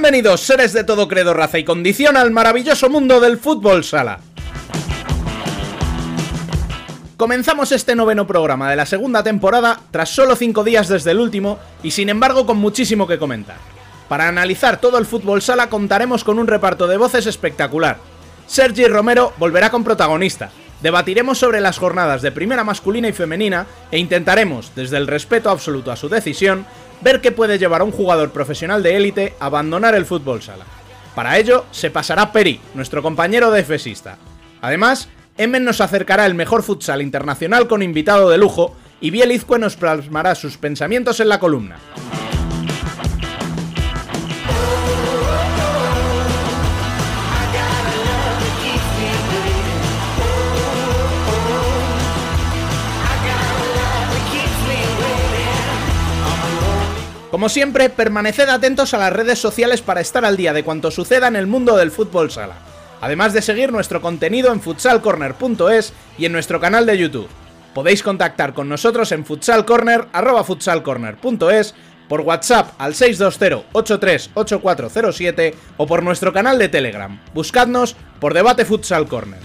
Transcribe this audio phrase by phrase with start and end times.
[0.00, 4.20] Bienvenidos, seres de todo credo, raza y condición, al maravilloso mundo del fútbol sala.
[7.16, 11.58] Comenzamos este noveno programa de la segunda temporada tras solo 5 días desde el último
[11.82, 13.56] y sin embargo con muchísimo que comentar.
[14.08, 17.96] Para analizar todo el fútbol sala contaremos con un reparto de voces espectacular.
[18.46, 20.50] Sergi Romero volverá con protagonista.
[20.80, 25.90] Debatiremos sobre las jornadas de primera masculina y femenina e intentaremos, desde el respeto absoluto
[25.90, 26.66] a su decisión,
[27.00, 30.64] ver qué puede llevar a un jugador profesional de élite a abandonar el fútbol sala.
[31.14, 34.18] Para ello, se pasará Peri, nuestro compañero defensista.
[34.60, 39.76] Además, Emen nos acercará el mejor futsal internacional con invitado de lujo y Bielizque nos
[39.76, 41.76] plasmará sus pensamientos en la columna.
[57.30, 61.28] Como siempre, permaneced atentos a las redes sociales para estar al día de cuanto suceda
[61.28, 62.54] en el mundo del fútbol sala.
[63.00, 67.28] Además de seguir nuestro contenido en futsalcorner.es y en nuestro canal de YouTube.
[67.74, 70.08] Podéis contactar con nosotros en futsalcorner,
[70.44, 71.74] futsalcorner.es,
[72.08, 77.20] por WhatsApp al 620-838407 o por nuestro canal de Telegram.
[77.34, 79.40] Buscadnos por Debate Futsal Corner.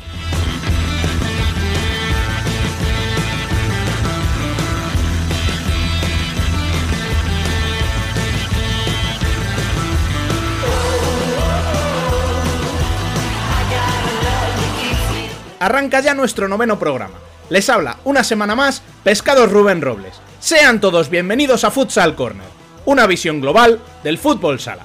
[15.64, 17.16] Arranca ya nuestro noveno programa.
[17.50, 20.20] Les habla una semana más Pescados Rubén Robles.
[20.42, 22.48] Sean todos bienvenidos a Futsal Corner,
[22.83, 24.83] una visión global del fútbol sala.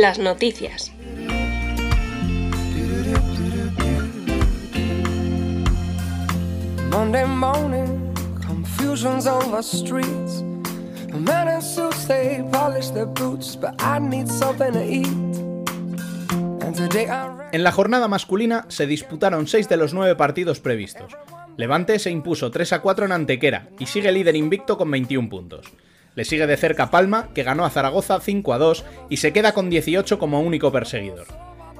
[0.00, 0.92] Las noticias.
[6.88, 8.14] Monday morning,
[8.46, 10.44] confusion's on the streets.
[11.10, 15.08] The men in suits, they polish their boots, but I need something to eat.
[16.62, 21.16] And today I En la jornada masculina se disputaron 6 de los 9 partidos previstos.
[21.56, 25.66] Levante se impuso 3 a 4 en Antequera y sigue líder invicto con 21 puntos.
[26.18, 29.54] Le sigue de cerca Palma, que ganó a Zaragoza 5 a 2 y se queda
[29.54, 31.28] con 18 como único perseguidor.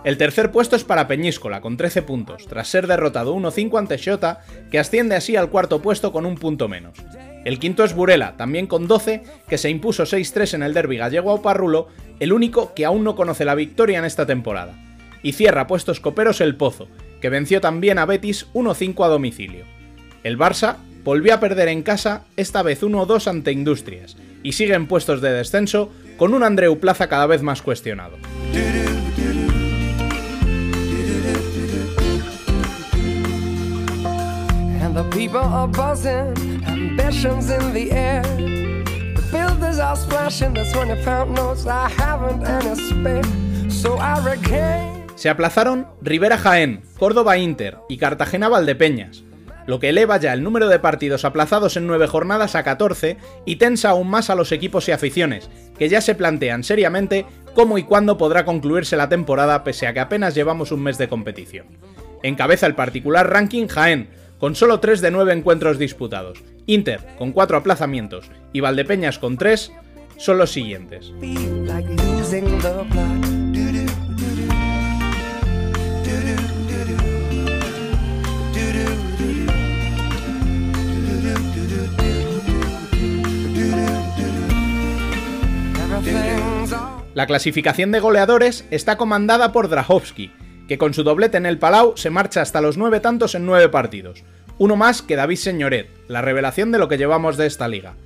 [0.05, 4.45] El tercer puesto es para Peñíscola, con 13 puntos, tras ser derrotado 1-5 ante Xota,
[4.71, 6.97] que asciende así al cuarto puesto con un punto menos.
[7.45, 11.33] El quinto es Burela, también con 12, que se impuso 6-3 en el derby gallego
[11.33, 11.87] a
[12.21, 14.79] el único que aún no conoce la victoria en esta temporada.
[15.21, 16.87] Y cierra puestos coperos el Pozo,
[17.21, 19.65] que venció también a Betis 1-5 a domicilio.
[20.23, 24.87] El Barça volvió a perder en casa, esta vez 1-2 ante Industrias, y sigue en
[24.87, 28.17] puestos de descenso con un Andreu Plaza cada vez más cuestionado.
[34.81, 38.23] And the people are buzzing, ambitions in the air.
[38.23, 41.67] The builders are splashing the 20 pound notes.
[41.67, 44.99] I haven't any spare, so I regain.
[45.17, 49.25] Se aplazaron Rivera Jaén, Córdoba Inter y Cartagena Valdepeñas,
[49.69, 53.57] lo que eleva ya el número de partidos aplazados en 9 jornadas a 14 y
[53.57, 57.83] tensa aún más a los equipos y aficiones, que ya se plantean seriamente cómo y
[57.83, 61.67] cuándo podrá concluirse la temporada pese a que apenas llevamos un mes de competición.
[62.23, 64.09] Encabeza el particular ranking Jaén,
[64.39, 66.43] con solo 3 de 9 encuentros disputados.
[66.65, 69.71] Inter, con 4 aplazamientos, y Valdepeñas con 3,
[70.17, 71.13] son los siguientes.
[87.19, 90.31] La clasificación de goleadores está comandada por Drahovski,
[90.69, 93.71] que con su doblete en el Palau se marcha hasta los 9 tantos en 9
[93.71, 94.23] partidos.
[94.57, 97.97] Uno más que David Señoret, la revelación de lo que llevamos de esta liga.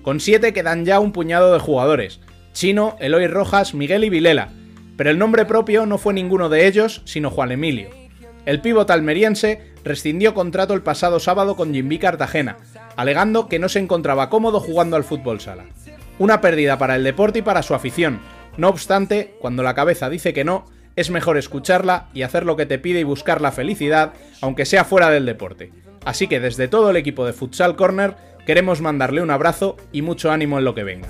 [0.00, 2.20] Con 7 quedan ya un puñado de jugadores,
[2.54, 4.48] Chino, Eloy Rojas, Miguel y Vilela,
[4.96, 7.90] pero el nombre propio no fue ninguno de ellos, sino Juan Emilio.
[8.46, 12.56] El pívot almeriense rescindió contrato el pasado sábado con Jimby Cartagena,
[12.96, 15.66] alegando que no se encontraba cómodo jugando al fútbol sala.
[16.18, 18.20] Una pérdida para el deporte y para su afición.
[18.56, 20.66] No obstante, cuando la cabeza dice que no,
[20.96, 24.84] es mejor escucharla y hacer lo que te pide y buscar la felicidad, aunque sea
[24.84, 25.72] fuera del deporte.
[26.04, 28.16] Así que desde todo el equipo de Futsal Corner
[28.46, 31.08] queremos mandarle un abrazo y mucho ánimo en lo que venga.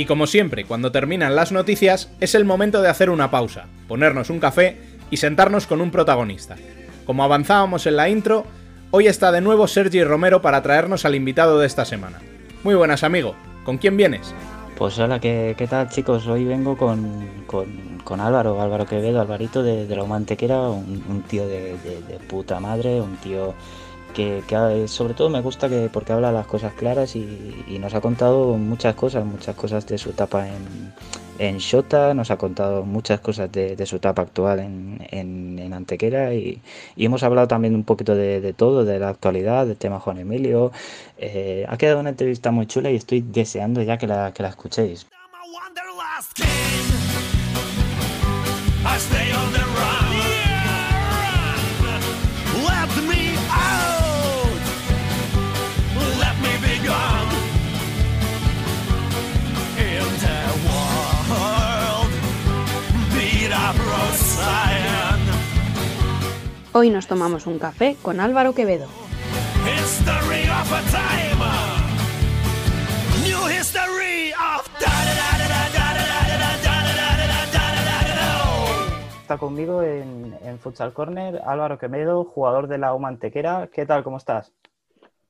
[0.00, 4.30] Y como siempre, cuando terminan las noticias, es el momento de hacer una pausa, ponernos
[4.30, 4.78] un café
[5.10, 6.56] y sentarnos con un protagonista.
[7.04, 8.46] Como avanzábamos en la intro,
[8.92, 12.18] hoy está de nuevo Sergi Romero para traernos al invitado de esta semana.
[12.64, 13.34] Muy buenas, amigo.
[13.62, 14.34] ¿Con quién vienes?
[14.78, 16.26] Pues hola, ¿qué, tal chicos?
[16.26, 21.22] Hoy vengo con, con, con Álvaro, Álvaro Quevedo, Alvarito de, de la Humantequera, un, un
[21.24, 21.76] tío de
[22.26, 23.54] puta madre, un tío
[24.10, 28.00] que, que, sobre todo me gusta que porque habla las cosas claras y, nos ha
[28.00, 30.92] contado muchas cosas, muchas cosas de su etapa en,
[31.38, 36.60] en Shota, nos ha contado muchas cosas de, su etapa actual en, en, Antequera y,
[36.96, 40.72] hemos hablado también un poquito de, de, todo, de la actualidad, del tema Juan Emilio.
[41.16, 44.50] Eh, ha quedado una entrevista muy chula y estoy deseando ya que la, que la
[44.50, 45.06] escuchéis.
[66.72, 68.86] Hoy nos tomamos un café con Álvaro Quevedo.
[79.20, 83.68] Está conmigo en, en, Futsal Corner Álvaro Quevedo, jugador de la Humantequera.
[83.72, 84.04] ¿Qué tal?
[84.04, 84.52] ¿Cómo estás?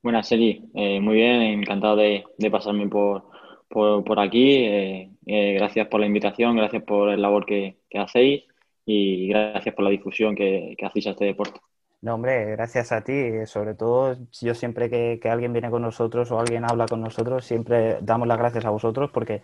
[0.03, 0.31] Buenas.
[0.33, 3.25] Eh, muy bien, encantado de, de pasarme por,
[3.67, 4.57] por, por aquí.
[4.57, 8.50] Eh, eh, gracias por la invitación, gracias por el labor que, que hacéis
[8.85, 11.61] y gracias por la difusión que, que, hacéis a este deporte.
[12.03, 13.47] No, hombre, gracias a ti.
[13.47, 17.45] Sobre todo, yo siempre que, que, alguien viene con nosotros o alguien habla con nosotros,
[17.45, 19.43] siempre damos las gracias a vosotros porque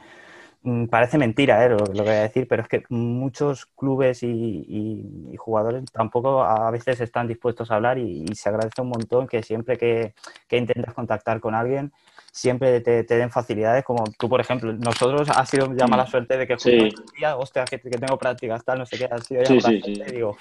[0.63, 1.69] mmm, parece mentira ¿eh?
[1.71, 6.43] lo, que voy a decir, pero es que muchos clubes y, y, y jugadores tampoco
[6.43, 10.15] a veces están dispuestos a hablar y, y se agradece un montón que siempre que,
[10.49, 11.93] que intentas contactar con alguien,
[12.37, 16.37] siempre te, te, den facilidades, como tú, por ejemplo, nosotros ha sido ya mala suerte
[16.37, 16.91] de que sí.
[17.17, 19.69] día, hostia, que, que, tengo prácticas, tal, no sé qué, ha sido ya sí, mala
[19.69, 20.15] sí, suerte, sí.
[20.15, 20.37] digo,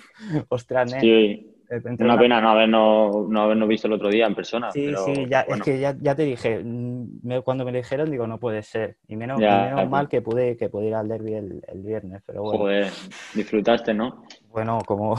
[0.49, 0.99] ostras, ¿eh?
[0.99, 1.51] Sí.
[1.99, 4.71] Una pena no habernos, no habernos visto el otro día en persona.
[4.71, 5.63] Sí, pero, sí, ya, bueno.
[5.63, 8.61] es que ya, ya, te dije, mm, me, cuando me lo dijeron, digo, no puede
[8.61, 8.97] ser.
[9.07, 12.43] Y menos, ya, mal que pude, que pude ir al derby el, el, viernes, pero
[12.43, 12.59] bueno.
[12.59, 12.91] Joder,
[13.33, 14.25] disfrutaste, ¿no?
[14.51, 15.15] Bueno, como,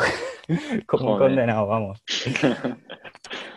[0.86, 2.04] como condenado, vamos.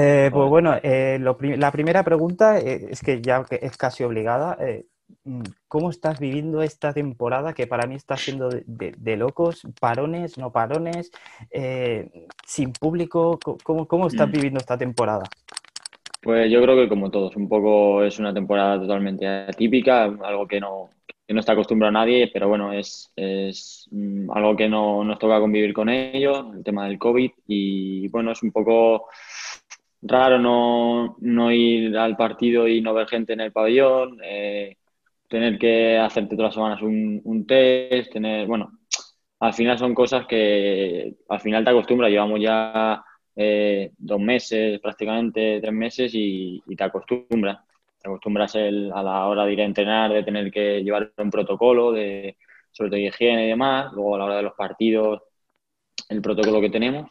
[0.00, 4.56] Eh, pues bueno, eh, lo, la primera pregunta eh, es que ya es casi obligada.
[4.60, 4.86] Eh,
[5.24, 9.66] mm, ¿Cómo estás viviendo esta temporada que para mí está siendo de, de, de locos?
[9.80, 11.10] ¿Parones, no parones?
[11.50, 12.08] Eh,
[12.46, 13.40] ¿Sin público?
[13.64, 14.32] ¿Cómo, ¿Cómo, estás mm.
[14.32, 15.24] viviendo esta temporada?
[16.22, 20.60] Pues yo creo que como todos, un poco es una temporada totalmente atípica, algo que
[20.60, 20.90] no,
[21.28, 25.18] que no está acostumbrado a nadie, pero bueno, es, es mm, algo que no nos
[25.18, 29.08] toca convivir con ello, el tema del COVID, y bueno, es un poco
[30.02, 34.76] raro no, no, ir al partido y no ver gente en el pabellón, eh,
[35.28, 38.72] tener que hacerte todas las semanas un, un, test, tener, bueno,
[39.40, 43.02] al final son cosas que al final te acostumbras, llevamos ya
[43.36, 47.58] eh, dos meses, prácticamente tres meses y, y te acostumbras,
[48.00, 51.30] te acostumbras el, a la hora de ir a entrenar, de tener que llevar un
[51.30, 52.36] protocolo de
[52.70, 55.22] sobre todo higiene y demás, luego a la hora de los partidos,
[56.08, 57.10] el protocolo que tenemos.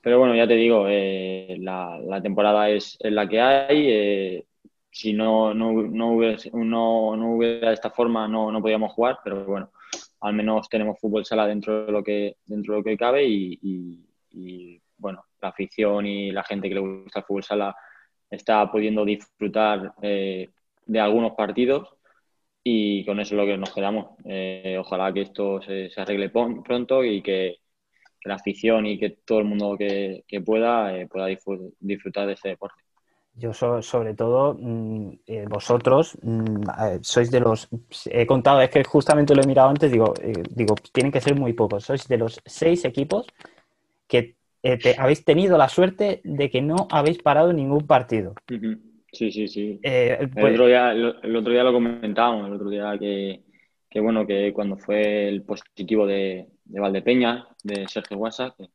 [0.00, 3.86] Pero bueno, ya te digo, eh, la, la, temporada es, es, la que hay.
[3.90, 4.46] Eh,
[4.90, 9.44] si no, no, no, hubiera, no, no hubiera esta forma, no, no podíamos jugar, pero
[9.44, 9.70] bueno,
[10.20, 13.58] al menos tenemos fútbol sala dentro de lo que, dentro de lo que cabe y,
[13.62, 17.76] y, y bueno, la afición y la gente que le gusta el fútbol sala
[18.30, 20.50] está pudiendo disfrutar eh,
[20.86, 21.94] de algunos partidos
[22.64, 24.16] y con eso es lo que nos quedamos.
[24.24, 27.58] Eh, ojalá que esto se, se arregle pronto y que
[28.20, 31.26] que la afición y que todo el mundo que, que pueda eh, pueda
[31.80, 32.82] disfrutar de este deporte.
[33.34, 36.64] Yo so, sobre todo, mmm, eh, vosotros mmm,
[37.02, 37.68] sois de los,
[38.10, 41.36] he contado, es que justamente lo he mirado antes, digo, eh, digo, tienen que ser
[41.36, 43.26] muy pocos, sois de los seis equipos
[44.08, 48.34] que te, habéis tenido la suerte de que no habéis parado ningún partido.
[48.50, 48.78] Uh -huh.
[49.12, 49.78] Sí, sí, sí.
[49.80, 50.20] Pues...
[50.36, 53.42] El, otro día, el, el, otro día lo comentábamos, el otro día que,
[53.98, 58.68] que bueno, que cuando fue el positivo de, de Valdepeña, de Sergio Guasa, que,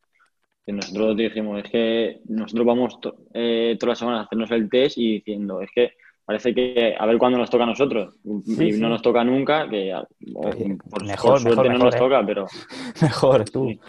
[0.66, 4.68] que, nosotros dijimos, es que nosotros vamos to, eh, todas las semanas a hacernos el
[4.68, 5.92] test y diciendo, es que
[6.26, 8.16] parece que a ver cuándo nos toca a nosotros.
[8.44, 8.80] Sí, y sí.
[8.80, 9.94] no nos toca nunca, que
[10.30, 10.56] por,
[11.06, 11.98] mejor, por suerte mejor, no mejor, nos eh.
[11.98, 12.46] toca, pero...
[13.00, 13.80] Mejor, tú.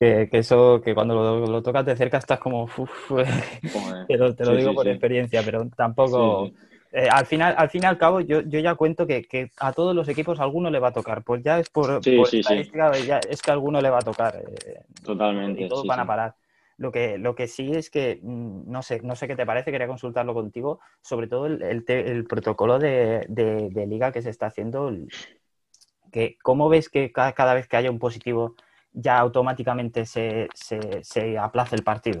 [0.00, 3.12] Que, que, eso, que cuando lo, lo, tocas de cerca estás como, uf,
[4.08, 6.50] te lo, te lo digo por experiencia, pero tampoco...
[6.98, 9.70] Eh, al final, al fin y al cabo, yo, yo ya cuento que, que, a
[9.74, 11.22] todos los equipos alguno le va a tocar.
[11.24, 13.98] Pues ya es por, sí, por sí, estadística, ya es que a alguno le va
[13.98, 14.34] a tocar.
[14.36, 15.62] Eh, Totalmente.
[15.62, 16.36] Y todos van a parar.
[16.78, 19.72] Lo que, lo que sí es que, mm, no sé, no sé qué te parece,
[19.72, 24.30] quería consultarlo contigo, sobre todo el, el, el protocolo de, de, de, liga que se
[24.30, 24.90] está haciendo.
[26.10, 28.54] Que, ¿Cómo ves que cada, cada, vez que haya un positivo
[28.94, 32.20] ya automáticamente se, se, se aplace el partido?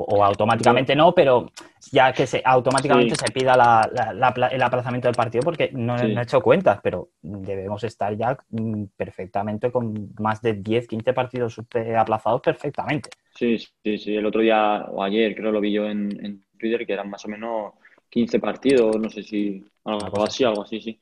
[0.00, 1.50] O automáticamente no, pero
[1.90, 3.24] ya que se, automáticamente sí.
[3.26, 6.14] se pida la, la, la, el aplazamiento del partido porque no, sí.
[6.14, 11.12] no, he hecho cuentas, pero debemos estar ya mm, perfectamente con más de 10, 15
[11.12, 11.60] partidos
[11.98, 13.10] aplazados perfectamente.
[13.34, 14.14] Sí, sí, sí.
[14.14, 17.24] El otro día o ayer creo lo vi yo en, en Twitter que eran más
[17.24, 17.72] o menos
[18.08, 21.00] 15 partidos, no sé si algo así, algo así, sí.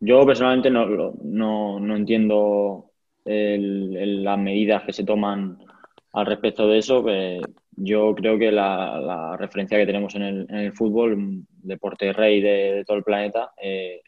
[0.00, 2.90] Yo personalmente no, no, no entiendo
[3.24, 5.58] el, el, las medidas que se toman
[6.12, 7.40] al respecto de eso, que
[7.76, 12.96] yo creo que la, referencia que tenemos en el, fútbol, deporte rey de, de todo
[12.96, 14.00] el planeta, eh,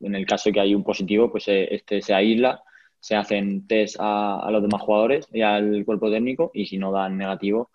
[0.00, 2.62] en el caso que hay un positivo, pues eh, este se aísla,
[3.00, 7.16] se hacen test a, los demás jugadores y al cuerpo técnico y si no dan
[7.16, 7.70] negativo,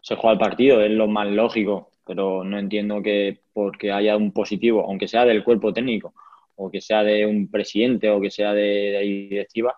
[0.00, 4.32] se juega el partido, es lo más lógico, pero no entiendo que porque haya un
[4.32, 6.14] positivo, aunque sea del cuerpo técnico
[6.56, 9.76] o que sea de un presidente o que sea de directiva,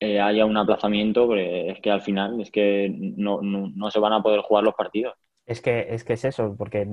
[0.00, 4.00] eh, haya un aplazamiento, porque es que al final es que no, no, no, se
[4.00, 5.14] van a poder jugar los partidos.
[5.44, 6.88] Es que, es que es eso, porque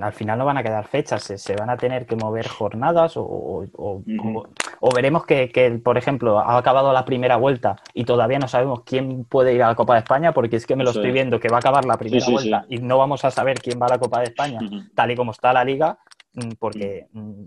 [0.00, 3.16] al final no van a quedar fechas, se, se van a tener que mover jornadas
[3.16, 4.48] o, o, o, uh -huh.
[4.80, 8.82] o veremos que, que, por ejemplo, ha acabado la primera vuelta y todavía no sabemos
[8.84, 11.40] quién puede ir a la Copa de España, porque es que me lo estoy viendo
[11.40, 13.80] que va a acabar la primera sí, sí, vuelta y no vamos a saber quién
[13.80, 14.90] va a la Copa de España, uh -huh.
[14.94, 15.98] tal y como está la liga,
[16.34, 17.44] mm, porque mm,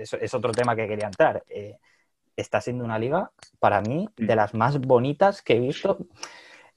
[0.00, 1.42] es, es otro tema que quería entrar.
[1.50, 1.76] Eh,
[2.36, 5.98] está siendo una liga, para mí, de las más bonitas que he visto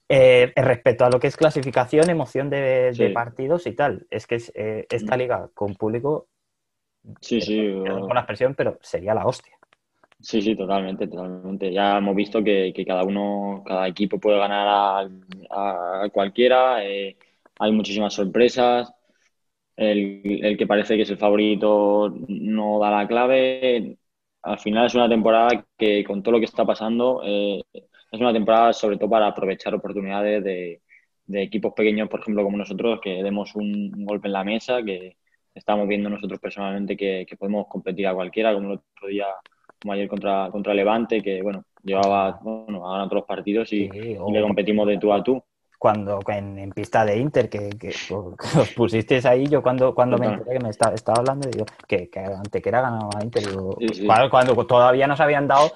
[0.08, 3.02] eh, respecto a lo que es clasificación, emoción de, sí.
[3.02, 4.06] de partidos y tal.
[4.10, 6.28] Es que es, eh, esta liga con público,
[7.20, 9.56] sí, sí, con la expresión, pero sería la hostia.
[10.20, 11.72] Sí, sí, totalmente, totalmente.
[11.72, 14.66] Ya hemos visto que, que cada uno, cada equipo puede ganar
[15.50, 16.84] a, a cualquiera.
[16.84, 17.16] Eh,
[17.58, 18.92] hay muchísimas sorpresas.
[19.76, 23.98] El, el, que parece que es el favorito no da la clave
[24.46, 28.32] al final es una temporada que con todo lo que está pasando eh, es una
[28.32, 30.80] temporada sobre todo para aprovechar oportunidades de,
[31.26, 34.82] de, equipos pequeños, por ejemplo, como nosotros, que demos un, un golpe en la mesa,
[34.84, 35.16] que
[35.52, 39.26] estamos viendo nosotros personalmente que, que, podemos competir a cualquiera, como el otro día,
[39.82, 44.32] como ayer contra, contra Levante, que bueno, llevaba, bueno, a otros partidos y, sí, y
[44.32, 45.42] le competimos de tú a tú
[45.78, 50.18] cuando en, en, pista de Inter, que, que, que, os pusisteis ahí, yo cuando, cuando
[50.18, 53.76] me enteré que me estaba, estaba hablando, digo, que, que Antequera ganaba a Inter, digo,
[53.78, 54.06] sí, sí.
[54.06, 55.72] Cuando, cuando, todavía nos habían dado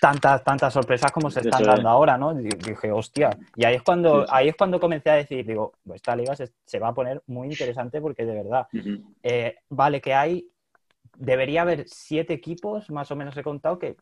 [0.00, 2.34] tantas, tantas sorpresas como se están dando ahora, ¿no?
[2.34, 6.34] Dije, hostia, y ahí es cuando, ahí es cuando comencé a decir, digo, esta liga
[6.36, 9.04] se, se va a poner muy interesante porque de verdad, uh -huh.
[9.22, 10.46] eh, vale que hay,
[11.16, 13.96] debería haber siete equipos, más o menos he contado, que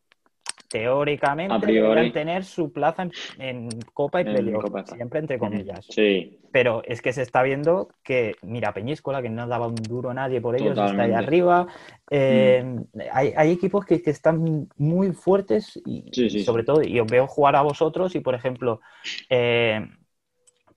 [0.69, 5.87] teóricamente deberían tener su plaza en, en Copa y Playoff, siempre entre comillas.
[5.89, 6.39] Sí.
[6.53, 10.15] Pero es que se está viendo que, mira, Peñíscola, que no daba un duro a
[10.15, 11.03] nadie por ellos, Totalmente.
[11.03, 11.67] está ahí arriba.
[12.11, 13.01] Eh, mm.
[13.13, 17.07] hay, hay, equipos que, que, están muy fuertes y, sí, sí, sobre todo, y os
[17.07, 18.81] veo jugar a vosotros y, por ejemplo,
[19.29, 19.87] eh,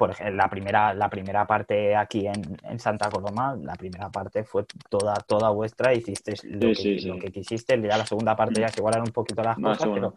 [0.01, 4.43] por ejemplo, la primera, la primera parte aquí en, en, Santa Coloma, la primera parte
[4.43, 8.36] fue toda, toda vuestra, hiciste lo, sí, que, sí, lo que, quisiste, ya la segunda
[8.36, 10.15] parte ya se igualaron un poquito las Más cosas, pero,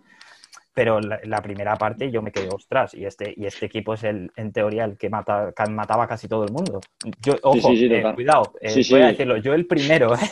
[0.73, 4.05] pero la, la, primera parte yo me quedé, ostras, y este, y este equipo es
[4.05, 6.81] el, en teoría el que, mata, que mataba casi todo el mundo.
[7.21, 10.31] Yo, ojo, eh, cuidado, eh, voy a decirlo, yo el primero, ¿eh?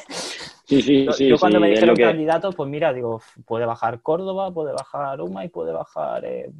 [0.64, 2.04] Sí, sí, yo, sí, yo cuando me dijeron que...
[2.04, 6.50] candidato, pues mira, digo, puede bajar Córdoba, puede bajar Uma y puede bajar eh,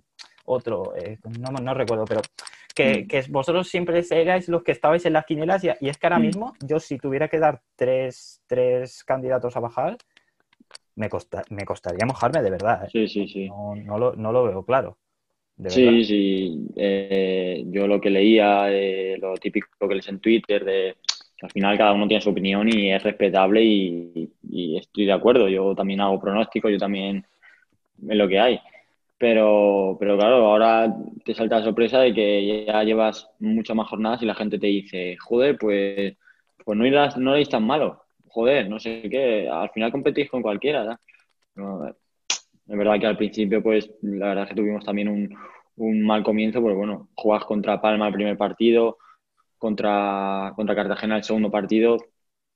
[0.44, 2.20] otro, eh, no, no, recuerdo, pero
[2.74, 3.08] que, mm.
[3.08, 6.18] que, vosotros siempre erais los que estabais en las quinielas y, y es que ahora
[6.18, 6.22] mm.
[6.22, 9.96] mismo yo si tuviera que dar tres, tres candidatos a bajar,
[10.96, 12.84] me, costa, me costaría mojarme de verdad.
[12.84, 12.88] ¿eh?
[12.90, 13.48] Sí, sí, sí.
[13.48, 14.98] No, no, lo, no lo veo claro.
[15.66, 16.66] sí, sí.
[16.76, 20.96] Eh, yo lo que leía, eh, lo típico que lees en Twitter, de
[21.40, 25.48] al final cada uno tiene su opinión y es respetable y, y estoy de acuerdo.
[25.48, 27.26] Yo también hago pronósticos, yo también
[28.08, 28.60] en lo que hay.
[29.22, 30.92] Pero, pero claro, ahora
[31.24, 34.66] te salta la sorpresa de que ya llevas muchas más jornadas y la gente te
[34.66, 36.16] dice, joder, pues,
[36.64, 38.02] pues no, irás, no eres tan malo.
[38.26, 40.98] Joder, no sé qué, al final competís con cualquiera.
[41.54, 41.86] ¿no?
[41.86, 41.96] es
[42.66, 45.32] verdad que al principio, pues, la verdad es que tuvimos también un,
[45.76, 48.98] un mal comienzo, porque bueno, jugas contra Palma el primer partido,
[49.56, 51.96] contra, contra Cartagena el segundo partido,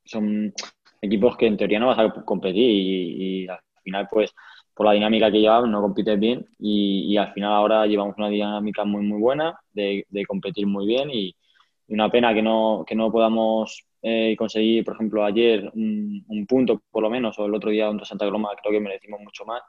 [0.05, 0.53] son
[1.01, 4.35] equipos que en teoría no vas a competir y al final, pues,
[4.77, 8.29] por la dinámica que llevamos, no compites bien y, y, al final ahora llevamos una
[8.29, 11.35] dinámica muy, muy buena de, de competir muy bien y,
[11.89, 16.47] y, una pena que no, que no podamos eh, conseguir, por ejemplo, ayer un, un,
[16.47, 19.47] punto por lo menos o el otro día contra Santa Coloma, creo que merecimos mucho
[19.47, 19.63] más.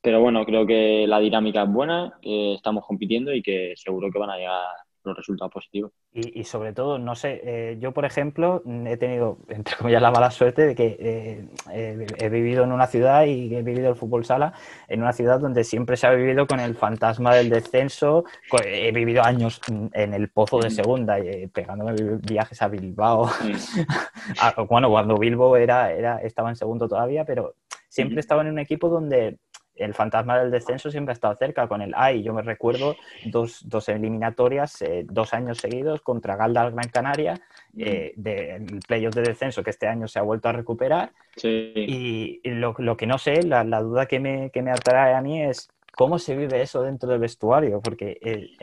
[0.00, 4.18] Pero bueno, creo que la dinámica es buena, que estamos compitiendo y que seguro que
[4.18, 4.64] van a llegar
[5.04, 5.92] los resultados positivos.
[6.12, 10.10] Y, y sobre todo, no sé, eh, yo por ejemplo he tenido, entre comillas, la
[10.10, 13.96] mala suerte de que eh, eh, he vivido en una ciudad y he vivido el
[13.96, 14.52] fútbol sala
[14.88, 18.24] en una ciudad donde siempre se ha vivido con el fantasma del descenso.
[18.48, 20.70] Co- He vivido años mm, en el pozo de Mm.
[20.72, 23.26] segunda, eh, pegándome vi- viajes a Bilbao.
[23.26, 23.52] Mm.
[24.40, 27.54] Ah, bueno, cuando Bilbo era, era, estaba en segundo todavía, pero
[27.88, 29.36] siempre estaba en un equipo donde
[29.76, 32.22] el fantasma del descenso siempre ha estado cerca con el AI.
[32.22, 37.40] Yo me recuerdo dos, dos eliminatorias, eh, dos años seguidos contra Galda Gran Canaria,
[37.76, 41.12] eh, del playoff de descenso que este año se ha vuelto a recuperar.
[41.36, 41.72] Sí.
[41.74, 45.20] Y lo, lo que no sé, la, la duda que me, que me atrae a
[45.20, 48.56] mí es cómo se vive eso dentro del vestuario, porque eh,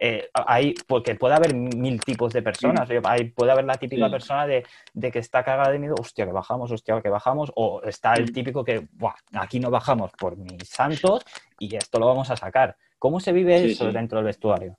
[0.00, 4.12] eh, hay, porque puede haber mil tipos de personas, hay, puede haber la típica Sí.
[4.12, 7.82] persona de, de que está cagada de miedo, hostia, que bajamos, hostia, que bajamos, o
[7.82, 11.24] está el típico que, "Buah, aquí no bajamos por mis santos
[11.58, 12.76] y esto lo vamos a sacar.
[12.98, 13.92] ¿Cómo se vive Sí, eso sí.
[13.92, 14.76] dentro del vestuario?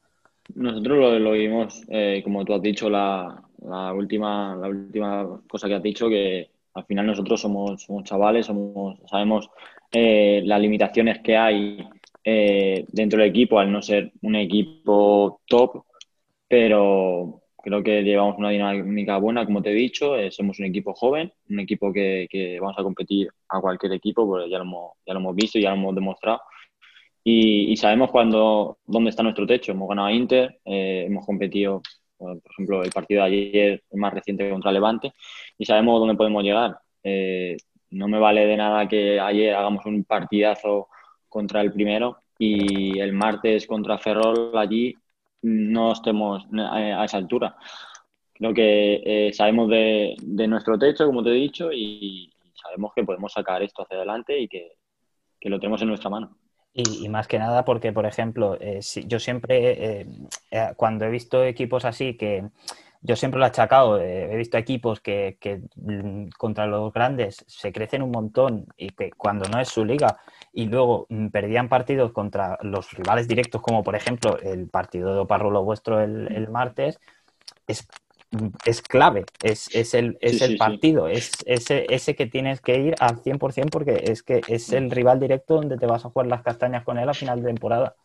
[0.55, 5.67] Nosotros lo, lo vimos, eh, como tú has dicho, la, la última, la última cosa
[5.67, 9.50] que has dicho, que al final nosotros somos, somos chavales, somos, sabemos
[9.91, 11.88] eh, las limitaciones que hay
[12.24, 15.84] eh, dentro del equipo, al no ser un equipo top,
[16.48, 20.93] pero creo que llevamos una dinámica buena, como te he dicho, eh, somos un equipo
[20.93, 24.91] joven, un equipo que, que vamos a competir a cualquier equipo, porque ya lo hemos,
[25.05, 26.41] ya lo hemos visto ya lo hemos demostrado.
[27.24, 29.74] Y, y sabemos cuándo, dónde está nuestro techo.
[29.74, 31.81] Hemos ganado a Inter, eh, hemos competido,
[32.17, 35.13] por ejemplo, el partido de ayer, el más reciente contra Levante,
[35.58, 36.77] y sabemos dónde podemos llegar.
[37.03, 37.58] Eh,
[37.91, 40.88] no me vale de nada que ayer hagamos un partidazo
[41.28, 44.95] contra el primero y el martes contra Ferrol allí
[45.41, 47.56] no estemos a a esa altura.
[48.34, 50.15] Creo que eh, sabemos de,
[50.47, 54.47] nuestro techo, como te he dicho, y sabemos que podemos sacar esto hacia adelante y
[54.47, 54.78] que,
[55.41, 56.38] lo tenemos en nuestra mano.
[56.73, 60.08] Y, más que nada porque, por ejemplo, eh, yo siempre, eh,
[60.52, 62.45] eh, cuando he visto equipos así, que
[63.01, 67.43] yo siempre lo he achacado, eh, he visto equipos que, que, mm, contra los grandes
[67.47, 70.17] se crecen un montón y que cuando no es su liga
[70.53, 75.19] y luego mm, perdían partidos contra los rivales directos, como por ejemplo el partido de
[75.21, 76.99] Oparrulo vuestro el, el martes,
[77.67, 77.88] es,
[78.65, 80.57] es clave, es, es el, es Sí, el sí, sí.
[80.57, 84.91] partido, es ese, ese que tienes que ir al 100% porque es que es el
[84.91, 87.95] rival directo donde te vas a jugar las castañas con él a final de temporada.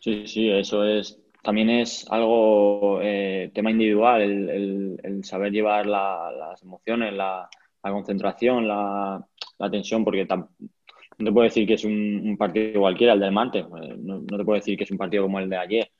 [0.00, 1.20] Sí, sí, eso es.
[1.46, 7.48] También es algo eh, tema individual, el, el- el saber llevar la- las emociones, la,
[7.84, 9.24] la concentración, la,
[9.58, 10.48] la tensión, porque tam-
[11.18, 14.20] no te puedo decir que es un, un partido cualquiera, el del martes, eh, no,
[14.20, 15.90] no te puedo decir que es un partido como el de ayer.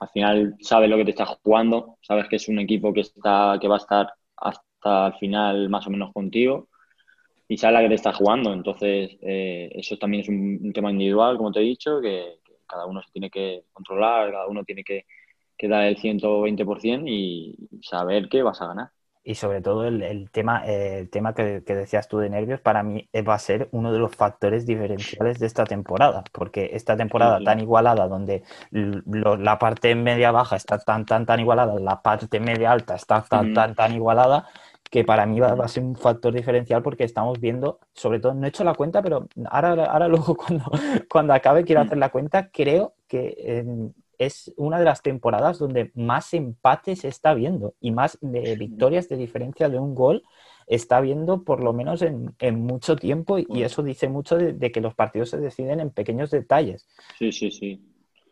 [0.00, 3.58] Al final sabes lo que te estás jugando, sabes que es un equipo que está,
[3.60, 6.68] que va a estar hasta el final más o menos contigo
[7.48, 8.52] y sabes la que te estás jugando.
[8.52, 12.38] Entonces, eh, eso también es un, un tema individual, como te he dicho, que
[12.70, 15.06] cada uno se tiene que controlar, cada uno tiene que,
[15.58, 18.90] que dar el 120% y saber que vas a ganar.
[19.22, 22.58] Y sobre todo el, el tema, eh, el tema que, que decías tú de nervios,
[22.62, 26.70] para mí eh, va a ser uno de los factores diferenciales de esta temporada, porque
[26.72, 27.44] esta temporada Sí, sí.
[27.44, 32.40] tan igualada, donde lo- la parte media baja está tan, tan, tan igualada, la parte
[32.40, 33.52] media alta está tan, Mm.
[33.52, 34.48] tan, tan igualada,
[34.90, 38.34] que para mí va, va a ser un factor diferencial porque estamos viendo, sobre todo,
[38.34, 40.64] no he hecho la cuenta, pero ahora, ahora luego cuando,
[41.08, 43.64] cuando acabe quiero hacer la cuenta, creo que eh,
[44.18, 49.16] es una de las temporadas donde más empates está viendo y más de victorias de
[49.16, 50.22] diferencia de un gol
[50.66, 54.70] está viendo por lo menos en, en mucho tiempo y, eso dice mucho de, de
[54.70, 56.86] que los partidos se deciden en pequeños detalles.
[57.18, 57.80] Sí, sí, sí.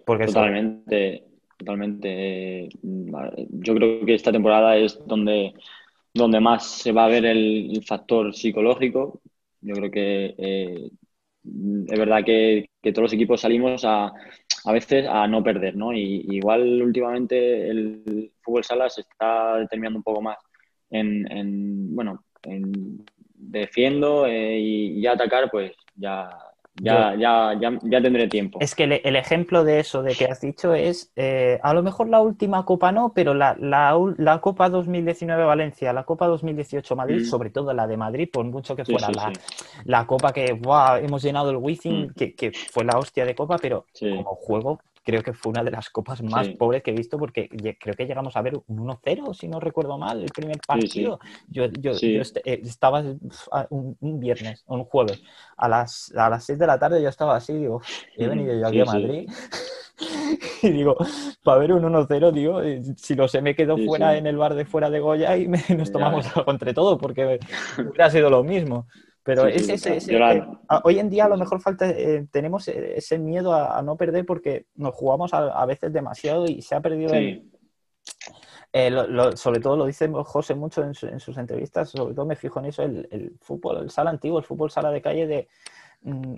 [0.04, 1.24] Porque Totalmente,
[1.58, 2.64] totalmente.
[2.64, 5.52] Eh, Yo creo que esta temporada es donde,
[6.18, 9.20] donde más se va a ver el, factor psicológico.
[9.60, 10.90] Yo creo que eh,
[11.88, 14.12] es verdad que, todos los equipos salimos a,
[14.64, 15.92] a veces a no perder, ¿no?
[15.92, 20.38] Y igual últimamente el fútbol sala se está determinando un poco más
[20.90, 23.04] en, en, bueno, en
[23.34, 26.30] defiendo eh, y, y atacar, pues ya,
[26.80, 28.58] ya, ya, ya, ya tendré tiempo.
[28.60, 31.82] Es que el, el ejemplo de eso de que has dicho es, eh, a lo
[31.82, 36.96] mejor la última Copa no, pero la, la, la Copa 2019 Valencia, la Copa 2018
[36.96, 37.24] Madrid, Mm.
[37.24, 39.40] sobre todo la de Madrid, por mucho que fuera sí, la, sí.
[39.84, 40.46] la Copa que
[41.02, 42.14] hemos llenado el Wizzing, Mm.
[42.14, 45.70] que, que fue la hostia de Copa, pero como juego creo que fue una de
[45.70, 46.54] las copas más Sí.
[46.58, 47.48] pobres que he visto porque
[47.80, 50.66] creo que llegamos a ver un 1-0, si no recuerdo mal, el primer Sí, sí.
[50.66, 51.18] partido.
[51.48, 52.12] Yo, yo, Sí.
[52.12, 53.02] yo est- eh, estaba
[53.70, 55.22] un, un viernes, un jueves,
[55.56, 57.86] a las, a las 6 de la tarde yo estaba así, digo, "Uf,
[58.18, 58.90] he Ujú, venido yo aquí sí, a sí.
[58.92, 59.28] Madrid
[60.62, 60.96] y digo,
[61.42, 62.60] para ver un 1-0, digo,
[62.96, 64.18] si lo sé me quedo Sí, fuera sí.
[64.18, 67.40] en el bar de fuera de Goya y me- nos tomamos algo entre todos porque
[67.78, 68.86] hubiera sido lo mismo.
[69.28, 69.96] Pero Sí, sí, ese- ese- total.
[69.98, 72.94] ese- Yo la- eh, a- hoy en día a lo mejor falta, eh, tenemos eh,
[72.96, 76.74] ese miedo a, a no perder porque nos jugamos a, a veces demasiado y se
[76.74, 77.50] ha perdido el,
[78.72, 82.14] eh, lo- lo- sobre todo lo dice José mucho en, su- en sus entrevistas, sobre
[82.14, 85.02] todo me fijo en eso, el, el fútbol, el sala antiguo, el fútbol sala de
[85.02, 85.48] calle de
[86.00, 86.34] mm,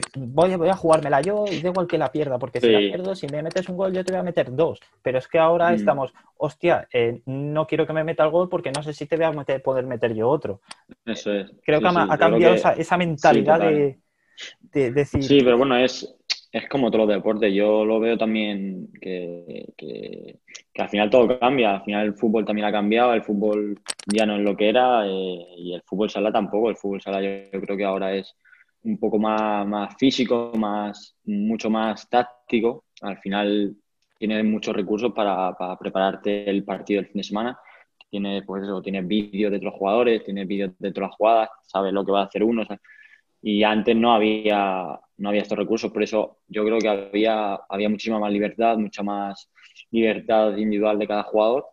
[0.16, 2.78] voy, a- voy a jugármela yo y da igual que la pierda, porque si la
[2.78, 4.80] pierdo, si me metes un gol, yo te voy a meter dos.
[5.02, 5.74] Pero es que ahora Mm.
[5.74, 9.16] estamos, hostia, eh, no quiero que me meta el gol porque no sé si te
[9.16, 10.60] voy a meter- poder meter yo otro.
[11.04, 11.50] eso es.
[11.64, 13.98] Creo Sí, que ha, sí, cambiado que- esa, esa mentalidad de,
[14.72, 16.14] de decir, Sí, pero bueno, es,
[16.52, 17.52] es como todos los deportes.
[17.54, 20.38] Yo lo veo también que, que,
[20.72, 21.76] que al final todo cambia.
[21.76, 23.12] Al final el fútbol también ha cambiado.
[23.14, 26.70] El fútbol ya no es lo que era eh, y el fútbol sala tampoco.
[26.70, 28.34] El fútbol sala yo, yo creo que ahora es
[28.84, 32.84] un poco más, más físico, más, mucho más táctico.
[33.02, 33.76] Al final
[34.18, 37.58] tienes muchos recursos para, para prepararte el partido del fin de semana.
[38.10, 41.92] Tienes, pues eso, tienes vídeos de otros jugadores, tienes vídeos de todas las jugadas, sabes
[41.92, 42.62] lo que va a hacer uno.
[43.40, 47.88] Y antes no había, no había estos recursos, por eso yo creo que había, había
[47.88, 49.50] muchísima más libertad, mucha más
[49.90, 51.66] libertad individual de cada jugador.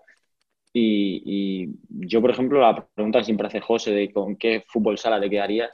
[0.71, 4.97] Y, y yo, por ejemplo, la pregunta que siempre hace José de con qué fútbol
[4.97, 5.71] sala te quedarías,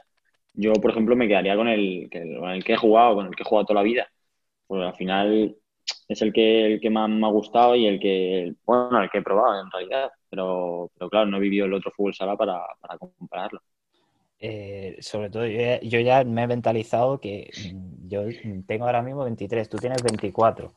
[0.56, 3.36] yo, por ejemplo, me quedaría con el, que- con el que he jugado, con el
[3.36, 4.08] que he jugado toda la vida.
[4.66, 5.56] Porque al final
[6.08, 9.18] es el que, el que más me ha gustado y el que, bueno, el que
[9.18, 10.10] he probado en realidad.
[10.30, 13.60] Pero, pero claro, no he vivido el otro fútbol sala para, para compararlo.
[14.38, 17.50] eh, sobre todo yo ya, yo ya me he mentalizado que
[18.06, 18.22] yo
[18.66, 20.74] tengo ahora mismo 23, tú tienes 24.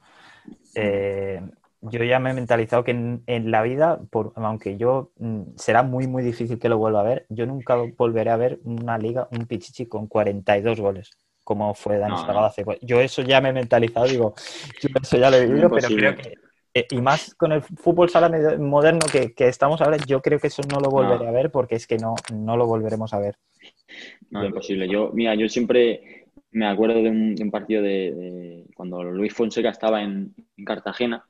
[0.76, 1.42] Eh,
[1.82, 5.84] yo ya me he mentalizado que en, en la vida, por, aunque yo mm, será
[5.84, 9.28] muy, muy difícil que lo vuelva a ver, yo nunca volveré a ver una liga,
[9.32, 11.12] un Pichichi con 42 goles,
[11.44, 12.64] como fue Dani No, hace.
[12.82, 14.34] Yo eso ya me he mentalizado, digo,
[14.82, 16.34] yo eso ya lo he vivido, pero creo que.
[16.74, 20.48] eh, y más con el fútbol sala moderno que, que estamos ahora, yo creo que
[20.48, 21.30] eso no lo volveré No.
[21.30, 23.36] a ver porque es que no, no lo volveremos a ver.
[24.30, 24.88] No, imposible.
[24.90, 29.34] Yo, mira, yo siempre me acuerdo de un, de un partido de, de cuando Luis
[29.34, 31.26] Fonseca estaba en, en Cartagena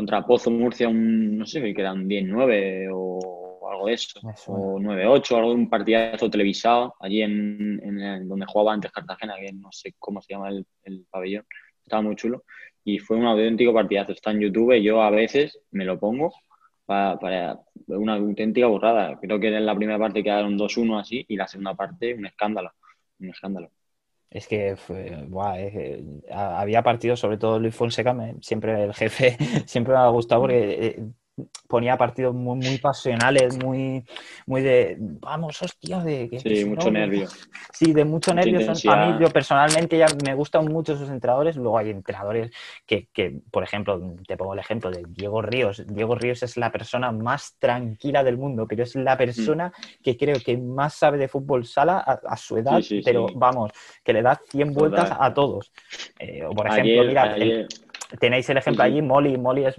[0.00, 4.18] contra Pozo Murcia, un, no sé, que eran 10-9 o algo de eso,
[4.52, 9.34] o 9-8, algo de un partidazo televisado allí en, en el- donde jugaba antes Cartagena,
[9.38, 11.44] que no sé cómo se llama el, el pabellón,
[11.84, 12.44] estaba muy chulo.
[12.84, 14.12] Y fue un auténtico partidazo.
[14.12, 16.32] Está en YouTube y yo a veces me lo pongo
[16.86, 17.58] para, para
[17.88, 19.18] una auténtica borrada.
[19.20, 22.70] Creo que en la primera parte quedaron 2-1 así y la segunda parte un escándalo.
[23.20, 23.68] Un escándalo.
[24.30, 29.36] Es que fue, buah, que ha- había partidos, sobre todo Luis Fonseca, siempre el jefe,
[29.66, 31.04] siempre me ha gustado porque eh,
[31.68, 34.04] ponía partidos muy, muy pasionales, muy,
[34.46, 37.28] muy de, vamos, hostia, de que- Sí, mucho no, nervio.
[37.72, 38.74] Sí, de mucho Mucha nervio.
[38.74, 41.56] Son, a mí, yo personalmente ya me gustan mucho esos entrenadores.
[41.56, 42.50] Luego hay entrenadores
[42.86, 45.84] que, que, por ejemplo, te pongo el ejemplo de Diego Ríos.
[45.86, 49.72] Diego Ríos es la persona más tranquila del mundo, pero es la persona
[50.02, 53.28] que creo que más sabe de fútbol sala a, a su edad, Sí, sí, pero
[53.28, 53.34] sí.
[53.36, 53.70] vamos,
[54.04, 55.18] que le da 100 vueltas Total.
[55.26, 55.72] a todos.
[56.18, 57.68] Eh, por ejemplo, Ayer, mira, el-
[58.18, 58.94] tenéis el ejemplo Sí, sí.
[58.94, 59.36] allí, Molly.
[59.38, 59.76] Molly es,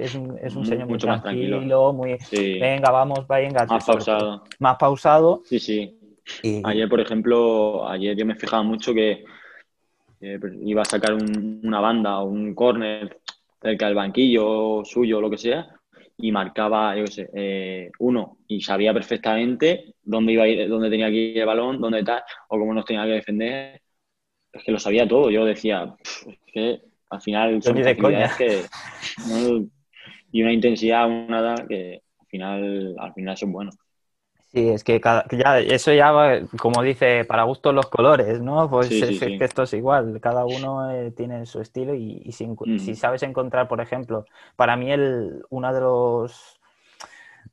[0.00, 1.92] es un, es un Mu- señor muy mucho más tranquilo, tranquilo.
[1.92, 2.18] muy...
[2.18, 3.66] sí, Venga, vamos, venga.
[3.66, 4.42] más pausado.
[4.58, 5.42] Más pausado.
[5.44, 5.98] Sí, sí.
[6.42, 9.24] Y, Ayer, por ejemplo, ayer yo me fijaba mucho que
[10.20, 13.18] eh, iba a sacar un- una banda o un córner
[13.60, 15.66] cerca del banquillo suyo o lo que sea
[16.18, 20.88] y marcaba, yo qué sé, eh, uno y sabía perfectamente dónde iba a ir, dónde
[20.90, 23.80] tenía que ir el balón, dónde tal, o cómo nos tenía que defender.
[24.52, 25.30] Es que lo sabía todo.
[25.30, 28.64] Yo decía, "Pff, es que al final son ni de facilidades que
[29.28, 29.66] ¿no?
[30.32, 33.76] y una intensidad, una edad que al final, al final son buenos.
[34.52, 38.70] Sí, es que cada- ya, eso ya va, como dice, para gustos los colores, ¿no?
[38.70, 39.38] Pues Sí, es, sí, es sí.
[39.38, 43.68] que esto es igual, cada uno eh, tiene su estilo y, y si, sabes encontrar,
[43.68, 44.24] por ejemplo,
[44.56, 46.60] para mí el, uno de los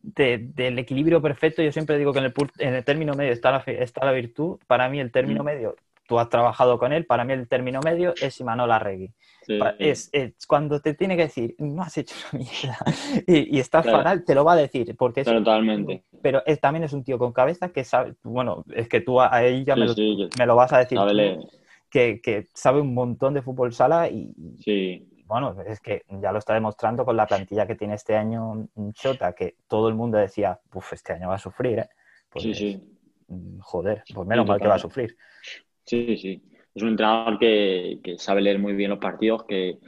[0.01, 3.51] de- del equilibrio perfecto, yo siempre digo que en el, en el término medio está
[3.51, 5.45] la, está la virtud, para mí el término Mm.
[5.45, 5.75] medio,
[6.07, 9.13] tú has trabajado con él, para mí el término medio es Imanol Arregui.
[9.41, 12.77] Sí, Es, es cuando te tiene que decir, no has hecho una mierda
[13.27, 13.99] y, y estás Claro.
[14.03, 16.03] fatal, te lo va a decir, porque es totalmente.
[16.21, 19.33] pero es- también es un tío con cabeza que sabe, bueno, es que tú a-
[19.33, 21.39] ahí ya Sí, me, lo, sí, que me lo vas a decir tú,
[21.89, 24.33] que, que sabe un montón de fútbol sala y,
[25.25, 29.33] bueno, es que ya lo está demostrando con la plantilla que tiene este año Chota,
[29.33, 31.89] que todo el mundo decía, uff, este año va a sufrir, ¿eh?
[32.29, 32.97] Pues, sí, sí.
[33.27, 35.17] mm, Joder, pues menos mal que va a sufrir.
[35.85, 36.41] Sí, sí.
[36.73, 39.79] Es un entrenador que, que sabe leer muy bien los partidos, que,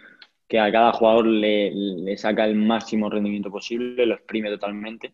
[0.47, 5.13] que a cada jugador le, le saca el máximo rendimiento posible, lo exprime totalmente.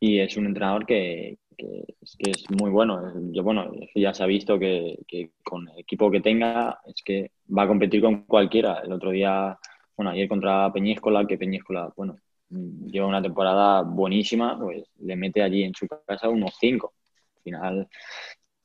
[0.00, 3.12] Y es un entrenador que, que es, muy bueno.
[3.32, 7.32] Yo, bueno, ya se ha visto que, que con el equipo que tenga es que
[7.56, 8.80] va a competir con cualquiera.
[8.84, 9.58] El otro día,
[9.96, 12.16] bueno, ayer contra Peñíscola, que Peñíscola, bueno,
[12.50, 16.94] lleva una temporada buenísima, pues le mete allí en su casa unos cinco.
[17.42, 17.88] final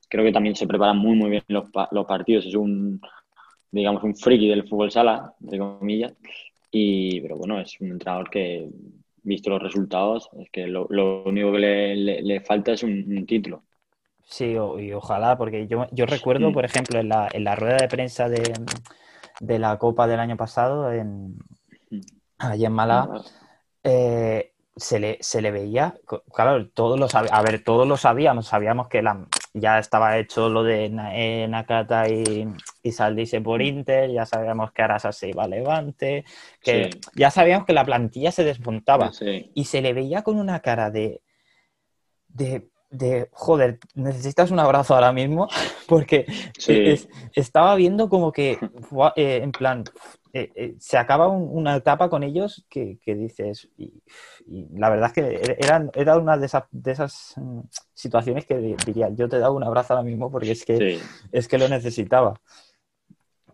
[0.09, 2.45] creo que también se preparan muy, muy bien los, los partidos.
[2.45, 3.01] Es un,
[3.71, 6.13] digamos, un friki del fútbol sala, de comillas.
[6.71, 8.69] Y, pero bueno, es un entrenador que,
[9.25, 10.87] visto los resultados, es que lo,
[11.25, 13.63] único que le, le, falta es un, título.
[14.23, 17.87] Sí, y ojalá, porque yo, yo recuerdo, por ejemplo, en la, en la rueda de
[17.87, 18.53] prensa de,
[19.39, 21.37] de la Copa del año pasado, en,
[22.37, 23.21] allí en Málaga,
[23.83, 25.95] eh, se le, se le veía,
[26.33, 30.63] claro, todos lo a ver, todos lo sabíamos, sabíamos que la, ya estaba hecho lo
[30.63, 32.47] de eh, Nakata y,
[32.83, 33.65] y Saldice por mm.
[33.65, 36.25] Inter, ya sabíamos que Arasa se iba a Levante,
[36.61, 39.11] que ya sabíamos que la plantilla se desmontaba
[39.53, 41.21] y se le veía con una cara de,
[42.27, 45.47] de, de joder, necesitas un abrazo ahora mismo,
[45.87, 46.25] porque
[47.33, 48.59] estaba viendo como que,
[49.15, 49.85] eh, en plan,
[50.37, 53.93] eh, eh, se acaba una etapa con ellos que, dices, y,
[54.77, 57.61] la verdad es que er, eran, era una de esas, de esas mm,
[57.93, 60.99] situaciones que diría, yo te he dado un abrazo ahora mismo porque es que,
[61.31, 62.33] es que lo necesitaba.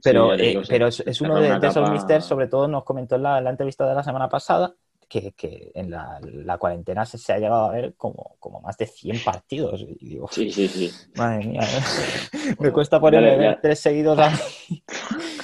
[0.04, 3.88] Pero, eh, pero es, uno de, esos misters, sobre todo nos comentó en la, entrevista
[3.88, 4.74] de la semana pasada,
[5.08, 9.86] que, en la, cuarentena se, ha llegado a ver como, como más de 100 partidos.
[10.00, 10.92] Y digo, sí, sí, sí.
[11.16, 11.62] Madre mía,
[12.60, 14.84] me cuesta ponerme tres seguidos a mí.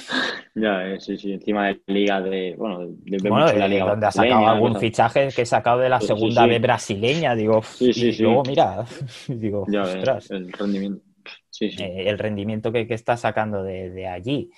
[0.60, 2.54] Ya, eh, sí, sí, encima de liga de.
[2.56, 6.00] Bueno, de, bueno, la liga donde ha sacado algún fichaje que he sacado de la
[6.00, 7.62] segunda B brasileña, digo.
[7.62, 8.84] Sí, sí, y luego, mira,
[9.28, 11.04] digo, ya, el rendimiento.
[11.50, 11.82] Sí, sí.
[11.82, 14.50] Eh, el rendimiento que, que, está sacando de, de allí.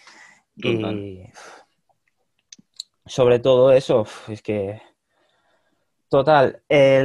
[0.56, 1.22] Y
[3.06, 4.80] sobre todo eso, es que
[6.10, 6.60] Total.
[6.68, 7.04] Eh,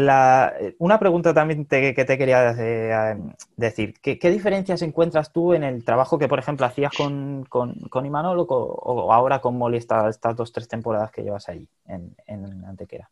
[0.80, 3.16] una pregunta también que te quería eh,
[3.56, 3.94] decir.
[4.02, 9.14] ¿Qué, diferencias encuentras tú en el trabajo que, por ejemplo, hacías con, con, Imanol o,
[9.14, 12.16] ahora con Molly estas, estas dos, tres temporadas que llevas ahí en,
[12.66, 13.08] Antequera?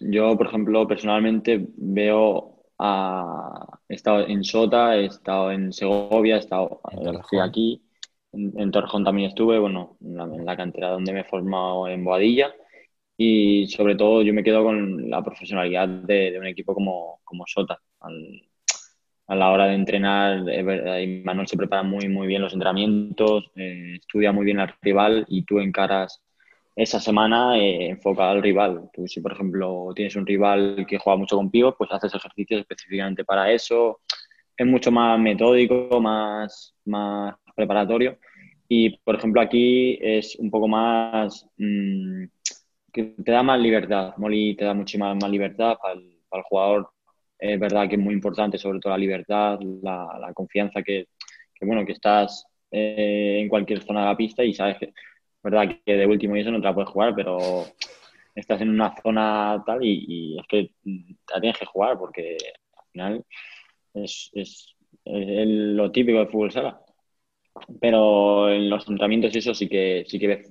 [0.00, 3.78] Yo, por ejemplo, personalmente veo a...
[3.88, 7.80] He estado en Sota, he estado en Segovia, he estado estoy aquí.
[8.32, 12.04] En, Torrejón también estuve, bueno, en la, en la cantera donde me he formado en
[12.04, 12.52] Boadilla
[13.24, 17.78] y sobre todo yo me quedo con la profesionalidad de, un equipo como, como Sota.
[19.28, 20.42] a la hora de entrenar,
[21.24, 25.44] Manuel se prepara muy, muy bien los entrenamientos, eh, estudia muy bien al rival y
[25.44, 26.20] tú encaras
[26.74, 28.90] esa semana eh, enfocado al rival.
[28.92, 32.62] Tú si, por ejemplo, tienes un rival que juega mucho con pibos, pues haces ejercicios
[32.62, 34.00] específicamente para eso.
[34.56, 38.18] Es mucho más metódico, más, más preparatorio.
[38.68, 41.46] Y, por ejemplo, aquí es un poco más...
[41.58, 42.24] Mm,
[42.92, 44.14] que te da más libertad.
[44.18, 46.12] Molly te da muchísima más libertad para el,
[46.44, 46.90] jugador.
[47.38, 51.08] Es verdad que es muy importante, sobre todo la libertad, la, confianza que,
[51.60, 55.76] bueno, que estás eh, en cualquier zona de la pista y sabes que, es verdad
[55.84, 57.38] que de último y eso no te la puedes jugar, pero
[58.34, 60.70] estás en una zona tal y, es que
[61.32, 62.36] la tienes que jugar porque
[62.76, 63.24] al final
[63.94, 64.74] es, es,
[65.04, 66.80] lo típico de fútbol sala.
[67.80, 70.44] Pero en los entrenamientos eso sí que sí que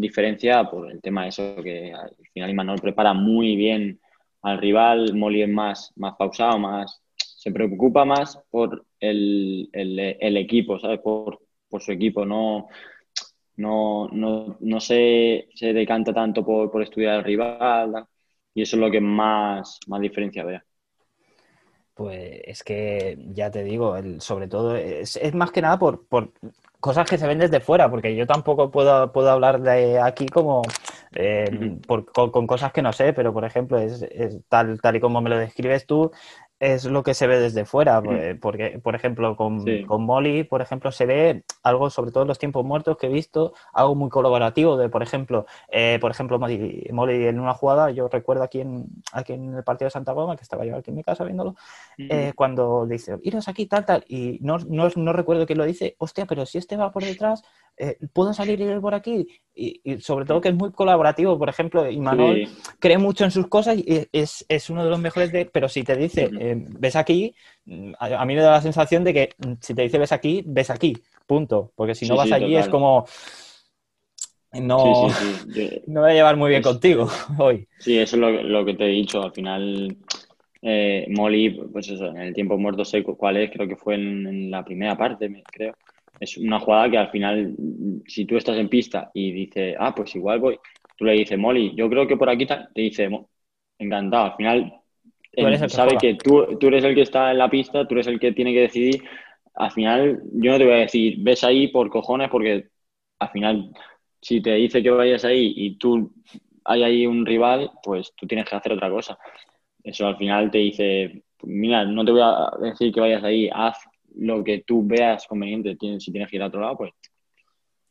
[0.00, 4.00] diferencia por el tema de eso, que al final Imanol prepara muy bien
[4.42, 10.78] al rival, Molly es más, más pausado, más, se preocupa más por el, el, equipo,
[10.78, 11.00] ¿sabes?
[11.00, 12.68] Por, por, su equipo, no,
[13.56, 18.06] no, no, no se, se, decanta tanto por, por, estudiar al rival
[18.54, 20.64] y eso es lo que más, más diferencia vea.
[21.94, 26.06] Pues es que ya te digo, el, sobre todo es, es, más que nada por,
[26.06, 26.32] por
[26.84, 30.60] cosas que se ven desde fuera, porque yo tampoco puedo, puedo hablar de aquí como
[31.14, 34.06] eh, con, cosas que no sé, pero por ejemplo, es,
[34.50, 36.10] tal, tal y como me lo describes tú,
[36.64, 40.62] es lo que se ve desde fuera, pues, porque, por ejemplo, con, con, Molly, por
[40.62, 44.08] ejemplo, se ve algo, sobre todo en los tiempos muertos que he visto, algo muy
[44.08, 48.86] colaborativo de, por ejemplo, eh, por ejemplo, Molly, en una jugada, yo recuerdo aquí en,
[49.12, 51.54] aquí en el partido de Santa Goma, que estaba yo aquí en mi casa viéndolo,
[51.98, 55.96] eh, cuando dice, iros aquí, tal, tal, y no, no, no recuerdo quién lo dice,
[55.98, 57.42] hostia, pero si este va por detrás,
[57.76, 59.26] eh, puedo salir y ir por aquí.
[59.56, 61.38] Y, sobre todo que es muy colaborativo.
[61.38, 62.48] Por ejemplo, Imanol
[62.78, 65.46] cree mucho en sus cosas y es, es, uno de los mejores de...
[65.46, 67.34] Pero si te dice, eh, ves aquí,
[67.66, 70.42] mm, a, mí me da la sensación de que mm, si te dice ves aquí,
[70.46, 70.94] ves aquí.
[71.26, 71.72] Punto.
[71.74, 73.06] Porque si no vas allí es como...
[74.52, 75.08] No,
[75.86, 77.66] no voy a llevar muy bien contigo hoy.
[77.78, 79.22] Sí, eso es lo, lo, que te he dicho.
[79.22, 79.96] Al final,
[80.62, 84.26] eh, Molly, pues eso, en el tiempo muerto sé cuál es, creo que fue en,
[84.26, 85.74] en la primera parte, creo
[86.20, 87.54] es una jugada que al final,
[88.06, 90.58] si tú estás en pista y dices, ah, pues igual voy,
[90.96, 93.08] tú le dices, Molly, yo creo que por aquí te dice,
[93.78, 94.24] encantado.
[94.24, 94.80] Al final,
[95.36, 98.20] él sabe que tú, tú eres el que está en la pista, tú eres el
[98.20, 99.04] que tiene que decidir.
[99.54, 102.68] Al final, yo no te voy a decir, ves ahí por cojones, porque
[103.18, 103.70] al final,
[104.20, 106.12] si te dice que vayas ahí y tú
[106.64, 109.18] hay ahí un rival, pues tú tienes que hacer otra cosa.
[109.82, 113.78] Eso al final te dice, mira, no te voy a decir que vayas ahí, haz
[114.16, 115.76] lo que tú veas conveniente.
[116.00, 116.92] Si tienes que ir a otro lado, pues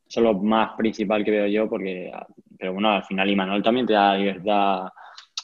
[0.07, 2.11] eso es lo más principal que veo yo, porque,
[2.57, 4.87] pero bueno, al final Imanol también te da libertad.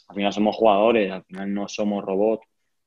[0.10, 2.45] Al final somos jugadores, al final no somos robots.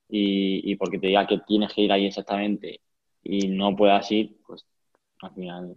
[0.09, 2.81] Y, y porque te diga que tienes que ir ahí exactamente
[3.23, 4.65] y no puedas ir, pues
[5.21, 5.75] al final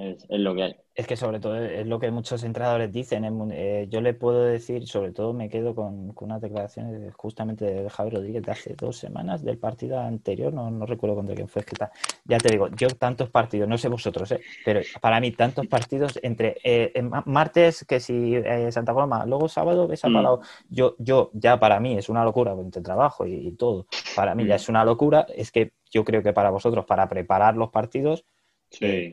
[0.00, 0.76] es, es lo que hay.
[0.94, 3.24] Es que sobre todo es lo que muchos entrenadores dicen.
[3.52, 7.64] eh, yo le puedo decir, sobre todo me quedo con, con unas declaraciones de- justamente
[7.64, 11.48] de Javier Rodríguez de hace dos semanas del partido anterior, no, no recuerdo contra quién
[11.48, 11.76] fue, es que
[12.24, 16.18] ya te digo, yo tantos partidos, no sé vosotros, eh, pero para mí tantos partidos
[16.22, 16.92] entre eh,
[17.24, 18.34] martes que si
[18.72, 20.12] Santa Coloma, luego sábado ves a Mm.
[20.12, 24.34] Palau, yo, yo ya para mí es una locura entre trabajo y, y todo, para
[24.34, 24.56] mí ya Mm.
[24.56, 28.24] es una locura, es que yo creo que para vosotros, para preparar los partidos,
[28.70, 29.12] Sí.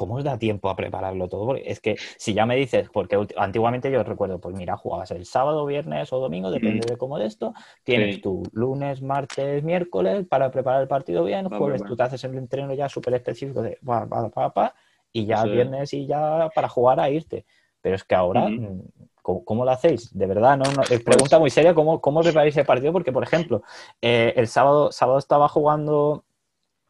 [0.00, 1.44] ¿Cómo os da tiempo a prepararlo todo?
[1.44, 5.26] Porque es que si ya me dices, porque antiguamente yo recuerdo, pues mira, jugabas el
[5.26, 7.52] sábado, viernes o domingo, depende de cómo de esto,
[7.84, 8.22] tienes Sí.
[8.22, 12.34] tu lunes, martes, miércoles para preparar el partido bien, Va, jueves tú te haces el
[12.38, 14.74] entreno ya súper específico de pa, pa, pa, pa,
[15.12, 15.52] y ya es.
[15.52, 17.44] viernes y ya para jugar a irte.
[17.82, 18.80] Pero es que ahora, mm,
[19.22, 20.16] ¿cómo, cómo lo hacéis?
[20.16, 22.92] De verdad, no, no- pregunta muy seria, ¿cómo, cómo preparáis el partido?
[22.94, 23.62] Porque, por ejemplo,
[24.00, 26.24] eh, el sábado, sábado estaba jugando,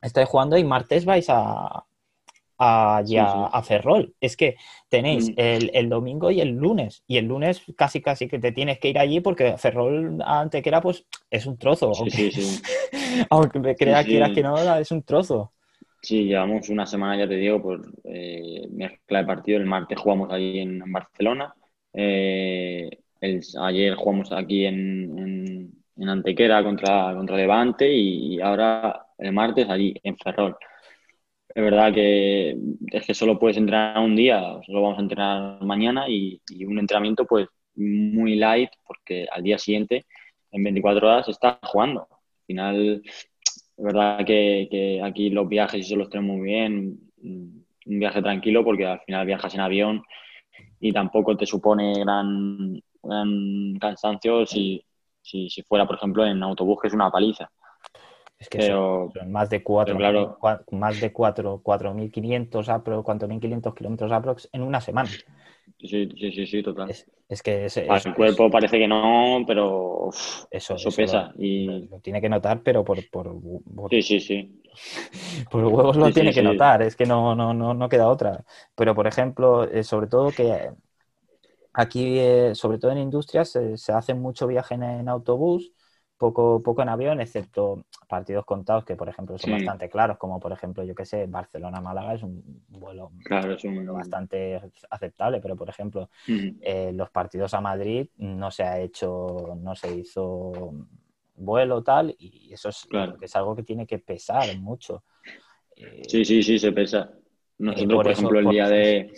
[0.02, 1.84] estáis jugando y martes vais a,
[2.60, 3.16] a, a, sí.
[3.16, 4.14] a Ferrol.
[4.20, 4.56] Es que
[4.88, 5.34] tenéis Mm.
[5.36, 7.02] el, el domingo y el lunes.
[7.08, 10.80] Y el lunes casi casi que te tienes que ir allí porque Ferrol a Antequera
[10.80, 11.92] pues es un trozo.
[11.94, 12.30] Sí, aunque,
[13.30, 14.34] aunque me crea Sí, quieras sí.
[14.34, 15.52] que no, es un trozo.
[16.02, 19.58] Sí, llevamos una semana, ya te digo, por eh, mezcla de partido.
[19.58, 21.54] El martes jugamos allí en, en Barcelona.
[21.92, 22.88] Eh,
[23.20, 29.68] el- ayer jugamos aquí en, en- en Antequera contra, contra Levante y ahora el martes
[29.68, 30.56] allí en Ferrol.
[31.52, 32.56] Es verdad que
[32.92, 36.78] es que solo puedes entrenar un día, solo vamos a entrenar mañana y, y un
[36.78, 40.06] entrenamiento pues muy light porque al día siguiente,
[40.52, 42.06] en 24 horas, estás jugando.
[42.10, 48.22] Al final, es verdad que, aquí los viajes se los tenemos muy bien, un viaje
[48.22, 50.02] tranquilo porque al final viajas en avión
[50.80, 54.84] y tampoco te supone gran, gran cansancio si,
[55.22, 57.50] si, si fuera, por ejemplo, en autobús, que es una paliza.
[58.40, 60.38] Es que Pero, son más de cuatro, pero claro.
[60.38, 65.22] cua- más de cuatro, 4.500 apro, 4.500 kilómetros aprox en una semana.
[65.78, 66.94] sí, sí, sí, sí, total.
[66.94, 70.94] Es, es que es, Para es- el cuerpo parece que no, pero uf, eso, eso
[70.94, 71.32] pesa.
[71.34, 73.28] lo, Y lo tiene que notar, pero por, por,
[73.74, 74.62] por- sí, sí, sí.
[75.50, 76.42] por huevos lo Sí, sí, tiene que sí.
[76.42, 78.44] notar, es que no, no, no, no queda otra.
[78.74, 80.70] Pero, por ejemplo, eh, sobre todo que
[81.72, 85.72] aquí, eh, sobre todo en industrias, se, se hace mucho viaje en, en autobús,
[86.20, 89.52] poco, poco en avión, excepto partidos contados que, por ejemplo, son Sí.
[89.56, 93.86] bastante claros, como por ejemplo, yo que sé, Barcelona-Málaga es un vuelo Claro, es un...
[93.86, 96.10] bastante aceptable, pero por ejemplo,
[96.60, 100.72] eh, los partidos a Madrid no se ha hecho, no se hizo
[101.36, 103.16] vuelo tal, y eso es, Claro.
[103.18, 105.02] es algo que tiene que pesar mucho.
[105.74, 107.10] Eh, Sí, sí, sí, se pesa.
[107.58, 109.10] Nosotros, por por, eso- ejemplo, el día de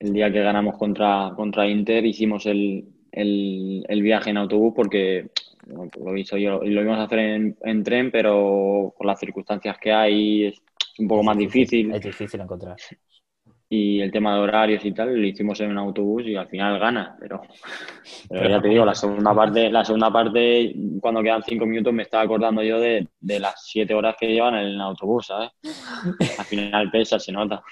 [0.00, 5.30] el día que ganamos contra, contra Inter hicimos el, el, el viaje en autobús porque
[5.68, 9.78] bueno, lo visto yo lo íbamos a hacer en, en tren, pero por las circunstancias
[9.78, 10.62] que hay es
[10.98, 12.76] un poco es más difícil Es difícil encontrar.
[13.70, 16.78] y el tema de horarios y tal lo hicimos en un autobús y al final
[16.78, 17.42] gana, pero,
[18.28, 21.92] pero Pero ya te digo, la segunda parte, la segunda parte, cuando quedan cinco minutos
[21.92, 25.50] me estaba acordando yo de, de las siete horas que llevan en el autobús, ¿sabes?
[26.38, 27.62] Al final pesa, se nota.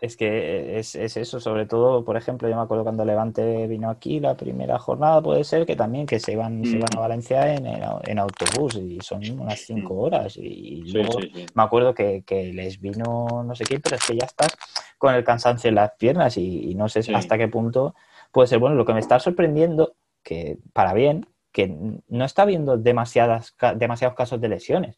[0.00, 3.90] Es que es, es eso, sobre todo, por ejemplo, yo me acuerdo cuando Levante vino
[3.90, 6.78] aquí, la primera jornada puede ser que también que se iban, se Mm.
[6.78, 11.30] iban a Valencia en, en, autobús y son unas cinco horas y Sí, luego sí,
[11.34, 11.46] sí.
[11.54, 14.56] me acuerdo que, que les vino no sé qué, pero es que ya estás
[14.96, 17.94] con el cansancio en las piernas y, y no sé hasta qué punto
[18.30, 18.76] puede ser bueno.
[18.76, 21.66] Lo que me está sorprendiendo, que para bien, que
[22.08, 24.96] no está habiendo demasiadas, demasiados casos de lesiones.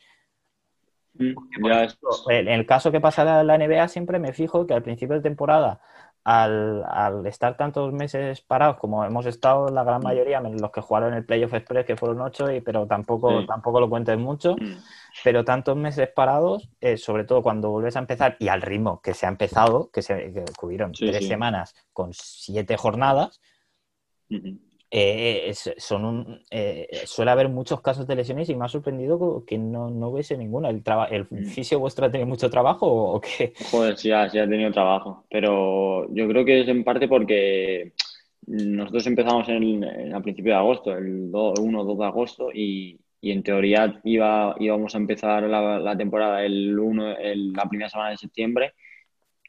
[1.15, 1.35] Mm,
[1.69, 1.89] Ya
[2.29, 5.23] En el caso que pasa en la NBA, siempre me fijo que al principio de
[5.23, 5.81] temporada,
[6.23, 10.05] al, al estar tantos meses parados como hemos estado la gran Mm.
[10.05, 13.47] mayoría, los que jugaron el Playoff Express, que fueron ocho, y, pero tampoco, Sí.
[13.47, 14.79] tampoco lo cuentes mucho, mm,
[15.25, 19.15] pero tantos meses parados, eh, sobre todo cuando vuelves a empezar y al ritmo que
[19.15, 21.29] se ha empezado, que, se, que hubieron Sí, tres sí.
[21.29, 23.41] semanas con siete jornadas,
[24.29, 29.45] mm, eh, son un, eh, suele haber muchos casos de lesiones y me ha sorprendido
[29.47, 30.69] que no, no hubiese ninguna.
[30.71, 31.45] ¿El, traba- el Mm.
[31.47, 33.53] fisio vuestro ha tenido mucho trabajo o qué?
[33.71, 37.93] Joder, sí ha, sí ha tenido trabajo, pero yo creo que es en parte porque
[38.47, 42.99] nosotros empezamos en, en- a principios de agosto, el 1 o 2 de agosto, y,
[43.21, 47.89] y en teoría iba, íbamos a empezar la, la temporada el 1, el- la primera
[47.91, 48.73] semana de septiembre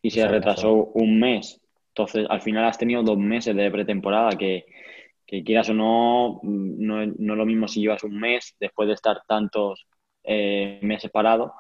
[0.03, 1.59] y se se retrasó un mes.
[1.89, 4.65] Entonces, al final has tenido dos meses de pretemporada que,
[5.31, 8.95] que quieras o no, no, no es lo mismo si llevas un mes después de
[8.95, 9.87] estar tantos
[10.25, 11.53] eh, meses parado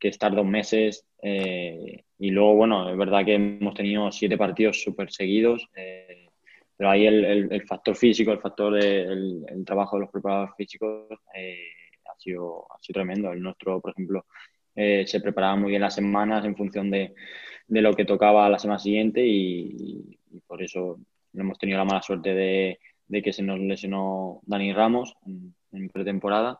[0.00, 1.06] que estar dos meses.
[1.22, 6.28] eh, y luego, bueno, es verdad que hemos tenido siete partidos súper seguidos, eh,
[6.76, 11.08] pero ahí el, el- factor físico, el factor del el trabajo de los preparadores físicos
[12.06, 13.32] ha sido, ha sido tremendo.
[13.32, 14.26] El nuestro, por ejemplo,
[14.74, 17.14] se preparaba muy bien las semanas en función de,
[17.68, 20.98] de lo que tocaba la semana siguiente y por eso
[21.32, 22.78] no hemos tenido la mala suerte de,
[23.12, 26.58] de que se nos lesionó Dani Ramos en, en pretemporada.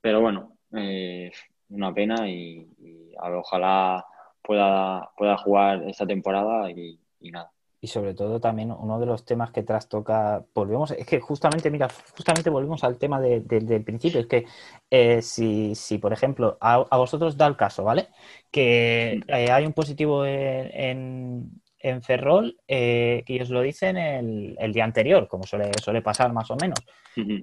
[0.00, 1.30] Pero bueno, eh,
[1.68, 4.04] una pena y, y a ver, ojalá
[4.42, 7.50] pueda, pueda jugar esta temporada y, y nada.
[7.80, 11.88] Y sobre todo también uno de los temas que trastoca, volvemos, es que justamente, mira,
[12.16, 14.46] justamente volvemos al tema de- de- del principio, es que
[14.90, 18.08] eh, si, si, por ejemplo, a, a vosotros da el caso, ¿vale?
[18.50, 24.56] Que eh, hay un positivo en, en, en Ferrol eh, que os lo dicen el,
[24.58, 26.84] el día anterior, como suele, suele pasar más o menos.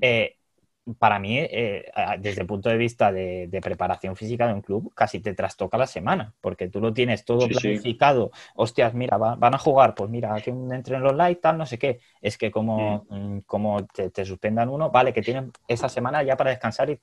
[0.01, 0.37] Eh,
[0.97, 1.85] para mí, eh,
[2.19, 5.77] desde el punto de vista de, de preparación física de un club, casi te trastoca
[5.77, 7.61] la semana, porque tú lo tienes todo Sí, sí.
[7.61, 8.31] planificado.
[8.55, 11.77] Hostias, mira, va- van a jugar, pues mira, aquí un entreno light, tal, no sé
[11.77, 11.99] qué.
[12.21, 16.35] Es que como, mm, como te, te suspendan uno, vale, que tienen esa semana ya
[16.35, 16.99] para descansar y,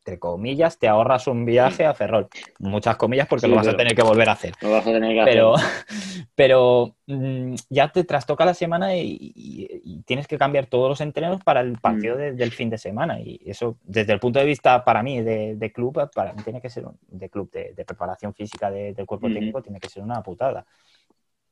[0.00, 2.28] entre comillas, te ahorras un viaje a Ferrol.
[2.58, 4.92] Muchas comillas porque Sí, lo vas a tener que volver a hacer Lo vas a
[4.92, 5.68] tener que pero, hacer.
[6.34, 11.00] pero mm, ya te trastoca la semana y, y- y tienes que cambiar todos los
[11.02, 12.18] entrenos para el partido Mm.
[12.18, 13.20] de- del fin de semana.
[13.20, 16.62] Y eso, desde el punto de vista para mí de, de club, para mí tiene
[16.62, 19.88] que ser un, de club de, de preparación física de- del cuerpo técnico, tiene que
[19.88, 20.64] ser una putada.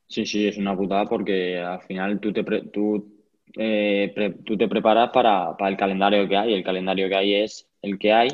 [0.07, 3.18] Sí, sí, es una putada porque al final tú te, pre- tú,
[3.57, 6.55] eh, pre- tú te preparas para, para el calendario que hay.
[6.55, 8.29] El calendario que hay es el que hay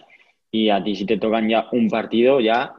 [0.51, 2.75] y a ti si te tocan ya un partido, ya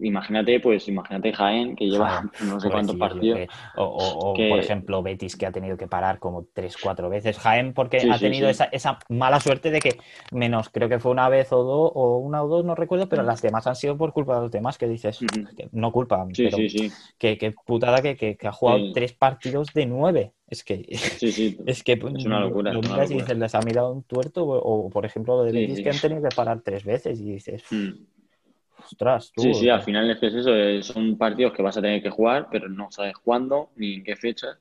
[0.00, 3.38] imagínate, pues imagínate Jaén que lleva no sé cuántos partidos.
[3.38, 6.76] que- o, o- o, que- por ejemplo, Betis, que ha tenido que parar como tres,
[6.82, 7.38] cuatro veces.
[7.38, 8.50] Jaén, porque Sí, ha sí, tenido sí.
[8.52, 9.98] Esa, esa mala suerte de que,
[10.32, 13.22] menos, creo que fue una vez o dos, o una o dos, no recuerdo, pero
[13.22, 13.26] Mm.
[13.26, 16.56] las demás han sido por culpa de los demás, que dices, que no culpa, pero
[17.18, 20.32] que, que putada que, ha jugado tres partidos de nueve.
[20.48, 21.56] Es que, Sí, sí.
[21.66, 23.24] es que Es una locura, lo es una miras y locura.
[23.24, 25.98] dices, les ha mirado un tuerto, o, o, por ejemplo, lo de Betis, que han
[25.98, 28.15] tenido que parar tres veces, y dices, Mm.
[28.86, 31.76] Ostras, tú, Sí, sí, al final es que es eso, eh, son partidos que vas
[31.76, 34.58] a tener que jugar, pero no sabes cuándo ni en qué fecha.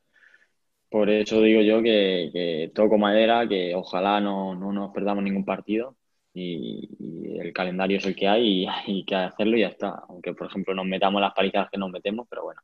[0.89, 5.43] Por eso digo yo que, que toco madera, que ojalá no, no nos perdamos ningún
[5.43, 5.95] partido
[6.33, 10.03] y, y el calendario es el que hay y hay que hacerlo y ya está.
[10.07, 12.61] Aunque, por ejemplo, nos metamos las palizas que nos metemos, pero bueno.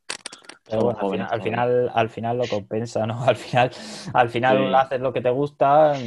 [0.69, 3.23] Pero al final, al final, al final lo compensa, ¿no?
[3.27, 3.71] Al final,
[4.13, 4.73] al final Sí.
[4.75, 5.97] haces lo que te gusta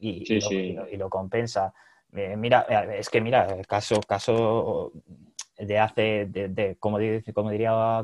[0.00, 0.54] y, Sí, y lo, sí.
[0.56, 1.72] y lo- y lo compensa.
[2.14, 4.92] Eh, mira, eh, es que mira, el caso, caso
[5.58, 7.98] de hace, de, de- como, dice, como diría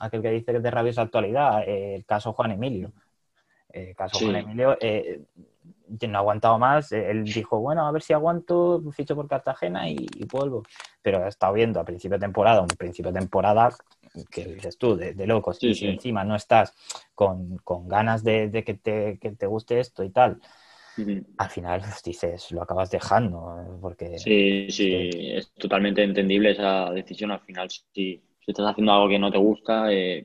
[0.00, 2.92] aquel que dice que es de rabiosa actualidad, eh, el caso Juan Emilio.
[3.68, 4.26] El caso Sí.
[4.26, 5.22] Juan Emilio eh,
[6.08, 6.92] no ha aguantado más.
[6.92, 10.62] eh, Él dijo, bueno, a ver si aguanto, ficho por Cartagena y, y vuelvo.
[11.00, 13.70] Pero ha estado viendo a principio de temporada, un principio de temporada
[14.30, 15.58] que dices tú, de, de locos.
[15.58, 15.86] Sí, y sí.
[15.86, 16.74] encima no estás
[17.14, 20.40] con, con ganas de, de que, te, que te guste esto y tal.
[21.38, 23.56] Al final pues, dices, lo acabas dejando.
[23.60, 27.30] eh, Porque Sí, sí, es totalmente entendible esa decisión.
[27.30, 30.24] Al final, si, si estás haciendo algo que no te gusta, eh,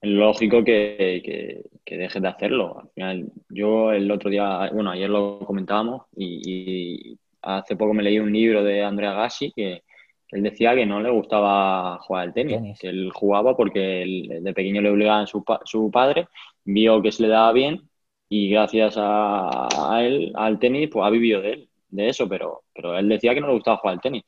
[0.00, 2.78] es lógico que, que- que dejes de hacerlo.
[2.80, 8.02] Al final, yo el otro día, bueno, ayer lo comentábamos y, y hace poco me
[8.02, 9.82] leí un libro de Andrea Gassi que,
[10.30, 12.78] él decía que no le gustaba jugar al tenis, Tenis.
[12.80, 16.28] que él jugaba porque él- de pequeño le obligaban su, su padre,
[16.64, 17.87] vio que se le daba bien
[18.28, 22.64] y gracias a, a él, al tenis, pues ha vivido de él, de eso, pero,
[22.74, 24.24] pero él decía que no le gustaba jugar al tenis.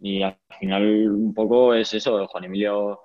[0.00, 3.00] Y al final un poco es eso, Juan Emilio,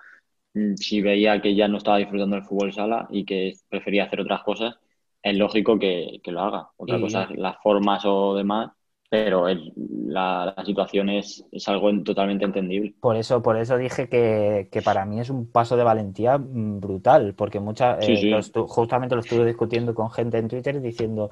[0.53, 4.21] mm, si veía que ya no estaba disfrutando del fútbol sala y que prefería hacer
[4.21, 4.75] otras cosas,
[5.23, 6.69] es lógico que, que lo haga.
[6.77, 8.71] Otra Y- cosa las formas o demás,
[9.09, 9.73] pero el-
[10.07, 12.95] la, la situación es, es algo en- totalmente entendible.
[12.99, 16.79] Por eso, por eso dije que, que para mí es un paso de valentía mm,
[16.79, 18.49] brutal, porque mucha, Sí, eh, sí.
[18.67, 21.29] justamente lo estuve discutiendo con gente en Twitter diciendo,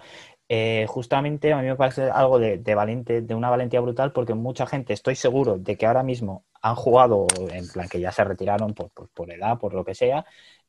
[0.50, 4.36] eh, justamente a mí me parece algo de, de valiente, de una valentía brutal, porque
[4.36, 8.24] mucha gente, estoy seguro de que ahora mismo han jugado, en plan que ya se
[8.24, 10.26] retiraron por, por, por edad, por lo que sea,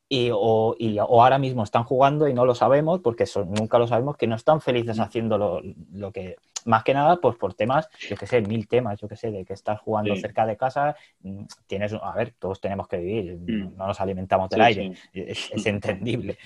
[0.08, 3.86] y, o, y- o ahora mismo están jugando y no lo sabemos, porque nunca lo
[3.86, 5.60] sabemos, que no están felices haciendo lo,
[5.92, 6.36] lo que,
[6.66, 9.44] más que nada, pues por temas, yo que sé, mil temas, yo que sé, de
[9.44, 10.20] que estás jugando Sí.
[10.22, 13.76] cerca de casa, mm, tienes, a ver, todos tenemos que vivir, Mm.
[13.76, 15.20] no nos alimentamos del Sí, aire, sí.
[15.20, 16.38] es, es entendible,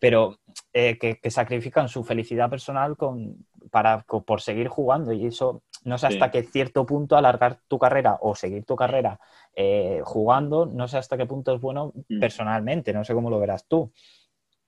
[0.00, 0.38] pero
[0.72, 5.98] eh, que, que sacrifican su felicidad personal con, para, por seguir jugando y eso no
[5.98, 6.30] sé hasta Sí.
[6.30, 9.18] qué cierto punto alargar tu carrera o seguir tu carrera
[9.54, 12.20] eh, jugando, no sé hasta qué punto es bueno Mm.
[12.20, 13.92] personalmente, no sé cómo lo verás tú.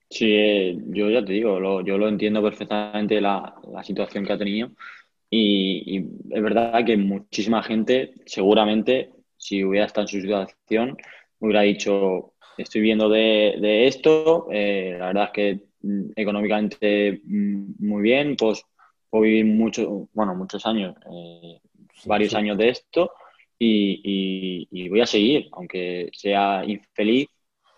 [0.09, 4.33] Sí, eh, yo ya te digo, lo- yo lo entiendo perfectamente la, la situación que
[4.33, 4.69] ha tenido
[5.29, 10.97] y, y es verdad que muchísima gente, seguramente, si hubiera estado en su situación,
[11.39, 17.75] hubiera dicho, estoy viendo de, de esto, eh, la verdad es que mm, económicamente mm,
[17.79, 18.63] muy bien, pues
[19.19, 21.59] puedo vivir mucho, bueno, muchos años, eh,
[21.93, 22.35] Sí, varios sí.
[22.35, 23.11] años de esto
[23.57, 24.01] y,
[24.71, 27.27] y- y voy a seguir, aunque sea infeliz,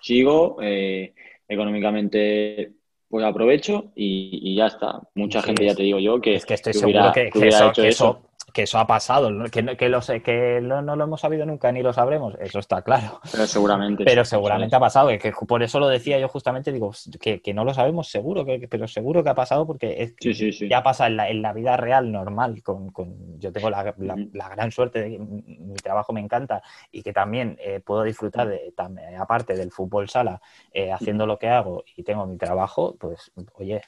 [0.01, 1.13] sigo, eh,
[1.47, 2.73] económicamente
[3.09, 5.01] pues aprovecho y, y ya está.
[5.15, 7.23] Mucha Sí, gente, ya te digo yo, que, Es que estoy que seguro hubiera, que,
[7.23, 8.26] que que hubiera eso, hecho eso.
[8.53, 11.71] Que eso ha pasado, que, no- que, lo sé, que no lo hemos sabido nunca
[11.71, 13.19] ni lo sabremos, eso está claro.
[13.31, 14.03] Pero seguramente.
[14.05, 17.53] Pero seguramente ha pasado, que, que por eso lo decía yo justamente, digo, que, que
[17.53, 20.67] no lo sabemos seguro, que, pero seguro que ha pasado porque es, Sí, sí, sí.
[20.69, 22.61] ya pasa en la, en la vida real normal.
[22.63, 27.03] Con, con- yo tengo la, la- gran suerte de que mi trabajo me encanta y
[27.03, 30.41] que también eh, puedo disfrutar, de, también, aparte del fútbol sala,
[30.71, 33.81] eh, haciendo lo que hago y tengo mi trabajo, pues oye,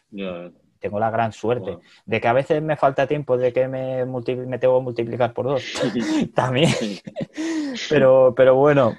[0.80, 1.80] tengo la gran suerte.
[2.06, 5.34] De que a veces me falta tiempo, de que me, multi- me tengo que multiplicar
[5.34, 5.72] por dos,
[6.36, 6.72] también.
[7.88, 8.98] Pero, pero bueno,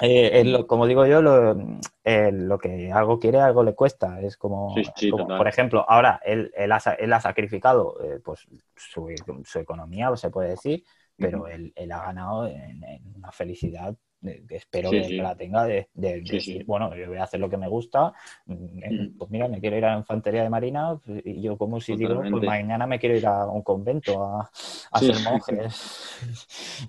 [0.00, 1.56] eh, lo- como digo yo, lo,
[2.04, 4.20] eh, lo que algo quiere, algo le cuesta.
[4.20, 5.38] Es como, Sí, sí, como, total.
[5.38, 8.46] por ejemplo, ahora él, él ha, él ha sacrificado eh, pues,
[8.76, 9.08] su,
[9.44, 10.84] su economía, se puede decir,
[11.18, 13.96] pero él, él ha ganado en, en una felicidad.
[14.26, 15.16] Eh, espero Sí, que, sí.
[15.18, 16.64] la tenga de, de- de Sí, decir, sí.
[16.66, 18.12] bueno, yo voy a hacer lo que me gusta,
[18.46, 19.18] mm, eh, Ujú.
[19.18, 21.96] pues mira, me quiero ir a la infantería de marina pues, y yo como si
[21.96, 22.46] digo, pues Totalmente.
[22.46, 24.50] mañana me quiero ir a un convento a,
[24.92, 25.68] a ser monje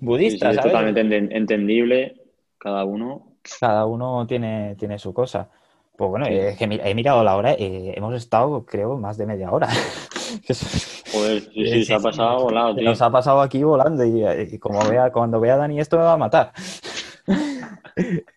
[0.00, 0.72] budista, sí, es ¿sabes?
[0.72, 2.16] totalmente enten- entendible
[2.58, 3.26] cada uno.
[3.58, 5.48] Cada uno tiene, tiene su cosa.
[5.96, 6.26] Pues bueno,
[6.68, 9.68] mi- he mirado la hora, eh, hemos estado, creo, más de media hora.
[11.12, 12.90] Joder, sí, Eh, sí, se ha pasado volado, que tío.
[12.90, 14.24] nos ha pasado aquí volando y,
[14.54, 16.52] y como vea, cuando vea a Dani esto me va a matar.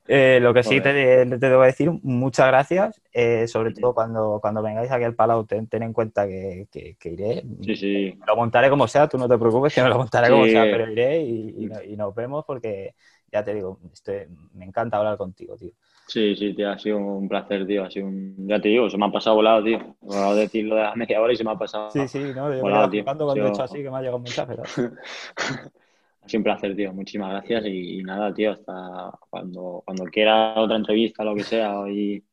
[0.08, 4.62] Eh, lo que sí te, te debo decir, muchas gracias, eh, sobre todo cuando, cuando
[4.62, 7.44] vengáis aquí al Palau, ten, ten en cuenta que, que- que iré.
[7.62, 7.94] Sí, sí.
[8.20, 10.70] Me lo montaré como sea, tú no te preocupes, que me lo montaré como sea,
[10.70, 12.96] pero iré y, y no- y nos vemos porque,
[13.32, 15.72] ya te digo, estoy- me encanta hablar contigo, tío.
[16.06, 17.84] Sí, sí, tío, ha sido un placer, tío.
[17.86, 18.36] Ha sido un...
[18.48, 19.96] Ya te digo, se me ha pasado volado, tío.
[20.02, 21.94] Voy a decir lo de la media hora y se me ha pasado.
[21.94, 23.04] Sí, sí, no, yo me Hola, quedo tío.
[23.04, 24.56] cuando he hecho así, que me ha llegado un mensaje.
[26.28, 26.94] sido un placer, tío.
[26.94, 31.74] Muchísimas gracias y, y nada, tío, hasta cuando, cuando quiera otra entrevista, lo que sea.
[31.90, 32.24] Y,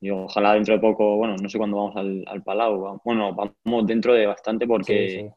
[0.00, 3.00] y ojalá dentro de poco, bueno, no sé cuándo vamos al, al Palau.
[3.04, 5.30] Bueno, vamos dentro de bastante porque, Sí, sí.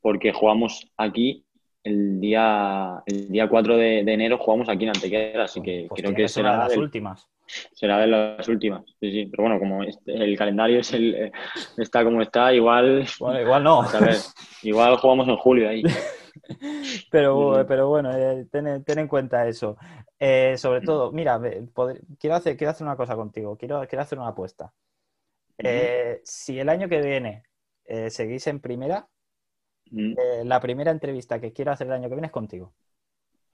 [0.00, 1.44] porque jugamos aquí
[1.84, 6.02] el día, el día 4 de, de enero, jugamos aquí en Antequera, así que Pues
[6.02, 7.28] creo que ser una de será las del- últimas.
[7.72, 8.84] será de las últimas.
[9.00, 9.26] Sí, sí.
[9.30, 11.32] Pero bueno, como este- el calendario es el, eh,
[11.78, 13.80] está como está, igual, Bueno, igual no.
[13.82, 14.10] a
[14.62, 15.82] igual jugamos en julio ahí.
[17.10, 19.76] Pero, pero bueno, eh, ten, ten en cuenta eso.
[20.18, 21.40] Eh, sobre todo, mira,
[22.18, 24.72] quiero hacer, quiero hacer una cosa contigo, quiero, quiero hacer una apuesta.
[25.58, 27.42] Eh, si el año que viene
[28.10, 29.08] seguís en primera,
[30.44, 32.72] la primera entrevista que quiero hacer el año que viene es contigo.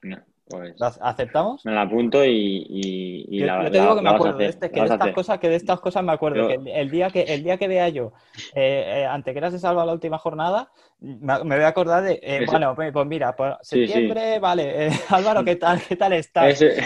[0.01, 1.63] venga, Pues ¿La ¿Aceptamos?
[1.63, 2.31] me la apunto y,
[2.69, 4.87] y, y Yo, la, yo te digo la- que me acuerdo de, este, que de
[4.87, 7.57] estas cosas, que de estas cosas me acuerdo, que el, el día que el día
[7.57, 8.13] que vea yo
[8.53, 10.69] eh, eh, Antequera se salva la última jornada,
[10.99, 14.13] me, me voy a acordar de eh, Ese- bueno, pues, pues mira, pues Sí, sí.
[14.13, 15.81] septiembre, vale, eh, Álvaro, ¿qué tal?
[15.81, 16.53] ¿Qué tal estás?
[16.53, 16.83] Ese,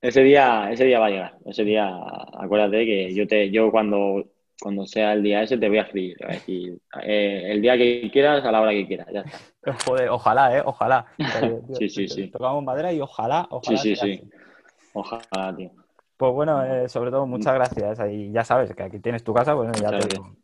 [0.00, 1.38] ese día, ese día va a llegar.
[1.46, 1.88] Ese día,
[2.38, 4.24] acuérdate que yo te, yo cuando,
[4.62, 6.16] cuando sea el día ese te voy a escribir.
[6.24, 9.38] a decir, eh, el día que quieras, a la hora que quieras, ya está.
[9.84, 10.62] Joder, ojalá, ¿eh?
[10.64, 11.06] Ojalá.
[11.78, 12.28] Sí, sí, sí.
[12.28, 13.78] Tocamos madera y ojalá, ojalá.
[13.78, 14.12] Sí, sí, sí.
[14.12, 14.30] así.
[14.92, 15.70] Ojalá, tío.
[16.16, 17.98] Pues bueno, eh, sobre todo, muchas gracias.
[18.08, 20.36] Y ya sabes que aquí tienes tu casa, pues ya te digo.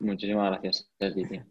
[0.00, 1.42] Muchísimas gracias ti, tío.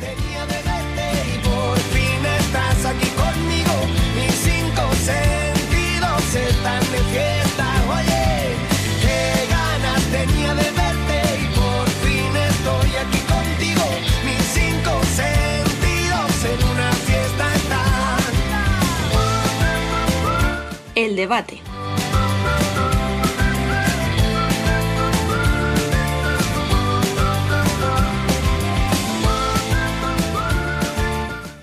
[0.00, 3.74] Tenía de verte y por fin estás aquí conmigo.
[4.14, 7.66] Mis cinco sentidos están de fiesta.
[7.88, 8.27] Oye,
[10.10, 13.84] tenía de verte y por fin estoy aquí contigo.
[14.24, 18.18] Mis cinco sentidos en una fiesta están.
[20.94, 21.60] El debate.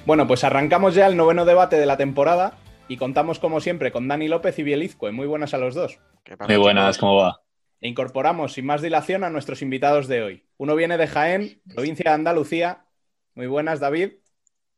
[0.05, 2.53] Bueno, pues arrancamos ya el noveno debate de la temporada
[2.87, 5.11] y contamos como siempre con Dani López y Bielizco.
[5.11, 5.97] Muy buenas a los dos.
[6.23, 6.99] ¿Qué pasa, Muy buenas?
[6.99, 7.41] ¿cómo va?
[7.81, 10.45] E incorporamos sin más dilación a nuestros invitados de hoy.
[10.57, 12.85] Uno viene de Jaén, provincia de Andalucía.
[13.33, 14.13] Muy buenas, David.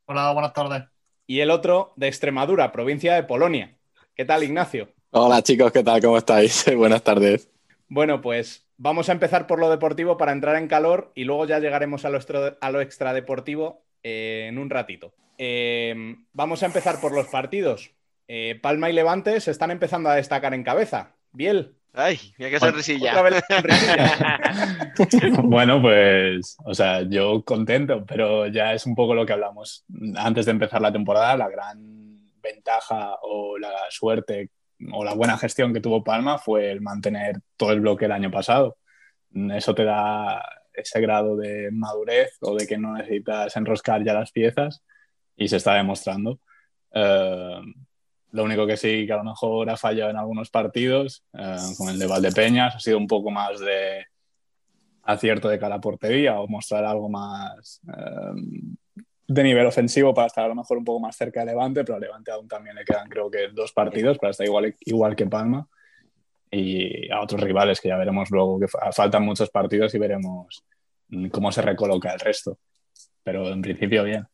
[0.05, 0.83] Hola, buenas tardes.
[1.25, 3.77] Y el otro de Extremadura, provincia de Polonia.
[4.15, 4.93] ¿Qué tal, Ignacio?
[5.11, 6.01] Hola chicos, ¿qué tal?
[6.01, 6.65] ¿Cómo estáis?
[6.75, 7.49] Buenas tardes.
[7.87, 11.59] Bueno, pues vamos a empezar por lo deportivo para entrar en calor y luego ya
[11.59, 15.13] llegaremos a lo, extra, a lo extradeportivo eh, en un ratito.
[15.37, 17.91] Eh, vamos a empezar por los partidos.
[18.27, 21.15] Eh, Palma y Levante se están empezando a destacar en cabeza.
[21.31, 23.13] Biel, Ay, mira Otra sonrisilla.
[23.49, 24.39] sonrisilla.
[25.43, 29.83] Bueno, pues, o sea, yo contento, pero ya es un poco lo que hablamos
[30.15, 34.51] antes de empezar la temporada, la gran ventaja o la suerte
[34.91, 38.29] o la buena gestión que tuvo Palma fue el mantener todo el bloque el año
[38.29, 38.77] pasado.
[39.33, 40.39] Eso te da
[40.73, 44.83] ese grado de madurez o de que no necesitas enroscar ya las piezas
[45.35, 46.39] y se está demostrando.
[46.93, 47.61] Eh,
[48.31, 51.89] lo único que sí que a lo mejor ha fallado en algunos partidos, eh, con
[51.89, 54.05] el de Valdepeñas, ha sido un poco más de
[55.03, 58.65] acierto de cara a portería o mostrar algo más eh,
[59.29, 61.95] de nivel ofensivo para estar a lo mejor un poco más cerca de Levante, pero
[61.97, 65.25] a Levante aún también le quedan creo que dos partidos para estar igual, igual que
[65.27, 65.67] Palma
[66.51, 70.63] y a otros rivales que ya veremos luego que fa- faltan muchos partidos y veremos
[71.09, 72.57] mm, cómo se recoloca el resto.
[73.23, 74.25] Pero en principio bien.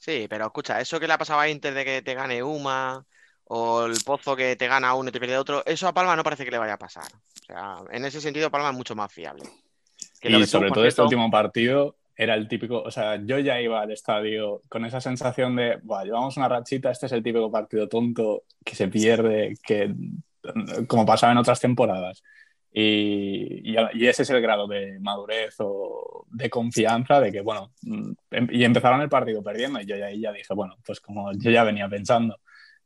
[0.00, 3.04] Sí, pero escucha, eso que le ha pasado a Inter de que te gane Uma
[3.44, 6.24] o el Pozo que te gana uno y te pierde otro, eso a Palma no
[6.24, 7.04] parece que le vaya a pasar.
[7.42, 9.44] O sea, en ese sentido Palma es mucho más fiable.
[10.18, 13.38] Que lo Y que sobre todo este último partido era el típico, o sea, yo
[13.40, 17.22] ya iba al estadio con esa sensación de, "Buah, llevamos una rachita, este es el
[17.22, 19.94] típico partido tonto que se pierde, que
[20.86, 22.22] como pasaba en otras temporadas.
[22.72, 27.72] Y, y, y ese es el grado de madurez o de confianza de que, bueno,
[28.30, 31.32] em- y empezaron el partido perdiendo y yo ya ahí ya dije, bueno, pues como
[31.32, 32.38] yo ya venía pensando.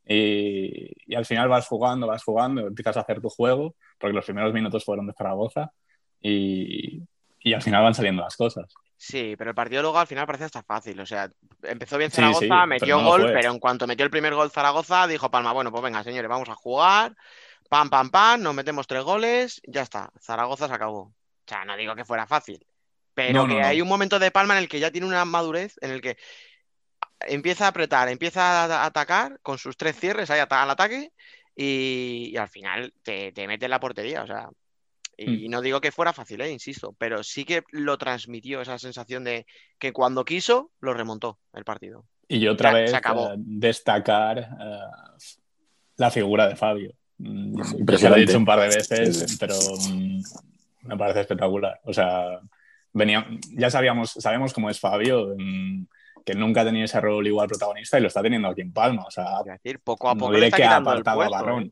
[0.07, 4.25] Y, y al final vas jugando, vas jugando, empiezas a hacer tu juego, porque los
[4.25, 5.71] primeros minutos fueron de Zaragoza
[6.21, 7.01] y,
[7.39, 8.73] y al final van saliendo las cosas.
[8.97, 10.99] Sí, pero el partido luego al final parece hasta fácil.
[10.99, 11.29] O sea,
[11.63, 14.09] empezó bien Sí, Zaragoza, sí, pero metió no lo gol, pero en cuanto metió el
[14.11, 17.13] primer gol Zaragoza, dijo Palma, bueno, pues venga, señores, vamos a jugar.
[17.69, 20.11] Pam, pam, pam, nos metemos tres goles, ya está.
[20.21, 20.99] Zaragoza se acabó.
[21.01, 21.13] O
[21.47, 22.65] sea, no digo que fuera fácil,
[23.13, 23.67] pero No, que no.
[23.67, 26.17] hay un momento de Palma en el que ya tiene una madurez, en el que
[27.21, 31.11] empieza a apretar, empieza a atacar con sus tres cierres ahí al ataque
[31.55, 34.23] y, y al final te, te mete en la portería.
[34.23, 34.49] O sea,
[35.17, 39.23] y no digo que fuera fácil, eh, insisto, pero sí que lo transmitió esa sensación
[39.23, 39.45] de
[39.79, 42.05] que cuando quiso, lo remontó el partido.
[42.27, 43.33] Y otra Ya, vez se acabó.
[43.33, 44.79] eh, destacar eh,
[45.97, 46.91] la figura de Fabio.
[47.17, 48.25] Mm, Ya lo he Impresionante.
[48.25, 49.37] dicho un par de veces, Sí, sí.
[49.39, 49.55] pero
[49.89, 50.21] mm,
[50.87, 51.79] me parece espectacular.
[51.83, 52.39] O sea,
[52.93, 55.85] venía, ya sabíamos, sabemos cómo es Fabio, mm,
[56.25, 59.03] que nunca ha tenido ese rol igual protagonista y lo está teniendo aquí en Palma.
[59.05, 60.97] O sea, Es decir, poco a no poco le diré está que ha quitando el
[61.01, 61.45] apartado a puesto.
[61.45, 61.63] Barrón.
[61.63, 61.71] ¿eh?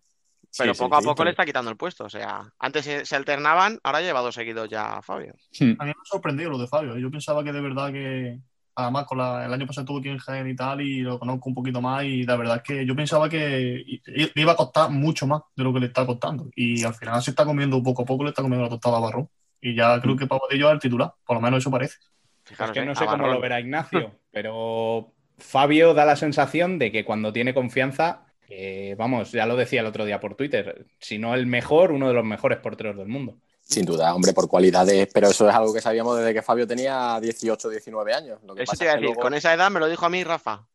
[0.55, 2.03] Pero Sí, sí, poco a poco le está quitando el puesto.
[2.05, 5.33] O sea, antes se, se alternaban, ahora lleva dos seguidos ya Fabio.
[5.59, 6.95] A mí me ha sorprendido lo de Fabio.
[6.97, 8.37] Yo pensaba que de verdad que,
[8.75, 11.49] además, con la- el año pasado estuvo aquí en Jaén y tal, y lo conozco
[11.49, 14.89] un poquito más, y la verdad es que yo pensaba que le iba a costar
[14.89, 16.49] mucho más de lo que le está costando.
[16.55, 19.01] Y al final se está comiendo poco a poco, le está comiendo la tostada a
[19.01, 19.29] Barrón.
[19.61, 21.97] Y ya creo que Pavadillo es el titular, por lo menos eso parece.
[21.97, 26.77] Es Fijaros, que eh, no sé cómo lo verá Ignacio, pero Fabio da la sensación
[26.79, 30.85] de que cuando tiene confianza, eh, vamos, ya lo decía el otro día por Twitter,
[30.99, 33.37] si no el mejor, uno de los mejores porteros del mundo.
[33.63, 37.19] Sin duda, hombre, por cualidades, pero eso es algo que sabíamos desde que Fabio tenía
[37.21, 38.39] 18, 19 años.
[38.43, 40.09] Lo que Eso te iba a decir, luego- con esa edad me lo dijo a
[40.09, 40.67] mí Rafa,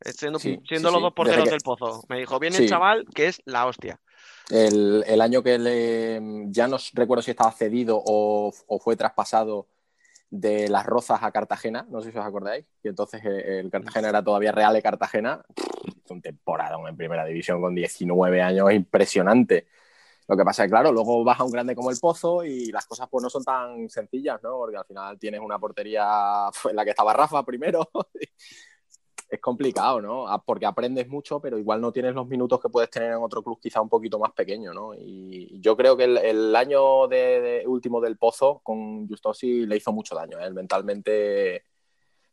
[0.00, 1.02] siendo, Sí, siendo sí, los sí.
[1.02, 2.04] dos porteros que- del pozo.
[2.08, 4.00] Me dijo, viene el chaval que es la hostia.
[4.48, 6.20] El, el año que le,
[6.50, 9.66] ya no recuerdo si estaba cedido o, o fue traspasado
[10.30, 14.08] de las Rozas a Cartagena, no sé si os acordáis, y entonces eh, el Cartagena
[14.08, 15.44] era todavía Real de Cartagena,
[15.84, 19.66] hizo un temporadón en primera división con 19 años, impresionante.
[20.28, 22.86] Lo que pasa es que, claro, luego baja un grande como el Pozo y las
[22.86, 24.56] cosas pues no son tan sencillas, ¿no?
[24.58, 27.88] Porque al final tienes una portería en la que estaba Rafa primero.
[29.28, 30.28] es complicado, ¿no?
[30.28, 33.42] A- Porque aprendes mucho, pero igual no tienes los minutos que puedes tener en otro
[33.42, 34.94] club quizá un poquito más pequeño, ¿no?
[34.94, 40.14] Y yo creo que el, año de, último del Pozo con Justosi le hizo mucho
[40.14, 40.44] daño, ¿eh?
[40.46, 41.64] Él mentalmente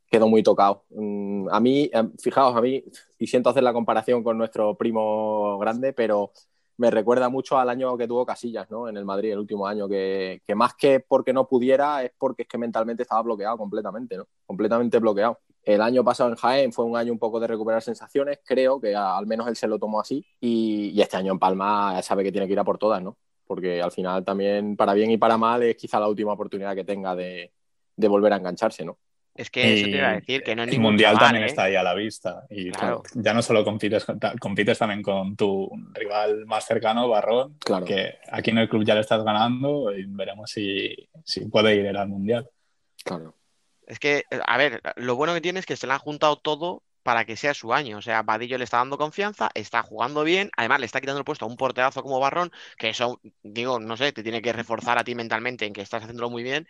[0.09, 0.85] quedó muy tocado.
[0.89, 2.83] Mm, A mí, eh, fijaos, a mí,
[3.19, 6.31] y siento hacer la comparación con nuestro primo grande, pero
[6.77, 8.87] me recuerda mucho al año que tuvo Casillas, ¿no?
[8.87, 12.47] En el Madrid, el último año, que, más que porque no pudiera, es porque es
[12.47, 14.27] que mentalmente estaba bloqueado completamente, ¿no?
[14.45, 15.39] Completamente bloqueado.
[15.63, 18.95] El año pasado en Jaén fue un año un poco de recuperar sensaciones, creo que
[18.95, 22.31] al menos él se lo tomó así, y, y este año en Palma sabe que
[22.31, 23.17] tiene que ir a por todas, ¿no?
[23.45, 26.83] Porque al final también, para bien y para mal, es quizá la última oportunidad que
[26.83, 27.53] tenga de,
[27.95, 28.97] de volver a engancharse, ¿no?
[29.35, 31.43] Es que eso te iba a Y decir, que no es el mundial chaval, también
[31.43, 31.47] ¿eh?
[31.47, 32.45] está ahí a la vista.
[32.51, 33.01] Y Claro.
[33.15, 34.05] ya no solo compites,
[34.39, 37.83] compites también con tu rival más cercano, Barrón, Claro.
[37.85, 41.85] que aquí en el club ya le estás ganando y veremos si, si puede ir
[41.85, 42.47] él al mundial.
[43.03, 43.35] Claro.
[43.87, 46.83] Es que, a ver, lo bueno que tiene es que se le han juntado todo
[47.01, 47.97] para que sea su año.
[47.97, 51.25] O sea, Vadillo le está dando confianza, está jugando bien, además le está quitando el
[51.25, 54.97] puesto a un porterazo como Barrón, que eso, digo, no sé, te tiene que reforzar
[54.99, 56.65] a ti mentalmente en que estás haciéndolo muy bien.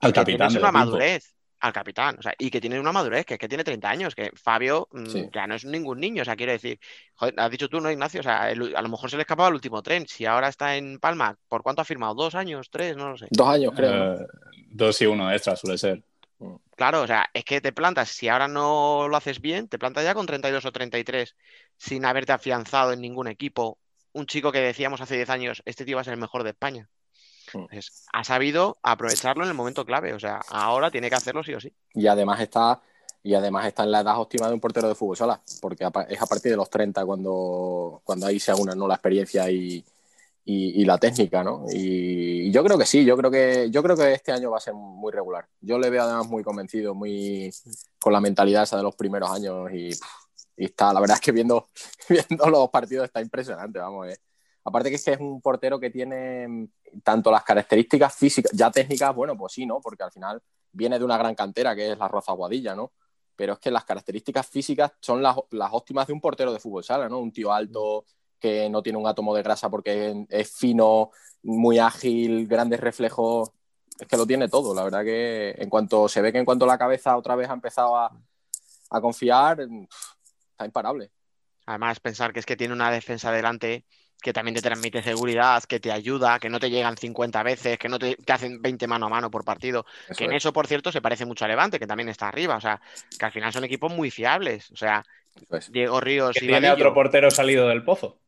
[0.00, 1.34] y Al capitán del una madurez.
[1.64, 2.16] Al capitán.
[2.18, 4.86] O sea, y que tiene una madurez, que es que tiene 30 años, que Fabio
[4.92, 5.28] mm, Sí.
[5.32, 6.22] ya no es ningún niño.
[6.22, 6.78] O sea, quiero decir,
[7.14, 8.20] joder, has dicho tú, ¿no, Ignacio?
[8.20, 10.06] O sea, el- a lo mejor se le escapaba el último tren.
[10.06, 12.14] Si ahora está en Palma, ¿por cuánto ha firmado?
[12.14, 12.68] ¿Dos años?
[12.70, 12.96] ¿Tres?
[12.96, 13.26] No lo sé.
[13.30, 14.14] Dos años, creo.
[14.14, 14.26] Eh,
[14.68, 16.02] dos y uno extra suele ser.
[16.76, 20.04] Claro, o sea, es que te plantas, si ahora no lo haces bien, te plantas
[20.04, 21.34] ya con 32 o 33
[21.78, 23.78] sin haberte afianzado en ningún equipo.
[24.12, 26.50] Un chico que decíamos hace 10 años, este tío va a ser el mejor de
[26.50, 26.88] España.
[27.54, 27.60] Mm.
[27.62, 30.12] Entonces, ha sabido aprovecharlo en el momento clave.
[30.14, 31.72] O sea, ahora tiene que hacerlo sí o sí.
[31.94, 32.80] Y además está
[33.22, 36.20] y además está en la edad óptima de un portero de fútbol sala, porque es
[36.22, 38.86] a partir de los 30 cuando, cuando ahí se unan ¿no?
[38.86, 39.82] la experiencia y,
[40.44, 41.64] y- y la técnica, ¿no?
[41.72, 44.58] Y, y yo creo que sí, yo creo que yo creo que este año va
[44.58, 45.46] a ser muy regular.
[45.62, 47.50] Yo le veo además muy convencido, muy
[47.98, 49.88] con la mentalidad esa de los primeros años y,
[50.58, 51.68] y está, la verdad es que viendo,
[52.10, 54.08] viendo los partidos está impresionante, vamos.
[54.08, 54.18] eh.
[54.64, 56.68] Aparte que es que es un portero que tiene mm,
[57.02, 59.80] tanto las características físicas, ya técnicas, bueno, pues sí, ¿no?
[59.80, 60.42] Porque al final
[60.72, 62.92] viene de una gran cantera que es la Roza Guadilla, ¿no?
[63.36, 66.84] Pero es que las características físicas son las, las óptimas de un portero de fútbol
[66.84, 67.18] sala, ¿no?
[67.18, 68.06] Un tío alto
[68.38, 71.10] que no tiene un átomo de grasa porque es fino,
[71.42, 73.50] muy ágil, grandes reflejos.
[73.98, 76.66] Es que lo tiene todo, la verdad que en cuanto se ve que en cuanto
[76.66, 78.10] la cabeza otra vez ha empezado a,
[78.90, 81.10] a confiar, está imparable.
[81.66, 83.84] Además, pensar que es que tiene una defensa delante
[84.24, 87.90] que también te transmite seguridad, que te ayuda, que no te llegan 50 veces, que
[87.90, 89.84] no te, te hacen 20 mano a mano por partido.
[90.08, 90.38] Eso que en es.
[90.38, 92.56] eso, por cierto, se parece mucho a Levante, que también está arriba.
[92.56, 92.80] O sea,
[93.18, 94.70] que al final son equipos muy fiables.
[94.70, 95.04] O sea.
[95.68, 96.72] Diego Ríos Que y tiene Vadillo.
[96.72, 98.18] otro portero salido del pozo.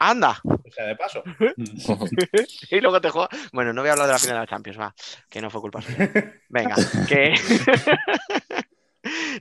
[0.00, 0.38] ¡Anda!
[0.44, 1.22] O sea, de paso.
[2.70, 3.30] Y luego te juega.
[3.52, 4.94] Bueno, no voy a hablar de la final de la Champions, va,
[5.30, 6.12] que no fue culpa suya.
[6.50, 6.76] Venga,
[7.08, 7.34] que.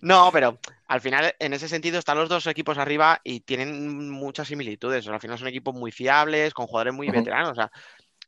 [0.02, 0.58] No, pero
[0.88, 5.02] al final, en ese sentido, están los dos equipos arriba y tienen muchas similitudes.
[5.02, 7.52] O sea, al final son equipos muy fiables, con jugadores muy veteranos.
[7.52, 7.72] O sea,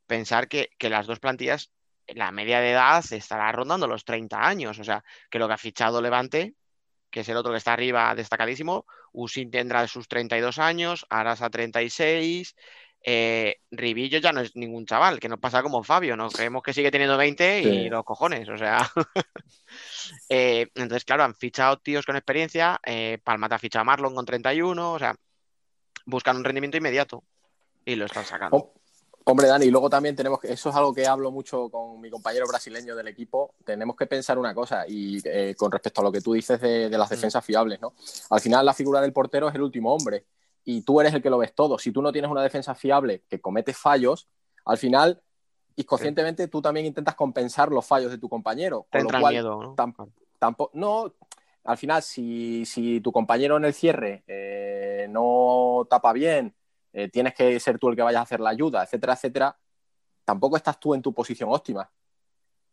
[0.05, 1.71] pensar que, que las dos plantillas,
[2.07, 4.79] la media de edad estará rondando los 30 años.
[4.79, 6.55] O sea, que lo que ha fichado Levante,
[7.09, 12.55] que es el otro que está arriba destacadísimo, Usin tendrá sus 32 años, Arasa 36.
[13.01, 16.29] Eh, Ribillo ya no es ningún chaval, que nos pasa como Fabio, ¿no?
[16.29, 18.89] Creemos que sigue teniendo 20 y los cojones, o sea.
[20.27, 24.15] Eh, entonces, claro, han fichado tíos con experiencia, eh, Palma te ha fichado a Marlon
[24.15, 25.15] con 31, o sea,
[26.05, 27.23] buscan un rendimiento inmediato
[27.85, 28.57] y lo están sacando.
[28.57, 28.73] Oh,
[29.25, 32.09] Hombre, Dani, y luego también tenemos que, eso es algo que hablo mucho con mi
[32.09, 36.11] compañero brasileño del equipo, tenemos que pensar una cosa, y eh, con respecto a lo
[36.11, 37.93] que tú dices de, de las defensas fiables, ¿no?
[38.31, 40.25] Al final la figura del portero es el último hombre,
[40.71, 41.79] y tú eres el que lo ves todo.
[41.79, 44.27] Si tú no tienes una defensa fiable que comete fallos,
[44.65, 45.19] al final,
[45.75, 48.85] inconscientemente, tú también intentas compensar los fallos de tu compañero.
[48.91, 49.75] Te Con entra lo el cual, miedo, ¿no?
[49.75, 51.11] tam- tampoco, no,
[51.63, 56.53] al final, si, si tu compañero en el cierre eh, no tapa bien,
[56.93, 59.57] eh, tienes que ser tú el que vayas a hacer la ayuda, etcétera, etcétera,
[60.23, 61.89] tampoco estás tú en tu posición óptima.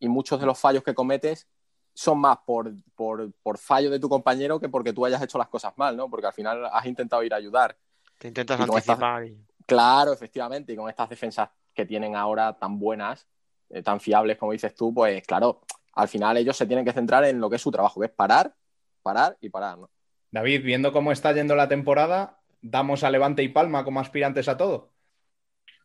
[0.00, 1.46] Y muchos de los fallos que cometes
[1.94, 5.48] son más por, por, por fallo de tu compañero que porque tú hayas hecho las
[5.48, 6.10] cosas mal, ¿no?
[6.10, 7.74] Porque al final has intentado ir a ayudar.
[8.18, 9.24] Te intentas y con estas- anticipar.
[9.26, 13.26] y- Claro, efectivamente, y con estas defensas que tienen ahora tan buenas,
[13.70, 15.62] eh, tan fiables como dices tú, pues claro,
[15.94, 18.12] al final ellos se tienen que centrar en lo que es su trabajo, que es
[18.12, 18.54] parar,
[19.02, 19.90] parar y parar, ¿no?
[20.30, 24.56] David, viendo cómo está yendo la temporada, damos a Levante y Palma como aspirantes a
[24.56, 24.90] todo.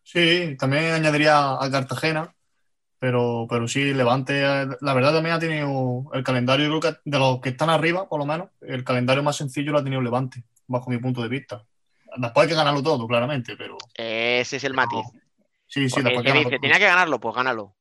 [0.03, 2.35] Sí, también añadiría a Cartagena,
[2.99, 6.99] pero, pero sí, Levante, eh, la verdad también ha tenido el calendario, yo creo que
[7.09, 10.01] de los que están arriba, por lo menos, el calendario más sencillo lo ha tenido
[10.01, 11.65] Levante, bajo mi punto de vista.
[12.17, 15.05] Después hay que ganarlo todo, claramente, pero Ese es el matiz.
[15.67, 17.75] sí, sí, después que dice, tenía que ganarlo, pues gánalo.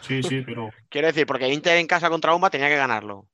[0.00, 3.28] Sí, sí, pero Quiero decir, porque Inter en casa contra Uma tenía que ganarlo.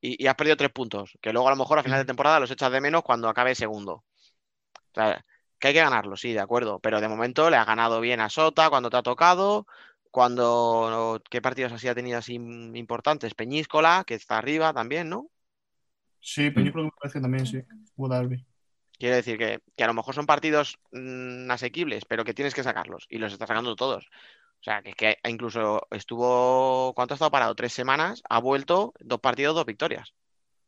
[0.00, 2.40] Y, y has perdido tres puntos, que luego a lo mejor a final de temporada
[2.40, 4.04] los echas de menos cuando acabe segundo.
[4.92, 5.24] O sea,
[5.58, 6.78] que hay que ganarlo, sí, de acuerdo.
[6.78, 9.66] Pero de momento le ha ganado bien a Sota cuando te ha tocado.
[10.10, 11.22] Cuando.
[11.30, 13.34] ¿Qué partidos así ha tenido así importantes?
[13.34, 15.30] Peñíscola, que está arriba también, ¿no?
[16.20, 17.62] sí, pero que me parece también sí,
[17.96, 18.08] hubo.
[18.98, 22.62] Quiero decir que, que a lo mejor son partidos mm, asequibles, pero que tienes que
[22.62, 23.06] sacarlos.
[23.08, 24.04] Y los está sacando todos.
[24.06, 26.92] O sea, que, que incluso estuvo.
[26.94, 27.54] ¿Cuánto ha estado parado?
[27.54, 28.22] Tres semanas.
[28.28, 30.14] Ha vuelto dos partidos, dos victorias.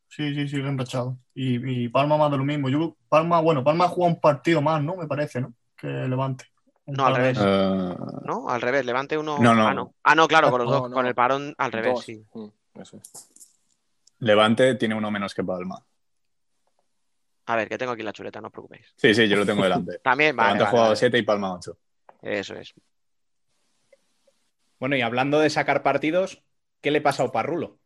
[0.08, 1.16] Sí, sí, sí, bien rachado.
[1.34, 2.68] Y, y Palma más de lo mismo.
[2.68, 4.96] Yo, Palma, bueno, Palma ha jugado un partido más, ¿no?
[4.96, 5.54] Me parece, ¿no?
[5.76, 6.46] Que Levante.
[6.86, 7.38] No, al revés.
[7.40, 8.48] Eh, ¿No?
[8.48, 9.38] Al revés, levante uno.
[9.40, 9.66] No, no.
[9.66, 9.94] Ah, no.
[10.04, 10.94] Ah, no, claro, con los No, dos, no.
[10.94, 12.04] con el parón al revés, Dos.
[12.04, 12.24] sí.
[12.32, 13.00] Mm, eso.
[14.20, 15.82] Levante tiene uno menos que Palma.
[17.46, 18.86] A ver, que tengo aquí la chuleta, no os preocupéis.
[18.96, 19.98] Sí, sí, yo lo tengo delante.
[20.02, 20.96] También, vale, Levante ha vale, jugado vale.
[20.96, 21.78] 7 y Palma 8.
[22.22, 22.74] Eso es.
[24.78, 26.42] Bueno, y hablando de sacar partidos,
[26.80, 27.78] ¿qué le pasa a Oparrulo?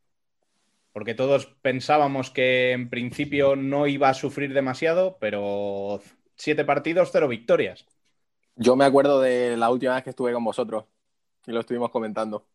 [0.92, 6.00] Porque todos pensábamos que en principio no iba a sufrir demasiado, pero
[6.34, 7.86] siete partidos, cero victorias.
[8.56, 10.84] Yo me acuerdo de la última vez que estuve con vosotros
[11.46, 12.46] y lo estuvimos comentando.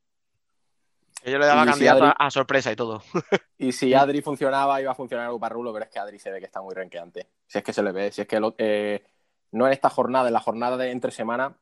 [1.26, 3.02] Yo le daba candidato Adri- a, sorpresa y todo.
[3.58, 6.46] Y si Adri funcionaba, iba a funcionar Uparrulo, pero es que Adri se ve que
[6.46, 7.30] está muy renqueante.
[7.48, 9.06] Si es que se le ve, si es que lo- eh,
[9.52, 11.58] no en esta jornada, en la jornada de entre semana,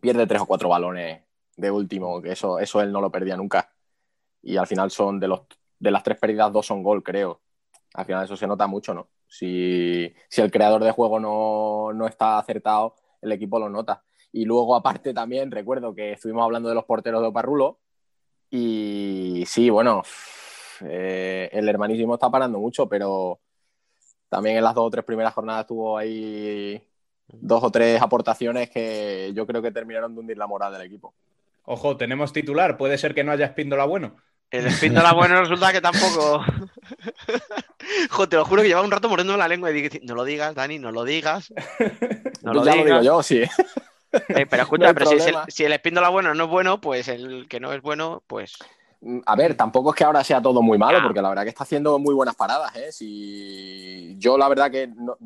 [0.00, 1.22] pierde tres o cuatro balones
[1.56, 3.72] de último, que eso, eso él no lo perdía nunca.
[4.42, 5.42] Y al final son de los
[5.78, 7.40] de las tres pérdidas, dos son gol, creo.
[7.94, 9.08] Al final eso se nota mucho, ¿no?
[9.26, 14.02] Si, si el creador de juego no, no está acertado, el equipo lo nota.
[14.32, 17.78] Y luego, aparte, también recuerdo que estuvimos hablando de los porteros de Oparrulo.
[18.50, 20.02] Y sí, bueno,
[20.82, 23.40] eh, el hermanísimo está parando mucho, pero
[24.28, 26.82] también en las dos o tres primeras jornadas tuvo ahí
[27.28, 31.14] dos o tres aportaciones que yo creo que terminaron de hundir la moral del equipo.
[31.64, 32.76] Ojo, tenemos titular.
[32.78, 34.16] Puede ser que no haya Espíndola bueno.
[34.50, 36.42] El espíndola bueno resulta que tampoco.
[38.10, 40.24] Jo, te lo juro que llevaba un rato mordiendo la lengua y dije, no lo
[40.24, 41.52] digas, Dani, no lo digas.
[42.42, 43.04] No lo ya lo digo digas.
[43.04, 43.42] yo, sí.
[44.12, 47.46] Eh, pero escucha, pero si, el, si el espíndola bueno no es bueno, pues el
[47.48, 48.54] que no es bueno, pues.
[49.26, 51.02] A ver, tampoco es que ahora sea todo muy malo, Ah.
[51.04, 52.74] porque la verdad que está haciendo muy buenas paradas.
[52.76, 52.90] ¿eh?
[52.92, 54.16] Si...
[54.18, 55.16] Yo la verdad que no-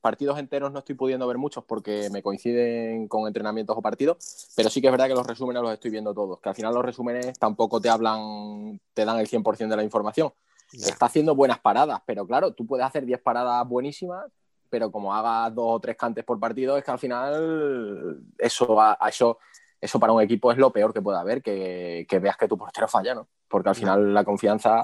[0.00, 4.68] partidos enteros no estoy pudiendo ver muchos porque me coinciden con entrenamientos o partidos, pero
[4.68, 6.84] sí que es verdad que los resúmenes los estoy viendo todos, que al final los
[6.84, 10.30] resúmenes tampoco te hablan, te dan el 100% de la información.
[10.72, 10.88] Ya.
[10.88, 14.26] Está haciendo buenas paradas, pero claro, tú puedes hacer 10 paradas buenísimas,
[14.74, 18.98] pero como hagas dos o tres cantes por partido, es que al final eso, a-
[19.00, 19.38] a eso,
[19.80, 22.58] eso para un equipo es lo peor que puede haber, que, que veas que tu
[22.58, 23.28] portero falla, ¿no?
[23.46, 24.82] Porque al final la confianza...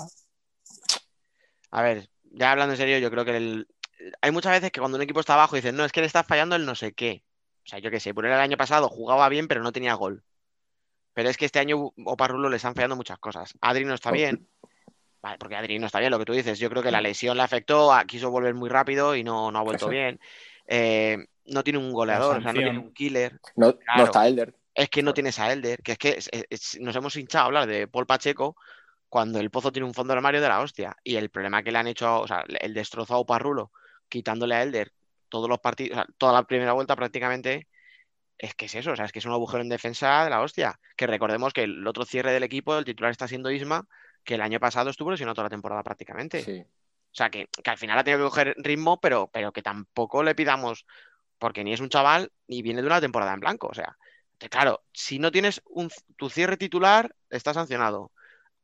[1.73, 3.67] A ver, ya hablando en serio, yo creo que el-
[4.23, 6.23] hay muchas veces que cuando un equipo está abajo dicen, no, es que le está
[6.23, 7.25] fallando el no sé qué.
[7.65, 10.23] O sea, yo qué sé, por el año pasado jugaba bien, pero no tenía gol.
[11.15, 13.55] Pero es que este año Oparrulo le están fallando muchas cosas.
[13.61, 14.47] Adri no está bien.
[15.23, 16.59] Vale, porque Adri no está bien, lo que tú dices.
[16.59, 19.59] Yo creo que la lesión le afectó, a- quiso volver muy rápido y no, no
[19.59, 19.91] ha vuelto Eso.
[19.91, 20.19] bien.
[20.67, 23.39] Eh, no tiene un goleador, o sea, no tiene un killer.
[23.57, 24.55] No, está Elder.
[24.75, 27.47] Es que no tienes a Elder, que es que es- es- nos hemos hinchado a
[27.47, 28.57] hablar de Paul Pacheco
[29.09, 30.97] cuando el Pozo tiene un fondo de armario de la hostia.
[31.03, 33.73] Y el problema que le han hecho, o sea, el destrozado Parrulo,
[34.09, 34.93] quitándole a Elder
[35.29, 37.67] todos los partidos, o sea, toda la primera vuelta prácticamente,
[38.39, 40.41] es que es eso, o sea, es que es un agujero en defensa de la
[40.41, 40.81] hostia.
[40.97, 43.87] Que recordemos que el otro cierre del equipo, el titular está siendo Isma,
[44.25, 46.43] que el año pasado estuvo lesionado toda la temporada prácticamente.
[46.43, 46.61] Sí.
[46.61, 50.23] O sea, que, que al final ha tenido que coger ritmo, pero, pero que tampoco
[50.23, 50.87] le pidamos,
[51.39, 53.67] porque ni es un chaval ni viene de una temporada en blanco.
[53.69, 53.97] O sea,
[54.39, 58.13] que claro, si no tienes un, tu cierre titular, está sancionado.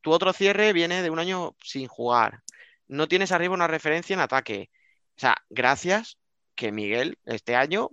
[0.00, 2.42] Tu otro cierre viene de un año sin jugar.
[2.86, 4.70] No tienes arriba una referencia en ataque.
[5.16, 6.18] O sea, gracias
[6.54, 7.90] que Miguel este año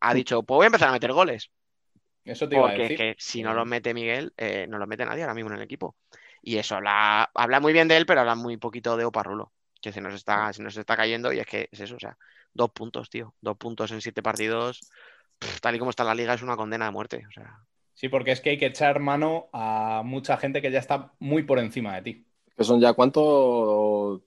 [0.00, 1.50] ha dicho, pues voy a empezar a meter goles.
[2.24, 2.96] Eso te iba a Porque decir.
[2.96, 5.62] que si no lo mete Miguel, eh, no lo mete nadie ahora mismo en el
[5.62, 5.96] equipo.
[6.42, 9.92] Y eso habla, habla muy bien de él, pero habla muy poquito de Oparrulo, que
[9.92, 12.18] se nos está, se nos está cayendo y es que es eso, o sea,
[12.52, 14.80] dos puntos, tío, dos puntos en siete partidos,
[15.38, 17.24] pff, tal y como está la liga, es una condena de muerte.
[17.28, 17.58] O sea,
[17.94, 21.44] Sí, porque es que hay que echar mano a mucha gente que ya está muy
[21.44, 22.26] por encima de ti.
[22.56, 24.22] Que son ya cuántos...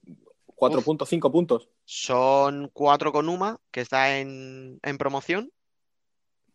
[0.45, 0.85] ¿Cuatro Uf.
[0.85, 1.09] puntos?
[1.09, 1.67] ¿Cinco puntos?
[1.83, 5.51] son cuatro con Uma, que está en, en promoción.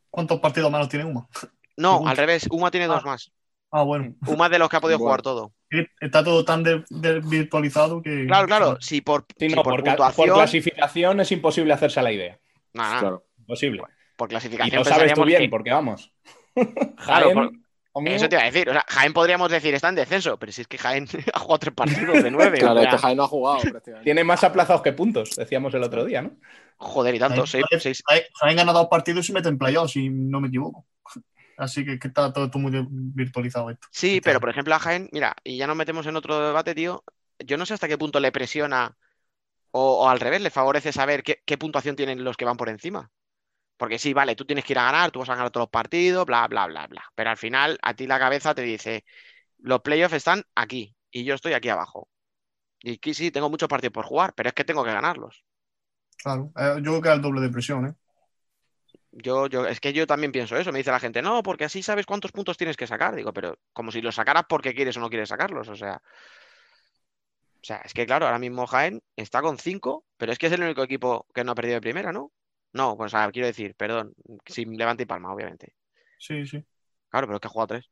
[0.09, 1.29] ¿Cuántos partidos malos tiene Uma?
[1.77, 3.07] No, al revés, Uma tiene dos Ah.
[3.07, 3.31] más.
[3.73, 4.15] Ah, bueno.
[4.27, 5.09] Uma es de los que ha podido Bueno.
[5.11, 5.53] jugar todo.
[6.01, 8.27] Está todo tan de- de- virtualizado que.
[8.27, 11.73] Claro, claro, si por, Sí, si no, por por, ca- puntuación, por clasificación es imposible
[11.73, 12.39] hacerse a la idea.
[12.75, 13.25] Nah, nah, Claro.
[13.39, 13.83] Imposible.
[14.17, 16.13] por Y clasificación lo sabes tú bien, que- porque vamos.
[16.97, 17.51] Claro, Jaén, por-
[18.07, 18.69] Eso te iba a decir.
[18.69, 21.59] O sea, Jaén podríamos decir está en descenso, pero si es que Jaén ha jugado
[21.61, 22.59] tres partidos de nueve.
[22.59, 24.05] Claro, o es sea, que Jaén no ha jugado prácticamente.
[24.05, 26.33] tiene más aplazados que puntos, decíamos el otro día, ¿no?
[26.79, 27.43] Joder, y tanto.
[27.47, 30.41] Jaén- Seis, seis- Jaén Jaén gana dos partidos y se mete en playoffs, si no
[30.41, 30.87] me equivoco.
[31.61, 33.89] Así que, que está todo, todo muy virtualizado esto.
[33.91, 34.41] Sí, Este pero año.
[34.41, 37.05] por ejemplo a Jaén, mira, y ya nos metemos en otro debate, tío.
[37.39, 38.97] Yo no sé hasta qué punto le presiona
[39.73, 42.69] o, o al revés, le favorece saber qué, qué puntuación tienen los que van por
[42.69, 43.11] encima.
[43.79, 45.71] Porque sí, vale, tú tienes que ir a ganar, tú vas a ganar todos los
[45.71, 47.05] partidos, bla, bla, bla, bla.
[47.15, 49.05] Pero al final, a ti la cabeza te dice,
[49.59, 52.09] los playoffs están aquí y yo estoy aquí abajo.
[52.81, 55.45] Y aquí sí, tengo muchos partidos por jugar, pero es que tengo que ganarlos.
[56.23, 57.95] Claro, eh, yo creo que es el doble de presión, ¿eh?
[59.13, 60.73] Yo, yo, es que yo también pienso eso.
[60.73, 63.15] Me dice la gente, no, porque así sabes cuántos puntos tienes que sacar.
[63.15, 65.69] Digo, pero como si los sacaras porque quieres o no quieres sacarlos.
[65.69, 66.01] O sea,
[67.61, 70.53] o sea, es que claro, ahora mismo Jaén está con 5, pero es que es
[70.53, 72.33] el único equipo que no ha perdido de primera, ¿no?
[72.73, 74.15] No, pues quiero decir, perdón,
[74.47, 75.75] sin Levante y Palma, obviamente.
[76.19, 76.65] Sí, sí.
[77.09, 77.91] Claro, pero es que ha jugado 3.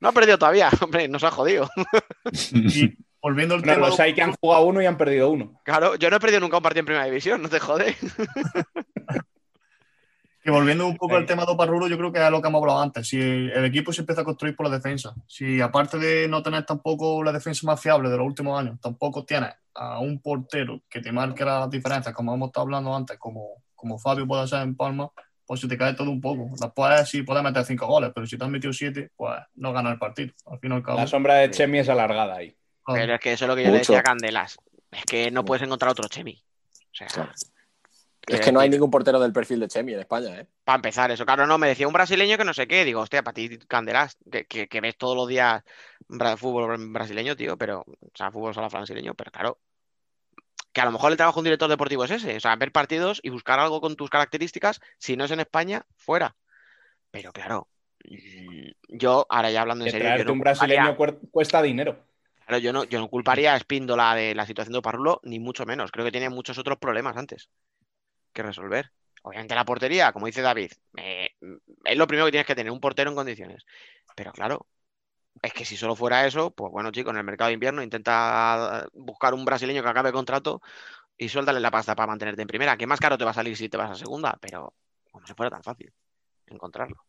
[0.00, 1.68] No ha perdido todavía, hombre, nos ha jodido.
[2.52, 3.76] Y volviendo al tema.
[3.76, 5.60] los hay que han jugado uno y han perdido uno.
[5.64, 7.96] Claro, yo no he perdido nunca un partido en primera división, no te jode.
[10.42, 12.60] Que volviendo un poco al tema de Oparrulo, yo creo que es lo que hemos
[12.60, 13.06] hablado antes.
[13.06, 16.66] Si el equipo se empieza a construir por la defensa, si aparte de no tener
[16.66, 21.00] tampoco la defensa más fiable de los últimos años, tampoco tienes a un portero que
[21.00, 24.74] te marque las diferencias, como hemos estado hablando antes, como, como Fabio puede ser en
[24.74, 25.10] Palma,
[25.46, 26.50] pues se te cae todo un poco.
[26.60, 29.92] Después sí puedes meter cinco goles, pero si te has metido siete, pues no gana
[29.92, 30.32] el partido.
[30.46, 30.98] Al fin y al cabo.
[30.98, 32.56] La sombra de Chemi es alargada ahí.
[32.86, 33.92] Pero es que eso es lo que yo le Mucho.
[33.92, 34.58] decía a Candelas.
[34.90, 36.34] Es que no puedes encontrar otro Chemi.
[36.34, 37.32] O sea, Claro.
[38.28, 40.46] Es que no hay decir, ningún portero del perfil de Chemi en España, ¿eh?
[40.64, 42.84] Para empezar, eso, claro, no, me decía un brasileño que no sé qué.
[42.84, 45.62] Digo, hostia, para ti, Candelas, que, que- que ves todos los días
[46.36, 49.58] fútbol brasileño, tío, pero, o sea, fútbol sala brasileño, pero claro,
[50.72, 52.72] que a lo mejor el trabajo de un director deportivo es ese, o sea, ver
[52.72, 56.34] partidos y buscar algo con tus características, si no es en España, fuera.
[57.10, 57.68] Pero claro,
[58.08, 60.96] mm, yo, ahora ya hablando en serio, yo traerte no un brasileño
[61.30, 61.98] cuesta dinero.
[62.46, 65.64] Claro, yo no, yo no culparía a Espíndola de la situación de Parrulo, ni mucho
[65.66, 65.90] menos.
[65.92, 67.48] Creo que tiene muchos otros problemas antes
[68.32, 68.92] que resolver.
[69.22, 71.30] Obviamente la portería, como dice David, eh,
[71.84, 73.64] es lo primero que tienes que tener, un portero en condiciones.
[74.16, 74.66] Pero claro,
[75.40, 78.86] es que si solo fuera eso, pues bueno, chicos, en el mercado de invierno intenta
[78.92, 80.60] buscar un brasileño que acabe contrato
[81.16, 82.76] y suéltale la pasta para mantenerte en primera.
[82.76, 84.74] Que más caro te va a salir si te vas a segunda, pero
[85.10, 85.92] como si fuera tan fácil
[86.46, 87.04] encontrarlo.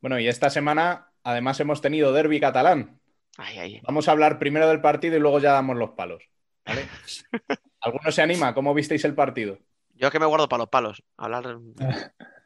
[0.00, 3.00] Bueno, y esta semana además hemos tenido derby catalán.
[3.36, 3.80] Ay, ay.
[3.82, 6.22] Vamos a hablar primero del partido y luego ya damos los palos.
[6.64, 6.86] ¿vale?
[7.80, 8.54] ¿Alguno se anima?
[8.54, 9.58] ¿Cómo visteis el partido?
[9.98, 11.02] Yo es que me guardo para los palos.
[11.16, 11.58] Hablar.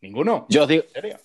[0.00, 0.46] ¿Ninguno?
[0.48, 0.84] Yo os digo,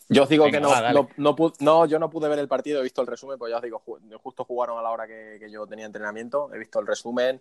[0.09, 2.39] yo os digo Venga, que no, va, no, no pu- no, yo no pude ver
[2.39, 4.89] el partido, he visto el resumen, pues ya os digo, ju- justo jugaron a la
[4.89, 7.39] hora que, que yo tenía entrenamiento, he visto el resumen.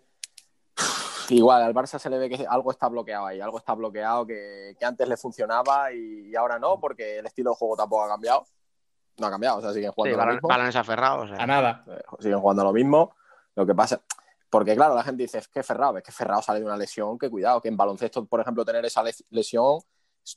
[1.31, 4.77] Igual, al Barça se le ve que algo está bloqueado ahí, algo está bloqueado que,
[4.79, 8.09] que antes le funcionaba y, y ahora no, porque el estilo de juego tampoco ha
[8.09, 8.45] cambiado.
[9.19, 10.49] No ha cambiado, o sea, siguen Sí, jugando lo mismo.
[10.49, 11.31] balones aferrados.
[11.31, 11.43] o sea.
[11.43, 11.83] A nada.
[11.87, 13.15] Eh, siguen jugando lo mismo.
[13.55, 14.01] Lo que pasa,
[14.53, 17.19] porque claro, la gente dice, es que Ferrao, es que Ferrao sale de una lesión,
[17.19, 19.79] que cuidado, que en baloncesto, por ejemplo, tener esa les- lesión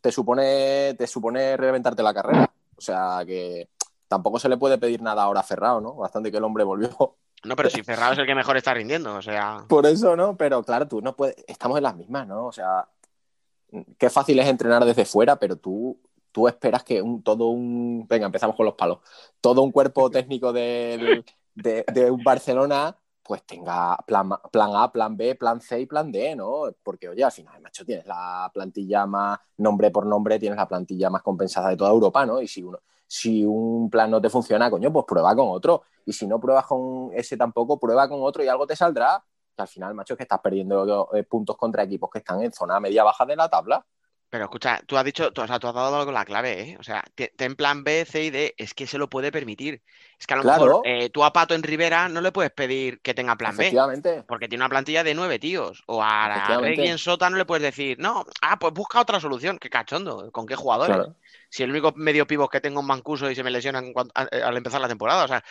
[0.01, 2.49] te supone, te supone reventarte la carrera.
[2.78, 3.68] O sea, que
[4.07, 5.95] tampoco se le puede pedir nada ahora a Ferrao, ¿no?
[5.95, 6.89] Bastante que el hombre volvió.
[7.43, 9.66] No, pero si Ferrao es el que mejor está rindiendo, o sea.
[9.68, 10.38] Por eso, ¿no?
[10.38, 12.45] Pero claro, tú no puedes, estamos en las mismas, ¿no?
[12.45, 12.88] O sea,
[13.97, 15.99] qué fácil es entrenar desde fuera, pero tú,
[16.32, 18.99] tú esperas que un, todo un, venga, empezamos con los palos,
[19.41, 22.95] todo un cuerpo técnico del- de, de un Barcelona,
[23.26, 26.65] pues tenga plan, plan A, plan B, plan C y plan D, ¿no?
[26.84, 31.09] Porque, oye, al final, macho, tienes la plantilla más, nombre por nombre, tienes la plantilla
[31.09, 32.39] más compensada de toda Europa, ¿no?
[32.39, 35.82] Y si uno, si un plan no te funciona, coño, pues prueba con otro.
[36.05, 39.23] Y si no pruebas con ese tampoco, prueba con otro y algo te saldrá.
[39.55, 42.53] Que al final, macho, es que estás perdiendo eh, puntos contra equipos que están en
[42.53, 43.84] zona media-baja de la tabla.
[44.36, 46.78] Pero escucha, tú has dicho, tú, o sea, tú has dado con la clave, ¿eh?
[46.78, 49.82] O sea, te- ten plan B, C y D, es que se lo puede permitir.
[50.20, 50.66] Es que a lo Claro.
[50.66, 53.74] mejor eh, tú a Pato en Rivera no le puedes pedir que tenga plan B,
[54.28, 55.84] porque tiene una plantilla de nueve tíos.
[55.88, 56.60] O a.
[56.60, 59.58] Regui en Sota no le puedes decir, no, ah, pues busca otra solución.
[59.58, 60.98] Qué cachondo, ¿con qué jugadores?
[60.98, 61.16] Claro.
[61.50, 63.94] Si el único medio pivot que tengo es Mancuso y se me lesionan
[64.32, 65.42] eh, al empezar la temporada, o sea,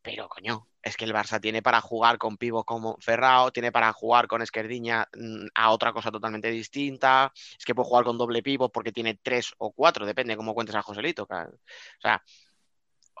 [0.00, 3.92] pero coño, es que el Barça tiene para jugar con pivos como Ferrao, tiene para
[3.92, 8.42] jugar con Esquerdiña mm, a otra cosa totalmente distinta, es que puede jugar con doble
[8.42, 11.22] pivot porque tiene tres o cuatro, depende cómo cuentes a Joselito.
[11.24, 12.22] O sea,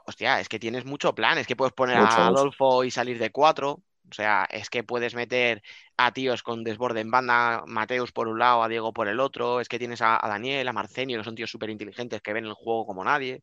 [0.06, 2.40] hostia, es que tienes mucho plan, es que puedes poner Mucho, a mucho.
[2.40, 3.82] Adolfo y salir de cuatro.
[4.10, 5.62] O sea, es que puedes meter
[5.96, 9.60] a tíos con desborde en banda, Mateus por un lado, a Diego por el otro,
[9.60, 12.44] es que tienes a, a Daniel, a Marcenio, que son tíos súper inteligentes que ven
[12.44, 13.42] el juego como nadie.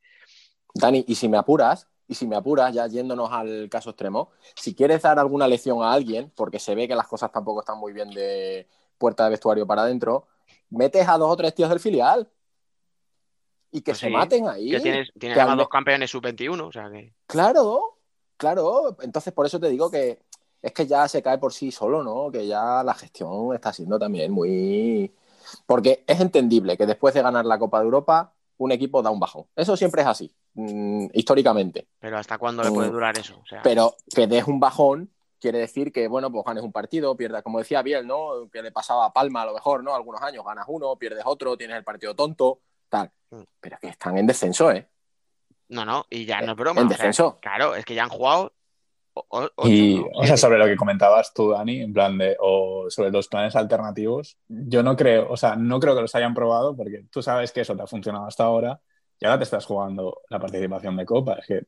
[0.75, 4.73] Dani, y si me apuras, y si me apuras, ya yéndonos al caso extremo, si
[4.73, 7.93] quieres dar alguna lección a alguien, porque se ve que las cosas tampoco están muy
[7.93, 10.25] bien de puerta de vestuario para adentro,
[10.71, 12.27] metes a dos o tres tíos del filial.
[13.71, 14.71] Y que Pues se sí, maten ahí.
[14.71, 17.13] Que tienes, tienes que además al dos campeones sub-21, o sea que.
[17.27, 17.99] Claro,
[18.37, 18.97] claro.
[19.01, 20.19] Entonces, por eso te digo que
[20.63, 22.31] es que ya se cae por sí solo, ¿no?
[22.31, 25.13] Que ya la gestión está siendo también muy.
[25.67, 29.19] Porque es entendible que después de ganar la Copa de Europa, un equipo da un
[29.19, 29.45] bajón.
[29.55, 31.87] Eso siempre es así, mm, históricamente.
[31.99, 32.73] Pero ¿hasta cuándo le Mm.
[32.73, 33.39] puede durar eso?
[33.41, 37.15] O sea, Pero que des un bajón quiere decir que, bueno, pues ganes un partido,
[37.15, 38.49] pierdas, como decía Biel, ¿no?
[38.51, 39.95] Que le pasaba a Palma a lo mejor, ¿no?
[39.95, 43.09] Algunos años ganas uno, pierdes otro, tienes el partido tonto, tal.
[43.31, 43.43] Mm.
[43.61, 44.87] Pero que están en descenso, ¿eh?
[45.69, 46.81] no, no, y ya Eh, no es broma.
[46.81, 47.37] en sea, descenso.
[47.41, 48.51] claro, es que ya han jugado.
[49.29, 50.05] O- o- Y, ¿no?
[50.15, 53.55] o sea, sobre lo que comentabas tú, Dani, en plan de, o sobre los planes
[53.55, 57.51] alternativos, yo no creo, o sea, no creo que los hayan probado porque tú sabes
[57.51, 58.79] que eso te ha funcionado hasta ahora
[59.19, 61.33] y ahora te estás jugando la participación de Copa.
[61.35, 61.61] Es que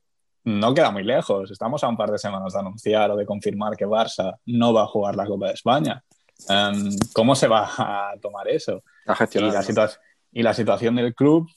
[0.45, 1.51] no queda muy lejos.
[1.51, 4.83] Estamos a un par de semanas de anunciar o de confirmar que Barça no va
[4.83, 6.03] a jugar la Copa de España.
[6.49, 8.81] Em, ¿Cómo se va a tomar eso?
[9.05, 9.53] A Y gestionar.
[9.53, 9.65] la, ¿no?
[9.67, 9.99] situa-
[10.31, 11.47] y la situación del club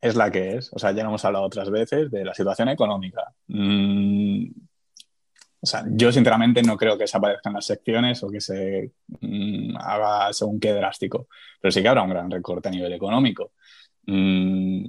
[0.00, 0.70] es la que es.
[0.74, 3.32] O sea, ya lo hemos hablado otras veces de la situación económica.
[3.46, 4.44] Mm,
[5.60, 9.76] o sea, yo sinceramente no creo que se aparezcan las secciones o que se mm,
[9.76, 11.28] haga según qué drástico.
[11.60, 13.52] Pero sí que habrá un gran recorte a nivel económico.
[14.06, 14.88] Mm,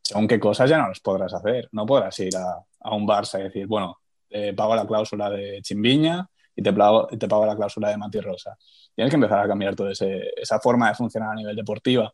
[0.00, 1.68] según qué cosas ya no las podrás hacer.
[1.72, 3.98] No podrás ir a, un Barça y decir, bueno,
[4.28, 8.20] te pago la cláusula de Chimbiña y te pago, te pago la cláusula de Mati
[8.20, 8.56] Rosa.
[8.94, 12.12] Tienes que empezar a cambiar toda esa forma de funcionar a nivel deportiva.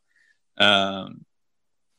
[0.57, 1.05] Eh,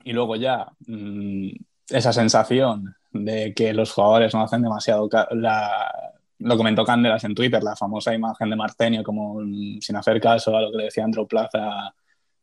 [0.05, 1.49] y luego ya mm,
[1.89, 5.09] esa sensación de que los jugadores no hacen demasiado...
[5.31, 10.19] La, lo comentó Candelas en Twitter, la famosa imagen de Marcenio como mm, sin hacer
[10.19, 11.93] caso a lo que le decía Andrew Plaza,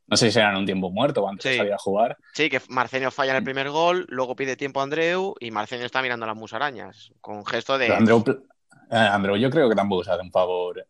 [0.06, 1.56] no sé si era en un tiempo muerto o antes de Sí.
[1.58, 2.16] salir a jugar.
[2.32, 5.84] Sí, que Marcenio falla en el primer gol, luego pide tiempo a Andreu y Marcenio
[5.84, 7.92] está mirando las musarañas con gesto de...
[7.92, 8.24] Andreu,
[8.90, 10.86] eh, Andreu yo creo que tampoco se hace un favor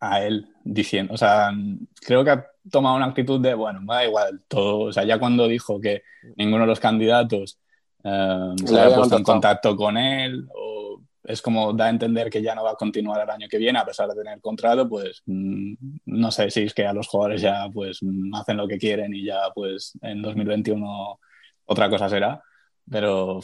[0.00, 1.52] a él diciendo, o sea,
[2.00, 5.18] creo que ha tomado una actitud de, bueno, me da igual todo, o sea, ya
[5.18, 6.02] cuando dijo que
[6.36, 7.58] ninguno de los candidatos
[8.04, 12.30] eh, se había había puesto en contacto con él, o es como da a entender
[12.30, 14.88] que ya no va a continuar el año que viene a pesar de tener contrato,
[14.88, 15.74] pues mm,
[16.06, 19.14] no sé si es que a los jugadores ya pues mm, hacen lo que quieren
[19.14, 21.18] y ya pues en 2021
[21.66, 22.42] otra cosa será,
[22.90, 23.40] pero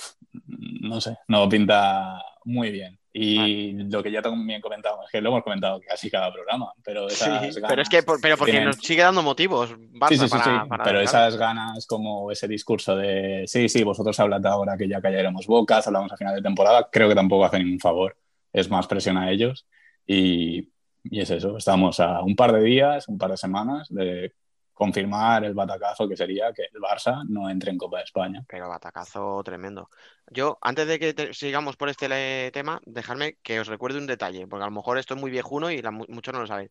[0.48, 2.98] no sé, no pinta muy bien.
[3.18, 7.08] Y lo que ya también comentamos, es que lo hemos comentado casi cada programa, pero
[7.08, 10.08] Sí, esas pero ganas es que por- pero porque tienen- nos sigue dando motivos, Barça,
[10.10, 11.00] Sí, sí, sí, para, sí, para pero claro.
[11.00, 15.86] esas ganas como ese discurso de sí, sí, vosotros hablad ahora que ya callaremos bocas,
[15.86, 18.18] hablamos a final de temporada, creo que tampoco hace ningún favor,
[18.52, 19.66] es más presión a ellos
[20.06, 20.68] y,
[21.04, 24.34] y es eso, estamos a un par de días, un par de semanas de
[24.76, 28.44] confirmar el batacazo que sería que el Barça no entre en Copa de España.
[28.46, 29.88] Pero batacazo tremendo.
[30.30, 34.46] Yo, antes de que te- sigamos por este tema, dejadme que os recuerde un detalle,
[34.46, 36.70] porque a lo mejor esto es muy viejuno y la- muchos no lo saben.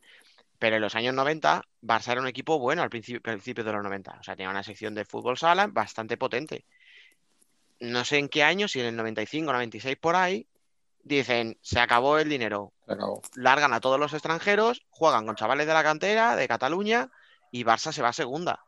[0.59, 3.81] Pero en los años 90, Barça era un equipo bueno al principio, principio de los
[3.81, 4.17] 90.
[4.19, 6.63] O sea, tenía una sección de fútbol sala bastante potente.
[7.79, 10.47] No sé en qué año, si en el 95 o 96 por ahí,
[11.03, 13.21] dicen, se acabó el dinero, Se acabó.
[13.35, 17.09] largan a todos los extranjeros, juegan con chavales de la cantera, de Cataluña,
[17.55, 18.65] y Barça se va a segunda.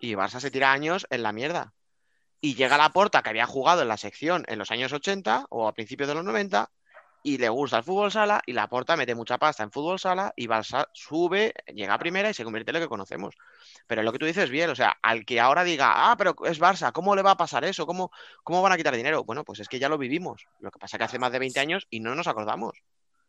[0.00, 1.72] Y Barça se tira años en la mierda.
[2.40, 5.68] Y llega la Porta, que había jugado en la sección en los años 80 o
[5.68, 6.68] a principios de los 90,
[7.22, 10.32] y le gusta el fútbol sala, y la Porta mete mucha pasta en fútbol sala,
[10.34, 13.36] y Barça sube, llega a primera y se convierte en lo que conocemos.
[13.86, 16.60] Pero lo que tú dices bien, o sea, al que ahora diga, ah, pero es
[16.60, 17.86] Barça, ¿cómo le va a pasar eso?
[17.86, 18.10] ¿Cómo,
[18.42, 19.22] cómo van a quitar dinero?
[19.22, 20.48] Bueno, pues es que ya lo vivimos.
[20.58, 22.82] Lo que pasa es que hace más de 20 años y no nos acordamos.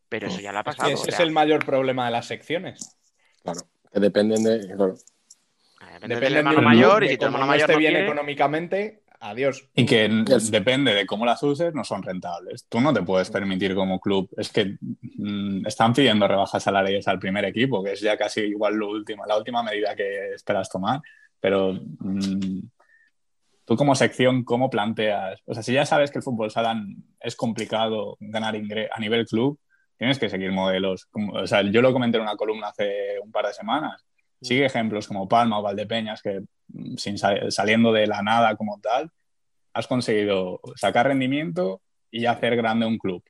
[0.09, 0.89] Pero eso ya le ha Es que pasado.
[0.89, 2.97] ese o es el mayor problema de las secciones.
[3.43, 3.61] Claro,
[3.95, 4.67] que dependen de.
[4.75, 4.95] Claro.
[6.01, 7.79] depende del hermano de mayor y que si tu como hermano no mayor esté no
[7.79, 9.69] bien quiere, económicamente, adiós.
[9.73, 10.51] Y que Yes.
[10.51, 12.65] depende de cómo las uses, no son rentables.
[12.67, 14.29] Tú no te puedes permitir como club.
[14.35, 18.75] Es que mm, están pidiendo rebajas salariales al primer equipo, que es ya casi igual
[18.75, 20.99] lo último, la última medida que esperas tomar.
[21.39, 22.59] Pero mm,
[23.63, 25.41] tú como sección, ¿cómo planteas?
[25.45, 26.83] O sea, si ya sabes que el fútbol sala
[27.21, 29.57] es complicado ganar a nivel club,
[29.97, 31.05] tienes que seguir modelos.
[31.07, 34.05] Como- o sea, yo lo comenté en una columna hace un par de semanas.
[34.41, 38.79] Sigue ejemplos como Palma o Valdepeñas que mm, sin sa- saliendo de la nada como
[38.81, 39.09] tal,
[39.73, 41.81] has conseguido sacar rendimiento
[42.11, 43.23] y hacer grande un club.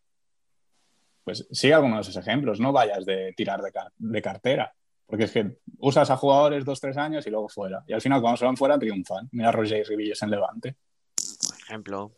[1.24, 4.74] Pues sigue algunos de esos ejemplos, no vayas de tirar de, car- de cartera,
[5.08, 7.84] porque es que usas a jugadores dos, tres años y luego fuera.
[7.88, 9.28] Y al final cuando se van fuera triunfan.
[9.32, 10.76] Mira a Roger y Rivillos en Levante.
[11.16, 12.12] por ejemplo.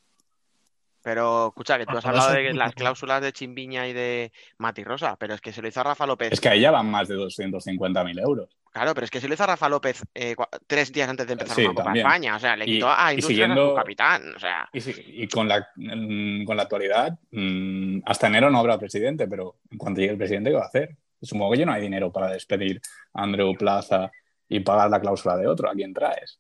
[1.07, 5.15] Pero escucha, que tú has hablado de las cláusulas de Chimbiña y de Mati Rosa,
[5.17, 6.33] pero es que se lo hizo a Rafa López.
[6.33, 8.49] Es que ahí ya van más de 250.000 euros.
[8.73, 10.35] Claro, pero es que se lo hizo a Rafa López eh,
[10.67, 12.05] tres días antes de empezar Sí, una Copa también.
[12.05, 12.35] España.
[12.35, 14.35] O sea, le Y- quitó a y a su capitán.
[14.35, 18.77] O sea, Y, y con, la, mm, con la actualidad, mm, hasta enero no habrá
[18.77, 20.97] presidente, pero en cuanto llegue el presidente, ¿qué va a hacer?
[21.21, 22.81] Supongo que ya no hay dinero para despedir
[23.13, 24.11] a Andreu Plaza
[24.49, 25.69] y pagar la cláusula de otro.
[25.69, 26.38] ¿A quién traes?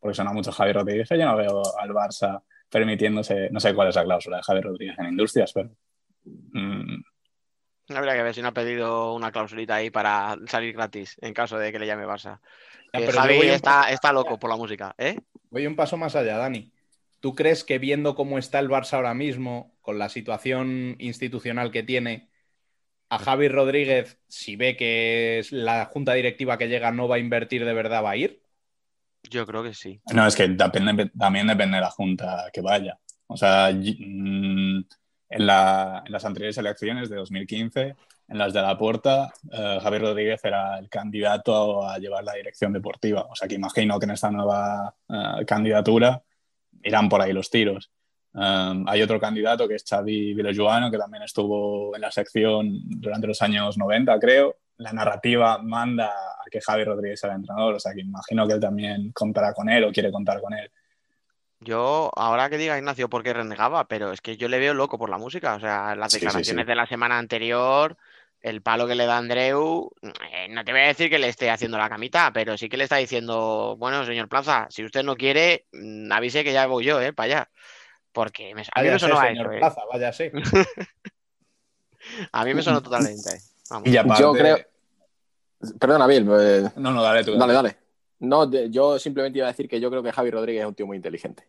[0.00, 1.06] Porque suena mucho Javier Rodríguez.
[1.10, 2.40] Yo no veo al Barça
[2.70, 5.70] permitiéndose, no sé cuál es la cláusula de Javier Rodríguez en Industrias, pero
[6.24, 7.02] mm,
[7.88, 11.58] habría que ver si no ha pedido una clausulita ahí para salir gratis en caso
[11.58, 12.40] de que le llame Barça.
[12.92, 15.18] Ya, Javi está, paso- está loco por la música, ¿eh?
[15.50, 16.72] Voy un paso más allá, Dani.
[17.20, 21.82] ¿Tú crees que viendo cómo está el Barça ahora mismo, con la situación institucional que
[21.82, 22.30] tiene,
[23.08, 27.18] a Javi Rodríguez, si ve que es la junta directiva que llega no va a
[27.18, 28.42] invertir de verdad, va a ir?
[29.28, 30.00] Yo creo que sí.
[30.14, 32.98] no, es que también depende de la junta que vaya.
[33.26, 34.84] O sea, mm,
[35.30, 37.96] en, la- en las anteriores elecciones de 2015,
[38.28, 43.26] en las de la Puerta, Javier Rodríguez era el candidato a llevar la dirección deportiva.
[43.28, 46.22] O sea, que imagino que en esta nueva eh, candidatura
[46.82, 47.90] irán por ahí los tiros.
[48.32, 53.26] Um, hay otro candidato que es Xavi Villajuano, que también estuvo en la sección durante
[53.26, 54.56] los años 90, creo.
[54.80, 58.54] La narrativa manda a que Javi Rodríguez sea el entrenador, o sea que imagino que
[58.54, 60.70] él también contará con él o quiere contar con él.
[61.60, 65.10] Yo, ahora que diga Ignacio porque renegaba, pero es que yo le veo loco por
[65.10, 65.54] la música.
[65.54, 66.68] O sea, las Sí, sí, declaraciones sí.
[66.68, 67.98] de la semana anterior,
[68.40, 71.50] el palo que le da Andreu, eh, no te voy a decir que le esté
[71.50, 75.16] haciendo la camita, pero sí que le está diciendo, bueno, señor Plaza, si usted no
[75.16, 77.12] quiere, mm, avise que ya voy yo, ¿eh?
[77.12, 77.50] Para allá.
[78.12, 79.58] Porque me, a mí me sonó a ¿eh?
[79.58, 80.32] Plaza, váyase.
[82.32, 83.30] A mí me sonó totalmente.
[83.68, 83.86] Vamos.
[83.86, 84.22] Y aparte...
[84.22, 84.58] Yo creo.
[85.78, 86.28] Perdona, Bill.
[86.40, 87.36] eh, No, no, dale tú.
[87.36, 87.76] dale, dale.
[88.20, 90.74] No, de- yo simplemente iba a decir que yo creo que Javi Rodríguez es un
[90.74, 91.48] tío muy inteligente.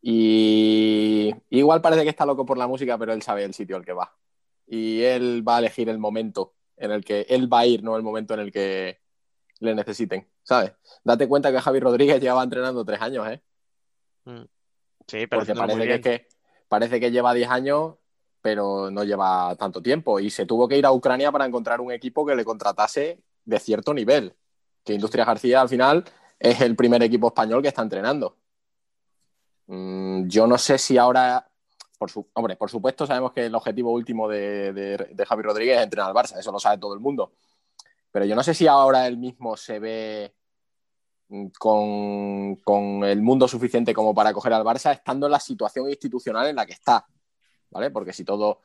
[0.00, 3.84] Y igual parece que está loco por la música, pero él sabe el sitio al
[3.84, 4.14] que va.
[4.66, 7.96] Y él va a elegir el momento en el que él va a ir, no
[7.96, 9.00] el momento en el que
[9.60, 10.72] le necesiten, ¿sabes?
[11.02, 13.42] Date cuenta que Javi Rodríguez lleva entrenando tres años, ¿eh?
[15.06, 16.28] Sí, pero Porque parece que, es que,
[16.68, 17.94] parece que lleva 10 años,
[18.40, 20.20] pero no lleva tanto tiempo.
[20.20, 23.58] Y se tuvo que ir a Ucrania para encontrar un equipo que le contratase de
[23.60, 24.34] cierto nivel.
[24.84, 26.04] Que Industria García al final
[26.38, 28.36] es el primer equipo español que está entrenando.
[29.66, 31.44] Mm, yo no sé si ahora.
[31.98, 36.14] Por hombre, por supuesto, sabemos que el objetivo último de Javi Rodríguez es entrenar al
[36.14, 37.32] Barça, eso lo sabe todo el mundo.
[38.10, 40.34] Pero yo no sé si ahora él mismo se ve
[41.28, 45.88] mm, con, con el mundo suficiente como para coger al Barça, estando en la situación
[45.88, 47.06] institucional en la que está.
[47.70, 47.90] ¿Vale?
[47.90, 48.60] Porque si todo,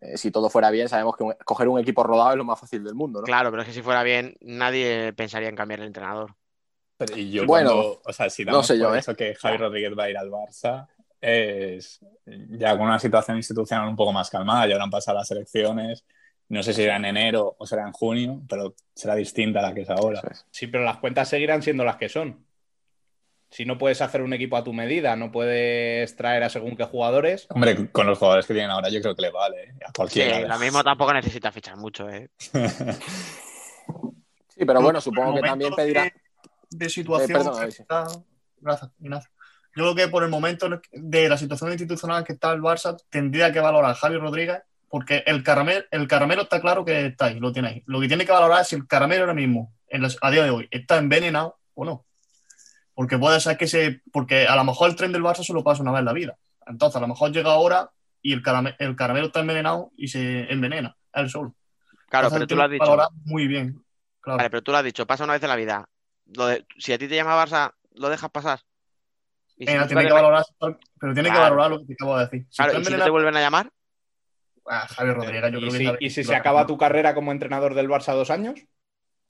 [0.00, 2.58] eh, si todo fuera bien, sabemos que un- coger un equipo rodado es lo más
[2.58, 3.24] fácil del mundo, ¿no?
[3.26, 6.34] Claro, pero es que si fuera bien, nadie pensaría en cambiar el entrenador.
[6.96, 8.98] Pero y yo Bueno, cuando- o sea, si no damos sé por yo, ¿eh?
[8.98, 10.88] hecho que Javi Rodríguez va a ir al Barça,
[11.20, 16.04] es ya con una situación institucional un poco más calmada, ya habrán pasado las elecciones,
[16.48, 19.74] no sé si será en enero o será en junio, pero será distinta a la
[19.74, 20.20] que es ahora.
[20.28, 20.44] Eso.
[20.50, 22.44] Sí, pero las cuentas seguirán siendo las que son.
[23.50, 26.84] Si no puedes hacer un equipo a tu medida, no puedes traer a según qué
[26.84, 27.46] jugadores.
[27.50, 29.74] Hombre, con los jugadores que tienen ahora yo creo que le vale, ¿eh?
[29.84, 30.40] a Sí, cualquiera.
[30.48, 32.28] lo mismo tampoco necesita fichar mucho, ¿eh?
[34.48, 36.04] Sí, pero bueno, supongo que también pedirá.
[36.04, 36.12] De,
[36.70, 37.40] de situación.
[37.40, 37.82] Eh, que Isi.
[37.82, 38.06] está-
[38.60, 39.30] Gracias, Ignacio.
[39.76, 43.52] Yo creo que por el momento de la situación institucional que está el Barça, tendría
[43.52, 47.38] que valorar a Javi Rodríguez, porque el caramelo, el caramelo está claro que está ahí,
[47.38, 47.82] lo tiene ahí.
[47.86, 50.50] Lo que tiene que valorar es si el caramelo ahora mismo, en a día de
[50.50, 52.04] hoy, está envenenado o no.
[52.98, 54.02] Porque puede ser que se.
[54.12, 56.36] Porque a lo mejor el tren del Barça solo pasa una vez en la vida.
[56.66, 60.52] Entonces, a lo mejor llega ahora y el, carame- el caramelo está envenenado y se
[60.52, 61.54] envenena él solo.
[62.08, 62.84] Claro, Entonces, pero tú lo has que dicho.
[62.86, 63.80] valorar muy bien.
[64.20, 64.38] Claro.
[64.38, 65.88] Vale, pero tú lo has dicho, pasa una vez en la vida.
[66.34, 68.58] Lo de- si a ti te llama Barça, ¿lo dejas pasar?
[69.46, 70.42] Si tiene que valorar,
[70.98, 72.46] pero tiene que valorar lo que te acabo de decir.
[72.50, 73.70] Si Claro, y si no te vuelven a llamar,
[74.70, 77.14] Ah, Javier Rodríguez, yo Y creo que si, sabe- y si se acaba tu carrera
[77.14, 78.60] como entrenador del Barça dos años,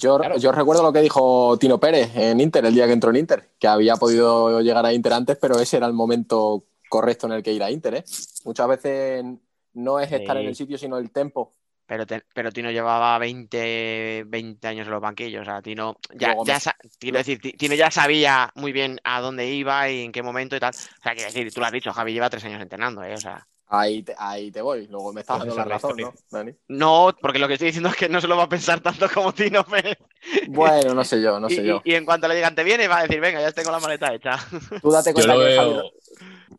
[0.00, 0.38] Yo, Claro.
[0.38, 3.50] yo recuerdo lo que dijo Tino Pérez en Inter el día que entró en Inter,
[3.58, 7.42] que había podido llegar a Inter antes, pero ese era el momento correcto en el
[7.42, 7.96] que ir a Inter.
[7.96, 8.04] ¿eh?
[8.44, 9.24] Muchas veces
[9.74, 10.42] no es estar Sí.
[10.42, 11.52] en el sitio, sino el tempo.
[11.90, 15.40] pero, te- pero Tino llevaba 20, 20 años en los banquillos.
[15.40, 16.60] O sea, Tino ya, Luego ya
[17.12, 20.60] decir, Ti- Tino ya sabía muy bien a dónde iba y en qué momento y
[20.60, 20.74] tal.
[20.74, 23.14] O sea, quiero decir, tú lo has dicho, Javi lleva tres años entrenando, ¿eh?
[23.14, 24.86] O sea, Ahí te, ahí te voy.
[24.86, 26.14] Luego me estás Pues dando la razón, ¿no.
[26.30, 26.52] Dani?
[26.68, 29.06] no, porque lo que estoy diciendo es que no se lo va a pensar tanto
[29.12, 29.98] como Tino Pérez.
[30.48, 31.82] Bueno, no sé yo, no sé y- yo.
[31.84, 34.14] y en cuanto le digan, te viene, va a decir, venga, ya tengo la maleta
[34.14, 34.36] hecha.
[34.82, 35.90] Tú date Yo cuenta lo, que veo,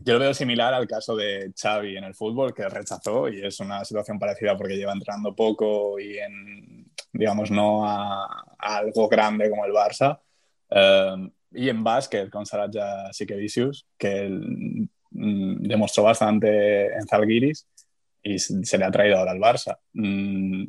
[0.02, 3.60] yo lo veo similar al caso de Xavi en el fútbol, que rechazó y es
[3.60, 8.26] una situación parecida porque lleva entrenando poco y en, digamos, no a,
[8.60, 10.20] a algo grande como el Barça.
[10.70, 17.68] Eh, y en básquet con Saraja Sikevicius, que él, mm, demostró bastante en Zalgiris
[18.24, 19.78] y se le ha traído ahora al Barça.
[19.94, 20.66] Mm,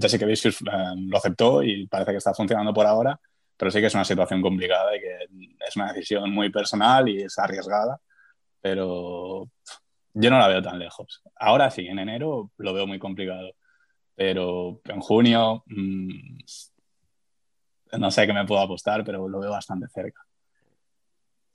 [0.00, 3.18] Jessica Vicius eh, lo aceptó y parece que está funcionando por ahora,
[3.56, 5.16] pero sí que es una situación complicada y que
[5.66, 8.00] es una decisión muy personal y es arriesgada,
[8.60, 9.48] pero
[10.14, 11.22] yo no la veo tan lejos.
[11.36, 13.52] Ahora sí, en enero lo veo muy complicado,
[14.14, 16.38] pero en junio mm,
[17.98, 20.22] no sé qué me puedo apostar, pero lo veo bastante cerca.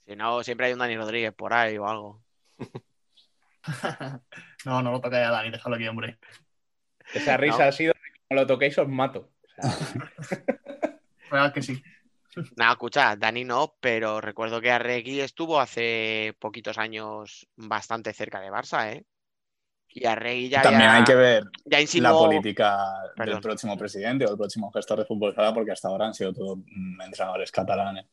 [0.08, 2.22] Si no, siempre hay un Dani Rodríguez por ahí o algo.
[4.64, 6.18] No, no lo toques a Dani, déjalo aquí, hombre.
[7.12, 7.64] esa risa No.
[7.64, 7.92] ha sido
[8.28, 9.30] como lo toquéis os mato.
[9.58, 10.42] O sea,
[11.30, 11.82] Real que sí.
[12.56, 18.50] Nada, escucha, Dani no, pero recuerdo que Arregui estuvo hace poquitos años bastante cerca de
[18.50, 19.04] Barça, ¿eh?
[19.88, 22.78] Y Arregui ya, También ya- hay que ver ya la política
[23.16, 23.34] Perdón.
[23.34, 26.32] del próximo presidente o el próximo gestor de fútbol sala, porque hasta ahora han sido
[26.32, 26.58] todos
[27.04, 28.06] entrenadores catalanes,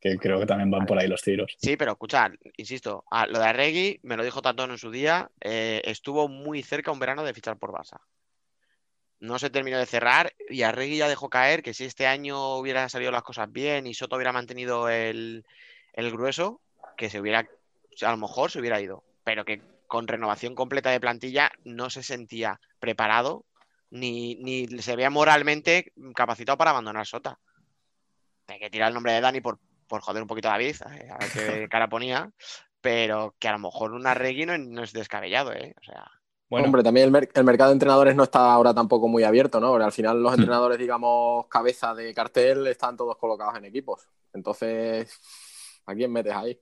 [0.00, 1.56] que creo que también van por ahí los tiros.
[1.58, 5.30] Sí, pero escucha, insisto, a- lo de Arregui, me lo dijo Tatón en su día,
[5.40, 8.00] eh, estuvo muy cerca un verano de fichar por Barça.
[9.18, 12.88] No se terminó de cerrar y Arregui ya dejó caer que si este año hubiera
[12.88, 15.44] salido las cosas bien y Soto hubiera mantenido el,
[15.92, 16.62] el grueso,
[16.96, 17.46] que se hubiera,
[18.02, 22.02] a lo mejor se hubiera ido, pero que con renovación completa de plantilla no se
[22.02, 23.44] sentía preparado
[23.90, 27.38] ni, ni se veía moralmente capacitado para abandonar Sota.
[28.46, 29.58] Hay que tirar el nombre de Dani por,
[29.90, 32.30] por joder un poquito a David, eh, a ver qué cara ponía,
[32.80, 35.74] pero que a lo mejor un Arregui no, no es descabellado, ¿eh?
[35.80, 36.08] O sea,
[36.48, 39.60] bueno, Hombre, también el, mer- el mercado de entrenadores no está ahora tampoco muy abierto,
[39.60, 39.70] ¿no?
[39.70, 40.40] Porque al final los Hmm.
[40.40, 44.08] entrenadores, digamos, cabeza de cartel, están todos colocados en equipos.
[44.32, 45.12] Entonces,
[45.86, 46.58] ¿a quién metes ahí?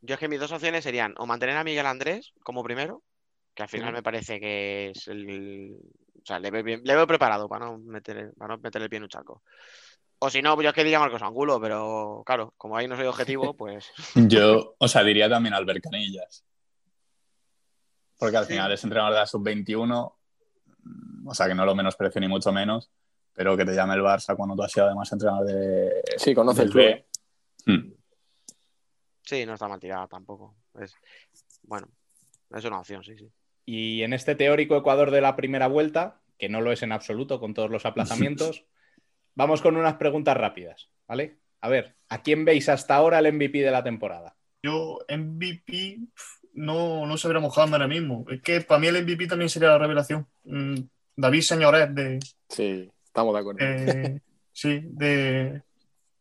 [0.00, 3.02] yo es que mis dos opciones serían o mantener a Miguel Andrés como primero,
[3.54, 5.76] que al final me parece que es el.
[6.22, 8.88] O sea, le veo, bien- le veo preparado para no, meter, para no meter el
[8.88, 9.42] pie en un charco.
[10.20, 13.06] O si no, yo es que diría Marcos Angulo, pero claro, como ahí no soy
[13.06, 13.90] objetivo, pues.
[14.14, 16.44] Yo, o sea, diría también Albert Canillas.
[18.18, 18.52] Porque al Sí.
[18.54, 20.12] final es entrenador de la sub-21,
[21.26, 22.90] o sea, que no lo menosprecio ni mucho menos,
[23.32, 26.02] pero que te llame el Barça cuando tú has sido además entrenador de.
[26.16, 27.04] Sí, conoce el club.
[27.66, 27.92] Hmm.
[29.22, 30.56] Sí, no está mal tirada tampoco.
[30.80, 30.94] Es,
[31.62, 31.86] bueno,
[32.50, 33.30] es una opción, sí, sí.
[33.66, 37.38] Y en este teórico Ecuador de la primera vuelta, que no lo es en absoluto
[37.38, 38.64] con todos los aplazamientos,
[39.38, 41.38] vamos con unas preguntas rápidas, ¿vale?
[41.60, 44.34] A ver, ¿a quién veis hasta ahora el MVP de la temporada?
[44.62, 45.98] Yo, MVP,
[46.54, 48.24] no, no sabría mojarme ahora mismo.
[48.28, 50.26] Es que para mí el MVP también sería la revelación.
[50.42, 50.74] Mm,
[51.16, 53.58] David Señores de, Sí, estamos de acuerdo.
[53.60, 54.20] eh,
[54.52, 55.62] sí, de,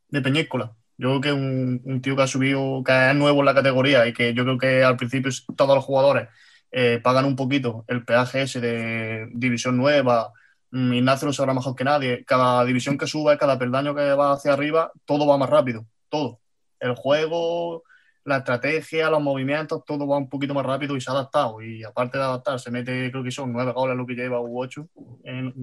[0.09, 0.75] de Peñíscola.
[0.99, 3.53] Yo creo que es un, un tío que ha subido, que es nuevo en la
[3.55, 6.27] categoría y que yo creo que al principio todos los jugadores
[6.71, 10.31] eh, pagan un poquito el peaje ese de división nueva.
[10.71, 12.25] Mm, Ignacio lo sabrá mejor que nadie.
[12.25, 15.85] Cada división que sube, cada peldaño que va hacia arriba, todo va más rápido.
[16.09, 16.39] Todo.
[16.79, 17.83] El juego,
[18.27, 21.61] la estrategia, los movimientos, todo va un poquito más rápido y se ha adaptado.
[21.61, 24.61] Y aparte de adaptar, se mete, creo que son nueve goles lo que lleva u
[24.61, 24.89] ocho
[25.23, 25.53] en,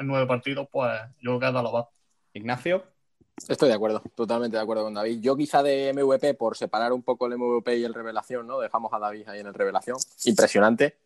[0.00, 1.88] nueve partidos, pues yo creo que ha dado la va.
[2.32, 2.84] Ignacio.
[3.48, 5.20] Estoy de acuerdo, totalmente de acuerdo con David.
[5.20, 8.60] Yo quizá de MVP, por separar un poco el MVP y el revelación, ¿no?
[8.60, 9.98] Dejamos a David ahí en el revelación.
[10.24, 10.96] Impresionante.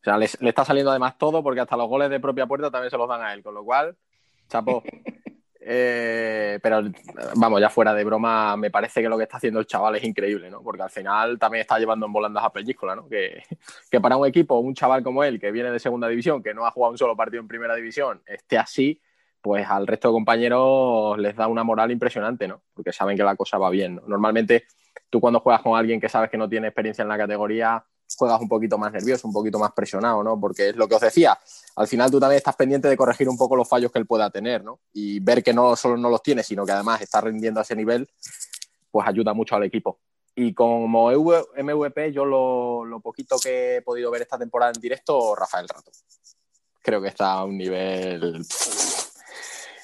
[0.00, 2.70] O sea, le, le está saliendo además todo porque hasta los goles de propia puerta
[2.70, 3.96] también se los dan a él, con lo cual,
[4.48, 4.82] chapo.
[5.62, 6.82] Eh, pero
[7.36, 10.04] vamos, ya fuera de broma, me parece que lo que está haciendo el chaval es
[10.04, 10.62] increíble, ¿no?
[10.62, 13.06] Porque al final también está llevando en volandas a Peñíscola, ¿no?
[13.08, 13.42] Que,
[13.90, 16.66] que para un equipo, un chaval como él, que viene de segunda división, que no
[16.66, 19.00] ha jugado un solo partido en primera división, esté así,
[19.42, 22.62] pues al resto de compañeros les da una moral impresionante, ¿no?
[22.72, 24.02] Porque saben que la cosa va bien, ¿no?
[24.06, 24.64] Normalmente
[25.10, 27.84] tú cuando juegas con alguien que sabes que no tiene experiencia en la categoría,
[28.16, 30.38] juegas un poquito más nervioso, un poquito más presionado, ¿no?
[30.38, 31.38] Porque es lo que os decía,
[31.76, 34.30] al final tú también estás pendiente de corregir un poco los fallos que él pueda
[34.30, 34.80] tener, ¿no?
[34.92, 37.76] Y ver que no solo no los tiene, sino que además está rindiendo a ese
[37.76, 38.08] nivel,
[38.90, 40.00] pues ayuda mucho al equipo.
[40.34, 45.34] Y como MVP, yo lo, lo poquito que he podido ver esta temporada en directo,
[45.34, 45.90] Rafael Rato.
[46.82, 48.40] Creo que está a un nivel...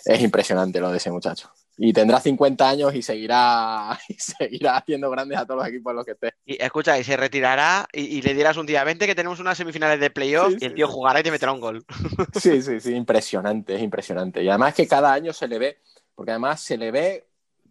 [0.04, 1.50] Es impresionante lo de ese muchacho.
[1.78, 5.96] Y tendrá 50 años y seguirá, y seguirá haciendo grandes a todos los equipos en
[5.96, 6.34] los que esté.
[6.46, 9.58] Y escucha, y se retirará y, y le dirás un día, vente que tenemos unas
[9.58, 10.92] semifinales de playoff Sí, y el tío sí.
[10.92, 11.84] jugará y te meterá un gol.
[12.40, 14.42] Sí, sí, sí, impresionante, es impresionante.
[14.42, 15.78] Y además que cada año se le ve,
[16.14, 17.26] porque además se le ve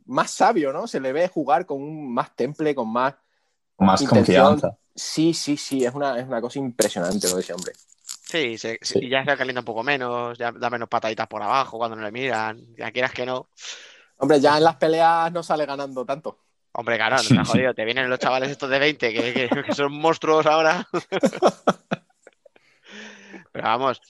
[0.05, 0.87] más sabio, ¿no?
[0.87, 3.15] Se le ve jugar con un más temple, con más
[3.79, 4.45] más intención.
[4.59, 4.77] confianza.
[4.95, 7.73] Sí, sí, sí, es una, es una cosa impresionante lo de ese hombre.
[8.05, 8.99] Sí, se- Sí.
[9.01, 12.03] y ya se calienta un poco menos, ya da menos pataditas por abajo cuando no
[12.03, 13.49] le miran, ya quieras que no.
[14.17, 16.39] Hombre, ya en las peleas no sale ganando tanto.
[16.73, 19.73] Hombre, claro, no te jodido, te vienen los chavales estos de 20 que, que- que
[19.73, 20.85] son monstruos ahora.
[23.51, 24.01] Pero vamos,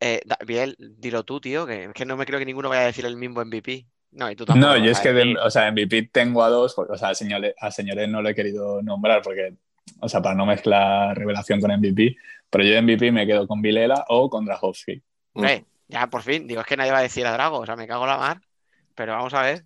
[0.00, 3.04] eh, Biel, dilo tú, tío, que, que no me creo que ninguno vaya a decir
[3.06, 3.86] el mismo MVP.
[4.12, 4.72] No, y tú tampoco.
[4.72, 7.14] No, yo es que, de- o sea, MVP tengo a dos, porque, o sea, a
[7.14, 9.54] señores, a señores no lo he querido nombrar porque,
[10.00, 12.16] o sea, para no mezclar revelación con MVP,
[12.48, 15.02] pero yo de MVP me quedo con Vilela o con Drahovski.
[15.32, 17.74] Hombre, ya por fin, digo, es que nadie va a decir a Drago, o sea,
[17.74, 18.40] me cago en la mar.
[18.94, 19.64] Pero vamos a ver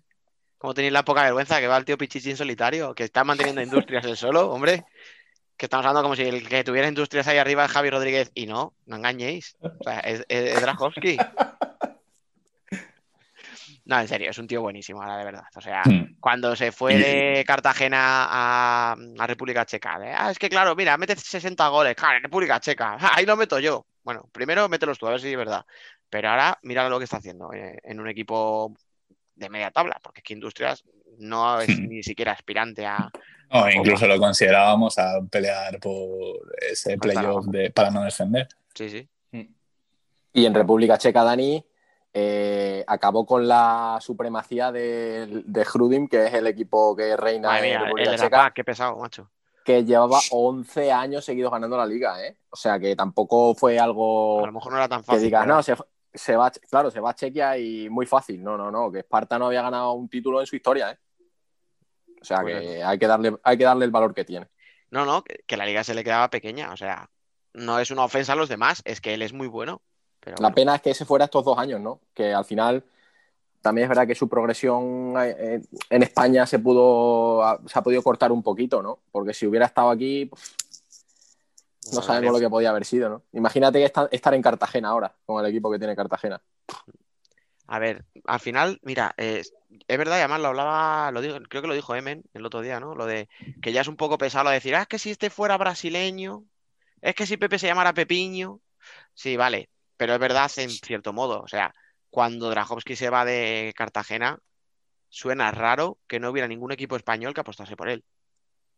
[0.57, 3.61] cómo tenéis la poca vergüenza que va el tío Pichichi en solitario, que está manteniendo
[3.61, 4.85] industrias él solo, hombre.
[5.57, 8.31] Que estamos hablando como si el que tuviera industrias ahí arriba es Javi Rodríguez.
[8.33, 9.57] Y no, no engañéis.
[9.61, 10.55] O sea, es, es.
[13.89, 15.43] No, en serio, es un tío buenísimo, ahora de verdad.
[15.55, 16.15] O sea, Hmm.
[16.19, 21.15] cuando se fue de Cartagena a, a República Checa, ah, es que claro, mira, mete
[21.15, 23.87] 60 goles, claro, en República Checa, ah, ahí lo meto yo.
[24.03, 25.65] Bueno, primero mételos tú, a ver si es verdad.
[26.07, 28.75] Pero ahora mira lo que está haciendo eh, en un equipo
[29.39, 30.83] de media tabla, porque es que Industrias
[31.17, 31.87] no es Hmm.
[31.87, 33.09] ni siquiera aspirante a.
[33.51, 38.47] O incluso lo considerábamos a pelear por ese playoff de, para no descender.
[38.75, 39.09] Sí, sí.
[40.31, 41.65] Y en República Checa, Dani
[42.13, 47.67] eh, acabó con la supremacía de, de Hrudim, que es el equipo que reina Madre
[47.67, 49.29] en mía, República el Checa, qué pesado, macho.
[49.65, 52.37] que llevaba 11 años seguidos ganando la liga, ¿eh?
[52.51, 55.23] O sea que tampoco fue A algo lo mejor no era tan que fácil.
[55.23, 55.75] digas, pero- no, se,
[56.13, 58.43] se va, claro, se va a Chequia y muy fácil.
[58.43, 60.97] No, no, no, que Esparta no había ganado un título en su historia, ¿eh?
[62.21, 64.47] O sea Pues que hay que darle, hay que darle el valor que tiene.
[64.91, 66.71] No, no, que, que la liga se le quedaba pequeña.
[66.73, 67.09] O sea,
[67.53, 69.81] no es una ofensa a los demás, es que él es muy bueno.
[70.19, 72.01] Pero La pena es que ese fuera estos dos años, ¿no?
[72.13, 72.83] Que al final
[73.61, 78.31] también es verdad que su progresión eh, en España se pudo se ha podido cortar
[78.31, 78.99] un poquito, ¿no?
[79.11, 80.55] Porque si hubiera estado aquí, pues,
[81.93, 83.23] no sabemos lo que podía haber sido, ¿no?
[83.33, 86.41] Imagínate estar en Cartagena ahora, con el equipo que tiene Cartagena.
[87.67, 89.43] A ver, al final, mira, eh,
[89.87, 92.61] es verdad, y además lo hablaba, lo digo, creo que lo dijo Emen el otro
[92.61, 92.95] día, ¿no?
[92.95, 93.29] Lo de
[93.61, 95.55] que ya es un poco pesado lo de decir, ah, es que si este fuera
[95.57, 96.45] brasileño,
[97.01, 98.59] es que si Pepe se llamara Pepiño.
[99.13, 101.41] Sí, vale, pero es verdad en cierto modo.
[101.41, 101.75] O sea,
[102.09, 104.39] cuando Drahovski se va de Cartagena,
[105.09, 108.03] suena raro que no hubiera ningún equipo español que apostase por él.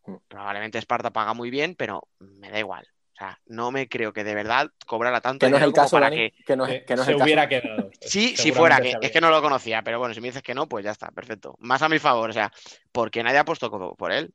[0.05, 0.15] Mm.
[0.27, 2.87] Probablemente Esparta paga muy bien, pero me da igual.
[3.21, 5.97] O sea, no me creo que de verdad cobrara tanto Que no es el caso,
[5.97, 7.25] para Dani, que que no es, Que que no es se el caso.
[7.25, 7.91] hubiera quedado.
[8.01, 10.55] Sí, si fuera, que es que no lo conocía, pero bueno, si me dices que
[10.55, 11.55] no, pues ya está, perfecto.
[11.59, 12.51] Más a mi favor, o sea,
[12.91, 14.33] porque nadie apostó co- por él.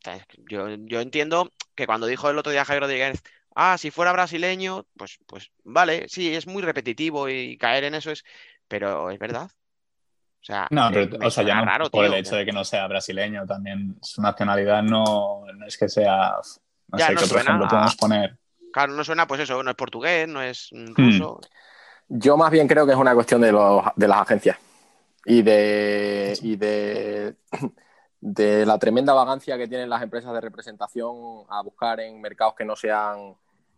[0.04, 3.22] sea, yo, yo entiendo que cuando dijo el otro día Javier Rodríguez,
[3.56, 8.10] ah, si fuera brasileño, pues, pues vale, sí, es muy repetitivo y caer en eso
[8.10, 8.24] es,
[8.68, 9.50] pero es verdad.
[10.42, 12.44] O sea, No, me- pero, me o sea, ya no raro, por el hecho de
[12.44, 16.34] que no sea brasileño, también su nacionalidad no, no es que sea.
[16.88, 18.38] No Ya, sé no qué otro suena ejemplo a- podemos poner.
[18.72, 20.94] Claro, no suena, pues eso, no es portugués, no es mm, Hmm.
[20.96, 21.40] ruso.
[22.08, 24.56] Yo más bien creo que es una cuestión de, los, de las agencias
[25.26, 27.34] y de, y de,
[28.20, 32.64] de la tremenda vagancia que tienen las empresas de representación a buscar en mercados que
[32.64, 33.36] no sean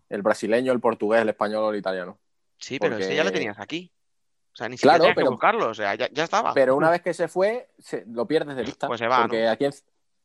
[0.08, 2.18] el brasileño, el portugués, el español o el italiano.
[2.58, 3.90] Sí, pero es que ya lo tenías aquí.
[4.52, 6.52] O sea, ni siquiera Claro, tenías que pero- buscarlo, o sea, ya, ya estaba.
[6.54, 8.86] Pero una vez que se fue, se- lo pierdes de vista.
[8.86, 9.50] Pues se va, porque ¿no?
[9.50, 9.72] aquí en,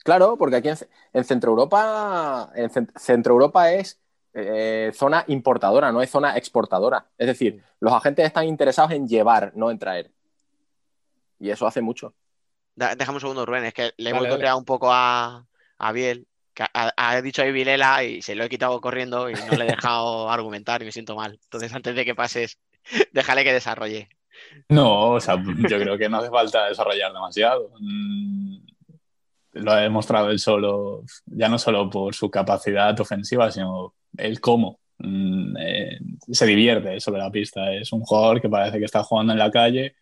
[0.06, 0.78] claro, porque aquí en,
[1.14, 4.00] en Centro Europa, en Cent- Centro Europa es
[4.34, 7.08] eh, zona importadora, no es zona exportadora.
[7.18, 10.12] Es decir, los agentes están interesados en llevar, no en traer.
[11.40, 12.14] Y eso hace mucho.
[12.76, 15.46] Da- Déjame un segundo, Rubén, es que le he Dale, boicoteado un poco a,
[15.78, 19.34] a Biel, que ha, ha dicho ahí Vilela y se lo he quitado corriendo y
[19.34, 21.40] no le he dejado argumentar y me siento mal.
[21.44, 22.60] Entonces, antes de que pases,
[23.12, 24.10] déjale que desarrolle.
[24.70, 27.72] No, o sea, yo creo que no hace falta desarrollar demasiado.
[29.56, 34.80] Lo ha demostrado él solo, ya no solo por su capacidad ofensiva, sino el cómo.
[34.98, 36.00] Mm, eh,
[36.32, 37.72] se divierte sobre la pista.
[37.74, 39.96] Es un jugador que parece que está jugando en la calle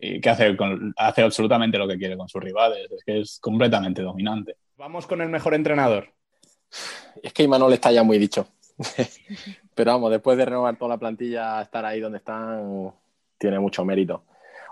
[0.00, 2.90] y que hace, con- hace absolutamente lo que quiere con sus rivales.
[2.90, 4.56] Es que es completamente dominante.
[4.76, 6.08] Vamos con el mejor entrenador.
[7.22, 8.46] Es que Imanol está ya muy dicho.
[9.74, 12.92] Pero vamos, después de renovar toda la plantilla, estar ahí donde están
[13.38, 14.24] tiene mucho mérito.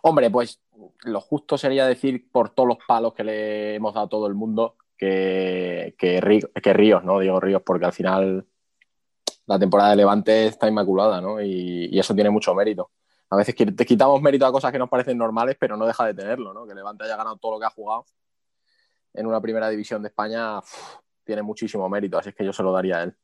[0.03, 0.61] Hombre, pues
[1.05, 4.35] lo justo sería decir por todos los palos que le hemos dado a todo el
[4.35, 7.19] mundo que, que, Rí- que Ríos, ¿no?
[7.19, 8.47] Diego Ríos, porque al final
[9.47, 11.43] la temporada de Levante está inmaculada, ¿no?
[11.43, 12.91] Y, eso tiene mucho mérito.
[13.31, 16.15] A veces te quitamos mérito a cosas que nos parecen normales, pero no deja de
[16.15, 16.67] tenerlo, ¿no?
[16.67, 18.05] Que Levante haya ganado todo lo que ha jugado
[19.15, 20.61] en una primera división de España
[21.25, 23.17] tiene muchísimo mérito, así es que yo se lo daría a él.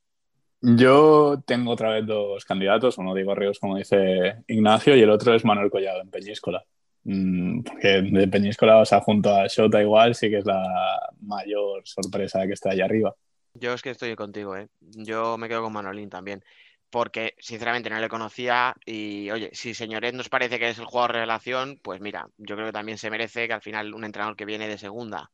[0.60, 5.34] Yo tengo otra vez dos candidatos, uno Diego Ríos, como dice Ignacio, y el otro
[5.34, 6.64] es Manuel Collado en Peñíscola.
[7.08, 11.82] Mm, Porque de Peñíscola, o sea, junto a Shota igual, sí que es la mayor
[11.84, 13.14] sorpresa que está allá arriba.
[13.54, 14.66] Yo es que estoy contigo, ¿eh?
[14.80, 16.42] Yo me quedo con Manolín también.
[16.90, 18.74] Porque, sinceramente, no le conocía.
[18.84, 22.66] Y, oye, si Señoret nos parece que es el jugador revelación, pues mira, yo creo
[22.66, 25.30] que también se merece que al final un entrenador que viene de segunda,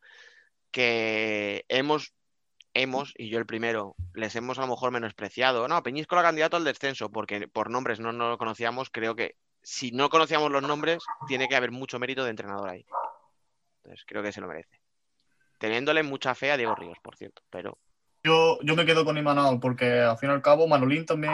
[0.70, 2.12] que hemos,
[2.74, 5.66] hemos, y yo el primero, les hemos a lo mejor menospreciado.
[5.68, 8.90] No, Peñíscola candidato al descenso, porque por nombres no, no lo conocíamos.
[8.90, 12.84] Creo que si no conocíamos los nombres, tiene que haber mucho mérito de entrenador ahí.
[13.76, 14.80] Entonces, creo que se lo merece.
[15.58, 17.78] Teniéndole mucha fe a Diego Ríos, por cierto, pero
[18.24, 21.32] Yo, yo me quedo con Imanol porque al fin y al cabo Manolín también,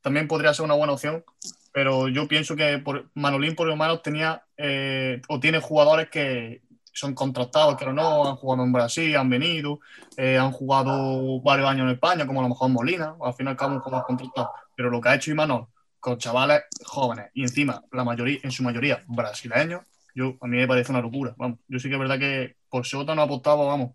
[0.00, 1.24] también podría ser una buena opción,
[1.72, 6.62] pero yo pienso que por, Manolín por lo menos tenía eh, o tiene jugadores que
[6.92, 9.80] son contratados, que no han jugado en Brasil, han venido,
[10.16, 13.50] eh, han jugado varios años en España, como a lo mejor Molina, al fin y
[13.50, 14.50] al cabo un jugador contratado.
[14.74, 15.66] Pero lo que ha hecho Imanol
[16.00, 19.82] con chavales jóvenes y encima la mayoría, en su mayoría brasileños,
[20.14, 21.34] yo, a mí me parece una locura.
[21.36, 23.92] Vamos, yo sí que es verdad que por Sota no apostaba, vamos,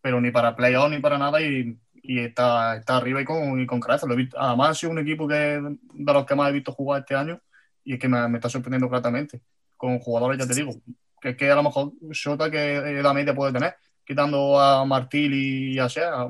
[0.00, 3.66] pero ni para playoff ni para nada y, y está, está arriba y con, y
[3.66, 4.08] con creces.
[4.08, 4.38] Lo he visto.
[4.40, 7.40] Además sido un equipo que de los que más he visto jugar este año
[7.84, 9.40] y es que me, me está sorprendiendo gratamente.
[9.76, 10.72] Con jugadores, ya te digo,
[11.20, 15.34] que es que a lo mejor Sota que edad media puede tener, quitando a Martil
[15.34, 16.26] y a Sea,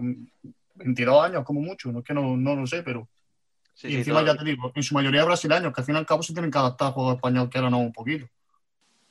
[0.74, 3.08] 22 años como mucho, no es que no, no lo sé, pero
[3.82, 6.06] sí, y encima ya te digo, en su mayoría brasileños, que al fin y al
[6.06, 8.26] cabo se tienen que adaptar al juego español, que ahora no un poquito.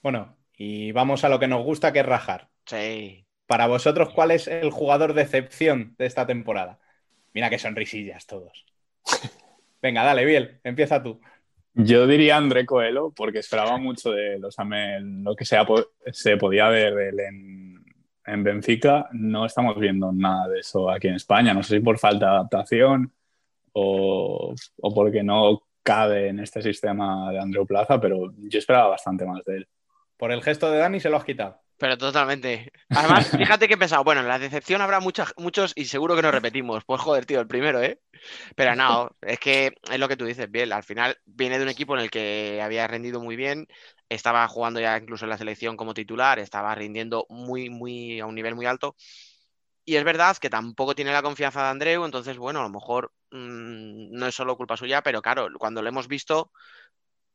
[0.01, 2.49] Bueno, y vamos a lo que nos gusta, que es rajar.
[2.65, 3.25] Sí.
[3.47, 6.79] Para vosotros, ¿cuál es el jugador de excepción de esta temporada?
[7.33, 8.65] Mira que sonrisillas todos.
[9.81, 11.19] Venga, dale, Biel, empieza tú.
[11.73, 15.65] Yo diría André Coelho, porque esperaba mucho de los lo que sea,
[16.11, 17.85] se podía ver de él en,
[18.25, 19.09] en Benfica.
[19.13, 21.53] No estamos viendo nada de eso aquí en España.
[21.53, 23.13] No sé si por falta de adaptación
[23.73, 29.25] o, o porque no cabe en este sistema de Andreu Plaza, pero yo esperaba bastante
[29.25, 29.67] más de él.
[30.17, 31.59] Por el gesto de Dani se lo has quitado.
[31.81, 32.71] Pero totalmente.
[32.89, 36.21] Además, fíjate que he pensado, bueno, en la decepción habrá muchas, muchos y seguro que
[36.21, 36.83] nos repetimos.
[36.85, 37.99] Pues joder, tío, el primero, ¿eh?
[38.55, 40.71] Pero no, es que es lo que tú dices, bien.
[40.73, 43.67] Al final viene de un equipo en el que había rendido muy bien,
[44.09, 48.35] estaba jugando ya incluso en la selección como titular, estaba rindiendo muy, muy a un
[48.35, 48.95] nivel muy alto.
[49.91, 53.11] Y es verdad que tampoco tiene la confianza de Andreu, entonces, bueno, a lo mejor
[53.31, 56.53] mm, no es solo culpa suya, pero claro, cuando lo hemos visto,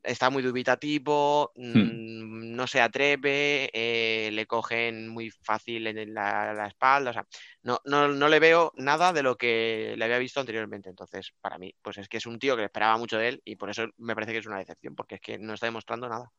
[0.02, 1.80] está muy dubitativo, Hmm.
[1.80, 7.26] mm, no se atreve, eh, le cogen muy fácil en la, la espalda, o sea,
[7.62, 10.88] no, no, no le veo nada de lo que le había visto anteriormente.
[10.88, 13.56] Entonces, para mí, pues es que es un tío que esperaba mucho de él y
[13.56, 16.32] por eso me parece que es una decepción, porque es que no está demostrando nada.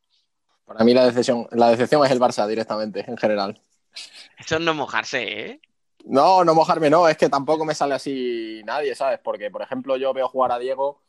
[0.65, 3.61] Para mí la decepción, la decepción es el Barça directamente, en general.
[4.39, 5.61] Eso es no mojarse, ¿eh?
[6.09, 9.19] No, no mojarme, no, es que tampoco me sale así nadie, ¿sabes?
[9.23, 11.01] Porque, por ejemplo, yo veo jugar a Diego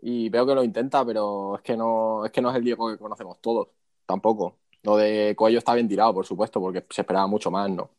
[0.00, 2.90] y veo que lo intenta, pero es que no, es que no es el Diego
[2.90, 3.68] que conocemos todos,
[4.06, 4.56] tampoco.
[4.82, 7.90] Lo de Coello está bien tirado, por supuesto, porque se esperaba mucho más, ¿no?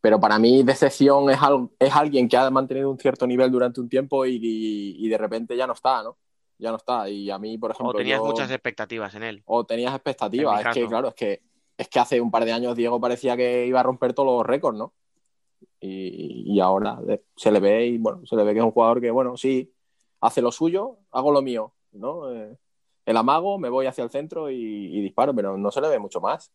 [0.00, 3.80] Pero para mí, decepción es, al- es alguien que ha mantenido un cierto nivel durante
[3.80, 6.16] un tiempo y, y- y de repente ya no está, ¿no?
[6.58, 7.08] Ya no está.
[7.08, 7.90] Y a mí, por ejemplo.
[7.90, 9.42] O tenías yo- muchas expectativas en él.
[9.46, 10.60] o tenías expectativas.
[10.60, 11.42] Es que, claro, es que,
[11.78, 14.46] es que hace un par de años Diego parecía que iba a romper todos los
[14.46, 14.92] récords, ¿no?
[15.86, 16.98] Y, y ahora
[17.36, 19.70] se le ve y bueno, se le ve que es un jugador que, bueno, sí,
[20.20, 22.32] hace lo suyo, hago lo mío, ¿no?
[22.32, 22.56] Eh,
[23.06, 25.98] el amago, me voy hacia el centro y, y disparo, pero no se le ve
[25.98, 26.50] mucho más.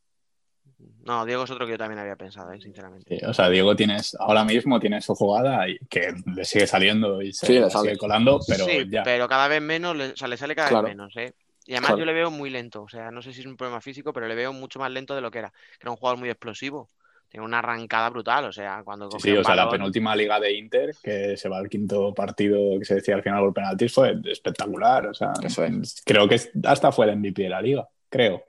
[1.04, 2.62] No, Diego es otro que yo también había pensado, ¿eh?
[2.62, 3.20] sinceramente.
[3.20, 7.22] Sí, o sea, Diego tienes, ahora mismo tiene su jugada y que le sigue saliendo
[7.22, 9.04] y se Sí, le sigue colando, pero sí, ya.
[9.04, 10.88] pero cada vez menos, le, o sea, le sale cada Claro.
[10.88, 11.34] vez menos, ¿eh?
[11.66, 12.00] Y además Claro.
[12.00, 14.28] yo le veo muy lento, o sea, no sé si es un problema físico, pero
[14.28, 15.50] le veo mucho más lento de lo que era.
[15.52, 16.90] Que era un jugador muy explosivo,
[17.30, 20.96] tiene una arrancada brutal, o sea, cuando Sí, o sea, la penúltima liga de Inter,
[21.02, 25.08] que se va al quinto partido que se decía al final por penaltis, fue espectacular.
[25.08, 26.02] O sea, Eso es.
[26.04, 28.44] creo que hasta fue el MVP de la liga, creo.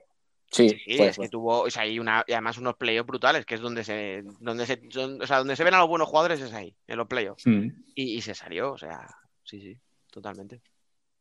[0.49, 3.55] Sí, Sí, es que tuvo, o sea, hay una, y además unos playoffs brutales, que
[3.55, 6.51] es donde se, donde se, o sea, donde se ven a los buenos jugadores es
[6.51, 7.47] ahí, en los playoffs.
[7.47, 7.67] Mm.
[7.95, 9.07] Y, y se salió, o sea,
[9.43, 9.77] sí, sí,
[10.11, 10.61] totalmente.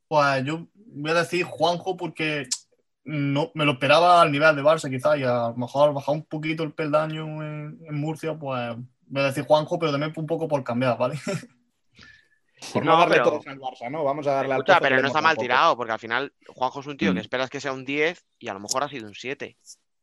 [0.08, 2.48] Pues yo voy a decir Juanjo porque
[3.04, 6.24] no me lo esperaba al nivel de Barça quizás y a lo mejor bajar un
[6.24, 10.46] poquito el peldaño en, en Murcia, pues voy a decir Juanjo, pero también un poco
[10.48, 11.18] por cambiar, ¿vale?
[12.74, 14.04] Por no, No, darle pero- todos al Barça, ¿no?
[14.04, 15.42] Vamos a darle al Escucha, que pero no está mal poco.
[15.42, 17.14] tirado, porque al final Juanjo es un tío Mm.
[17.14, 19.56] que esperas que sea un 10 y a lo mejor ha sido un 7.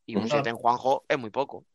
[0.07, 0.31] Y un Ujú.
[0.31, 1.65] 7 en Juanjo es muy poco.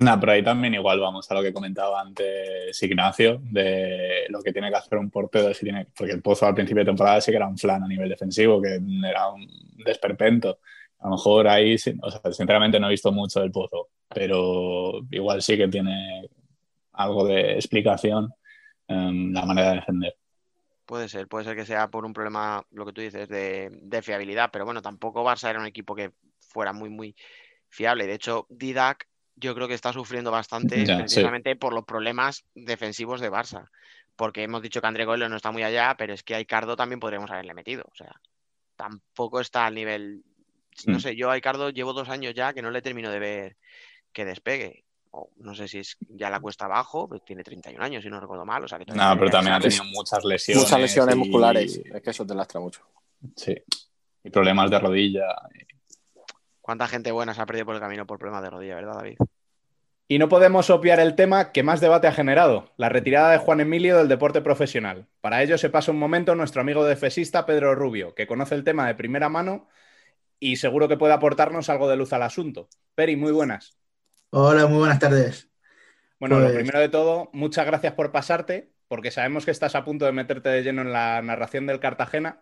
[0.00, 4.52] Nah, pero ahí también igual vamos a lo que comentaba antes Ignacio, de lo que
[4.52, 7.30] tiene que hacer un portero, si tiene, porque el Pozo al principio de temporada sí
[7.30, 9.46] que era un flan a nivel defensivo, que era un
[9.84, 10.58] desperpento.
[10.98, 15.42] A lo mejor ahí, o sea, sinceramente no he visto mucho del Pozo, pero igual
[15.42, 16.28] sí que tiene
[16.92, 18.32] algo de explicación
[18.88, 20.16] en la manera de defender.
[20.86, 24.02] Puede ser, puede ser que sea por un problema, lo que tú dices, de, de
[24.02, 27.14] fiabilidad, pero bueno, tampoco Barça era un equipo que fuera muy, muy
[27.68, 28.06] fiable.
[28.06, 31.00] De hecho, Didac yo creo que está sufriendo bastante Ya, sí.
[31.02, 33.68] precisamente por los problemas defensivos de Barça.
[34.16, 36.76] Porque hemos dicho que André Goelo no está muy allá, pero es que a Icardo
[36.76, 37.84] también podríamos haberle metido.
[37.90, 38.12] O sea,
[38.76, 40.22] tampoco está al nivel.
[40.86, 41.00] No Mm.
[41.00, 43.56] sé, yo a Icardo llevo dos años ya que no le termino de ver
[44.12, 44.84] que despegue.
[45.10, 48.18] O no sé si es ya la cuesta abajo, pues tiene 31 años, si no
[48.20, 48.64] recuerdo mal.
[48.64, 50.62] O sea, que No, tiene pero también ha tenido muchas lesiones.
[50.64, 51.80] Muchas lesiones y- musculares.
[51.84, 52.80] Es que eso te lastra mucho.
[53.36, 53.54] Sí.
[54.24, 55.24] Y problemas de rodilla.
[56.64, 59.18] ¿Cuánta gente buena se ha perdido por el camino por problemas de rodilla, verdad, David?
[60.08, 63.60] Y no podemos obviar el tema que más debate ha generado, la retirada de Juan
[63.60, 65.06] Emilio del deporte profesional.
[65.20, 68.86] Para ello se pasa un momento nuestro amigo defesista Pedro Rubio, que conoce el tema
[68.86, 69.68] de primera mano
[70.40, 72.70] y seguro que puede aportarnos algo de luz al asunto.
[72.94, 73.76] Peri, muy buenas.
[74.30, 75.50] Hola, muy buenas tardes.
[76.18, 79.84] Bueno, lo Pues- primero de todo, muchas gracias por pasarte, porque sabemos que estás a
[79.84, 82.40] punto de meterte de lleno en la narración del Cartagena,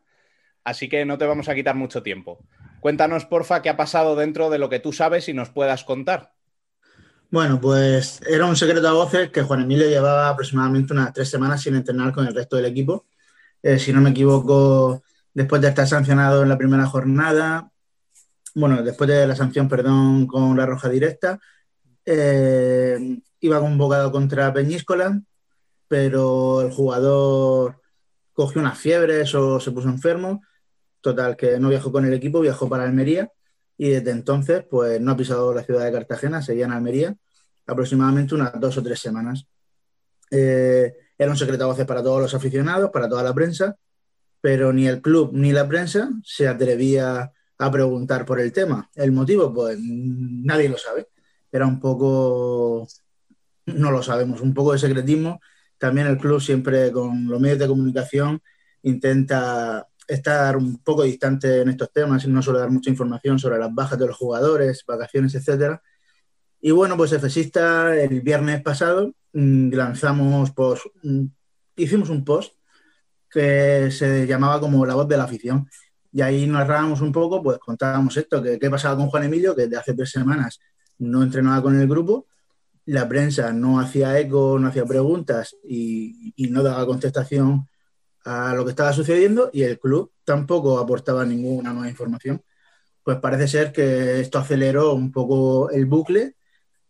[0.63, 2.39] así que no te vamos a quitar mucho tiempo.
[2.83, 6.33] Cuéntanos, porfa, qué ha pasado dentro de lo que tú sabes y nos puedas contar.
[7.31, 11.63] Bueno, pues era un secreto a voces que Juan Emilio llevaba aproximadamente unas tres semanas
[11.63, 13.07] sin entrenar con el resto del equipo.
[13.63, 17.71] Eh, si no me equivoco, después de estar sancionado en la primera jornada,
[18.57, 21.39] bueno, después de la sanción, perdón, con la roja directa,
[22.05, 25.21] eh, iba convocado contra Peñíscola,
[25.87, 27.81] pero el jugador
[28.33, 30.43] cogió unas fiebres o se puso enfermo.
[31.03, 33.31] Total, que no viajó con el equipo, viajó para Almería
[33.77, 37.17] y desde entonces pues no ha pisado la ciudad de Cartagena, seguía en Almería
[37.67, 39.47] aproximadamente unas dos o tres semanas.
[40.31, 43.77] Eh, era un secreto a voces para todos los aficionados, para toda la prensa,
[44.41, 48.91] pero ni el club ni la prensa se atrevía a preguntar por el tema.
[48.95, 51.09] El motivo, pues nadie lo sabe.
[51.51, 52.89] Era un poco,
[53.67, 55.41] no lo sabemos, un poco de secretismo.
[55.79, 58.43] También el club siempre con los medios de comunicación
[58.83, 63.73] intenta estar un poco distante en estos temas no suele dar mucha información sobre las
[63.75, 65.83] bajas de los jugadores, vacaciones, etcétera.
[66.61, 71.25] Y bueno, pues Efesista el viernes pasado mm, lanzamos, pues, mm,
[71.77, 72.55] hicimos un post
[73.31, 75.69] que se llamaba como La voz de la afición.
[76.13, 79.63] Y ahí narrábamos un poco, pues contábamos esto, que qué pasaba con Juan Emilio, que
[79.63, 80.61] desde hace tres semanas
[80.99, 82.27] no entrenaba con el grupo,
[82.87, 87.67] la prensa no hacía eco, no hacía preguntas y no daba contestación
[88.25, 92.43] a lo que estaba sucediendo y el club tampoco aportaba ninguna nueva información.
[93.03, 96.37] Pues parece ser que esto aceleró un poco el bucle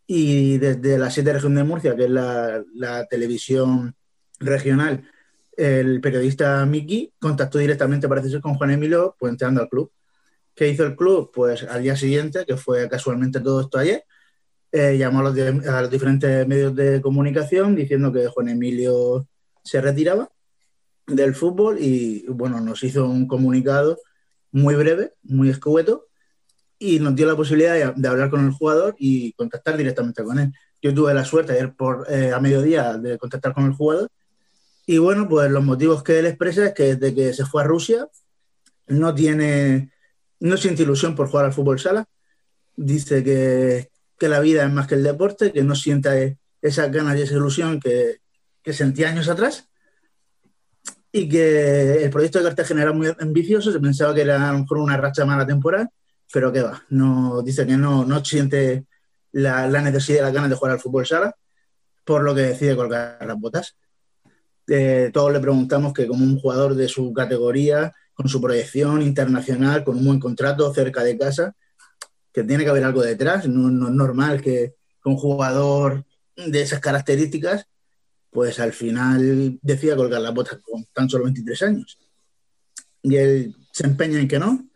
[0.05, 3.95] y desde la 7 región de Murcia, que es la, televisión
[4.39, 5.09] regional,
[5.57, 9.91] el periodista Miki contactó directamente, parece ser, con Juan Emilio, entrando al club.
[10.55, 11.31] ¿Qué hizo el club?
[11.33, 14.03] Pues al día siguiente, que fue casualmente todo esto ayer,
[14.71, 15.31] eh, llamó a
[15.81, 19.27] los diferentes medios de comunicación diciendo que Juan Emilio
[19.63, 20.32] se retiraba
[21.07, 23.99] del fútbol y bueno, nos hizo un comunicado
[24.51, 26.07] muy breve, muy escueto
[26.79, 30.53] y nos dio la posibilidad de, hablar con el jugador y contactar directamente con él.
[30.81, 34.09] Yo tuve la suerte ayer por, eh, a mediodía de contactar con el jugador
[34.85, 37.65] y bueno, pues los motivos que él expresa es que desde que se fue a
[37.65, 38.07] Rusia
[38.87, 39.91] no tiene,
[40.39, 42.05] no siente ilusión por jugar al fútbol sala.
[42.75, 47.17] Dice que, que la vida es más que el deporte, que no siente esas ganas
[47.17, 48.17] y esa ilusión que,
[48.61, 49.69] que sentía años atrás
[51.15, 54.59] y que el proyecto de Cartagena era muy ambicioso, se pensaba que era a lo
[54.59, 55.87] mejor una racha mala temporal,
[56.33, 58.85] pero que va, no, dice que no, no siente
[59.31, 61.35] la, la necesidad y las ganas de jugar al fútbol sala,
[62.03, 63.75] por lo que decide colgar las botas.
[64.67, 69.83] Eh, todos le preguntamos que como un jugador de su categoría, con su proyección internacional,
[69.83, 71.55] con un buen contrato cerca de casa,
[72.33, 74.73] que tiene que haber algo detrás, no, no es normal que
[75.05, 77.67] un jugador de esas características
[78.33, 81.99] pues al final decía colgar las botas con tan solo 23 años.
[83.03, 84.67] Y él se empeña en que no,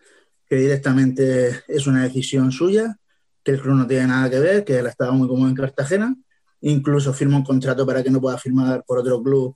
[0.48, 2.98] que directamente es una decisión suya,
[3.44, 6.16] que el club no tiene nada que ver, que él estaba muy cómodo en Cartagena,
[6.62, 9.56] incluso firma un contrato para que no pueda firmar por otro club.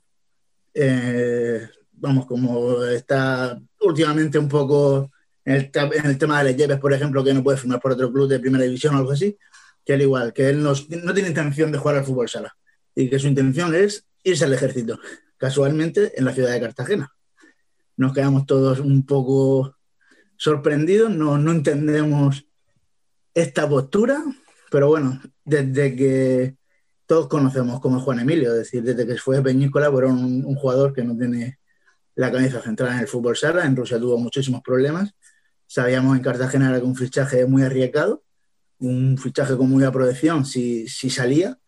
[0.74, 5.10] Eh, vamos, como está últimamente un poco
[5.44, 8.28] en el, tema de Les Lleves, por ejemplo, que no puede firmar por otro club
[8.28, 9.36] de primera división o algo así,
[9.84, 10.74] que él igual, que él no
[11.14, 12.56] tiene intención de jugar al fútbol sala
[12.94, 14.98] y que su intención es irse al ejército,
[15.36, 17.12] casualmente en la ciudad de Cartagena.
[17.96, 19.76] Nos quedamos todos un poco
[20.36, 22.46] sorprendidos, no, no entendemos
[23.34, 24.22] esta postura,
[24.70, 26.56] pero bueno, desde que
[27.06, 30.92] todos conocemos como Juan Emilio, es decir, desde que fue Peñícola, era un, un jugador
[30.92, 31.58] que no tiene
[32.14, 35.14] la cabeza centrada en el fútbol sala, en Rusia tuvo muchísimos problemas,
[35.66, 38.22] sabíamos en Cartagena era un fichaje muy arriesgado,
[38.78, 41.58] un fichaje con muy aprobación si, si salía,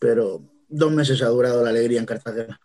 [0.00, 2.60] pero dos meses ha durado la alegría en Cartagena.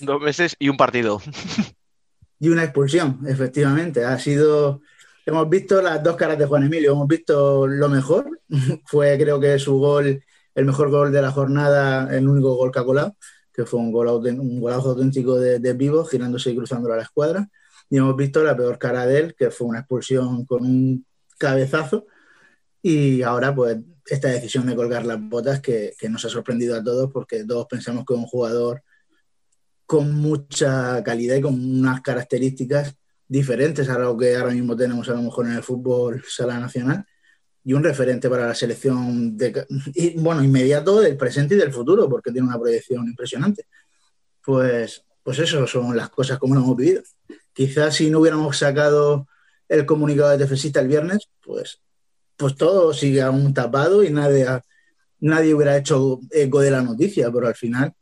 [0.00, 1.20] Dos meses y un partido.
[2.38, 4.04] Y una expulsión, efectivamente.
[4.04, 4.82] Ha sido.
[5.24, 6.92] Hemos visto las dos caras de Juan Emilio.
[6.92, 8.28] Hemos visto lo mejor.
[8.84, 10.22] fue, creo que su gol,
[10.54, 13.16] el mejor gol de la jornada, el único gol que ha colado,
[13.52, 17.04] que fue un, gol, un golazo auténtico de, de Vivo, girándose y cruzándolo a la
[17.04, 17.48] escuadra.
[17.88, 21.06] Y hemos visto la peor cara de él, que fue una expulsión con un
[21.38, 22.06] cabezazo.
[22.82, 27.10] Y ahora, pues, esta decisión de colgar las botas que, nos ha sorprendido a todos,
[27.12, 28.82] porque todos pensamos que es un jugador
[29.84, 32.96] con mucha calidad y con unas características
[33.28, 37.04] diferentes a lo que ahora mismo tenemos a lo mejor en el fútbol sala nacional
[37.64, 42.08] y un referente para la selección de, y, bueno, inmediato del presente y del futuro
[42.08, 43.66] porque tiene una proyección impresionante.
[44.44, 47.02] Pues, pues eso son las cosas como lo hemos vivido.
[47.52, 49.26] Quizás si no hubiéramos sacado
[49.68, 51.80] el comunicado de defensista el viernes, pues,
[52.36, 54.46] pues todo sigue aún tapado y nadie,
[55.20, 57.92] nadie hubiera hecho eco de la noticia, pero al final,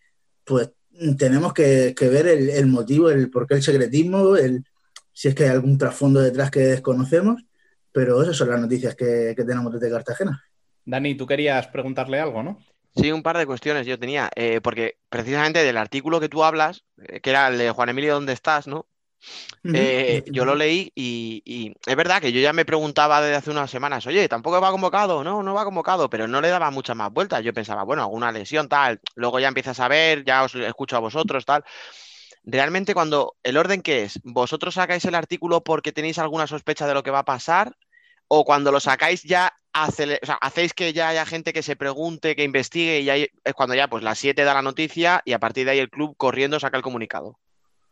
[0.44, 0.70] pues
[1.19, 4.65] tenemos que, que ver el, el motivo, el por qué el secretismo, el,
[5.12, 7.43] si es que hay algún trasfondo detrás que desconocemos,
[7.93, 10.43] pero esas son las noticias que, que tenemos desde Cartagena.
[10.85, 12.59] Dani, tú querías preguntarle algo, ¿no?
[12.97, 16.85] Sí, un par de cuestiones yo tenía, eh, porque precisamente del artículo que tú hablas,
[16.98, 18.69] eh, que era el de Juan Emilio, ¿dónde estás?
[18.69, 18.86] ¿no?
[19.72, 23.70] Eh, yo lo leí y, es verdad que yo ya me preguntaba desde hace unas
[23.70, 27.10] semanas, oye, tampoco va convocado, no, no va convocado, pero no le daba muchas más
[27.12, 27.42] vueltas.
[27.42, 29.01] Yo pensaba, bueno, alguna lesión, tal.
[29.14, 31.64] Luego ya empiezas a ver, ya os escucho a vosotros, tal.
[32.44, 36.94] Realmente cuando el orden que es, ¿vosotros sacáis el artículo porque tenéis alguna sospecha de
[36.94, 37.74] lo que va a pasar?
[38.28, 43.01] ¿O cuando lo sacáis ya hacéis que ya haya gente que se pregunte, que investigue
[43.01, 45.78] y es cuando ya pues las 7 da la noticia y a partir de ahí
[45.78, 47.38] el club corriendo saca el comunicado?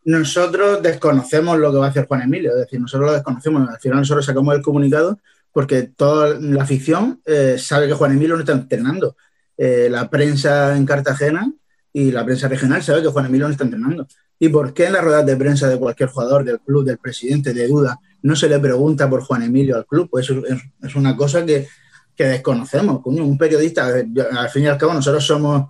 [0.05, 3.69] Nosotros desconocemos lo que va a hacer Juan Emilio, es decir, nosotros lo desconocemos.
[3.69, 5.19] Al final nosotros sacamos el comunicado
[5.53, 9.17] porque toda la afición eh, sabe que Juan Emilio no está entrenando.
[9.57, 11.53] Eh, la prensa en Cartagena
[11.93, 14.07] y la prensa regional sabe que Juan Emilio no está entrenando.
[14.39, 17.55] ¿Y por qué en las ruedas de prensa de cualquier jugador del club, del presidente,
[17.55, 20.09] de duda, no se le pregunta por Juan Emilio al club?
[20.11, 21.69] Pues es, es una cosa que,
[22.17, 23.01] que desconocemos.
[23.05, 25.69] Un periodista, al fin y al cabo, nosotros somos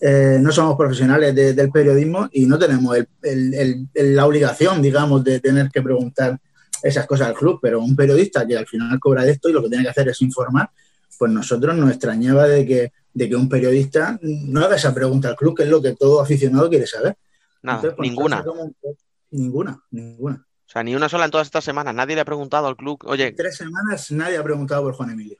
[0.00, 4.26] eh, no somos profesionales de- del periodismo y no tenemos el- el- el- el- la
[4.26, 6.38] obligación, digamos, de tener que preguntar
[6.82, 9.62] esas cosas al club, pero un periodista que al final cobra de esto y lo
[9.62, 10.70] que tiene que hacer es informar,
[11.18, 15.36] pues nosotros nos extrañaba de que, de que un periodista no haga esa pregunta al
[15.36, 17.16] club, que es lo que todo aficionado quiere saber.
[17.62, 18.44] Nada, Entonces, pues, ninguna.
[19.30, 20.46] Ninguna, ninguna.
[20.66, 21.94] O sea, ni una sola en todas estas semanas.
[21.94, 25.10] Nadie le ha preguntado al club, oye, En tres semanas nadie ha preguntado por Juan
[25.10, 25.38] Emilio.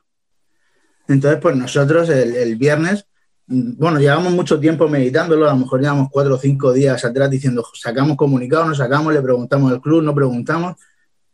[1.07, 3.07] Entonces, pues nosotros el, el viernes,
[3.51, 7.65] bueno, llevamos mucho tiempo meditándolo, a lo mejor llevamos cuatro o cinco días atrás diciendo,
[7.75, 10.77] sacamos comunicados, no sacamos, le preguntamos al club, no preguntamos.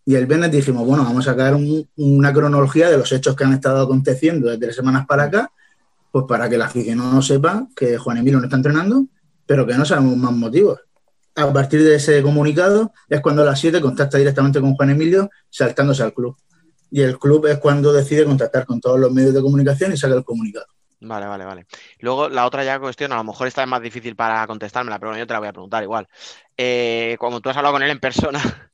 [0.07, 3.45] Y el viernes dijimos, bueno, vamos a sacar un- una cronología de los hechos que
[3.45, 5.51] han estado aconteciendo desde tres semanas para acá,
[6.13, 9.07] pues para que el aficionado sepa que Juan Emilio no está entrenando,
[9.47, 10.79] pero que no sabemos más motivos.
[11.35, 15.31] A partir de ese comunicado es cuando a las 7 contacta directamente con Juan Emilio,
[15.51, 16.37] saltándose al club.
[16.93, 20.15] Y el club es cuando decide contactar con todos los medios de comunicación y saca
[20.15, 20.67] el comunicado.
[21.07, 21.67] Vale, vale, vale.
[21.99, 25.17] Luego, la otra ya cuestión, a lo mejor esta es más difícil para contestármela, pero
[25.17, 26.09] yo te la voy a preguntar igual.
[26.57, 28.41] Eh, como tú has hablado con él en persona,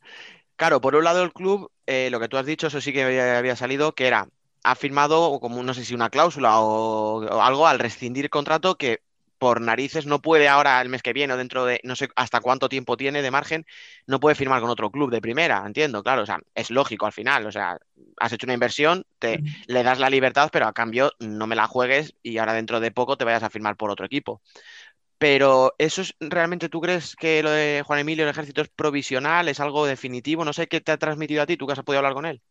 [0.56, 3.02] claro, por un lado el club, eh, lo que tú has dicho, eso sí que
[3.36, 4.28] había, salido, que era,
[4.62, 9.02] ha firmado como, no sé si una cláusula o algo al rescindir contrato que
[9.40, 12.40] por narices no puede ahora el mes que viene o dentro de no sé hasta
[12.40, 13.66] cuánto tiempo tiene de margen,
[14.06, 17.12] no puede firmar con otro club de primera, entiendo, claro, o sea, es lógico al
[17.12, 17.78] final, o sea,
[18.18, 21.66] has hecho una inversión, te le das la libertad, pero a cambio no me la
[21.68, 24.42] juegues y ahora dentro de poco te vayas a firmar por otro equipo.
[25.18, 29.48] Pero eso es realmente tú crees que lo de Juan Emilio el ejército es provisional,
[29.48, 31.98] es algo definitivo, no sé qué te ha transmitido a ti, tú que has podido
[32.00, 32.42] hablar con él.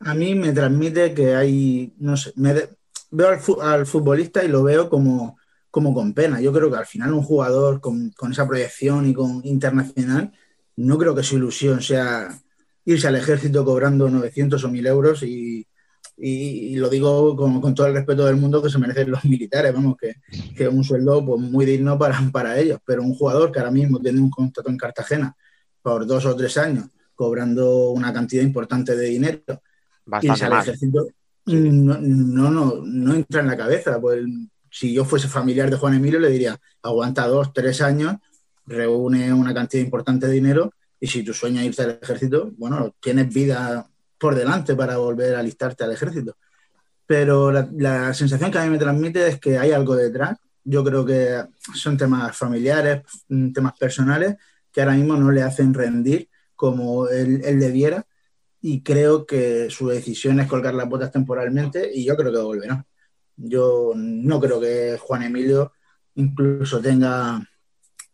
[0.00, 2.68] A mí me transmite que hay, no sé, me de-
[3.10, 5.38] veo al, fu- al futbolista y lo veo como,
[5.70, 6.40] como con pena.
[6.40, 10.32] Yo creo que al final un jugador con, con esa proyección y con internacional,
[10.76, 12.28] no creo que su ilusión sea
[12.84, 15.66] irse al ejército cobrando 900 o 1000 euros y,
[16.16, 19.24] y- y lo digo con, con todo el respeto del mundo que se merecen los
[19.24, 20.14] militares, vamos, que,
[20.56, 23.70] que es un sueldo pues, muy digno para, para ellos, pero un jugador que ahora
[23.70, 25.36] mismo tiene un contrato en Cartagena
[25.82, 29.42] por dos o tres años, cobrando una cantidad importante de dinero,
[30.04, 31.06] Bastante irse al ejército,
[31.46, 34.00] no, no, no, no entra en la cabeza.
[34.00, 34.24] Pues,
[34.70, 38.16] si yo fuese familiar de Juan Emilio, le diría, aguanta dos, tres años,
[38.66, 42.94] reúne una cantidad importante de dinero y si tu sueño es irte al ejército, bueno,
[43.00, 43.88] tienes vida
[44.18, 46.36] por delante para volver a alistarte al ejército.
[47.06, 50.36] Pero la, sensación que a mí me transmite es que hay algo detrás.
[50.64, 51.42] Yo creo que
[51.74, 54.36] son temas familiares, mm, temas personales,
[54.72, 58.04] que ahora mismo no le hacen rendir como él, él debiera
[58.60, 62.84] y creo que su decisión es colgar las botas temporalmente y yo creo que volverá.
[63.38, 65.72] Yo no creo que Juan Emilio
[66.16, 67.40] incluso tenga,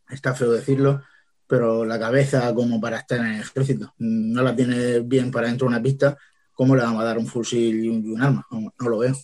[0.08, 1.02] está feo decirlo,
[1.46, 3.94] pero la cabeza como para estar en el ejército.
[3.98, 6.16] No la tiene bien para dentro de una pista.
[6.52, 8.46] ¿Cómo le vamos a dar un fusil y un, y un arma?
[8.50, 9.14] No, no lo veo.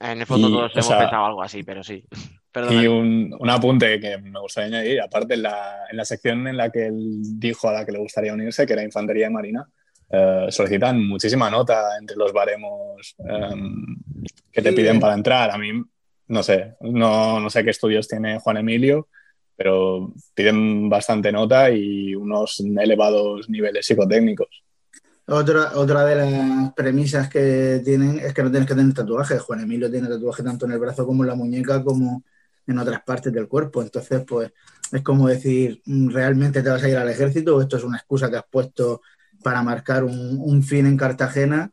[0.00, 2.04] En el fondo Y, todos hemos sea, pensado algo así, pero sí.
[2.70, 6.56] Y un, un apunte que me gustaría añadir, aparte en la, en la sección en
[6.56, 9.68] la que él dijo a la que le gustaría unirse, que era Infantería de Marina,
[10.10, 13.96] eh, solicitan muchísima nota entre los baremos em,
[14.50, 14.76] que te Sí.
[14.76, 15.50] piden para entrar.
[15.50, 15.70] A mí,
[16.28, 19.08] no sé, no, no sé qué estudios tiene Juan Emilio,
[19.56, 24.62] pero piden bastante nota y unos elevados niveles psicotécnicos.
[25.26, 29.42] Otra, otra de las premisas que tienen es que no tienes que tener tatuajes.
[29.42, 32.22] Juan Emilio tiene tatuaje tanto en el brazo como en la muñeca como
[32.66, 33.82] en otras partes del cuerpo.
[33.82, 34.50] Entonces, pues
[34.90, 38.30] es como decir, ¿realmente te vas a ir al ejército o esto es una excusa
[38.30, 39.02] que has puesto
[39.42, 41.70] para marcar un, un fin en Cartagena,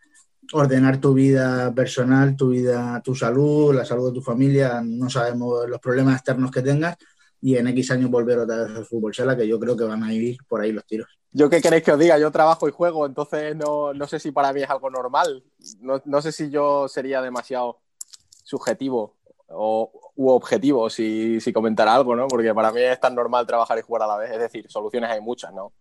[0.53, 4.81] ordenar tu vida personal, tu vida, tu salud, la salud de tu familia?
[4.83, 6.97] No sabemos los problemas externos que tengas
[7.41, 10.03] y en X años volver otra vez al fútbol sala, que yo creo que van
[10.03, 11.07] a ir por ahí los tiros.
[11.31, 14.31] Yo qué queréis que os diga, yo trabajo y juego, entonces no, no sé si
[14.31, 15.43] para mí es algo normal.
[15.79, 17.81] No, no sé si yo sería demasiado
[18.43, 19.17] subjetivo
[19.49, 22.27] o, u objetivo si, si comentara algo, ¿no?
[22.27, 24.31] Porque para mí es tan normal trabajar y jugar a la vez.
[24.31, 25.73] Es decir, soluciones hay muchas, ¿no?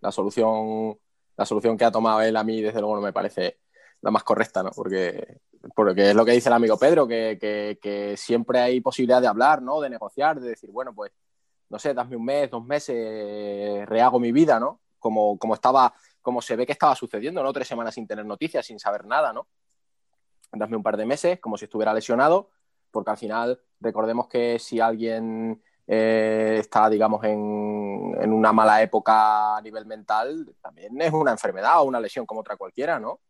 [0.00, 0.96] La solución,
[1.36, 3.58] la solución que ha tomado él a mí, desde luego, no me parece
[4.00, 4.70] la más correcta, ¿no?
[4.70, 5.38] Porque,
[5.74, 7.38] porque es lo que dice el amigo Pedro, que,
[7.80, 9.80] que, siempre hay posibilidad de hablar, ¿no?
[9.80, 11.12] De negociar, de decir, bueno, pues,
[11.70, 14.80] no sé, dame un mes, dos meses, rehago mi vida, ¿no?
[14.98, 17.52] Como, como estaba, como se ve que estaba sucediendo, ¿no?
[17.52, 19.46] Tres semanas sin tener noticias, sin saber nada, ¿no?
[20.52, 22.50] Dame un par de meses, como si estuviera lesionado,
[22.90, 25.62] porque al final, recordemos que si alguien
[25.94, 31.80] eh, está, digamos, en, en, una mala época a nivel mental, también es una enfermedad
[31.80, 33.20] o una lesión como otra cualquiera, ¿no?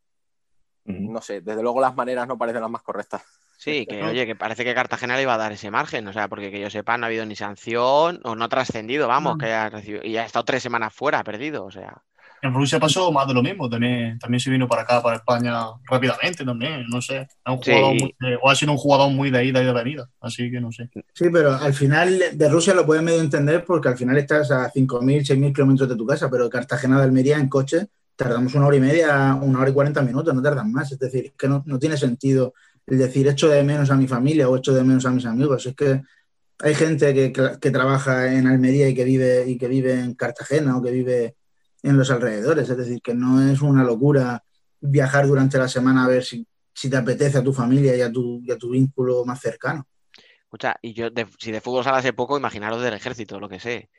[0.85, 1.11] Uh -huh.
[1.11, 3.25] No sé, desde luego las maneras no parecen las más correctas.
[3.59, 6.29] Sí, que oye, que parece que Cartagena le iba a dar ese margen, o sea,
[6.29, 9.37] porque que yo sepa, no ha habido ni sanción o no ha trascendido, vamos, uh
[9.39, 9.41] -huh.
[9.41, 12.01] que ha recibido, y ha estado tres semanas fuera, perdido, o sea.
[12.43, 15.55] En Rusia pasó más de lo mismo, también, también se vino para acá, para España,
[15.89, 17.29] rápidamente también, no sé.
[17.45, 17.71] Ha un sí.
[17.71, 20.73] muy, o ha sido un jugador muy de ida y de venida, así que no
[20.73, 20.91] sé.
[21.15, 24.73] Sí, pero al final de Rusia lo puedes medio entender porque al final estás a
[24.73, 27.87] 5.000, 6.000 kilómetros de tu casa, pero Cartagena de Almería en coche
[28.17, 30.91] tardamos una hora y media, una hora y 40 minutos, no tardan más.
[30.91, 32.55] Es decir, es que no, no tiene sentido
[32.87, 35.65] el decir echo de menos a mi familia o echo de menos a mis amigos.
[35.67, 36.03] Es que
[36.59, 40.77] hay gente que, que trabaja en Almería y que vive y que vive en Cartagena
[40.77, 41.37] o que vive
[41.83, 42.69] en los alrededores.
[42.69, 44.43] Es decir, que no es una locura
[44.81, 48.11] viajar durante la semana a ver si, si te apetece a tu familia y a
[48.11, 49.87] tu, y a tu vínculo más cercano.
[50.45, 53.61] Escucha, y yo, de- si de fútbol sala hace poco, imaginaros del ejército, lo que
[53.61, 53.91] sé.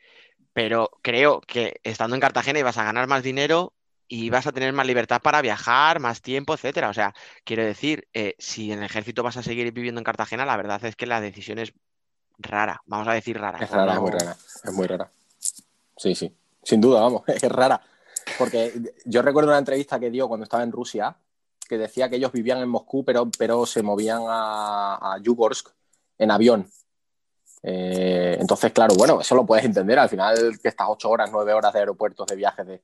[0.52, 3.72] Pero creo que estando en Cartagena ibas a ganar más dinero
[4.06, 6.90] y vas a tener más libertad para viajar, más tiempo, etcétera.
[6.90, 7.12] O sea,
[7.44, 10.84] quiero decir, eh, si en el ejército vas a seguir viviendo en Cartagena, la verdad
[10.84, 11.72] es que la decisión es
[12.38, 13.58] rara, vamos a decir rara.
[13.58, 14.36] Es rara, es muy rara.
[14.64, 15.10] Es muy rara.
[15.96, 16.32] Sí, sí.
[16.64, 17.80] Sin duda, vamos, es rara.
[18.38, 18.72] Porque
[19.04, 21.16] yo recuerdo una entrevista que dio cuando estaba en Rusia,
[21.68, 25.68] que decía que ellos vivían en Moscú, pero, pero se movían a, a Yugorsk
[26.18, 26.68] en avión.
[27.62, 29.98] Eh, entonces, claro, bueno, eso lo puedes entender.
[29.98, 32.82] Al final, que estas ocho horas, nueve horas de aeropuertos, de viajes, de,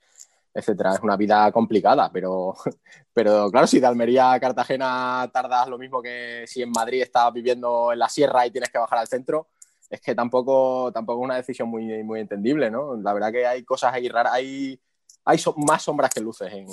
[0.55, 2.11] etcétera, es una vida complicada.
[2.11, 2.55] Pero,
[3.13, 7.33] pero claro, si de Almería a Cartagena tardas lo mismo que si en Madrid estás
[7.33, 9.49] viviendo en la sierra y tienes que bajar al centro,
[9.91, 12.97] es que tampoco, tampoco es una decisión muy, muy entendible, ¿no?
[12.97, 14.81] La verdad que hay cosas ahí raras, hay,
[15.25, 16.67] hay más sombras que luces en,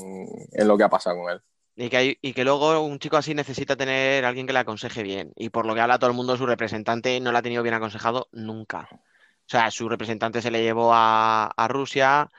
[0.54, 1.42] en lo que ha pasado con él.
[1.76, 5.04] Y que, hay- y que luego un chico así necesita tener alguien que le aconseje
[5.04, 5.32] bien.
[5.36, 7.76] Y por lo que habla todo el mundo, su representante no le ha tenido bien
[7.76, 8.90] aconsejado nunca.
[8.92, 12.30] O sea, su representante se le llevó a, a Rusia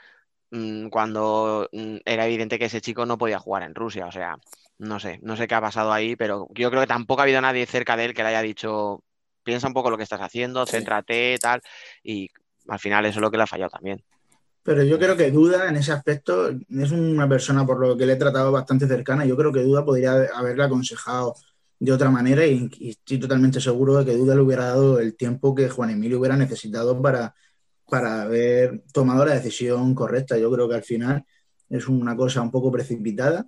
[0.50, 4.06] mm, cuando mm, era evidente que ese chico no podía jugar en Rusia.
[4.06, 4.38] O sea,
[4.78, 7.40] no sé, no sé qué ha pasado ahí, pero yo creo que tampoco ha habido
[7.42, 9.04] nadie cerca de él que le haya dicho,
[9.48, 11.62] piensa un poco lo que estás haciendo, céntrate, tal.
[12.02, 12.28] Y
[12.68, 14.04] al final eso es lo que le ha fallado también.
[14.62, 18.12] Pero yo creo que Duda en ese aspecto es una persona por lo que le
[18.12, 19.24] he tratado bastante cercana.
[19.24, 21.34] Yo creo que Duda podría haberle aconsejado
[21.80, 25.16] de otra manera y, y estoy totalmente seguro de que Duda le hubiera dado el
[25.16, 27.34] tiempo que Juan Emilio hubiera necesitado para,
[27.88, 30.36] para haber tomado la decisión correcta.
[30.36, 31.24] Yo creo que al final
[31.70, 33.46] es una cosa un poco precipitada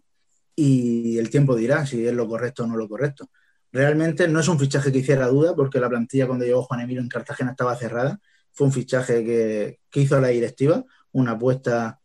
[0.56, 3.28] y el tiempo dirá si es lo correcto o no lo correcto.
[3.72, 7.00] Realmente no es un fichaje que hiciera duda porque la plantilla cuando llegó Juan Emilio
[7.00, 8.20] en Cartagena estaba cerrada.
[8.52, 12.00] Fue un fichaje que, hizo la directiva, una apuesta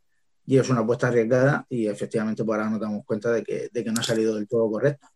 [0.45, 3.83] y es una apuesta arriesgada y efectivamente por ahora nos damos cuenta de que, de
[3.83, 5.07] que no ha salido del todo correcto.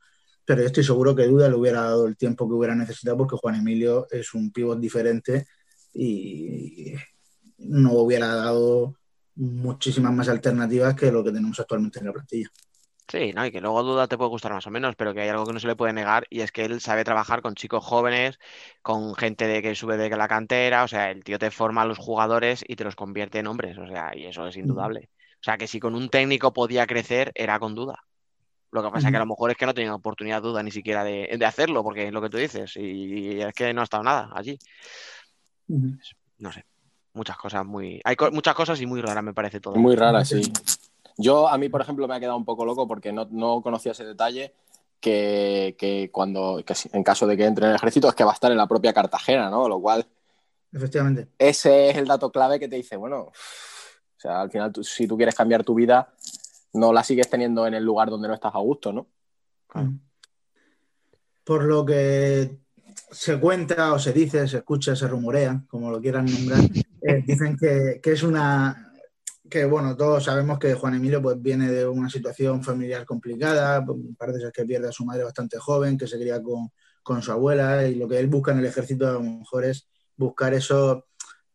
[0.43, 3.35] Pero yo estoy seguro que Duda le hubiera dado el tiempo que hubiera necesitado porque
[3.35, 5.45] Juan Emilio es un pivot diferente
[5.93, 6.93] y
[7.59, 8.95] no hubiera dado
[9.35, 12.49] muchísimas más alternativas que lo que tenemos actualmente en la plantilla.
[13.09, 13.43] Sí, ¿no?
[13.43, 15.53] Y que luego duda te puede gustar más o menos, pero que hay algo que
[15.53, 18.37] no se le puede negar y es que él sabe trabajar con chicos jóvenes,
[18.83, 21.85] con gente de que sube de la cantera, o sea, el tío te forma a
[21.85, 25.09] los jugadores y te los convierte en hombres, o sea, y eso es indudable.
[25.41, 27.95] O sea, que si con un técnico podía crecer, era con duda.
[28.71, 30.71] Lo que pasa es que a lo mejor es que no tenía oportunidad duda ni
[30.71, 33.85] siquiera de, de hacerlo, porque es lo que tú dices, y es que no ha
[33.85, 34.59] estado nada allí.
[36.37, 36.65] No sé,
[37.13, 38.01] muchas cosas muy...
[38.03, 39.75] Hay co- muchas cosas y muy raras me parece todo.
[39.75, 40.51] Muy rara, sí.
[41.21, 43.91] Yo, a mí, por ejemplo, me ha quedado un poco loco porque no, no conocía
[43.91, 44.53] ese detalle
[45.01, 48.31] que, que cuando, que en caso de que entre en el ejército, es que va
[48.31, 49.67] a estar en la propia Cartagena, ¿no?
[49.67, 50.07] Lo cual,
[50.71, 51.27] Efectivamente.
[51.37, 53.31] ese es el dato clave que te dice, bueno, o
[54.17, 56.13] sea, al final, tú- si tú quieres cambiar tu vida,
[56.73, 59.07] no la sigues teniendo en el lugar donde no estás a gusto, ¿no?
[61.43, 62.59] Por lo que
[63.11, 66.59] se cuenta o se dice, se escucha, se rumorea, como lo quieran nombrar,
[67.01, 68.88] eh, dicen que, que es una
[69.49, 73.85] que bueno, todos sabemos que Juan Emilio pues viene de una situación familiar complicada,
[74.17, 76.69] parece ser que pierde a su madre bastante joven, que se cría con,
[77.03, 79.87] con su abuela y lo que él busca en el ejército a lo mejor es
[80.15, 81.07] buscar eso,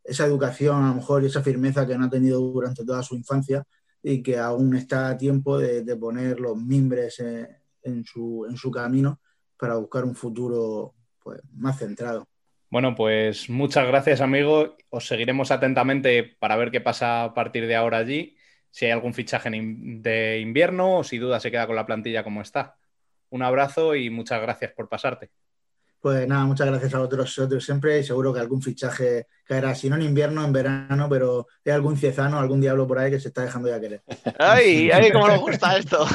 [0.02, 3.14] esa educación a lo mejor y esa firmeza que no ha tenido durante toda su
[3.14, 3.64] infancia
[4.02, 7.48] y que aún está a tiempo de, de poner los mimbres eh,
[7.82, 9.20] en, su, en su camino
[9.56, 12.28] para buscar un futuro pues, más centrado.
[12.74, 14.76] Bueno, pues muchas gracias, amigo.
[14.90, 18.36] Os seguiremos atentamente para ver qué pasa a partir de ahora allí.
[18.72, 22.42] Si hay algún fichaje de invierno o si duda se queda con la plantilla como
[22.42, 22.74] está.
[23.30, 25.30] Un abrazo y muchas gracias por pasarte.
[26.00, 29.88] Pues nada, muchas gracias a vosotros, otros siempre y seguro que algún fichaje caerá, si
[29.88, 33.28] no en invierno, en verano, pero hay algún ciezano, algún diablo por ahí que se
[33.28, 34.02] está dejando ya querer.
[34.36, 34.90] ¡Ay!
[34.90, 36.04] ¡Ay, cómo nos gusta esto!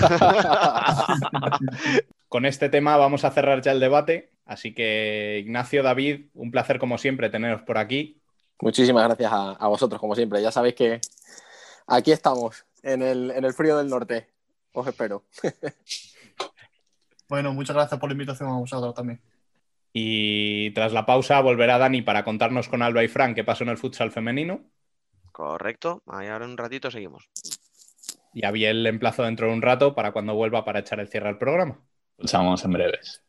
[2.27, 4.33] Con este tema vamos a cerrar ya el debate.
[4.49, 8.19] Así que, Ignacio, David, un placer como siempre teneros por aquí.
[8.59, 10.41] Muchísimas gracias a, a vosotros, como siempre.
[10.41, 10.99] Ya sabéis que
[11.85, 14.27] aquí estamos, en el, en el frío del norte.
[14.73, 15.23] Os espero.
[17.29, 19.21] Bueno, muchas gracias por la invitación a vosotros también.
[19.93, 23.69] Y tras la pausa volverá Dani para contarnos con Alba y Fran qué pasó en
[23.69, 24.63] el futsal femenino.
[25.31, 27.29] Correcto, ahí ahora en un ratito seguimos.
[28.33, 31.07] Y a Biel le emplazo dentro de un rato para cuando vuelva para echar el
[31.07, 31.79] cierre al programa.
[32.17, 33.21] Escuchamos en breves.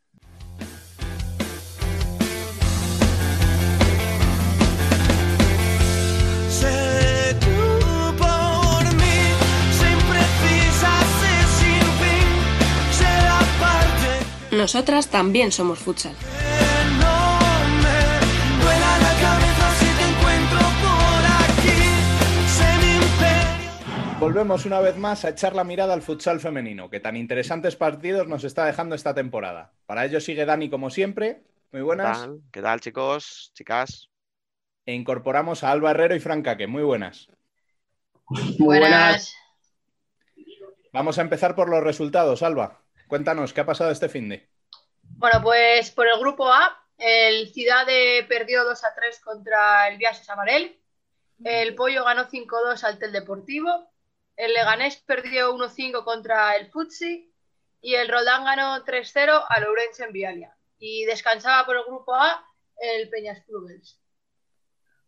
[14.51, 16.13] Nosotras también somos futsal.
[24.19, 28.27] Volvemos una vez más a echar la mirada al futsal femenino, que tan interesantes partidos
[28.27, 29.71] nos está dejando esta temporada.
[29.85, 31.43] Para ello sigue Dani como siempre.
[31.71, 32.27] Muy buenas.
[32.51, 34.09] ¿Qué tal, chicos, chicas?
[34.85, 36.67] E incorporamos a Alba Herrero y Francaque.
[36.67, 37.29] Muy buenas.
[38.59, 39.33] Buenas.
[40.91, 42.80] Vamos a empezar por los resultados, Alba.
[43.11, 44.49] Cuéntanos, ¿qué ha pasado este fin de?
[45.01, 50.29] Bueno, pues por el grupo A, el Ciudade perdió 2 a 3 contra el Viajes
[50.29, 50.81] Amarel.
[51.43, 53.91] El Pollo ganó 5-2 al Tel Deportivo.
[54.37, 57.29] El Leganés perdió 1-5 contra el Futsi.
[57.81, 60.57] Y el Roldán ganó 3-0 al Ourense en Vialia.
[60.79, 62.47] Y descansaba por el grupo A
[62.77, 63.99] el Peñas Clubes.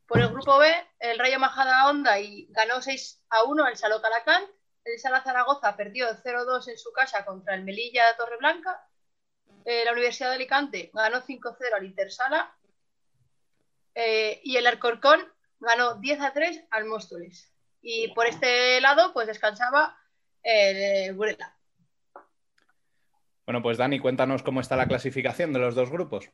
[0.08, 0.70] Por el grupo B,
[1.00, 4.44] el Rayo Majada Honda y ganó 6 a 1 el Saló Calacán.
[4.86, 8.86] El Sala Zaragoza perdió 0-2 en su casa contra el Melilla de Torreblanca.
[9.66, 12.56] Eh, la Universidad de Alicante ganó 5-0 al Intersala.
[13.96, 15.22] Eh, y el Alcorcón
[15.60, 17.52] ganó 10 a 3 al Móstoles.
[17.82, 19.98] Y por este lado, pues descansaba
[20.42, 21.56] el eh, Burela.
[23.46, 26.30] Bueno, pues Dani, cuéntanos cómo está la clasificación de los dos grupos.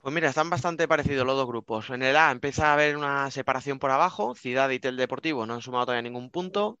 [0.00, 1.90] Pues mira, están bastante parecidos los dos grupos.
[1.90, 4.34] En el A empieza a haber una separación por abajo.
[4.34, 6.78] Ciudad y Tel Deportivo no han sumado todavía ningún punto.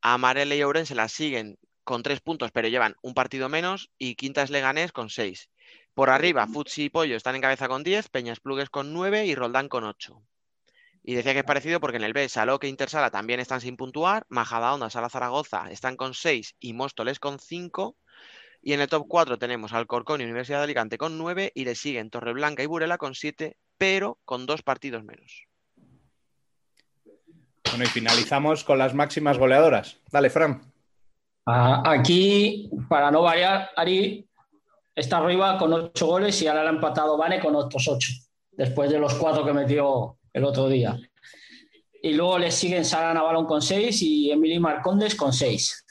[0.00, 3.90] Amarele y Ourense las siguen con tres puntos, pero llevan un partido menos.
[3.98, 5.48] Y Quintas Leganés con seis.
[5.96, 9.34] Por arriba, Futsi y Pollo están en cabeza con 10, Peñas Plugues con 9 y
[9.34, 10.22] Roldán con 8.
[11.02, 13.78] Y decía que es parecido porque en el B, Saloque e Intersala también están sin
[13.78, 17.96] puntuar, Majadahonda, Sala Zaragoza están con 6 y Móstoles con 5.
[18.60, 21.74] Y en el top 4 tenemos Alcorcón y Universidad de Alicante con 9 y le
[21.74, 25.45] siguen Torreblanca y Burela con 7, pero con dos partidos menos.
[27.76, 30.00] Bueno, y finalizamos con las máximas goleadoras.
[30.10, 30.62] Dale, Fran.
[31.44, 34.26] Ah, Aquí, para no variar, Ari
[34.94, 38.12] está arriba con ocho goles y ahora le ha empatado Vane con otros ocho,
[38.52, 40.98] después de los cuatro que metió el otro día.
[42.02, 45.84] Y luego le siguen Sara Navalón con seis y Emily Marcondes con seis.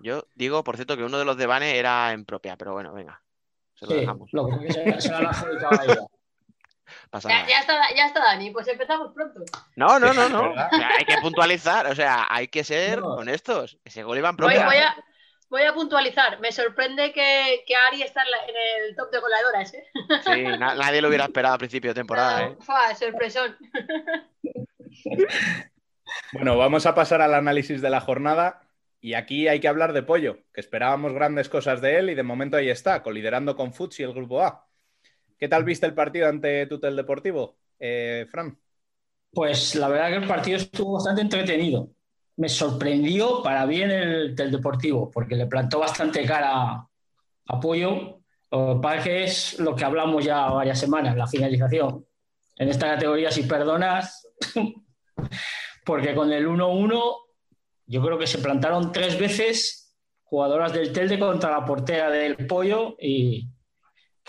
[0.00, 2.92] Yo digo, por cierto, que uno de los de Bane era en propia, pero bueno,
[2.92, 3.22] venga,
[3.76, 4.30] se lo Sí, dejamos.
[4.32, 6.06] lo que se, se la han adjudicado a ella.
[7.10, 7.48] Pasa Ya, nada.
[7.48, 8.50] ya está, ya está, Dani.
[8.50, 9.40] Pues empezamos pronto.
[9.76, 10.48] No, no, no, no.
[10.50, 10.68] ¿Verdad?
[10.72, 13.14] O sea, hay que puntualizar, o sea, hay que ser No.
[13.14, 13.78] honestos.
[13.84, 14.96] Ese gol iba en Voy, voy a,
[15.48, 16.38] voy a puntualizar.
[16.40, 19.84] Me sorprende que, que Ari está en, la- en el top de goleadoras, ¿eh?
[20.24, 22.56] Sí, na- nadie lo hubiera esperado a principio de temporada, ¿eh?
[22.60, 23.56] Fua, sorpresón.
[26.32, 28.62] Bueno, vamos a pasar al análisis de la jornada.
[29.00, 32.22] Y aquí hay que hablar de Pollo, que esperábamos grandes cosas de él y de
[32.24, 34.66] momento ahí está, coliderando con Futs y el grupo A.
[35.38, 38.58] ¿Qué tal viste el partido ante Tutel Deportivo, eh, Fran?
[39.30, 41.90] Pues la verdad que el partido estuvo bastante entretenido.
[42.36, 46.88] Me sorprendió para bien el Deportivo, porque le plantó bastante cara
[47.46, 48.20] a Pollo.
[48.50, 52.04] Lo que pasa es que es lo que hablamos ya varias semanas, la finalización.
[52.56, 54.26] En esta categoría, si perdonas,
[55.84, 57.16] porque con el 1-1,
[57.86, 62.96] yo creo que se plantaron tres veces jugadoras del Telde contra la portera del Pollo
[63.00, 63.48] y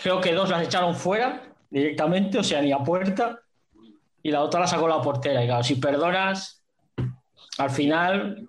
[0.02, 3.40] creo que dos las echaron fuera directamente, o sea, ni a puerta
[4.22, 5.42] y la otra la sacó la portera.
[5.42, 6.62] Y claro, si perdonas,
[7.58, 8.48] al final,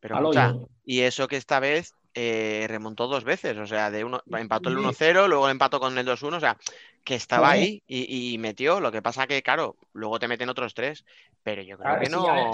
[0.00, 0.54] Pero al escucha,
[0.84, 4.76] y eso que esta vez eh, remontó dos veces, o sea, de uno, empató el
[4.78, 6.56] 1-0, luego empató con el 2-1, o sea,
[7.04, 8.80] que estaba ahí y, y metió.
[8.80, 11.04] Lo que pasa que, claro, luego te meten otros tres,
[11.42, 12.22] pero yo creo Claro, que no.
[12.32, 12.46] ver,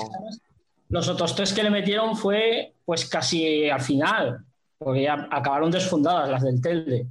[0.89, 4.45] los otros tres que le metieron fue pues casi al final,
[4.79, 7.07] porque ya acabaron desfundadas las del Telde.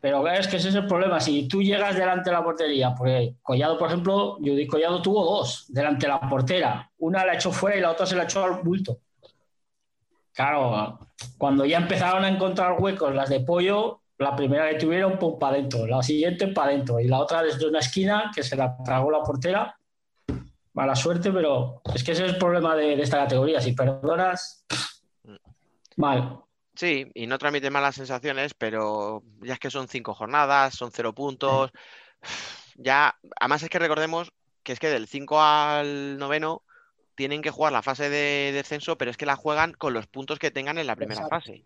[0.00, 1.20] Pero es que ese es el problema.
[1.20, 5.66] Si tú llegas delante de la portería, porque Collado, por ejemplo, Judith Collado tuvo dos
[5.68, 6.90] delante de la portera.
[6.98, 8.98] Una la echó fuera y la otra se la echó al bulto.
[10.32, 10.98] Claro,
[11.38, 15.56] cuando ya empezaron a encontrar huecos las de pollo, la primera que tuvieron, pues para
[15.56, 19.10] adentro, la siguiente para adentro, y la otra desde una esquina que se la tragó
[19.10, 19.78] la portera.
[20.74, 23.62] Mala suerte, pero es que ese es el problema de, de esta categoría.
[23.62, 24.66] Si perdonas,
[25.96, 26.45] mal.
[26.76, 31.14] Sí, y no transmite malas sensaciones, pero ya es que son cinco jornadas, son cero
[31.14, 31.70] puntos.
[32.78, 34.32] Ya, además es que recordemos
[34.62, 36.62] que es que del 5 al noveno
[37.14, 40.38] tienen que jugar la fase de descenso, pero es que la juegan con los puntos
[40.38, 41.36] que tengan en la primera Exacto.
[41.46, 41.64] fase.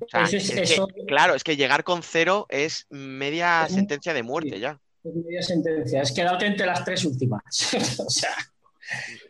[0.00, 3.68] O sea, Ese es- es que, eso- claro, es que llegar con cero es media
[3.68, 4.80] sentencia de muerte ya.
[5.04, 6.00] Es media sentencia.
[6.00, 7.42] Es quedarte entre las tres últimas.
[8.06, 8.34] o sea,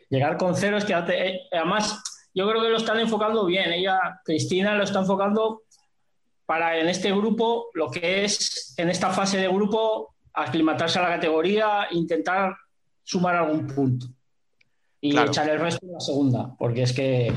[0.09, 1.27] llegar con cero es quedarte.
[1.27, 2.01] eh, además,
[2.37, 3.73] yo creo que lo están enfocando bien.
[3.73, 5.63] Ella, Cristina, lo está enfocando
[6.45, 11.15] para en este grupo, lo que es en esta fase de grupo, aclimatarse a la
[11.15, 12.55] categoría, intentar
[13.03, 14.05] sumar algún punto.
[15.01, 15.29] Y Claro.
[15.29, 17.33] echar el resto en la segunda, porque es que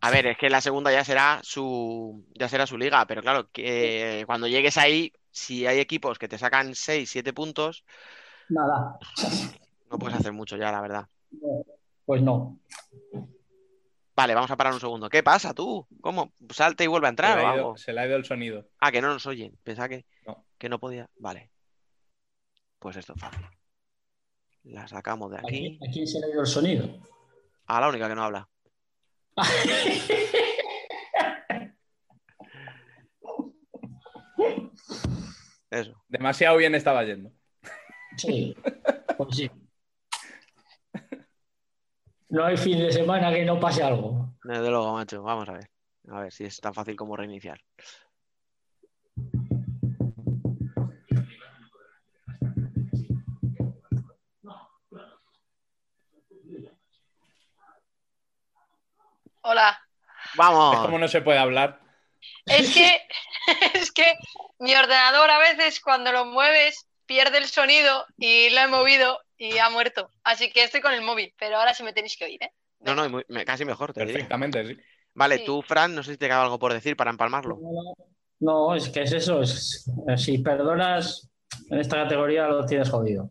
[0.00, 3.48] A ver, es que la segunda ya será su, ya será su liga, pero claro,
[3.52, 7.84] que cuando llegues ahí, si hay equipos que te sacan 6, 7 puntos,
[8.48, 8.98] nada.
[9.88, 11.06] no puedes hacer mucho ya, la verdad.
[12.04, 12.58] Pues no.
[14.20, 15.08] Vale, vamos a parar un segundo.
[15.08, 15.88] ¿Qué pasa tú?
[16.02, 16.34] ¿Cómo?
[16.50, 18.24] Salte y vuelve a Se entrar le, o ha ido, se le ha ido el
[18.26, 18.68] sonido.
[18.78, 19.58] Ah, que no nos oyen.
[19.62, 20.44] Pensaba que No.
[20.58, 21.08] que no podía.
[21.16, 21.50] Vale.
[22.78, 23.46] Pues esto es fácil.
[24.64, 25.88] La sacamos de ¿A quién, aquí.
[25.88, 27.00] a quién se le ha ido el sonido?
[27.64, 28.46] A la única que no habla.
[35.70, 35.92] Eso.
[36.08, 37.30] Demasiado bien estaba yendo.
[38.16, 38.56] Sí,
[39.16, 39.50] pues sí.
[42.30, 44.34] No hay fin de semana que no pase algo.
[44.44, 45.20] Desde luego, macho.
[45.20, 45.68] Vamos a ver.
[46.08, 47.60] A ver si es tan fácil como reiniciar.
[59.42, 59.80] Hola.
[60.26, 60.76] Es ¡Vamos!
[60.86, 61.80] como no se puede hablar.
[62.46, 63.00] Es que,
[63.74, 64.14] es que
[64.60, 69.58] mi ordenador a veces cuando lo mueves pierde el sonido y lo he movido y
[69.58, 70.08] ha muerto.
[70.22, 72.52] Así que estoy con el móvil, pero ahora sí me tenéis que oír, ¿eh?
[72.78, 74.14] No, no, muy- me- casi mejor, te diría.
[74.14, 74.76] Perfectamente, sí.
[75.12, 75.44] Vale, Sí.
[75.44, 77.58] tú, Fran, no sé si te queda algo por decir para empalmarlo.
[78.38, 79.42] No, es que es eso.
[79.42, 81.28] Es, si perdonas
[81.68, 83.28] en esta categoría lo tienes jodido.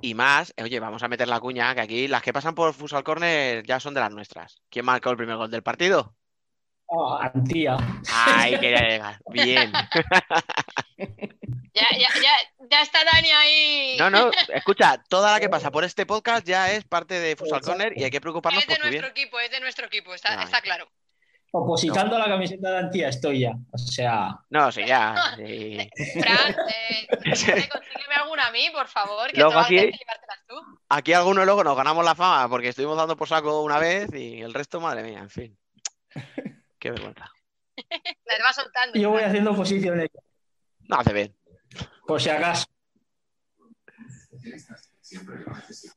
[0.00, 2.72] Y más, eh, oye, vamos a meter la cuña, que aquí las que pasan por
[2.72, 4.62] Fusal Corner ya son de las nuestras.
[4.70, 6.14] ¿Quién marcó el primer gol del partido?
[6.90, 7.76] Ah, Antía.
[8.12, 9.18] Ay, quería llegar.
[9.30, 9.72] Bien.
[11.74, 12.32] Ya, ya, ya,
[12.70, 13.96] ya está Dani ahí.
[14.00, 17.60] No, no, escucha, toda la que pasa por este podcast ya es parte de Fusal
[17.60, 19.02] Corner y hay que preocuparnos Es de por tu bien.
[19.02, 20.88] nuestro equipo, es de nuestro equipo, está, claro.
[21.52, 23.52] Opositando a la camiseta de Antía estoy ya.
[23.72, 25.14] O sea, No, sí, ya.
[25.36, 25.88] sí.
[26.20, 27.06] Fran, eh,
[27.70, 30.56] consígueme alguna a mí, por favor, que Luego aquí- tienes que llevártelas tú.
[30.88, 34.40] Aquí algunos luego nos ganamos la fama porque estuvimos dando por saco una vez y
[34.40, 35.58] el resto, madre mía, en fin.
[36.78, 37.30] Qué vergüenza.
[38.24, 38.98] Las va soltando.
[38.98, 40.08] yo voy haciendo posiciones
[40.88, 41.36] No hace bien.
[42.06, 42.66] por si acaso.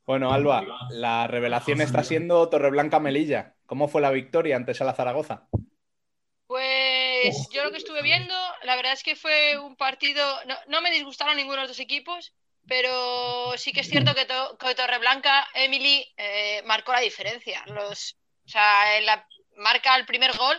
[0.06, 3.54] Bueno, Alba, la revelación está siendo Torreblanca Melilla.
[3.66, 5.48] ¿Cómo fue la victoria ante Sala Zaragoza?
[6.46, 8.34] Pues yo lo que estuve viendo,
[8.64, 11.80] la verdad es que fue un partido, no, no me disgustaron ninguno de los dos
[11.80, 12.34] equipos,
[12.66, 17.62] pero sí que es cierto que, to- que Torreblanca, Emily, eh, marcó la diferencia.
[17.66, 19.26] Los, o sea, en la,
[19.56, 20.58] marca el primer gol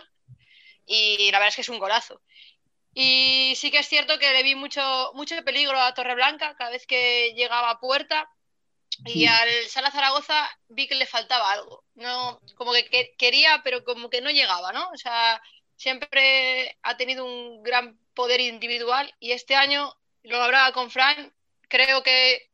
[0.86, 2.20] y la verdad es que es un golazo.
[2.94, 6.86] Y sí que es cierto que le vi mucho, mucho peligro a Torreblanca cada vez
[6.86, 8.30] que llegaba a puerta.
[9.04, 11.84] Y al Sala Zaragoza vi que le faltaba algo.
[11.94, 14.88] No, como que, que- quería, pero como que no llegaba, ¿no?
[14.90, 15.42] O sea,
[15.76, 19.92] siempre ha tenido un gran poder individual y este año,
[20.22, 21.34] lo hablaba con Fran,
[21.68, 22.50] creo que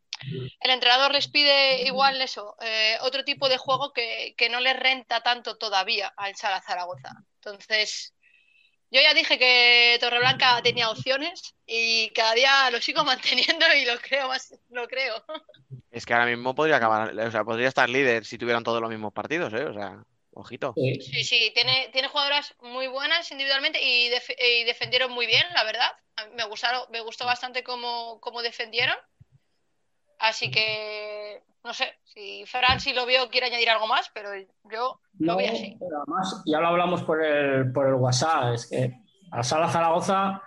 [0.61, 4.78] el entrenador les pide igual eso, eh, otro tipo de juego que, que no les
[4.78, 7.11] renta tanto todavía al Sala Zaragoza.
[7.36, 8.15] Entonces,
[8.91, 13.99] yo ya dije que Torreblanca tenía opciones y cada día lo sigo manteniendo y lo
[14.01, 15.25] creo más, lo creo.
[15.91, 18.91] Es que ahora mismo podría acabar, o sea, podría estar líder si tuvieran todos los
[18.91, 19.65] mismos partidos, ¿eh?
[19.65, 20.03] O sea,
[20.33, 20.75] ojito.
[20.77, 25.65] Sí, sí, tiene, tiene jugadoras muy buenas individualmente y, def- y defendieron muy bien, la
[25.65, 25.91] verdad.
[26.17, 28.97] A mí Me gustaron, me gustó bastante cómo, cómo defendieron.
[30.19, 34.31] Así que no sé, si Fran si lo vio quiere añadir algo más, pero
[34.70, 35.77] yo lo No, vi así.
[35.78, 38.95] pero además, ya lo hablamos por el, por el WhatsApp, es que
[39.32, 40.43] a Sala Zaragoza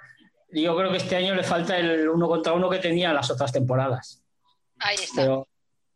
[0.51, 3.29] yo creo que este año le falta el uno contra uno que tenía en las
[3.31, 4.23] otras temporadas.
[4.79, 5.21] Ahí está.
[5.21, 5.47] Pero,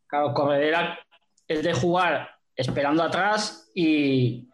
[0.08, 1.00] claro, Corredera
[1.48, 4.48] es de jugar esperando atrás y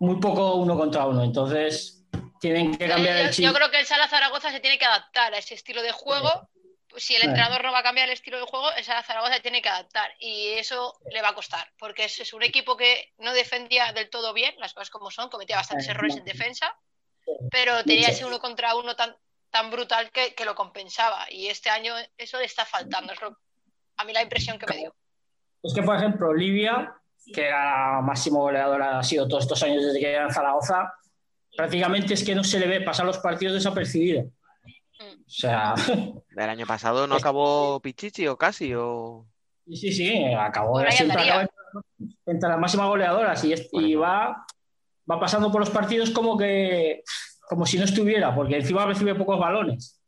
[0.00, 1.22] muy poco uno contra uno.
[1.22, 2.06] Entonces,
[2.40, 3.44] tienen que cambiar yo, el chip.
[3.44, 6.48] yo creo que el Sala Zaragoza se tiene que adaptar a ese estilo de juego.
[6.96, 9.62] Si el entrenador no va a cambiar el estilo de juego, el Sala Zaragoza tiene
[9.62, 10.10] que adaptar.
[10.18, 14.32] Y eso le va a costar, porque es, un equipo que no defendía del todo
[14.32, 16.76] bien, las cosas como son, cometía bastantes errores en defensa,
[17.50, 19.16] pero tenía ese uno contra uno tan,
[19.50, 21.26] tan brutal que, que lo compensaba.
[21.30, 23.12] Y este año eso le está faltando.
[23.12, 23.38] Es lo-
[23.96, 24.94] a mí la impresión que me dio.
[25.62, 26.94] Es que, por ejemplo, Olivia,
[27.32, 30.92] que era la máximo goleadora, ha sido todos estos años desde que era en Zaragoza,
[31.56, 34.24] prácticamente es que no se le ve pasar los partidos desapercibido.
[35.02, 35.20] Mm.
[35.20, 35.74] O sea,
[36.36, 39.26] El año pasado no acabó Pichichi o casi, o.
[39.66, 41.48] sí, sí, sí, acabó, siempre acaba
[42.26, 44.44] entre- las máximas goleadoras y, va,
[45.10, 47.02] va pasando por los partidos como que
[47.48, 50.00] como si no estuviera, porque encima recibe pocos balones.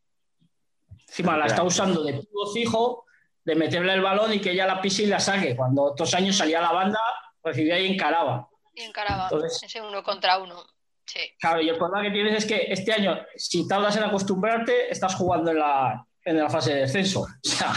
[1.09, 3.05] Encima la está usando de puro fijo,
[3.45, 5.55] de meterle el balón y que ella la pise y la saque.
[5.55, 6.99] Cuando otros años salía a la banda,
[7.43, 8.49] recibía y encaraba.
[8.75, 10.65] Y encaraba Entonces- ese uno contra uno.
[11.07, 11.21] Sí.
[11.39, 15.15] Claro, y el problema que tienes es que este año, si tardas en acostumbrarte, estás
[15.15, 17.27] jugando en la, en la fase de descenso.
[17.45, 17.73] O sea,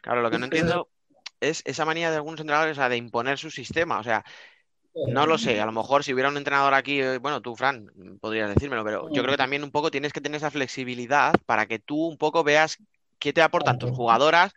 [0.00, 0.88] Claro, lo que no entiendo
[1.40, 3.98] es esa manía de algunos entrenadores de imponer su sistema.
[3.98, 4.24] O sea,
[5.08, 8.48] no lo sé, a lo mejor si hubiera un entrenador aquí, bueno, tú, Fran, podrías
[8.54, 11.78] decírmelo, pero yo creo que también un poco tienes que tener esa flexibilidad para que
[11.78, 12.78] tú un poco veas
[13.18, 14.54] qué te aportan tus jugadoras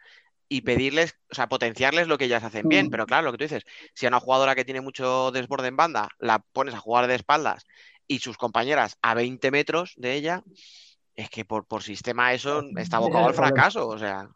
[0.52, 2.88] y pedirles, o sea, potenciarles lo que ellas hacen bien.
[2.88, 2.90] Mm.
[2.90, 3.64] Pero claro, lo que tú dices,
[3.94, 7.16] si a una jugadora que tiene mucho desborde en banda la pones a jugar de
[7.16, 7.64] espaldas
[8.08, 10.42] y sus compañeras a 20 metros de ella,
[11.16, 13.88] es que por, por sistema eso está abocado al fracaso.
[13.88, 14.28] O sea,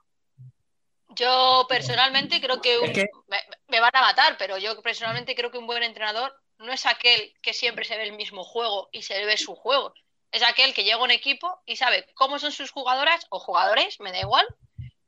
[1.16, 3.38] Yo personalmente creo que, un- Es que- me,
[3.68, 7.34] me van a matar, pero yo personalmente creo que un buen entrenador no es aquel
[7.42, 9.94] que siempre se ve el mismo juego y se ve su juego.
[10.32, 14.00] Es aquel que llega a un equipo y sabe cómo son sus jugadoras o jugadores,
[14.00, 14.46] me da igual,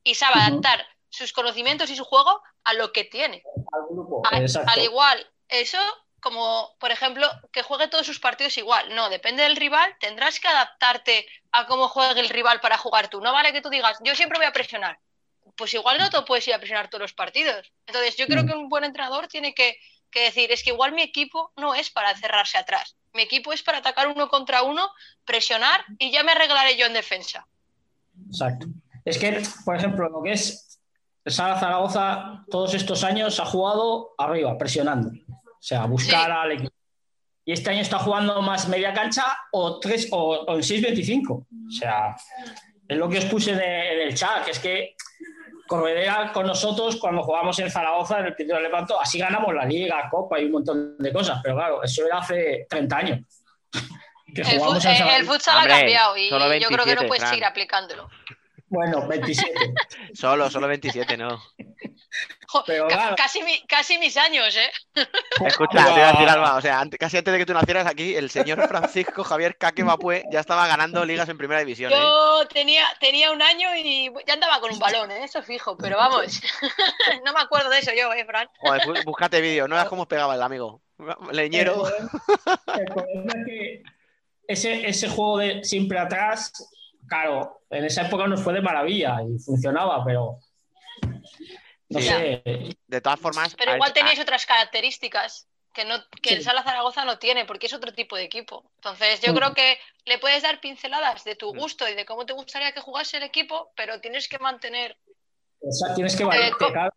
[0.04, 3.44] y sabe adaptar sus conocimientos y su juego a lo que tiene.
[3.72, 4.22] Al grupo.
[4.26, 5.78] Al igual, eso
[6.20, 8.96] como, por ejemplo, que juegue todos sus partidos igual.
[8.96, 13.22] No, depende del rival, tendrás que adaptarte a cómo juegue el rival para jugar tú.
[13.22, 14.98] No vale que tú digas, yo siempre voy a presionar.
[15.56, 17.72] Pues igual no te puedes ir a presionar todos los partidos.
[17.86, 18.48] Entonces, yo creo Mm.
[18.48, 19.78] que un buen entrenador tiene que,
[20.10, 22.96] que decir, es que igual mi equipo no es para cerrarse atrás.
[23.14, 24.90] Mi equipo es para atacar uno contra uno,
[25.26, 27.46] presionar y ya me arreglaré yo en defensa.
[28.30, 28.66] Exacto.
[29.06, 30.75] Es que, por ejemplo, lo que es
[31.26, 35.10] el Sala Zaragoza, todos estos años ha jugado arriba, presionando.
[35.10, 36.72] O sea, buscar al equipo.
[37.44, 41.30] Y este año está jugando más media cancha o, tres, o, o en 6.25.
[41.32, 42.16] O sea,
[42.88, 44.96] es lo que os puse en el, en el chat, que es que
[45.68, 49.66] Corredera con nosotros cuando jugamos en Zaragoza, en el Pinto de Lepanto, así ganamos la
[49.66, 51.40] Liga, Copa y un montón de cosas.
[51.42, 53.20] Pero claro, eso era hace 30 años.
[54.34, 57.22] Que El, en futsal Hombre, ha cambiado y solo yo creo que no 27, puedes
[57.22, 57.30] Fran.
[57.30, 58.10] seguir aplicándolo.
[58.68, 59.74] Bueno, 27.
[60.14, 61.42] solo, solo 27, ¿no?
[62.66, 63.16] Pero claro.
[63.16, 64.72] casi, mi- casi mis años, ¿eh?
[65.46, 68.16] Escucha, te iba a decir, Alba, o sea, casi antes de que tú nacieras aquí,
[68.16, 71.96] el señor Francisco Javier Caque Mapue ya estaba ganando ligas en primera división, ¿eh?
[72.00, 75.26] Yo tenía, tenía un año y ya andaba con un balón, ¿eh?
[75.26, 76.42] eso fijo, pero vamos,
[77.26, 78.48] no me acuerdo de eso yo, ¿eh, Fran?
[78.60, 80.82] Joder, bú- búscate vídeo, no veas cómo os pegaba el amigo.
[81.32, 81.84] Leñero.
[82.78, 83.84] El problema es que
[84.48, 86.54] ese, ese juego de siempre atrás,
[87.08, 90.40] claro, en esa época nos fue de maravilla y funcionaba, pero
[91.90, 92.08] no Sí.
[92.08, 92.44] sé.
[92.88, 96.44] De todas formas, Pero igual teníais otras características que, no, que el.
[96.44, 98.72] Sala Zaragoza no tiene, porque es otro tipo de equipo.
[98.76, 99.36] Entonces, yo Mm.
[99.36, 101.58] creo que le puedes dar pinceladas de tu Mm.
[101.60, 104.98] gusto y de cómo te gustaría que jugase el equipo, pero tienes que mantener.
[105.62, 106.92] O sea, tienes que co- claro,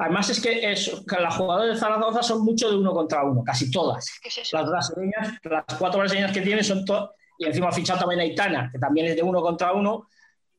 [0.00, 3.42] Además es que, es, que las jugadoras de Zaragoza son mucho de uno contra uno,
[3.42, 4.06] casi todas.
[4.22, 4.56] ¿Qué es eso?
[4.56, 8.24] Las brasileñas, las cuatro brasileñas que tienen son todas, y encima ha fichado también a
[8.24, 10.08] Itana, que también es de uno contra uno,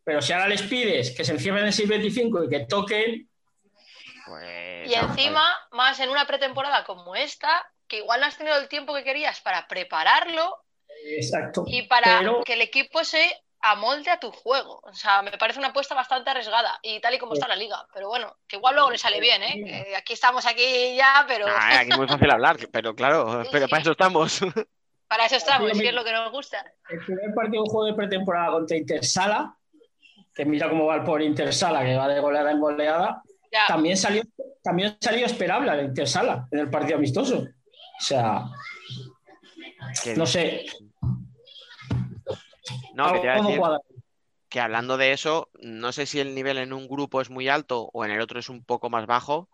[0.04, 3.30] pero si ahora les pides que se encierren en 6.25 y que toquen,
[4.26, 8.68] Pues, Y encima, más en una pretemporada como esta, que igual no has tenido el
[8.68, 10.64] tiempo que querías para prepararlo
[11.06, 11.64] exacto.
[11.68, 13.30] y para Pero- que el equipo se
[13.62, 14.80] amolde a tu juego.
[14.84, 17.86] O sea, me parece una apuesta bastante arriesgada y tal y como está la liga.
[17.94, 19.64] Pero bueno, que igual luego le sale bien, ¿eh?
[19.90, 23.68] Eh, aquí estamos aquí ya, pero Ah, aquí es muy fácil hablar, pero claro, pero
[23.68, 24.40] para eso estamos.
[25.10, 26.64] Para eso estamos, que es lo que nos gusta.
[26.90, 29.58] El primer partido juego de pretemporada contra Intersala,
[30.34, 33.66] que mira cómo va el pobre Intersala, que va de goleada en goleada, Ya.
[33.68, 34.22] también salió,
[34.62, 37.40] también salió esperable el Intersala en el partido amistoso.
[37.40, 38.46] O sea,
[40.16, 40.66] no sé.
[42.94, 43.62] No, que te iba a decir
[44.50, 47.90] que hablando de eso, no sé si el nivel en un grupo es muy alto
[47.94, 49.48] o en el otro es un poco más bajo,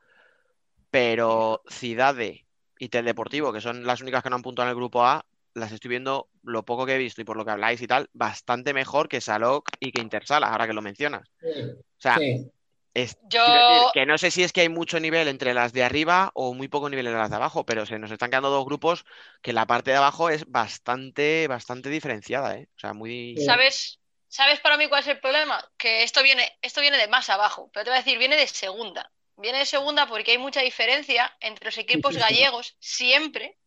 [0.90, 2.46] pero Cidade
[2.80, 5.26] y Teldeportivo, que son las únicas que no han puntuado en el grupo A,
[5.56, 8.10] las estoy viendo, lo poco que he visto y por lo que habláis y tal,
[8.14, 11.28] bastante mejor que Salok y que Intersala, ahora que lo mencionas.
[11.42, 12.52] O sea, Sí.
[12.94, 16.32] es- Yo- que no sé si es que hay mucho nivel entre las de arriba
[16.34, 19.06] o muy poco nivel en las de abajo, pero se nos están quedando dos grupos
[19.42, 22.68] que la parte de abajo es bastante, bastante diferenciada, ¿eh?
[22.76, 23.38] O sea, muy...
[23.38, 24.00] ¿Sabes?
[24.28, 25.64] ¿Sabes para mí cuál es el problema?
[25.78, 28.48] Que esto viene, esto viene de más abajo, pero te voy a decir, viene de
[28.48, 29.10] segunda.
[29.38, 33.58] Viene de segunda porque hay mucha diferencia entre los equipos gallegos siempre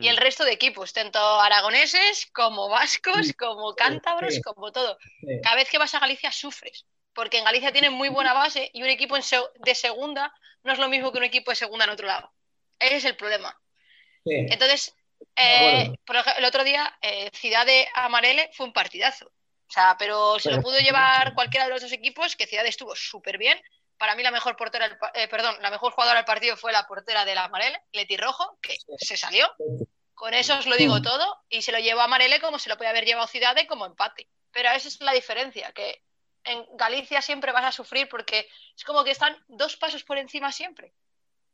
[0.00, 0.20] y el Mm.
[0.20, 4.42] resto de equipos, tanto aragoneses como vascos, como cántabros, sí.
[4.42, 4.96] como todo.
[5.20, 5.26] Sí.
[5.42, 8.82] Cada vez que vas a Galicia sufres, porque en Galicia tienen muy buena base y
[8.82, 10.32] un equipo de segunda
[10.62, 12.32] no es lo mismo que un equipo de segunda en otro lado.
[12.78, 13.58] Ese es el problema.
[14.24, 14.34] Sí.
[14.50, 14.94] Entonces,
[15.36, 19.26] eh, por el otro día, eh, Ciudad de Amarele fue un partidazo.
[19.26, 22.66] O sea, pero se lo Pero- pudo llevar cualquiera de los dos equipos, que Ciudad
[22.66, 23.60] estuvo súper bien.
[24.00, 26.86] Para mí la mejor portera, del eh, perdón, la mejor jugadora del partido fue la
[26.86, 29.46] portera de la Amarele, Leti Rojo, que se salió.
[30.14, 32.78] Con eso os lo digo todo y se lo llevó a Amarele como se lo
[32.78, 34.26] puede haber llevado Ciudad como empate.
[34.52, 36.02] Pero esa es la diferencia, que
[36.44, 40.50] en Galicia siempre vas a sufrir porque es como que están dos pasos por encima
[40.50, 40.94] siempre.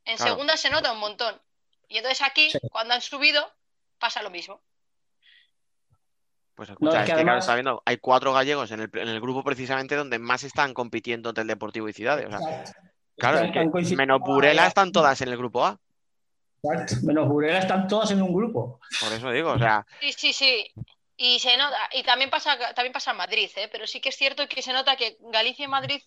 [0.05, 0.31] En Claro.
[0.35, 1.43] segunda se nota un montón.
[1.89, 2.61] Y entonces aquí, Sí.
[2.71, 3.53] cuando han subido,
[3.99, 4.63] pasa lo mismo.
[6.57, 8.81] Pues No, escucha, es es que que, claro, además- está viendo, hay cuatro gallegos en
[8.81, 12.27] el, en el grupo precisamente donde más están compitiendo entre el Deportivo y Ciudades.
[12.27, 12.65] O sea,
[13.19, 15.79] claro, es que menos Burela están todas en el grupo A.
[16.63, 16.95] Exacto.
[17.03, 18.81] Menos Burela están todas en un grupo.
[19.01, 20.73] Por eso digo, o sea, Sí, sí, sí.
[21.19, 23.69] Y se nota, y también pasa, también pasa en Madrid, ¿eh?
[23.71, 26.01] pero sí que es cierto que se nota que Galicia y Madrid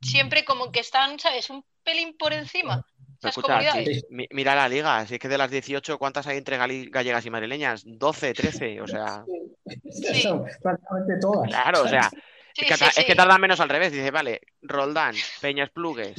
[0.00, 1.50] siempre como que están, ¿sabes?
[1.50, 2.84] Un pelín por encima.
[3.22, 6.56] Escucha, sí, mi- mira la liga, si es que de las 18, ¿cuántas hay entre
[6.56, 7.82] gallegas y madrileñas?
[7.84, 9.24] 12, 13, o sea,
[10.22, 11.48] Son prácticamente todas.
[11.48, 12.10] claro, o sea,
[12.52, 13.04] Sí, es que, sí, es sí.
[13.04, 13.92] que tardan menos al revés.
[13.92, 16.16] Dice, vale, Roldán, Peñas Plugues,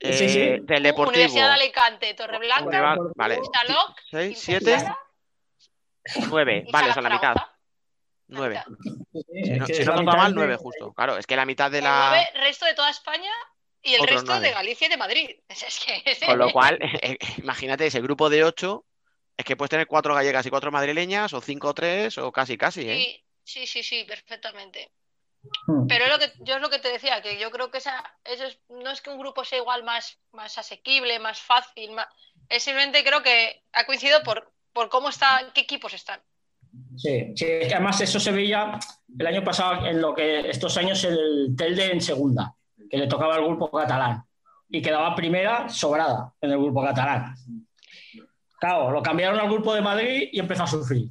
[0.00, 0.40] eh, Sí, sí.
[0.62, 4.80] del Deportivo, Universidad de Alicante, Torreblanca, va- vale, Salok, 6, Imperial
[6.04, 7.54] 7, 9, y vale, o sea, la mitad, Zaragoza.
[8.28, 8.62] 9.
[9.12, 10.92] Sí, Si no, si no mal, de- 9 justo.
[10.92, 12.10] Claro, es que la mitad de la...
[12.10, 13.30] nueve, resto de toda España
[13.88, 14.50] y el resto de.
[14.50, 15.30] Galicia y de Madrid.
[15.48, 16.78] Es que, Con lo cual,
[17.38, 18.84] imagínate ese grupo de 8,
[19.36, 22.56] es que puedes tener 4 gallegas y 4 madrileñas, o 5 o 3, o casi,
[22.58, 22.96] casi, ¿eh?
[22.96, 24.90] Sí, sí, sí, sí, perfectamente.
[25.66, 25.86] Hmm.
[25.86, 28.02] Pero es lo que, yo es lo que te decía, que yo creo que esa,
[28.24, 32.06] eso es- no es que un grupo sea igual más, más asequible, más fácil, más,
[32.48, 36.20] es simplemente creo que ha coincidido por, por cómo está, qué equipos están.
[36.96, 38.78] Sí, sí, es que además eso se veía
[39.18, 42.54] el año pasado en lo que estos años el Telde en segunda,
[42.90, 44.24] que le tocaba al grupo catalán
[44.68, 47.34] y quedaba primera sobrada en el grupo catalán.
[48.60, 51.08] Claro, lo cambiaron al grupo de Madrid y empezó a sufrir.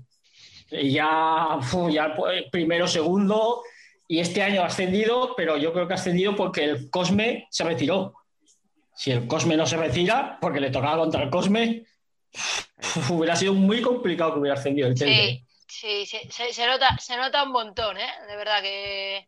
[0.69, 1.59] Y ya,
[1.89, 3.61] ya pues, primero, segundo,
[4.07, 7.63] y este año ha ascendido, pero yo creo que ha ascendido porque el Cosme se
[7.63, 8.13] retiró.
[8.93, 11.85] Si el Cosme no se retira, porque le tocaba contra el Cosme,
[13.09, 15.45] hubiera sido muy complicado que hubiera ascendido el Telde.
[15.67, 18.09] Sí, sí, se- se nota, se nota un montón, ¿eh?
[18.27, 19.27] De verdad que...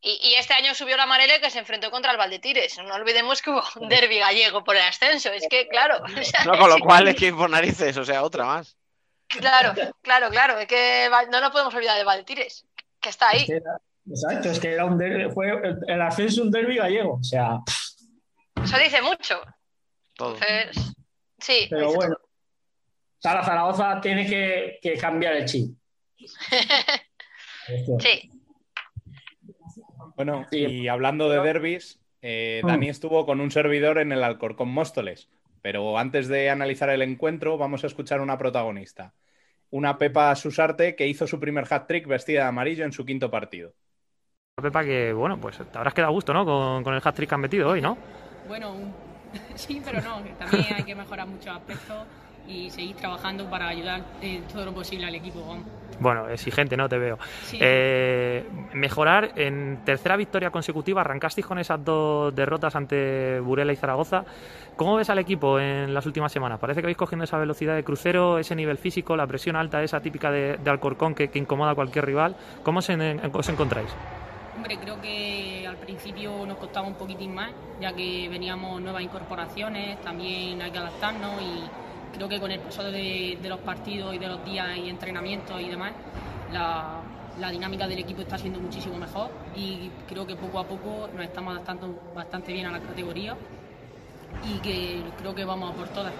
[0.00, 2.78] Y, y este año subió la Marele que se enfrentó contra el Valdetires.
[2.78, 5.30] No olvidemos que hubo un derbi gallego por el ascenso.
[5.32, 8.22] Es que, claro, o sea, No, con lo cual es que por narices, o sea,
[8.22, 8.76] otra más.
[9.28, 10.58] claro, claro, claro.
[10.58, 12.64] Es que no nos podemos olvidar de Valdetires,
[13.00, 13.46] que está ahí.
[14.10, 15.50] Exacto, es que era un derbi- fue
[15.88, 17.14] el, ascenso un derby gallego.
[17.20, 17.58] O sea,
[18.62, 19.42] Eso dice mucho.
[20.14, 20.36] Todo.
[20.40, 20.94] Entonces,
[21.38, 21.66] sí.
[21.68, 22.16] pero bueno.
[23.20, 25.76] Sara Zaragoza tiene que, que cambiar el chip.
[28.00, 28.30] Sí.
[30.18, 30.58] Bueno, Sí.
[30.58, 32.60] y hablando de derbis, eh.
[32.64, 35.28] Dani estuvo con un servidor en el Alcorcón Móstoles.
[35.62, 39.14] Pero antes de analizar el encuentro, vamos a escuchar una protagonista.
[39.70, 43.74] Una Pepa Susarte que hizo su primer hat-trick vestida de amarillo en su quinto partido.
[44.60, 46.44] Pepa, que bueno, pues te habrás quedado a gusto, ¿no?
[46.44, 47.96] Con, con el hat-trick que han metido hoy, ¿no?
[48.46, 48.74] Bueno,
[49.54, 52.06] sí, pero no, que también hay que mejorar muchos aspectos
[52.48, 55.56] y seguir trabajando para ayudar eh, todo lo posible al equipo.
[56.00, 56.88] Bueno, exigente, ¿no?
[56.88, 57.18] Te veo.
[57.42, 57.58] Sí.
[57.60, 64.24] Eh, mejorar en tercera victoria consecutiva, arrancasteis con esas dos derrotas ante Burela y Zaragoza.
[64.76, 66.60] ¿Cómo ves al equipo en las últimas semanas?
[66.60, 70.00] Parece que vais cogiendo esa velocidad de crucero, ese nivel físico, la presión alta, esa
[70.00, 72.36] típica de, de Alcorcón que, que incomoda a cualquier rival.
[72.62, 73.88] ¿Cómo os, en- os encontráis?
[74.54, 77.50] Hombre, creo que al principio nos costaba un poquitín más,
[77.80, 81.60] ya que veníamos nuevas incorporaciones, también hay que adaptarnos y
[82.14, 85.60] creo que con el paso de, de los partidos y de los días y entrenamientos
[85.60, 85.92] y demás,
[86.52, 87.00] la,
[87.38, 91.24] la dinámica del equipo está siendo muchísimo mejor y creo que poco a poco nos
[91.24, 93.36] estamos adaptando bastante bien a la categoría
[94.44, 96.12] y que creo que vamos a por todas.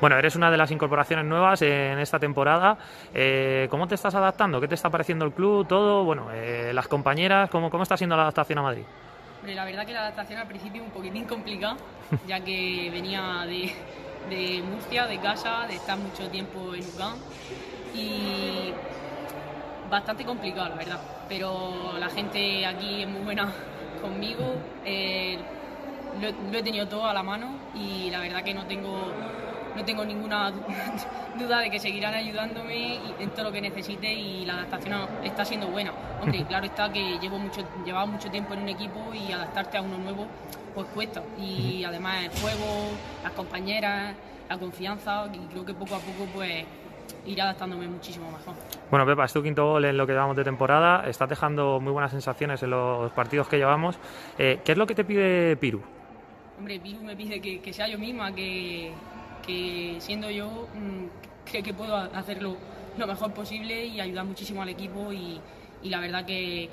[0.00, 2.78] Bueno, eres una de las incorporaciones nuevas en esta temporada.
[3.12, 4.60] Eh, ¿Cómo te estás adaptando?
[4.60, 5.66] ¿Qué te está pareciendo el club?
[5.66, 8.84] Todo, bueno, eh, las compañeras, ¿cómo, ¿cómo está siendo la adaptación a Madrid?
[9.46, 11.76] La verdad que la adaptación al principio un poquitín complicada,
[12.26, 13.74] ya que venía de,
[14.28, 17.14] de Murcia, de casa, de estar mucho tiempo en UCAM
[17.94, 18.72] y
[19.90, 21.00] bastante complicado, la verdad.
[21.28, 23.52] Pero la gente aquí es muy buena
[24.02, 25.38] conmigo, eh,
[26.20, 29.12] lo he tenido todo a la mano y la verdad que no tengo,
[29.74, 30.52] no tengo ninguna
[31.38, 35.68] duda de que seguirán ayudándome en todo lo que necesite y la adaptación está siendo
[35.68, 35.92] buena.
[36.20, 39.82] Hombre, claro está que llevo mucho, llevaba mucho tiempo en un equipo y adaptarte a
[39.82, 40.26] uno nuevo
[40.74, 41.22] pues cuesta.
[41.38, 42.90] Y además el juego,
[43.22, 44.14] las compañeras,
[44.48, 46.64] la confianza y creo que poco a poco pues
[47.26, 48.54] iré adaptándome muchísimo mejor.
[48.90, 51.08] Bueno, Pepa, es tu quinto gol en lo que llevamos de temporada.
[51.08, 53.96] Estás dejando muy buenas sensaciones en los partidos que llevamos.
[54.38, 55.82] Eh, ¿Qué es lo que te pide Piru?
[56.58, 58.92] Hombre, Piru me pide que, que sea yo misma, que,
[59.44, 62.56] que siendo yo mm, creo que puedo hacerlo
[62.96, 65.40] lo mejor posible y ayudar muchísimo al equipo y,
[65.82, 66.68] y la verdad que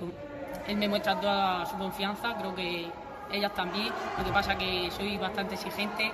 [0.67, 2.85] él me muestra toda su confianza, creo que
[3.31, 6.11] ellas también, lo que pasa que soy bastante exigente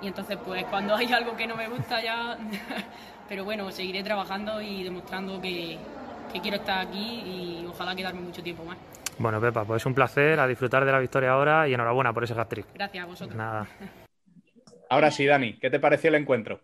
[0.00, 2.38] y entonces pues cuando hay algo que no me gusta ya,
[3.28, 5.78] pero bueno, seguiré trabajando y demostrando que,
[6.32, 8.78] que quiero estar aquí y ojalá quedarme mucho tiempo más.
[9.18, 12.24] Bueno, Pepa, pues es un placer a disfrutar de la victoria ahora y enhorabuena por
[12.24, 12.66] ese hat-trick.
[12.74, 13.36] Gracias a vosotros.
[13.36, 13.66] Nada.
[14.90, 16.60] Ahora sí, Dani, ¿qué te pareció el encuentro?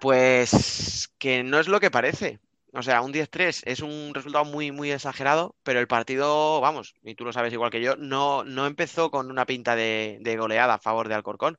[0.00, 2.38] Pues que no es lo que parece.
[2.72, 7.16] O sea, un 10-3 es un resultado muy, muy exagerado, pero el partido, vamos, y
[7.16, 10.74] tú lo sabes igual que yo, no, no empezó con una pinta de, de goleada
[10.74, 11.58] a favor de Alcorcón,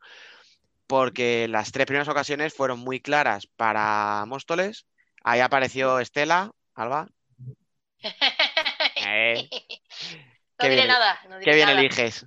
[0.88, 4.86] porque las tres primeras ocasiones fueron muy claras para Móstoles.
[5.22, 7.10] Ahí apareció Estela, Alba.
[9.08, 9.48] Eh.
[10.58, 11.20] No diré bien, nada.
[11.30, 11.80] No diré qué bien nada.
[11.80, 12.26] eliges.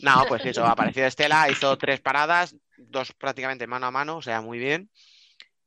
[0.00, 4.40] No, pues eso, apareció Estela, hizo tres paradas, dos prácticamente mano a mano, o sea,
[4.40, 4.90] muy bien.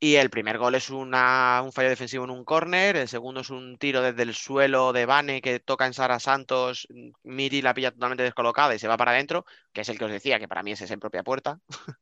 [0.00, 3.50] Y el primer gol es una- un fallo defensivo en un córner, el segundo es
[3.50, 6.86] un tiro desde el suelo de Bane que toca en Sara Santos,
[7.24, 10.10] Miri la pilla totalmente descolocada y se va para adentro, que es el que os
[10.12, 11.58] decía, que para mí ese es en propia puerta.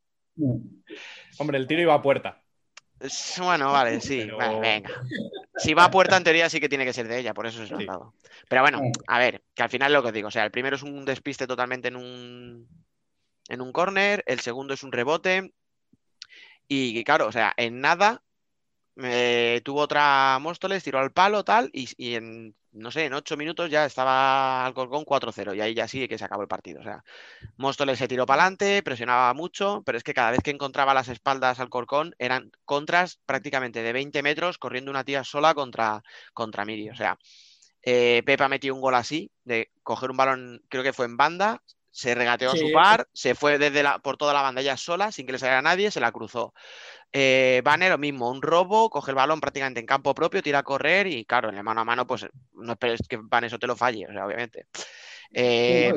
[1.39, 2.41] Hombre, el tiro iba a puerta.
[3.39, 4.89] Bueno, vale, sí, Pero- venga.
[5.57, 7.65] Si va a puerta, en teoría sí que tiene que ser de ella, por eso
[7.65, 8.13] se lo han dado.
[8.47, 10.75] Pero bueno, a ver, que al final lo que os digo, o sea, el primero
[10.75, 12.67] es un despiste totalmente en un,
[13.49, 15.53] en un córner, el segundo es un rebote,
[16.67, 18.23] y claro, o sea, en nada
[19.63, 23.85] tuvo otra Móstoles, tiró al palo, tal, y, en, no sé, en ocho minutos ya
[23.85, 26.81] estaba Alcorcón 4-0, y ahí ya sí que se acabó el partido.
[26.81, 27.03] O sea,
[27.57, 31.09] Móstoles se tiró para adelante, presionaba mucho, pero es que cada vez que encontraba las
[31.09, 36.03] espaldas al Corcón eran contras prácticamente de 20 metros corriendo una tía sola contra,
[36.33, 36.89] contra Miri.
[36.89, 37.17] O sea,
[37.83, 41.61] eh, Pepa metió un gol así, de coger un balón, creo que fue en banda,
[41.97, 42.59] se regateó a Sí.
[42.59, 45.39] su par, se fue desde la, por toda la banda ella sola, sin que le
[45.39, 46.53] saliera nadie, se la cruzó.
[47.11, 50.63] Eh, Vane lo mismo, un robo, coge el balón prácticamente en campo propio, tira a
[50.63, 53.65] correr y claro, en el mano a mano, pues no esperes que Vane eso te
[53.65, 54.67] lo falle, o sea, obviamente.
[55.33, 55.91] Eh,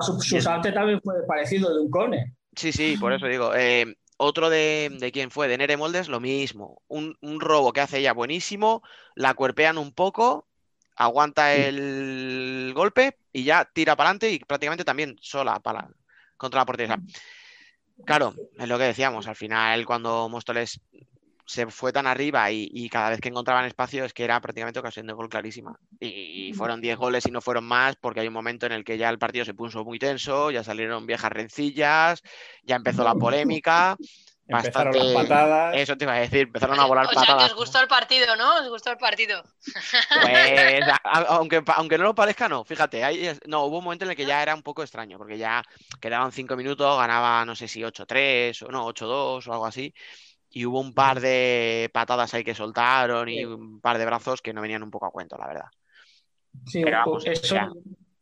[0.00, 2.26] Su, su salte también fue parecido de un córner.
[2.56, 3.54] Sí, sí, por eso digo.
[3.54, 6.82] eh, otro de, de quién fue, de Nere Moldes, lo mismo.
[6.88, 8.82] Un, un robo que hace ella buenísimo,
[9.14, 10.48] la cuerpean un poco,
[11.04, 15.88] aguanta el golpe y ya tira para adelante y prácticamente también sola para,
[16.36, 16.98] contra la portería.
[18.04, 20.80] Claro, es lo que decíamos, al final cuando Móstoles
[21.44, 24.78] se fue tan arriba y, y cada vez que encontraban espacio es que era prácticamente
[24.80, 25.78] ocasión de gol clarísima.
[26.00, 28.84] Y, y fueron 10 goles y no fueron más porque hay un momento en el
[28.84, 32.22] que ya el partido se puso muy tenso, ya salieron viejas rencillas,
[32.62, 33.96] ya empezó la polémica.
[34.48, 35.76] Empezaron bastante- las patadas.
[35.76, 37.52] Eso te iba a decir, empezaron a volar O sea, que patadas.
[37.52, 38.56] os gustó el partido, ¿no?
[38.60, 39.42] Os gustó el partido.
[40.20, 40.84] Pues,
[41.28, 44.42] aunque, aunque no lo parezca, no, fíjate, no, hubo un momento en el que ya
[44.42, 45.62] era un poco extraño, porque ya
[46.00, 49.94] quedaban cinco minutos, ganaba, no sé si 8-3 o no, 8-2 o algo así,
[50.50, 54.52] y hubo un par de patadas ahí que soltaron y un par de brazos que
[54.52, 55.66] no venían un poco a cuento, la verdad.
[56.66, 57.70] Sí, Pero vamos, pues eso ya.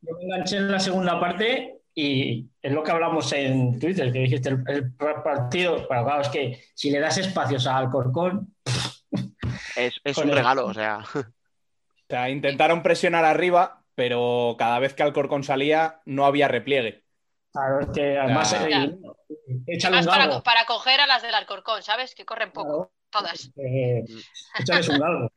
[0.02, 4.20] yo me enganché en la segunda parte y es lo que hablamos en Twitter, que
[4.20, 8.54] dijiste el, el partido, pero claro, es que si le das espacios al Alcorcón,
[9.76, 11.22] Es, un el- regalo, o sea, O
[12.08, 17.04] sea, intentaron presionar arriba, pero cada vez que Alcorcón salía no había repliegue.
[17.52, 18.98] claro, es que además eh,
[19.66, 22.14] échale Más un para, coger a las del Alcorcón, ¿sabes?
[22.14, 23.50] Que corren poco, todas.
[23.56, 24.04] eh,
[24.58, 25.32] échales un galgo.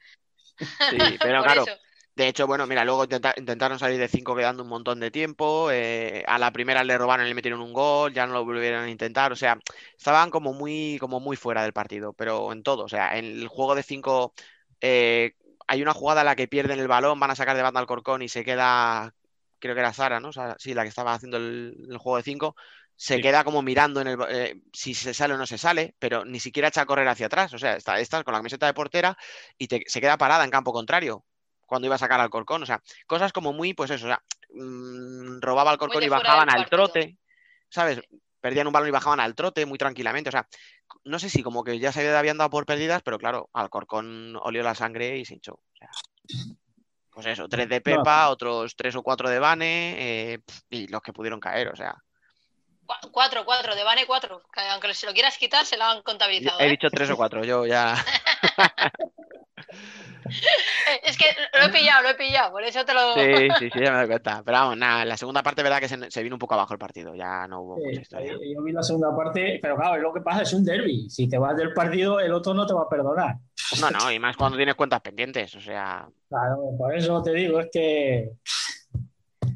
[0.60, 1.64] sí, pero Por claro.
[1.64, 1.78] eso.
[2.16, 5.72] De hecho, bueno, mira, luego intenta- intentaron salir de cinco quedando un montón de tiempo.
[5.72, 8.84] eh, a la primera le robaron y le metieron un gol, ya no lo volvieron
[8.84, 9.32] a intentar.
[9.32, 9.58] O sea,
[9.98, 12.84] estaban como muy, como muy fuera del partido, pero en todo.
[12.84, 14.34] O sea, en el juego de cinco
[14.82, 15.34] eh,
[15.68, 17.88] hay una jugada en la que pierden el balón, van a sacar de banda al
[17.88, 19.16] Corcón y se queda,
[19.60, 20.30] creo que era Sara, ¿no?
[20.60, 22.56] Sí, la que estaba haciendo el, el juego de cinco.
[22.96, 23.22] Se Sí.
[23.24, 26.40] queda como mirando en el, eh, si se sale o no se sale, pero ni
[26.40, 27.52] siquiera echa a correr hacia atrás.
[27.54, 29.18] O sea, está, está con la camiseta de portera
[29.58, 31.26] y te- se queda parada en campo contrario
[31.66, 32.64] cuando iba a sacar al Corcón.
[32.64, 34.22] O sea, cosas como muy, pues eso, o sea,
[34.54, 37.18] mm, robaba al Corcón y bajaban al trote,
[37.70, 38.02] ¿sabes?
[38.42, 40.30] Perdían un balón y bajaban al trote muy tranquilamente.
[40.30, 40.48] O sea,
[41.06, 44.38] no sé si como que ya se habían dado por perdidas, pero claro, al Corcón
[44.42, 45.54] olió la sangre y se hinchó.
[45.54, 45.90] O sea,
[47.12, 49.96] pues eso, tres de Pepa, otros tres o cuatro de Bane
[50.34, 51.70] eh, y los que pudieron caer.
[51.70, 51.96] O sea,
[52.86, 54.42] Cu- Cuatro, cuatro, de Bane cuatro.
[54.54, 56.60] Que aunque se lo quieras quitar, se lo han contabilizado.
[56.60, 56.70] he ¿eh?
[56.72, 57.96] dicho tres o cuatro, yo ya.
[61.04, 61.26] Es que
[61.60, 63.14] lo he pillado, lo he pillado, por eso te lo.
[63.14, 63.22] Sí,
[63.60, 64.42] sí, sí, ya me doy cuenta.
[64.44, 66.74] Pero vamos, nada, en la segunda parte, verdad que se, se vino un poco abajo
[66.74, 68.34] el partido, ya no hubo mucha historia.
[68.34, 71.10] Yo vi la segunda parte, pero claro, es lo que pasa, es un derby.
[71.10, 73.36] Si te vas del partido, el otro no te va a perdonar.
[73.80, 76.08] No, no, y más cuando tienes cuentas pendientes, o sea.
[76.30, 78.30] Claro, por eso te digo, es que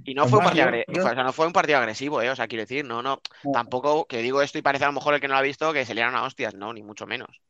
[0.06, 1.78] Y no Pues fue un partido yo- agre- yo- o sea, no fue un partido
[1.80, 2.30] agresivo, ¿eh?
[2.30, 3.22] O sea, quiero decir, no, no,
[3.52, 5.74] tampoco que digo esto y parece a lo mejor el que no lo ha visto
[5.74, 7.42] que se liaron a hostias, no, ni mucho menos.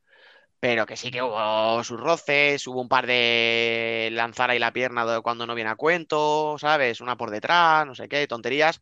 [0.60, 5.22] Pero que sí que hubo sus roces, hubo un par de lanzar ahí la pierna
[5.22, 7.00] cuando no viene a cuento, ¿sabes?
[7.00, 8.82] Una por detrás, no sé qué, tonterías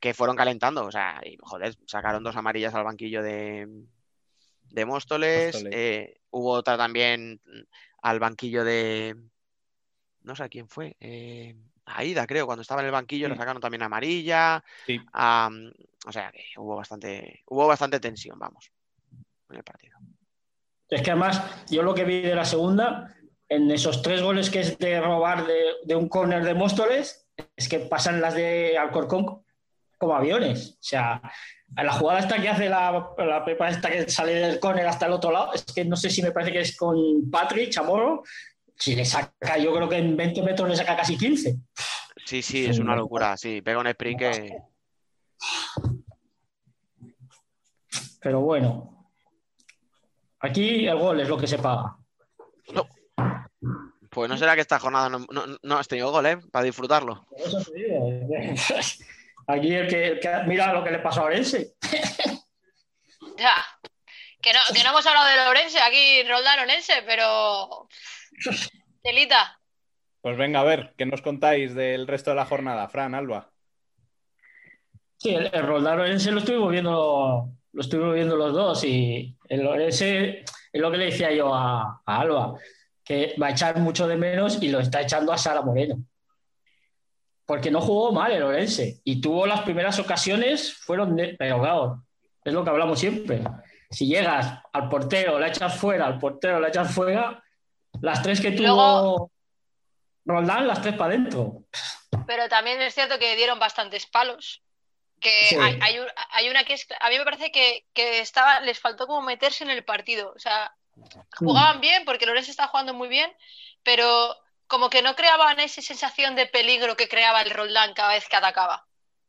[0.00, 3.66] que fueron calentando, o sea, y joder, sacaron dos amarillas al banquillo de,
[4.68, 7.40] de Móstoles, eh, hubo otra también
[8.02, 9.16] al banquillo de,
[10.22, 11.56] no sé a quién fue, eh,
[11.86, 14.62] Aida, creo, cuando estaba en el banquillo le sacaron también amarilla.
[14.86, 15.00] Sí.
[15.12, 15.72] am,
[16.04, 18.72] o sea que hubo bastante, hubo bastante tensión, vamos,
[19.50, 19.96] en el partido.
[20.88, 23.14] Es que además, yo lo que vi de la segunda,
[23.48, 27.68] en esos tres goles que es de robar de, de un córner de Móstoles, es
[27.68, 29.44] que pasan las de Alcorcón
[29.98, 30.72] como aviones.
[30.72, 31.20] O sea,
[31.74, 35.06] a la jugada esta que hace la, la pepa esta que sale del córner hasta
[35.06, 36.96] el otro lado, es que no sé si me parece que es con
[37.30, 38.22] Patrick Chamorro,
[38.78, 41.56] si le saca, yo creo que en 20 metros le saca casi 15.
[42.24, 43.36] Sí, sí, es una locura.
[43.36, 44.58] Sí, pega un sprint que.
[48.20, 48.95] Pero bueno,
[50.40, 51.96] aquí el gol es lo que se paga.
[54.10, 56.38] Pues no será que esta jornada no, no- no has tenido gol, ¿eh?
[56.50, 57.26] Para disfrutarlo.
[57.28, 58.54] Por eso te digo, eh,
[59.48, 61.74] Aquí el que, el que- mira lo que le pasó a Orense.
[63.38, 63.52] Ya.
[64.40, 67.86] Que no, que no hemos hablado de Lorense, aquí Roldán Orense, pero.
[69.02, 69.60] Telita.
[70.22, 72.88] Pues venga, a ver, ¿qué nos contáis del resto de la jornada?
[72.88, 73.50] Fran, Alba.
[75.18, 79.66] Sí, el, el Roldán Orense lo estuvimos viendo, lo estuvimos viendo los dos y el
[79.66, 82.54] Orense es lo que le decía yo a, a Alba,
[83.04, 85.98] que va a echar mucho de menos y lo está echando a Sara Moreno.
[87.44, 92.02] Porque no jugó mal el Orense y tuvo las primeras ocasiones, fueron de, pero claro,
[92.42, 93.42] es lo que hablamos siempre.
[93.90, 97.44] Si llegas al portero, la echas fuera, al portero, la echas fuera,
[98.00, 99.30] las tres que tuvo Luego-
[100.24, 101.64] Roldán, las tres para adentro.
[102.26, 104.62] Pero también es cierto que dieron bastantes palos.
[105.20, 105.56] Que Sí.
[105.60, 106.86] hay, hay un- hay una que es.
[107.00, 110.32] A mí me parece que, que estaba, les faltó como meterse en el partido.
[110.36, 110.74] O sea,
[111.38, 113.34] jugaban bien porque Lorenzo está jugando muy bien,
[113.82, 114.36] pero
[114.66, 118.36] como que no creaban esa sensación de peligro que creaba el Roldán cada vez que
[118.36, 118.86] atacaba.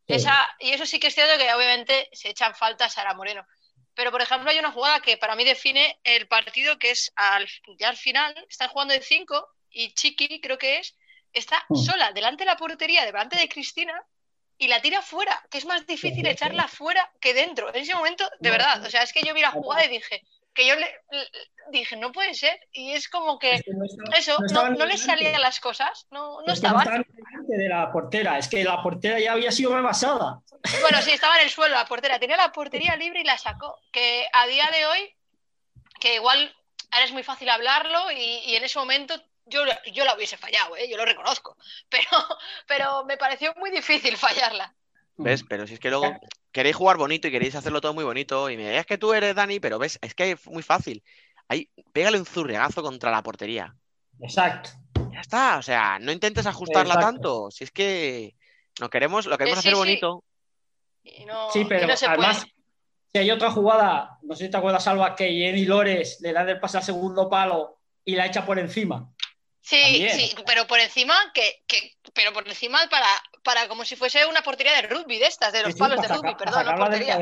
[0.08, 0.14] Sí.
[0.16, 3.46] Esa, y eso sí que es cierto que obviamente se echan falta a Sara Moreno.
[3.94, 7.48] Pero, por ejemplo, hay una jugada que para mí define el partido, que es al,
[7.80, 10.96] ya al final, están jugando de cinco y Chiqui, creo que es,
[11.34, 11.76] está Mm.
[11.78, 14.00] sola delante de la portería, delante de Cristina,
[14.58, 17.70] y la tira fuera, que es más difícil echarla fuera que dentro.
[17.74, 20.24] En ese momento, de verdad, o sea, es que yo vi la jugada y dije,
[20.54, 21.28] que yo le, le-
[21.72, 23.62] dije, no puede ser, y es como que,
[24.18, 26.84] eso, no no, no les salían las cosas, no, no no estaban.
[26.86, 30.40] delante de la portera, es que la portera ya había sido rebasada.
[30.82, 32.20] Bueno, sí, estaba en el suelo la portera.
[32.20, 33.80] Tenía la portería libre y la sacó.
[33.92, 35.16] Que a día de hoy,
[36.00, 36.56] que igual
[36.92, 39.62] ahora es muy fácil hablarlo y, y en ese momento yo,
[39.94, 40.88] yo la hubiese fallado, ¿eh?
[40.90, 41.58] yo lo reconozco.
[41.90, 42.08] Pero,
[42.68, 44.74] pero me pareció muy difícil fallarla.
[45.18, 45.44] ¿Ves?
[45.48, 46.16] Pero si es que luego
[46.52, 49.34] queréis jugar bonito y queréis hacerlo todo muy bonito y me digáis que tú eres
[49.36, 51.04] Dani, pero ves, es que es muy fácil.
[51.48, 53.74] Ahí, pégale un zurriagazo contra la portería.
[54.20, 54.70] Exacto.
[55.12, 57.08] Ya está, o sea, no intentes ajustarla Exacto.
[57.14, 57.52] tanto.
[57.52, 58.36] Si es que
[58.80, 59.80] no queremos, lo queremos Eh, sí, hacer sí.
[59.80, 60.24] bonito.
[61.04, 62.54] Y no, Sí, y pero no se además, puede.
[63.14, 66.42] si hay otra jugada, no sé si te acuerdas, Salva, que Jenny Lores le da
[66.42, 69.12] el pase al segundo palo y la echa por encima.
[69.70, 70.18] Sí, También.
[70.18, 73.08] sí, pero por encima, que, que, pero por encima para,
[73.44, 76.08] para como si fuese una portería de rugby de estas, de los Sí, palos de
[76.08, 77.18] rugby, perdón, no portería.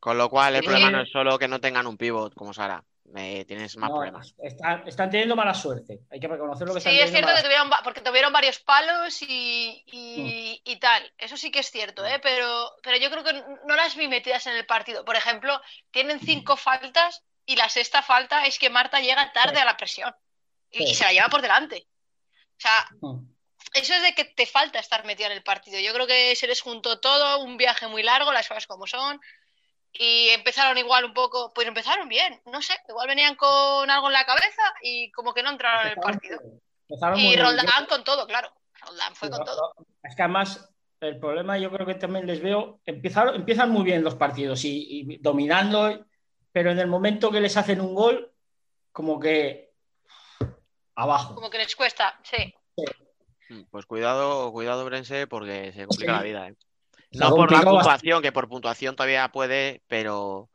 [0.00, 0.66] Con lo cual, el Sí.
[0.66, 2.82] problema no es solo que no tengan un pivot como Sara.
[3.16, 4.34] Eh, tienes más No, problemas.
[4.38, 6.00] Están, están teniendo mala suerte.
[6.10, 8.58] Hay que reconocer lo que están Sí, es teniendo cierto que tuvieron, porque tuvieron varios
[8.60, 11.12] palos y, y- y tal.
[11.18, 12.18] Eso sí que es cierto, ¿eh?
[12.22, 13.32] Pero, pero yo creo que
[13.66, 15.04] no las vi metidas en el partido.
[15.04, 15.60] Por ejemplo,
[15.90, 20.14] tienen cinco faltas y la sexta falta es que Marta llega tarde a la presión
[20.72, 21.86] y, se la lleva por delante.
[22.56, 23.26] O sea, Mm.
[23.74, 25.78] eso es de que te falta estar metida en el partido.
[25.80, 29.20] Yo creo que se les juntó todo, un viaje muy largo, las cosas como son.
[29.92, 34.12] Y empezaron igual un poco, pues empezaron bien, no sé, igual venían con algo en
[34.12, 36.38] la cabeza y como que no entraron en el partido.
[36.88, 37.40] Empezaron muy Y bien.
[37.44, 38.52] Roldán con todo, claro.
[38.82, 39.74] Roldán fue Sí, con todo.
[40.02, 40.70] Es que además
[41.00, 44.86] el problema yo creo que también les veo, empezaron, empiezan muy bien los partidos y,
[45.10, 46.06] y dominando,
[46.52, 48.32] pero en el momento que les hacen un gol,
[48.92, 49.69] como que
[51.02, 51.34] abajo.
[51.34, 52.54] Como que les cuesta, sí.
[53.48, 56.16] Mm, Pues cuidado, cuidado, Brense, porque se complica Sí.
[56.18, 56.54] la vida, ¿eh?
[57.12, 60.48] No por la complicado puntuación, que por puntuación todavía puede, pero,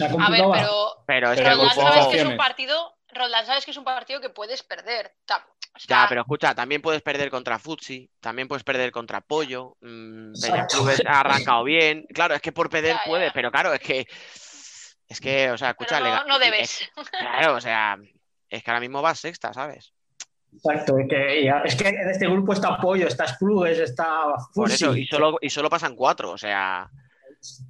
[0.00, 2.96] A ver, pero pero es Pero que el Roldán grupo- sabes que es un partido,
[3.12, 5.12] Roldán sabes que es un partido que puedes perder.
[5.24, 5.46] Ta-
[5.76, 9.76] o sea, Ya, pero escucha, también puedes perder contra Futsi, también puedes perder contra Pollo.
[9.82, 10.32] mm.
[10.40, 12.06] Peñaclubes ha arrancado bien.
[12.12, 14.06] Claro, es que por perder puedes, pero claro, es que.
[15.06, 16.80] Es que, o sea, escucha, no, no debes.
[16.80, 16.90] es-
[17.20, 17.96] claro, o sea,
[18.56, 19.92] es que ahora mismo vas sexta, ¿sabes?
[20.54, 24.68] Exacto, es que, y es que en este grupo está Pollo, está Splugues, está Por
[24.70, 24.84] Fusi.
[24.84, 26.88] eso, y solo, y solo pasan cuatro, o sea.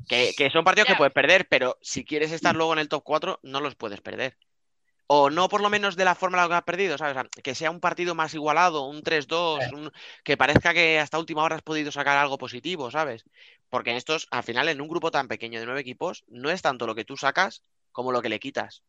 [0.06, 3.02] Que, que son partidos que puedes perder, pero si quieres estar luego en el top
[3.02, 4.36] 4, no los puedes perder.
[5.09, 7.16] O no por lo menos de la forma en la que has perdido, ¿sabes?
[7.16, 9.90] O sea, que sea un partido más igualado, un 3-2, un-
[10.23, 13.24] que parezca que hasta última hora has podido sacar algo positivo, ¿sabes?
[13.69, 16.62] Porque en estos, al final, en un grupo tan pequeño de nueve equipos, no es
[16.62, 18.82] tanto lo que tú sacas como lo que le quitas.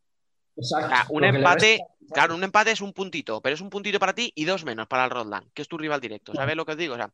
[0.57, 2.13] Exacto, O sea, un empate, resta.
[2.13, 4.87] claro, un empate es un puntito, pero es un puntito para ti y dos menos
[4.87, 6.33] para el Rodland, que es tu rival directo.
[6.33, 6.93] ¿Sabes lo que os digo?
[6.93, 7.11] O sea,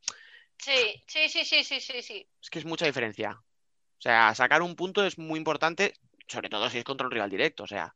[0.58, 2.28] Sí, sí, sí, sí, sí, sí, sí.
[2.40, 3.32] es que es mucha diferencia.
[3.32, 5.96] O sea, sacar un punto es muy importante,
[6.28, 7.64] sobre todo si es contra un rival directo.
[7.64, 7.96] O sea,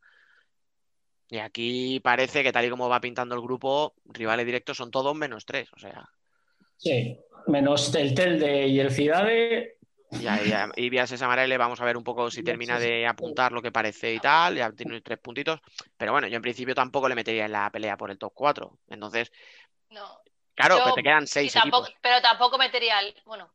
[1.30, 5.16] y aquí parece que tal y como va pintando el grupo, rivales directos son todos
[5.16, 5.70] menos tres.
[5.74, 6.10] O sea,
[6.78, 7.18] Sí,
[7.48, 9.78] menos el Telde y el Cidade.
[10.12, 13.62] Ya, ya, y Vías Samarele, vamos a ver un poco si termina de apuntar lo
[13.62, 14.56] que parece y tal.
[14.56, 15.60] Ya tiene tres puntitos.
[15.98, 18.78] Pero bueno, yo en principio tampoco le metería en la pelea por el top 4.
[18.90, 19.32] Entonces,
[19.90, 20.20] No.
[20.56, 22.00] Claro, Yo- pero te quedan seis tampoco, equipos.
[22.02, 23.14] pero tampoco metería al.
[23.26, 23.52] Bueno,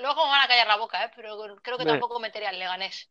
[0.00, 1.10] luego me van a callar la boca, ¿eh?
[1.16, 3.08] pero creo que tampoco metería al Leganés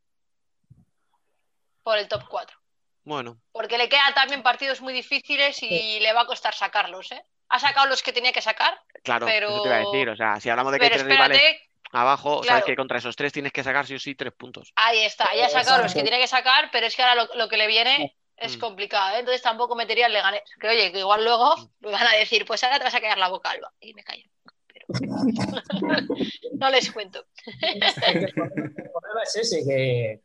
[1.81, 2.57] por el top 4.
[3.05, 7.25] Bueno, Porque le quedan también partidos muy difíciles y le va a costar sacarlos, ¿eh?
[7.49, 9.49] Ha sacado los que tenía que sacar, claro, pero.
[9.49, 10.09] eso te iba a decir.
[10.09, 11.69] O sea, si hablamos de que hay Pero tres rivales espérate,
[12.01, 12.45] abajo, claro.
[12.59, 14.71] sabes que contra esos tres tienes que sacar sí o sí tres puntos.
[14.75, 17.35] ahí está, ya ha sacado los que tiene que sacar, pero es que ahora lo,
[17.35, 18.59] lo que le viene es Mm.
[18.59, 19.19] complicado, ¿eh?
[19.19, 20.41] Entonces tampoco metería al Leganés.
[20.59, 23.17] Que oye, que igual luego me van a decir, pues ahora te vas a callar
[23.19, 23.71] la boca, Alba.
[23.79, 24.27] Y me callo.
[24.67, 24.85] Pero
[26.53, 27.25] no les cuento.
[27.45, 30.21] El problema es ese, que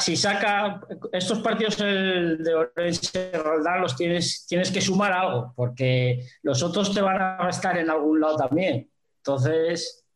[0.00, 0.80] si saca
[1.12, 6.94] estos partidos el de Orense Roldán los tienes, tienes que sumar algo, porque los otros
[6.94, 8.90] te van a estar en algún lado también.
[9.18, 10.06] Entonces,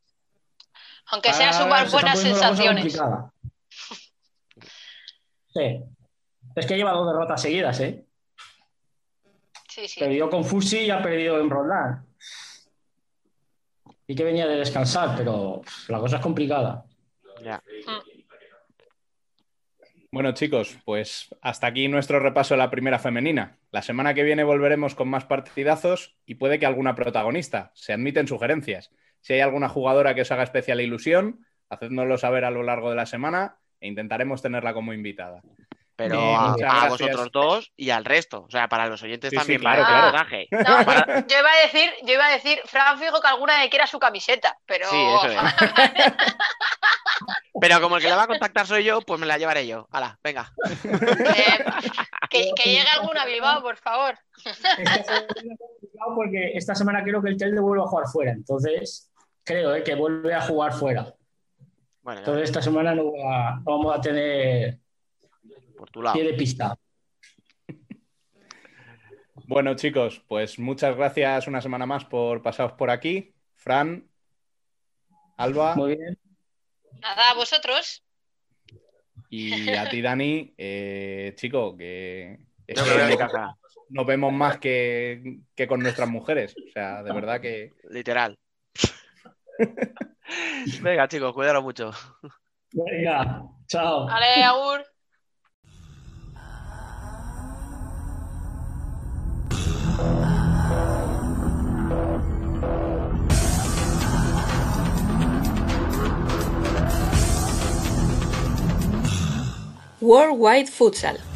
[1.13, 2.97] Aunque sea se está buenas poniendo la cosa sensaciones.
[2.97, 3.33] complicada.
[5.55, 5.85] Sí.
[6.57, 8.05] Es que lleva dos derrotas seguidas, ¿eh?
[9.69, 10.01] Sí, sí.
[10.01, 12.07] Perdió con Fusi y ha perdido en Roldán.
[14.07, 16.85] Y que venía de descansar, pero la cosa es complicada.
[17.43, 17.63] Ya.
[20.11, 23.59] Bueno, chicos, pues hasta aquí nuestro repaso de la primera femenina.
[23.71, 27.71] La semana que viene volveremos con más partidazos y puede que alguna protagonista.
[27.75, 28.91] Se admiten sugerencias.
[29.23, 32.97] Si hay alguna jugadora que os haga especial ilusión, hacednoslo saber a lo largo de
[32.97, 35.41] la semana e intentaremos tenerla como invitada.
[35.97, 38.45] Pero Eh, a, a vosotros dos y al resto.
[38.45, 40.19] O sea, para los oyentes Sí, sí, también claro, claro.
[40.51, 43.71] No, Para- yo iba a decir, yo iba a decir, Fran fijo que alguna que
[43.71, 45.39] quiera su camiseta, pero Sí, eso es.
[47.61, 49.87] Pero como el que la va a contactar soy yo, pues me la llevaré yo.
[49.93, 50.53] Hala, venga.
[52.31, 54.15] que, que llegue alguna a Bilbao, por favor.
[54.43, 58.33] complicado porque esta semana creo que el Telde vuelve a jugar fuera.
[58.33, 59.12] Entonces,
[59.45, 61.15] creo eh, que vuelve a jugar fuera.
[62.03, 64.79] Bueno, Entonces, esta semana no, va- no vamos a tener
[65.77, 66.15] por tu lado.
[66.15, 66.77] pie de pista.
[69.47, 73.35] Bueno, chicos, pues muchas gracias una semana más por pasaros por aquí.
[73.57, 74.09] Fran,
[75.37, 76.19] Alba Muy bien.
[77.01, 78.05] Nada, a vosotros.
[79.29, 80.55] y a ti, Dani.
[80.59, 82.39] Eh, chico, que
[82.77, 83.57] nos-
[83.89, 86.55] nos vemos más que, que con nuestras mujeres.
[86.57, 87.73] O sea, de verdad que.
[87.91, 88.39] Literal.
[90.83, 91.91] Venga, chicos, cuidaros mucho.
[92.73, 94.07] Venga, chao.
[94.07, 94.85] Vale, Agur.
[110.01, 111.32] Worldwide Futsal.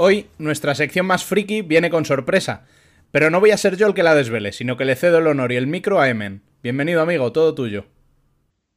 [0.00, 2.66] Hoy nuestra sección más friki viene con sorpresa.
[3.10, 5.26] Pero no voy a ser yo el que la desvele, sino que le cedo el
[5.26, 6.44] honor y el micro a Emen.
[6.62, 7.86] Bienvenido, amigo, todo tuyo.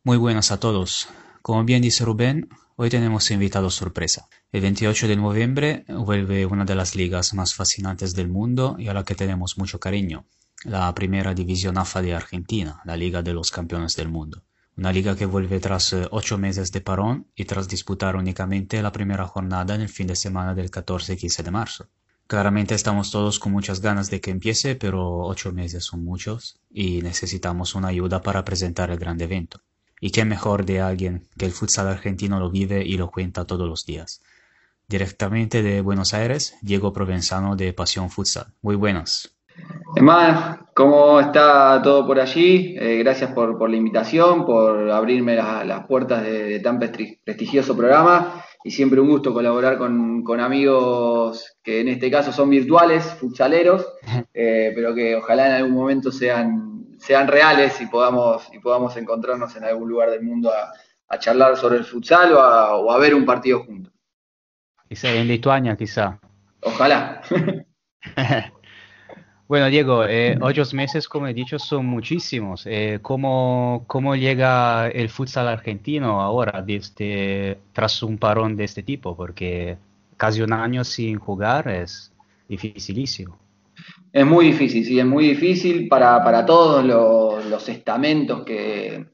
[0.04, 1.10] Muy buenas a todos.
[1.44, 4.30] Como bien dice Rubén, hoy tenemos invitado sorpresa.
[4.52, 8.94] El 28 de noviembre vuelve una de las ligas más fascinantes del mundo y a
[8.96, 10.26] la que tenemos mucho cariño,
[10.64, 14.42] la primera división AFA de Argentina, la Liga de los Campeones del Mundo.
[14.82, 18.92] Una liga que vuelve tras eh, ocho meses de parón y tras disputar únicamente la
[18.92, 21.88] primera jornada en el fin de semana del 14 y 15 de marzo.
[22.26, 27.04] Claramente estamos todos con muchas ganas de que empiece, pero ocho meses son muchos y
[27.04, 29.62] necesitamos una ayuda para presentar el gran evento.
[30.00, 33.70] Y qué mejor de alguien que el futsal argentino lo vive y lo cuenta todos
[33.70, 34.24] los días.
[34.88, 38.56] Directamente de Buenos Aires, Diego Provenzano de Pasión Futsal.
[38.64, 39.30] Muy buenas.
[39.96, 42.76] Emma, ¿cómo está todo por allí?
[42.80, 47.20] Eh, gracias por, por la invitación, por abrirme la- las puertas de, de tan presti-
[47.24, 52.50] prestigioso programa y siempre un gusto colaborar con, con amigos que en este caso son
[52.50, 53.86] virtuales, futsaleros,
[54.34, 59.56] eh, pero que ojalá en algún momento sean, sean reales y podamos, y podamos encontrarnos
[59.56, 60.72] en algún lugar del mundo a,
[61.14, 63.92] a charlar sobre el futsal o a, o a ver un partido juntos.
[64.88, 66.20] Quizá en Lituania, quizá.
[66.62, 67.22] Ojalá.
[69.52, 72.66] Bueno, Diego, eh, ocho meses, como he dicho, son muchísimos.
[72.66, 79.14] Eh, ¿cómo, cómo llega el futsal argentino ahora, desde, tras un parón de este tipo?
[79.14, 79.76] Porque
[80.16, 82.14] casi un año sin jugar es
[82.48, 83.38] dificilísimo.
[84.14, 89.08] Es muy difícil, sí, es muy difícil para, para todos los, los estamentos que,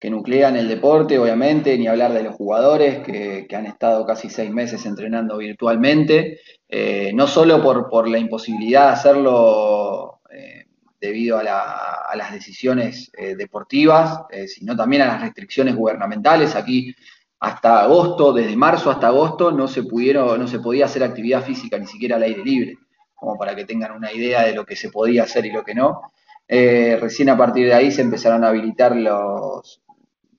[0.00, 4.50] que nuclean el deporte, obviamente, ni hablar de los jugadores que, han estado casi seis
[4.50, 10.66] meses entrenando virtualmente, eh, no solo por, por la imposibilidad de hacerlo eh,
[11.00, 16.54] debido a, la- a las decisiones eh, deportivas, sino también a las restricciones gubernamentales.
[16.54, 16.94] Aquí
[17.40, 21.76] hasta agosto, desde marzo hasta agosto, no se pudieron, no se podía hacer actividad física
[21.78, 22.78] ni siquiera al aire libre
[23.14, 25.74] como para que tengan una idea de lo que se podía hacer y lo que
[25.74, 26.02] no.
[26.48, 29.80] Recién a partir de ahí se empezaron a habilitar los,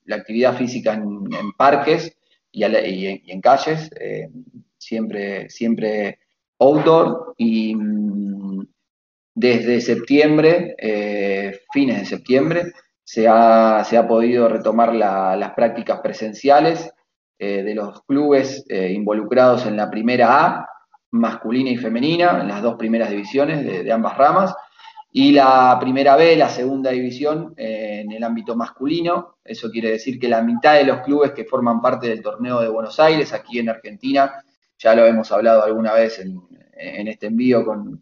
[0.10, 2.12] la actividad física en, parques
[2.52, 4.28] y, en- calles, eh,
[4.78, 6.20] siempre, siempre
[6.60, 7.36] outdoor.
[7.38, 8.66] Y mm,
[9.36, 12.74] desde septiembre, eh, fines de septiembre,
[13.04, 16.92] se ha, se ha podido retomar la- las prácticas presenciales
[17.38, 20.68] eh, de los clubes eh, involucrados en la primera A,
[21.12, 24.54] masculina y femenina, en las dos primeras divisiones de, de ambas ramas,
[25.12, 27.54] y la primera B, la segunda división,
[28.02, 29.38] en el ámbito masculino.
[29.44, 32.69] Eso quiere decir que la mitad de los clubes que forman parte del torneo de
[32.69, 34.34] Buenos Aires, aquí en Argentina,
[34.78, 36.40] ya lo hemos hablado alguna vez en,
[37.08, 38.00] este envío con,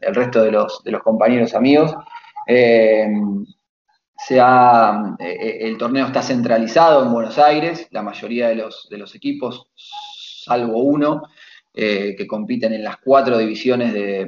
[0.00, 1.94] el resto de los, compañeros amigos.
[2.46, 3.08] eh,
[4.16, 8.98] se ha- eh, el torneo está centralizado en Buenos Aires, la mayoría de los, de
[8.98, 11.22] los equipos, salvo uno,
[11.72, 14.26] eh, que compiten en las cuatro divisiones de-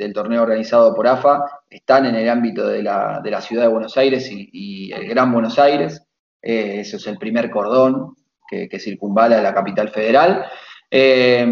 [0.00, 3.68] del torneo organizado por AFA, están en el ámbito de la, de la ciudad de
[3.68, 6.02] Buenos Aires y, el Gran Buenos Aires.
[6.42, 8.16] Eh, ese es el primer cordón
[8.48, 10.46] que, que circunvala la capital federal.
[10.90, 11.46] Eh,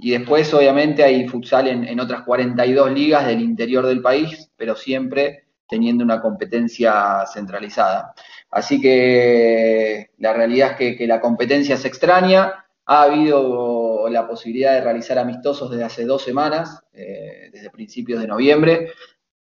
[0.00, 4.74] y después, obviamente, hay futsal en, en otras 42 ligas del interior del país, pero
[4.74, 8.12] siempre teniendo una competencia centralizada.
[8.50, 12.61] Así que la realidad es que, que la competencia se extraña.
[12.86, 18.26] Ha habido la posibilidad de realizar amistosos desde hace dos semanas, eh, desde principios de
[18.26, 18.92] noviembre.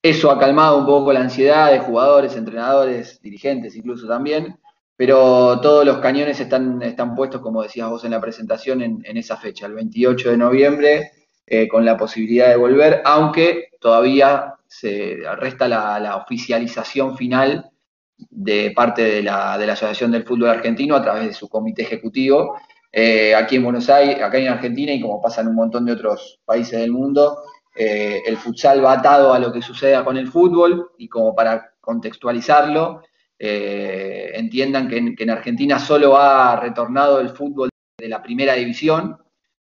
[0.02, 4.58] Eso ha calmado un poco la ansiedad de jugadores, entrenadores, dirigentes incluso también,
[4.96, 9.38] pero todos los cañones están, están puestos, como decías vos en la presentación, en, esa
[9.38, 11.12] fecha, el 28 de noviembre,
[11.46, 17.70] eh, con la posibilidad de volver, aunque todavía se resta la, oficialización final
[18.18, 22.58] de parte de la Asociación del Fútbol Argentino a través de su comité ejecutivo.
[23.00, 25.92] Eh, aquí en Buenos Aires, acá en Argentina y como pasa en un montón de
[25.92, 27.44] otros países del mundo,
[27.76, 31.76] eh, el futsal va atado a lo que suceda con el fútbol y como para
[31.80, 33.04] contextualizarlo,
[33.38, 37.70] eh, entiendan que en, Argentina solo ha retornado el fútbol
[38.00, 39.16] de la primera división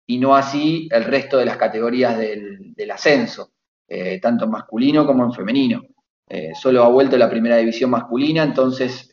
[0.06, 3.52] y no así el resto de las categorías del, del ascenso,
[4.20, 5.80] tanto en masculino como en femenino.
[6.54, 9.10] Solo ha vuelto la primera división masculina, entonces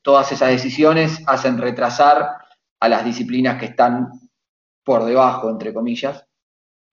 [0.00, 2.41] todas esas decisiones hacen retrasar
[2.82, 4.08] a las disciplinas que están
[4.82, 6.26] por debajo, entre comillas,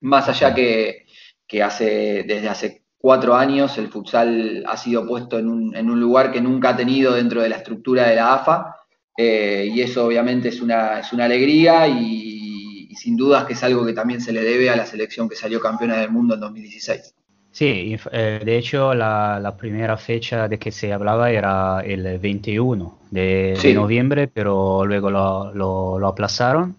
[0.01, 1.08] más allá que,
[1.48, 6.00] que hace, desde hace cuatro años el futsal ha sido puesto en un, en un
[6.00, 8.76] lugar que nunca ha tenido dentro de la estructura de la AFA,
[9.18, 13.64] eh, y eso obviamente es una, es una alegría y, y sin dudas que es
[13.64, 16.42] algo que también se le debe a la selección que salió campeona del mundo en
[16.42, 17.16] 2016.
[17.52, 23.00] Sí, eh, de hecho la, la primera fecha de que se hablaba era el 21
[23.10, 23.74] de, de Sí.
[23.74, 26.78] noviembre, pero luego lo, lo- lo aplazaron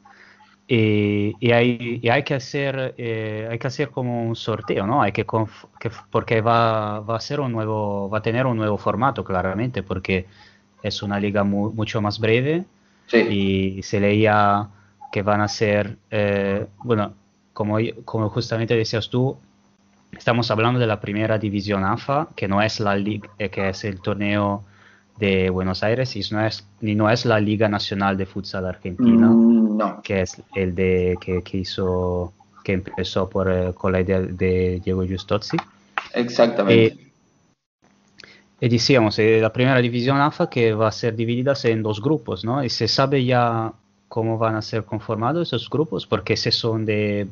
[0.67, 5.03] y, y hay, y hay que hacer, eh, hay que hacer como un sorteo, ¿no?
[5.03, 5.27] Hay que,
[5.81, 9.83] que- porque va, va a ser un nuevo, va a tener un nuevo formato claramente,
[9.83, 10.27] porque
[10.83, 12.67] es una liga mu- mucho más breve
[13.27, 14.71] y se leía
[15.13, 17.15] que van a ser, eh, bueno,
[17.53, 19.39] como, como justamente decías tú,
[20.17, 23.85] Estamos hablando de la primera división AFA, que no es la liga, eh, que es
[23.85, 24.65] el torneo
[25.19, 29.29] de Buenos Aires y no es, ni no es la Liga Nacional de Futsal Argentina,
[29.29, 30.03] Mm, no.
[30.03, 32.33] que es el de que, que hizo,
[32.65, 35.59] que empezó por, eh, con la idea de Diego Giustozzi.
[36.15, 36.87] Exactamente.
[36.87, 37.11] Eh,
[38.63, 42.45] y decíamos, eh, la primera división AFA que va a ser dividida en dos grupos,
[42.45, 42.63] ¿no?
[42.65, 43.73] Y se sabe ya
[44.09, 47.29] cómo van a ser conformados esos grupos, porque si son de,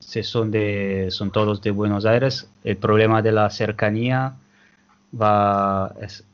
[0.00, 4.34] si son de, son todos de Buenos Aires, el problema de la cercanía
[5.20, 6.24] va, es-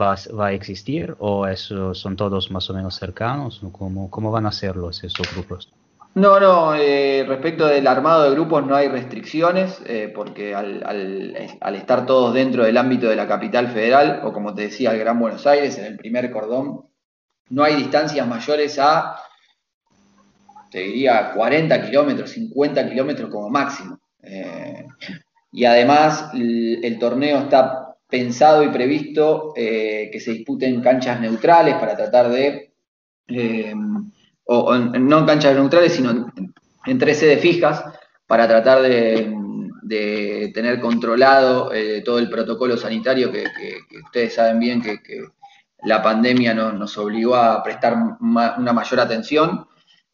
[0.00, 4.30] va, va a existir, o eso son todos más o menos cercanos, ¿O ¿cómo, cómo
[4.30, 5.70] van a ser los esos grupos?
[6.14, 11.36] No, no, eh, respecto del armado de grupos no hay restricciones, eh, porque al, al-
[11.60, 14.98] al estar todos dentro del ámbito de la capital federal, o como te decía, el
[14.98, 16.86] Gran Buenos Aires, en el primer cordón,
[17.50, 19.16] no hay distancias mayores a,
[20.72, 24.00] te diría, 40 kilómetros, 50 kilómetros como máximo.
[24.22, 24.86] Eh,
[25.52, 31.96] y además el, torneo está pensado y previsto eh, que se disputen canchas neutrales para
[31.96, 32.72] tratar de...
[33.28, 33.74] eh,
[34.46, 36.10] o, o no en canchas neutrales, sino
[36.86, 37.84] en, tres sedes fijas,
[38.26, 39.32] para tratar de,
[39.82, 44.98] de tener controlado eh, todo el protocolo sanitario que, que- que ustedes saben bien que,
[45.84, 49.66] la pandemia no- nos obligó a prestar una mayor atención.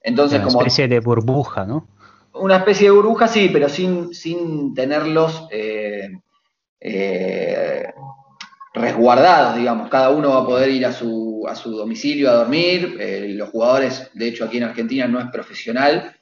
[0.08, 1.86] Entonces, Una como especie de burbuja, ¿no?
[2.32, 6.08] una especie de burbuja, sí, pero sin, sin tenerlos eh,
[6.80, 7.92] eh,
[8.72, 9.90] resguardados, digamos.
[9.90, 12.96] Cada uno va a poder ir a su, a su domicilio a dormir.
[12.98, 16.14] eh, los jugadores, de hecho, aquí en Argentina no es profesional,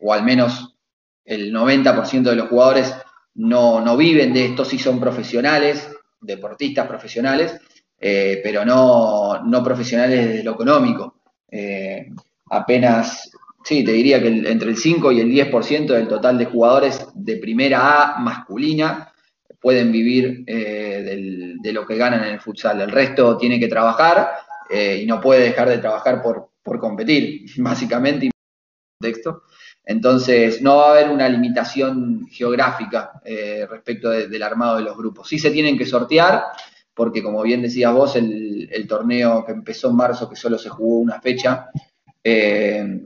[0.00, 0.76] o al menos
[1.24, 2.94] el 90% de los jugadores
[3.34, 7.60] no, no viven de esto, sí son profesionales, deportistas profesionales,
[7.98, 11.18] pero no, no profesionales de lo económico.
[11.50, 12.10] Eh,
[12.50, 13.30] apenas,
[13.64, 17.36] sí, te diría que entre el 5 y el 10% del total de jugadores de
[17.36, 19.12] primera A masculina
[19.60, 22.80] pueden vivir eh, de lo que ganan en el futsal.
[22.80, 24.30] El resto tiene que trabajar
[24.70, 28.30] eh, y no puede dejar de trabajar por, por competir, básicamente, y
[29.00, 29.42] contexto.
[29.84, 34.96] Entonces, no va a haber una limitación geográfica eh, respecto de- del armado de los
[34.96, 35.28] grupos.
[35.28, 36.44] Sí se tienen que sortear,
[36.94, 40.98] porque como bien decías vos, el torneo que empezó en marzo, que solo se jugó
[40.98, 41.70] una fecha,
[42.24, 43.00] eh,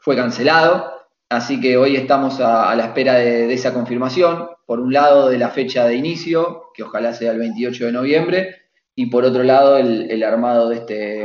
[0.00, 0.92] fue cancelado.
[1.28, 4.48] Así que hoy estamos a, la espera de, esa confirmación.
[4.66, 8.56] Por un lado, de la fecha de inicio, que ojalá sea el 28 de noviembre,
[8.94, 11.24] y por otro lado, el, armado de este,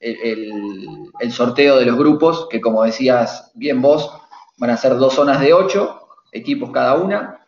[0.00, 4.10] el sorteo de los grupos, que como decías bien vos,
[4.58, 6.00] van a ser dos zonas de ocho,
[6.32, 7.40] equipos cada una,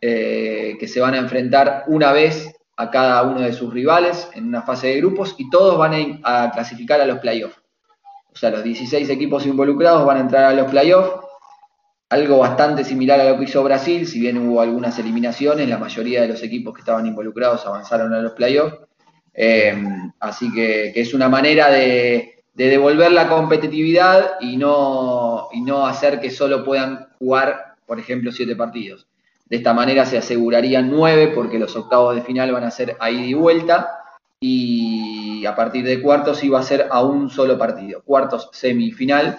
[0.00, 4.46] eh, que se van a enfrentar una vez a cada uno de sus rivales en
[4.46, 7.63] una fase de grupos y todos van a, a clasificar a los playoffs.
[8.34, 11.24] O sea, los 16 equipos involucrados van a entrar a los playoffs.
[12.10, 16.22] Algo bastante similar a lo que hizo Brasil, si bien hubo algunas eliminaciones, la mayoría
[16.22, 18.76] de los equipos que estaban involucrados avanzaron a los playoffs.
[19.32, 19.74] Eh,
[20.20, 25.48] así que, es una manera de, de devolver la competitividad y no,
[25.86, 29.06] hacer que solo puedan jugar, por ejemplo, siete partidos.
[29.46, 33.10] De esta manera se asegurarían nueve porque los octavos de final van a ser a
[33.10, 34.03] ida y vuelta
[34.46, 38.02] y a partir de cuartos iba a ser a un solo partido.
[38.02, 39.38] Cuartos semifinal,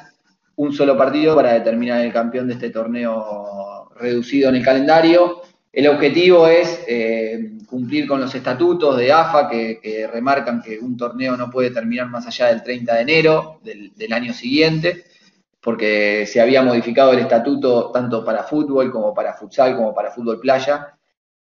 [0.55, 5.43] un solo partido para determinar el campeón de este torneo reducido en el calendario.
[5.71, 11.37] El objetivo es eh, cumplir con los estatutos de AFA que, remarcan que un torneo
[11.37, 15.03] no puede terminar más allá del 30 de enero del año siguiente,
[15.61, 20.39] porque se había modificado el estatuto tanto para fútbol como para futsal como para fútbol
[20.39, 20.94] playa,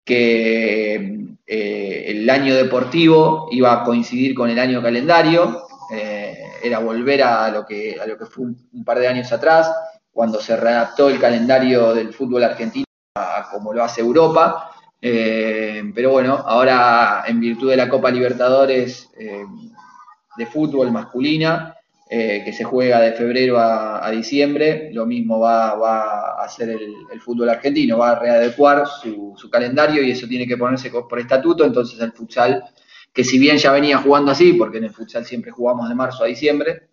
[0.05, 7.23] que eh, el año deportivo iba a coincidir con el año calendario, eh, era volver
[7.23, 9.71] a lo, que, a lo que fue un, par de años atrás,
[10.11, 12.85] cuando se readaptó el calendario del fútbol argentino
[13.15, 14.71] a como lo hace Europa.
[15.01, 21.74] Eh, pero bueno, ahora en virtud de la Copa Libertadores de fútbol masculina,
[22.07, 27.19] eh, que se juega de febrero a, diciembre, lo mismo va, va a hacer el,
[27.19, 31.99] fútbol argentino, va a readecuar su, calendario y eso tiene que ponerse por estatuto, entonces
[31.99, 32.63] el futsal,
[33.11, 36.23] que si bien ya venía jugando así, porque en el futsal siempre jugamos de marzo
[36.23, 36.89] a diciembre,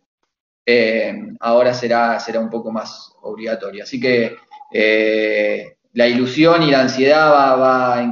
[0.65, 3.83] eh, ahora será, será un poco más obligatorio.
[3.83, 4.37] Así que
[4.73, 8.03] eh, la ilusión y la ansiedad va, va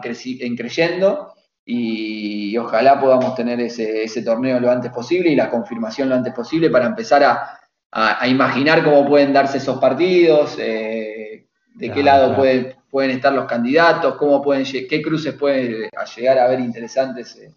[1.64, 6.34] y, ojalá podamos tener ese, ese torneo lo antes posible y la confirmación lo antes
[6.34, 7.58] posible para empezar a,
[7.92, 12.36] a- a imaginar cómo pueden darse esos partidos, eh, de qué lado claro.
[12.36, 17.54] pueden, pueden estar los candidatos, cómo pueden, qué cruces pueden llegar a ver interesantes eh,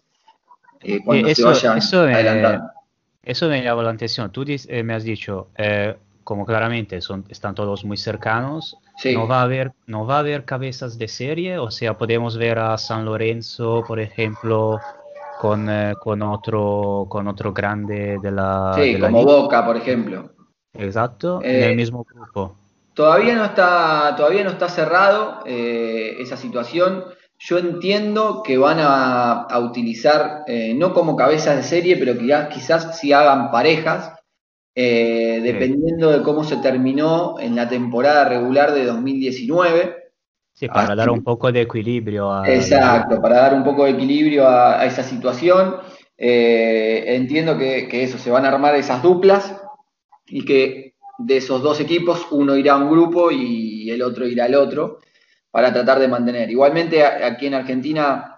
[0.82, 2.70] eh, cuando Eh, se eso, vayan eso me, adelantando.
[3.22, 4.30] eso me llama la atención.
[4.32, 4.44] Tú
[4.84, 5.50] me has dicho,
[6.24, 9.14] como claramente son, están todos muy cercanos, Sí.
[9.14, 12.58] no va a haber, no va a haber cabezas de serie, o sea, podemos ver
[12.58, 14.80] a San Lorenzo, por ejemplo,
[15.40, 19.32] con, eh, con otro, con otro grande de la, Sí, de la como liga.
[19.32, 20.30] Boca, por ejemplo.
[20.72, 22.56] Exacto, en Eh, el mismo grupo.
[22.94, 27.04] Todavía no está, todavía no está cerrado eh, esa situación.
[27.38, 30.44] Yo entiendo que van a, a utilizar,
[30.76, 34.13] no como cabezas de serie, pero ya quizás sí hagan parejas,
[34.74, 39.96] eh, dependiendo de cómo se terminó en la temporada regular de 2019.
[40.52, 42.48] Sí, para Así- dar un poco de equilibrio a...
[42.48, 45.76] Exacto, para dar un poco de equilibrio a, a esa situación.
[46.16, 49.60] Eh, entiendo que, que eso, se van a armar esas duplas
[50.26, 54.44] y que de esos dos equipos uno irá a un grupo y el otro irá
[54.46, 54.98] al otro
[55.50, 56.50] para tratar de mantener.
[56.50, 58.36] Igualmente aquí en Argentina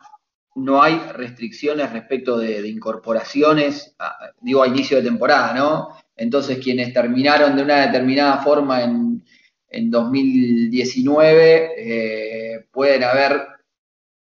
[0.55, 5.89] no hay restricciones respecto de, de incorporaciones, a- digo a inicio de temporada, ¿no?
[6.17, 9.23] Entonces quienes terminaron de una determinada forma en,
[9.69, 13.47] en 2019 eh, pueden haber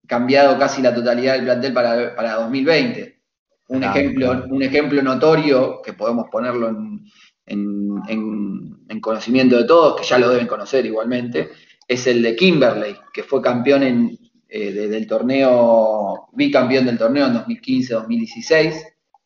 [0.06, 3.20] cambiado casi la totalidad del plantel para, para 2020.
[3.68, 4.46] Un, Claro, ejemplo, claro.
[4.50, 7.04] un ejemplo notorio que podemos ponerlo en,
[7.46, 11.50] en- en- en conocimiento de todos, que ya lo deben conocer igualmente,
[11.88, 17.26] es el de Kimberley, que fue campeón en, eh, de- del torneo, bicampeón del torneo
[17.26, 18.74] en 2015-2016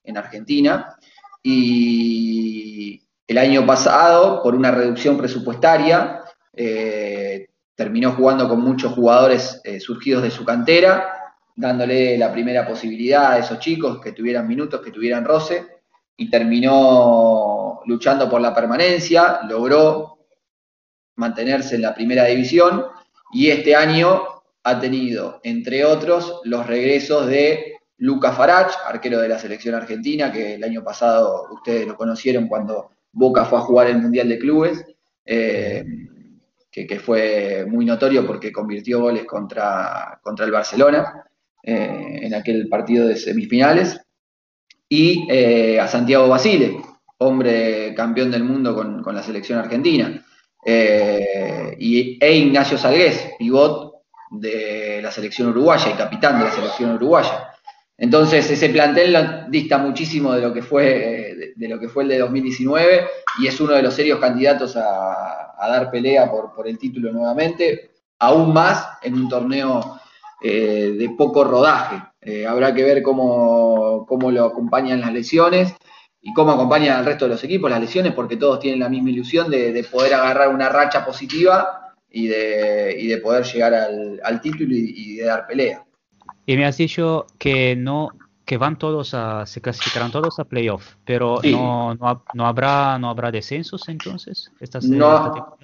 [0.04, 0.95] en Argentina.
[1.48, 9.78] Y el año pasado, por una reducción presupuestaria, eh, terminó jugando con muchos jugadores eh,
[9.78, 11.08] surgidos de su cantera,
[11.54, 15.64] dándole la primera posibilidad a esos chicos que tuvieran minutos, que tuvieran roce,
[16.16, 20.18] y terminó luchando por la permanencia, logró
[21.14, 22.86] mantenerse en la primera división
[23.32, 24.20] Y este año
[24.64, 30.54] ha tenido, entre otros, los regresos de Luca Farach, arquero de la selección argentina, que
[30.54, 34.84] el año pasado ustedes lo conocieron cuando Boca fue a jugar el Mundial de Clubes,
[35.24, 35.84] eh,
[36.70, 41.24] que, fue muy notorio porque convirtió goles contra, contra el Barcelona
[41.62, 43.98] eh, en aquel partido de semifinales,
[44.88, 46.76] y eh, a Santiago Basile,
[47.18, 50.22] hombre campeón del mundo con, con la selección argentina,
[51.78, 57.55] y, e Ignacio Salgués, pivot de la selección uruguaya y capitán de la selección uruguaya.
[57.98, 62.18] Entonces ese plantel dista muchísimo de lo que fue de, lo que fue el de
[62.18, 63.06] 2019
[63.40, 68.52] y es uno de los serios candidatos a, dar pelea por, el título nuevamente, aún
[68.52, 69.98] más en un torneo
[70.42, 72.02] eh, de poco rodaje.
[72.20, 75.74] Eh, habrá que ver cómo, lo acompañan las lesiones
[76.20, 79.10] y cómo acompañan al resto de los equipos las lesiones, porque todos tienen la misma
[79.10, 84.40] ilusión de, de poder agarrar una racha positiva y de, y de poder llegar al,
[84.42, 85.85] título y de dar pelea.
[86.46, 88.10] Y me has dicho que no
[88.44, 91.50] que van todos a se clasificarán todos a playoff, pero Sí.
[91.50, 95.58] no, no, no habrá no habrá descensos entonces esta, esta No,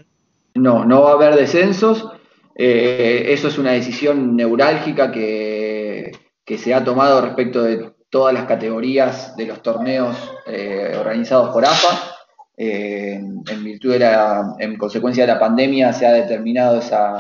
[0.54, 2.10] no, no va a haber descensos.
[2.54, 6.10] Eh, eso es una decisión neurálgica que,
[6.44, 11.64] que se ha tomado respecto de todas las categorías de los torneos eh, organizados por
[11.64, 12.10] AFA.
[12.56, 17.16] Eh, en virtud de la, en consecuencia de la pandemia se ha determinado esa,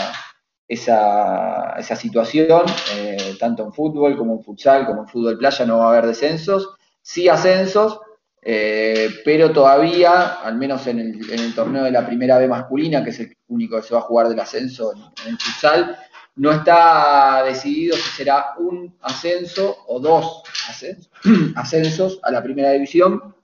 [0.72, 2.62] esa, esa situación,
[2.96, 6.06] eh, tanto en fútbol como en futsal, como en fútbol playa, no va a haber
[6.06, 8.00] descensos, sí ascensos,
[8.40, 13.04] eh, pero todavía, al menos en el, en el torneo de la primera B masculina,
[13.04, 15.98] que es el único que se va a jugar del ascenso en, el futsal,
[16.36, 21.10] no está decidido si será un ascenso o dos ascensos,
[21.56, 23.34] ascensos a la primera división,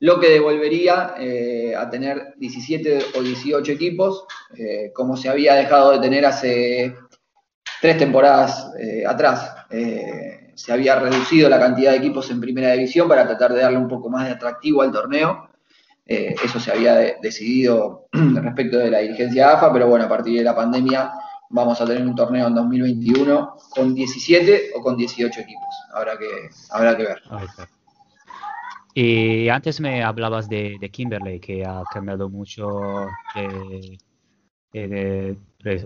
[0.00, 4.26] lo que devolvería eh, a tener 17 o 18 equipos,
[4.56, 6.94] eh, como se había dejado de tener hace
[7.80, 9.54] tres temporadas eh, atrás.
[10.54, 13.88] Se había reducido la cantidad de equipos en primera división para tratar de darle un
[13.88, 15.50] poco más de atractivo al torneo.
[16.06, 20.44] Eso se había de- decidido respecto de la dirigencia AFA, pero bueno, a partir de
[20.44, 21.10] la pandemia
[21.50, 25.74] vamos a tener un torneo en 2021 con 17 o con 18 equipos.
[25.92, 26.28] Habrá que,
[26.70, 27.22] habrá que ver.
[28.98, 33.98] Y antes me hablabas de, de Kimberley, que ha cambiado mucho eh,
[34.72, 35.36] eh,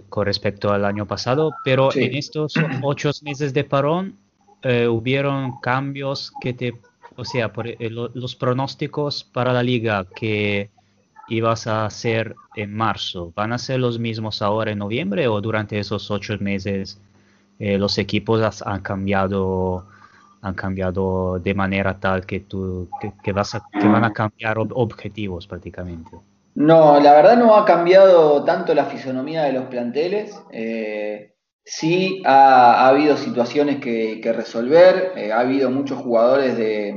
[0.08, 2.04] con respecto al año pasado, pero Sí.
[2.04, 4.16] en estos ocho meses de parón
[4.62, 6.74] eh, hubieron cambios que te,
[7.16, 10.70] o sea, por, eh, lo- los pronósticos para la liga que
[11.28, 15.78] ibas a hacer en marzo, ¿van a ser los mismos ahora en noviembre o durante
[15.78, 17.00] esos ocho meses
[17.58, 19.86] eh, los equipos has- han cambiado?
[20.42, 24.56] Han cambiado de manera tal que tú que, que vas a, que van a cambiar
[24.56, 26.10] ob- objetivos prácticamente.
[26.54, 30.40] No, la verdad no ha cambiado tanto la fisonomía de los planteles.
[30.52, 35.12] eh, sí ha, ha habido situaciones que, que resolver.
[35.16, 36.94] eh, ha habido muchos jugadores de,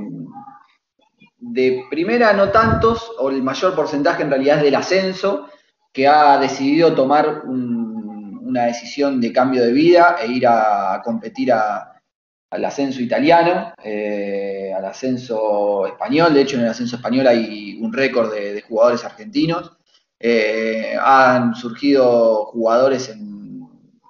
[1.39, 5.47] de primera, no tantos, o el mayor porcentaje en realidad es del ascenso,
[5.91, 11.51] que ha decidido tomar un- una decisión de cambio de vida e ir a, competir
[11.51, 11.92] a-
[12.53, 16.33] al ascenso italiano, eh, al ascenso español.
[16.33, 19.71] De hecho, en el ascenso español hay un récord de, de jugadores argentinos.
[20.19, 23.67] Eh, han surgido jugadores en-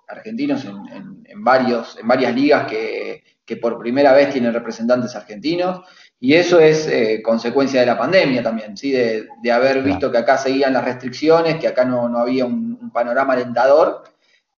[0.08, 5.16] argentinos en, en- en varios, en varias ligas que, que por primera vez tienen representantes
[5.16, 5.82] argentinos.
[6.20, 8.92] Y eso es eh, consecuencia de la pandemia también, ¿sí?
[8.92, 12.78] de, de haber visto que acá seguían las restricciones, que acá no, no había un,
[12.82, 14.04] un panorama alentador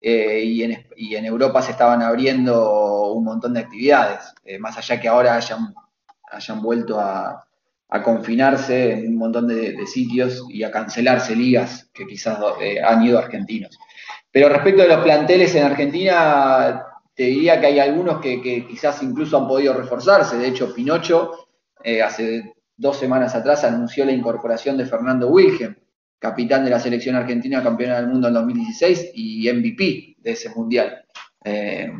[0.06, 4.76] eh, y, en, y en Europa se estaban abriendo un montón de actividades, eh, más
[4.76, 5.74] allá que ahora hayan,
[6.30, 7.42] hayan vuelto a,
[7.88, 12.82] a confinarse en un montón de, de sitios y a cancelarse ligas que quizás eh,
[12.82, 13.78] han ido argentinos.
[14.30, 16.84] Pero respecto de los planteles en Argentina,
[17.14, 20.36] te diría que hay algunos que, que quizás incluso han podido reforzarse.
[20.36, 21.48] De hecho, Pinocho
[22.04, 25.76] hace dos semanas atrás anunció la incorporación de Fernando Wilhelm,
[26.24, 31.04] capitán de la selección argentina, campeona del mundo en 2016 y MVP de ese mundial.
[31.44, 31.92] Eh,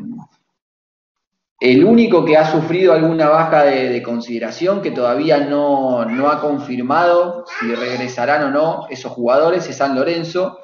[1.59, 6.41] el único que ha sufrido alguna baja de, de consideración, que todavía no, no ha
[6.41, 10.57] confirmado si regresarán o no esos jugadores, es San Lorenzo,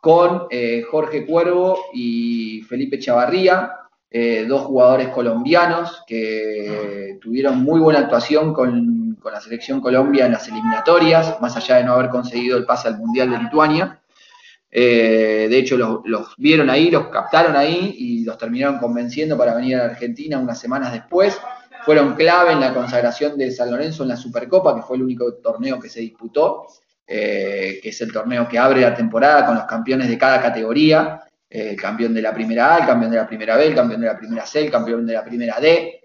[0.00, 3.70] con eh, Jorge Cuervo y Felipe Chavarría,
[4.10, 10.32] eh, dos jugadores colombianos que tuvieron muy buena actuación con, con la selección Colombia en
[10.32, 14.00] las eliminatorias, más allá de no haber conseguido el pase al Mundial de Lituania.
[14.70, 19.76] Eh, de hecho, los, vieron ahí, los captaron ahí y los terminaron convenciendo para venir
[19.76, 21.40] a la Argentina unas semanas después.
[21.84, 25.34] Fueron clave en la consagración de San Lorenzo en la Supercopa, que fue el único
[25.34, 26.66] torneo que se disputó
[27.06, 31.20] eh, que es el torneo que abre la temporada con los campeones de cada categoría,
[31.50, 34.00] eh, el campeón de la primera A, el campeón de la primera B, el campeón
[34.00, 36.03] de la primera C, el campeón de la primera D,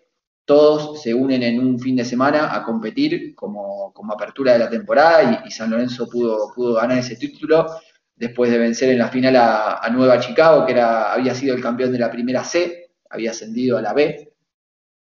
[0.49, 4.67] todos se unen en un fin de semana a competir como, como apertura de la
[4.67, 7.67] temporada y, San Lorenzo pudo, pudo ganar ese título
[8.15, 11.61] después de vencer en la final a, a Nueva Chicago, que era, había sido el
[11.61, 14.33] campeón de la primera C, había ascendido a la B.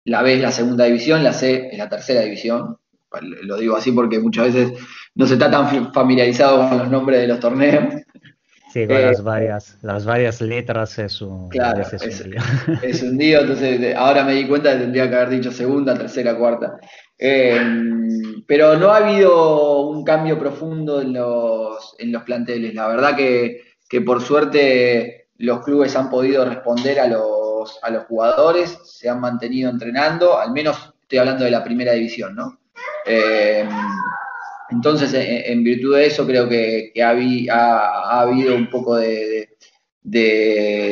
[0.05, 2.77] La B es la segunda división, la C es la tercera división.
[3.43, 4.79] Lo digo así porque muchas veces
[5.15, 8.04] no se está tan familiarizado con los nombres de los torneos.
[8.75, 12.41] Sí, con Eh, las, varias, las varias letras es un, Claro, es un lío.
[12.83, 15.97] es un lío, entonces de- ahora me di cuenta que tendría que haber dicho segunda,
[15.97, 16.77] tercera, cuarta.
[17.17, 17.57] Eh,
[18.45, 22.73] pero no ha habido un cambio profundo en los, en los planteles.
[22.75, 28.03] La verdad que, que por suerte los clubes han podido responder a los, a los
[28.07, 32.59] jugadores, se han mantenido entrenando, al menos estoy hablando de la primera división, ¿no?
[33.05, 33.65] Eh,
[34.69, 38.95] entonces, en, en virtud de eso, creo que, ha, habi- ha- ha habido un poco
[38.97, 39.49] de,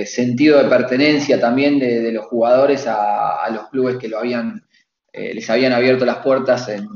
[0.05, 4.63] sentido de pertenencia también de, los jugadores a, los clubes que lo habían,
[5.11, 6.87] eh, les habían abierto las puertas en-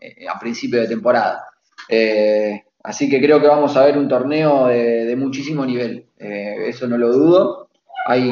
[0.00, 1.44] eh, a principio de temporada.
[1.88, 6.56] Eh, así que creo que vamos a ver un torneo de, de muchísimo nivel, eh,
[6.68, 7.70] eso no lo dudo.
[8.06, 8.30] Hay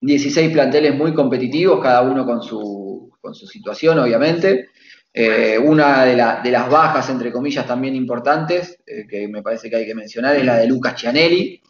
[0.00, 4.68] 16 planteles muy competitivos, cada uno con su, con su situación, obviamente.
[5.12, 9.68] Eh, una de, la- de las bajas, entre comillas, también importantes, eh, que me parece
[9.68, 11.60] que hay que mencionar, es la de Lucas Chianelli,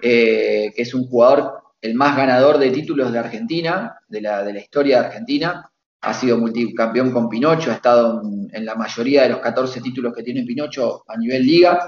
[0.00, 4.52] eh, que es un jugador el más ganador de títulos de Argentina, de la, de
[4.54, 5.70] la historia de Argentina.
[6.00, 10.22] Ha sido multicampeón con Pinocho, ha estado en, la mayoría de los 14 títulos que
[10.22, 11.78] tiene Pinocho a nivel liga.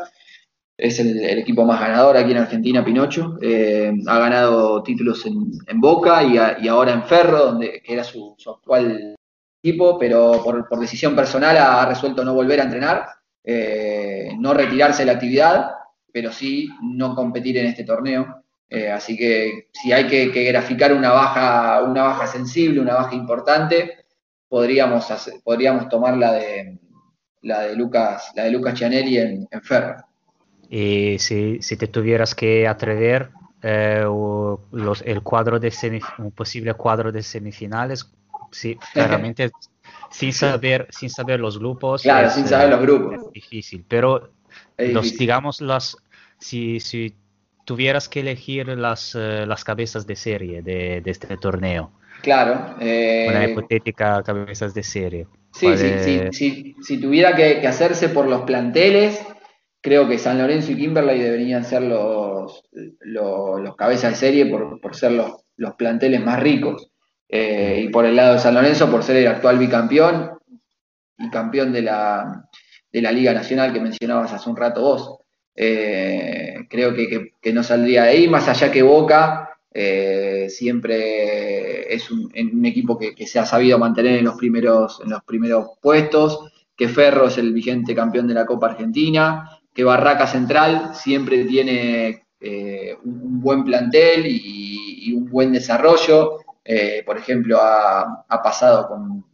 [0.77, 3.39] Es el, equipo más ganador aquí en Argentina, Pinocho.
[3.43, 8.51] Eh, ha ganado títulos en, Boca y ahora en Ferro, donde, que era su, su
[8.51, 9.18] actual
[9.62, 13.07] equipo, pero por, decisión personal ha resuelto no volver a entrenar,
[13.45, 15.70] eh, no retirarse de la actividad,
[16.12, 18.43] pero sí no competir en este torneo.
[18.70, 24.05] Eh, así que si hay que, graficar una baja, una baja sensible, una baja importante,
[24.49, 25.07] podríamos,
[25.43, 26.78] podríamos tomar la de,
[27.43, 30.05] la de Lucas, la de Lucas Chianelli en, Ferro.
[30.69, 33.31] Y si, te tuvieras que atrever
[33.62, 34.05] eh,
[34.73, 38.12] los, el cuadro de semif- un posible cuadro de semifinales,
[38.51, 39.51] sí, claramente
[40.10, 42.02] sin saber, sin saber los grupos.
[42.02, 43.15] Claro, es, sin saber eh, los grupos.
[43.27, 44.31] es difícil, pero
[44.77, 45.18] Es los, difícil.
[45.18, 45.97] digamos, las,
[46.39, 47.15] si, si
[47.65, 52.77] tuvieras que elegir las, eh, las cabezas de serie de, de este torneo, Claro.
[52.81, 55.27] eh, una hipotética cabezas de serie.
[55.52, 59.20] Sí, ¿cuál sí, es- sí, sí, si tuviera que, que hacerse por los planteles,
[59.81, 62.62] creo que San Lorenzo y Kimberley deberían ser los,
[63.01, 66.91] los, los cabezas de serie por, por ser los, los planteles más ricos.
[67.28, 70.39] Eh, y por el lado de San Lorenzo, por ser el actual bicampeón
[71.18, 72.48] y campeón de la,
[72.90, 75.18] de la Liga Nacional que mencionabas hace un rato vos.
[75.55, 82.10] Eh, creo que, que- no saldría de ahí, más allá que Boca eh, siempre es
[82.10, 82.31] un,
[82.65, 87.26] equipo que, se ha sabido mantener en los, primeros, en los primeros puestos, que Ferro
[87.26, 92.26] es el vigente campeón de la Copa Argentina, que Barraca Central siempre tiene
[93.05, 96.39] un, buen plantel y un buen desarrollo.
[96.71, 99.25] Eh, por ejemplo, ha, pasado con,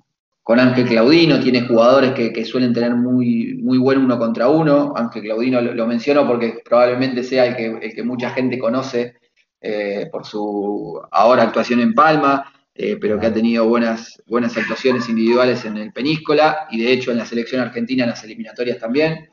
[0.41, 4.95] con Ángel Claudino, tiene jugadores que, suelen tener muy, muy buen uno contra uno.
[4.95, 9.15] Ángel Claudino lo, lo menciono porque probablemente sea el que, mucha gente conoce
[9.61, 15.09] eh, por su ahora actuación en Palma, eh, pero que ha tenido buenas, buenas actuaciones
[15.09, 19.29] individuales en el Peníscola y de hecho en la selección argentina en las eliminatorias también.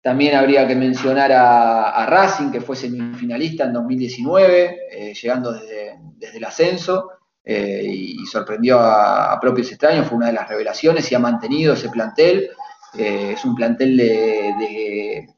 [0.00, 6.38] También habría que mencionar a, Racing, que fue semifinalista en 2019, eh, llegando desde, desde
[6.38, 7.17] el ascenso
[7.48, 11.74] eh, y sorprendió a, a propios extraños, fue una de las revelaciones y ha mantenido
[11.74, 12.50] ese plantel.
[12.94, 15.28] Eh, es un plantel de, de-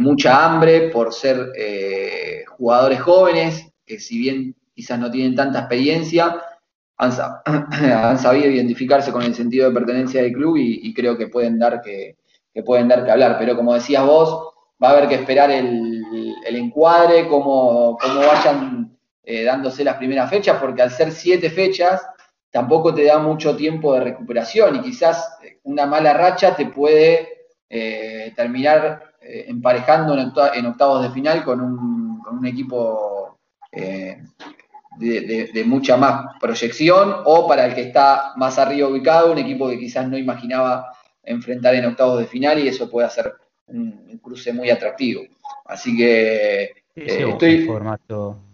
[0.00, 6.38] mucha hambre por ser eh, jugadores jóvenes, que si bien quizás no tienen tanta experiencia,
[6.98, 11.28] han, sa- han sabido identificarse con el sentido de pertenencia del club y, creo que
[11.28, 12.16] pueden dar que,
[12.52, 13.36] que pueden dar que hablar.
[13.38, 16.02] Pero como decías vos, va a haber que esperar el,
[16.46, 18.95] el encuadre, cómo, cómo vayan
[19.26, 22.02] eh, dándose las primeras fechas, porque al ser siete fechas,
[22.50, 27.28] tampoco te da mucho tiempo de recuperación y quizás una mala racha te puede
[27.68, 33.38] eh, terminar eh, emparejando en, octa- en octavos de final con un, con un equipo
[33.72, 34.18] eh,
[34.98, 39.38] de, de- de mucha más proyección o para el que está más arriba ubicado, un
[39.38, 43.34] equipo que quizás no imaginaba enfrentar en octavos de final y eso puede hacer
[43.66, 45.22] un, un cruce muy atractivo.
[45.66, 48.45] Así que eh, estoy, formato,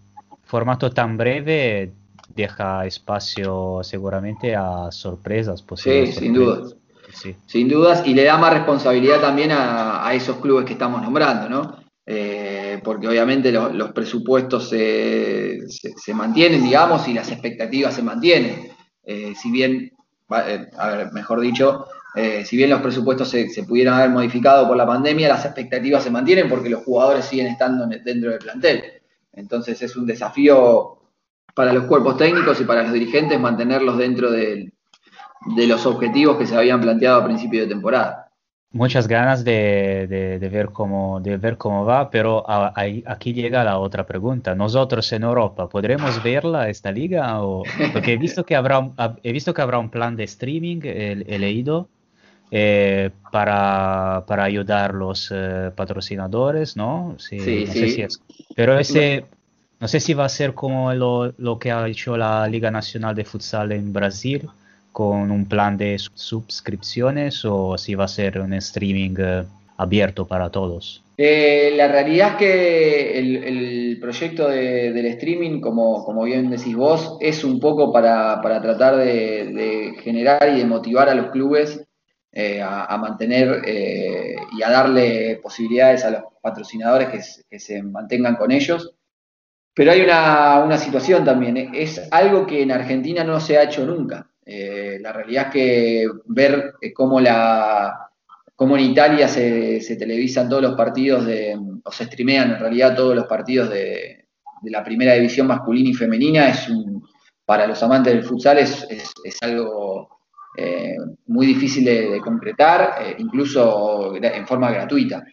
[0.53, 1.93] formato tan breve
[2.35, 6.69] deja espacio seguramente a sorpresas Sí, posibles sin sorpresas.
[6.71, 6.77] duda.
[7.15, 7.37] Sí.
[7.47, 11.77] Sin dudas, y le da más responsabilidad también a, esos clubes que estamos nombrando, ¿no?
[12.05, 18.03] Eh, porque obviamente lo- los presupuestos se, se- se mantienen, digamos, y las expectativas se
[18.03, 18.69] mantienen.
[19.05, 19.91] Eh, si bien,
[20.47, 24.67] eh, a ver, mejor dicho, eh, si bien los presupuestos se, se pudieran haber modificado
[24.69, 28.39] por la pandemia, las expectativas se mantienen porque los jugadores siguen estando en- dentro del
[28.39, 28.83] plantel.
[29.33, 30.99] Entonces es un desafío
[31.55, 34.73] para los cuerpos técnicos y para los dirigentes mantenerlos dentro del-
[35.57, 38.29] de los objetivos que se habían planteado a principio de temporada.
[38.75, 43.35] Muchas ganas de, de- de ver cómo, de ver cómo va, pero a- ahí- aquí
[43.35, 44.55] llega la otra pregunta.
[44.55, 47.43] ¿Nosotros en Europa podremos verla esta liga?
[47.45, 48.89] O, porque he visto que habrá,
[49.23, 51.89] he visto que habrá un plan de streaming, he, he leído,
[52.53, 57.17] eh, para, para ayudar los eh, patrocinadores, ¿no?
[57.19, 57.95] Sí, Sí, no sé sí.
[57.95, 58.21] si es-
[58.55, 59.25] pero ese,
[59.81, 63.15] no sé si va a ser como lo, lo que ha hecho la Liga Nacional
[63.15, 64.49] de Futsal en Brasil,
[64.93, 69.45] con un plan de su- suscripciones, o si va a ser un streaming eh,
[69.79, 71.03] abierto para todos.
[71.17, 77.17] La realidad es que el, el proyecto de- del streaming, como, como bien decís vos,
[77.21, 81.83] es un poco para, para tratar de, de generar y de motivar a los clubes
[82.33, 87.09] eh, a, mantener eh, y a darle posibilidades a los patrocinadores
[87.49, 88.95] que, se- mantengan con ellos.
[89.75, 93.65] Pero hay una, una situación también, eh, es algo que en Argentina no se ha
[93.65, 94.31] hecho nunca.
[94.45, 98.09] Eh, la realidad es que ver cómo la,
[98.57, 102.95] cómo en Italia se, se televisan todos los partidos de, o se streamean en realidad
[102.97, 104.27] todos los partidos de,
[104.63, 107.07] de la primera división masculina y femenina, es un,
[107.45, 108.87] para los amantes del futsal es-
[109.25, 110.22] es algo
[110.57, 115.25] eh, muy difícil de, concretar, eh, incluso en forma gratuita.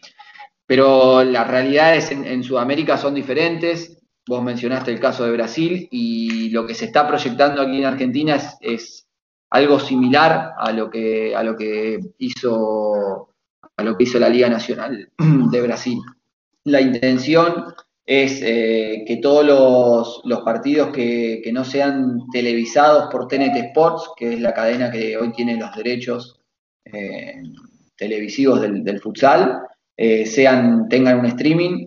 [0.66, 3.98] Pero las realidades en, en Sudamérica son diferentes.
[4.26, 8.36] Vos mencionaste el caso de Brasil y lo que se está proyectando aquí en Argentina
[8.36, 9.06] es, es
[9.50, 13.30] algo similar a lo que, a lo que hizo
[13.76, 15.98] a lo que hizo la Liga Nacional de Brasil.
[16.64, 17.74] La intención
[18.10, 24.10] es eh, que todos los, los partidos que, que no sean televisados por TNT Sports,
[24.16, 26.40] que es la cadena que hoy tiene los derechos
[26.86, 27.40] eh,
[27.96, 29.60] televisivos del, del futsal,
[29.96, 31.86] eh, sean, tengan un streaming.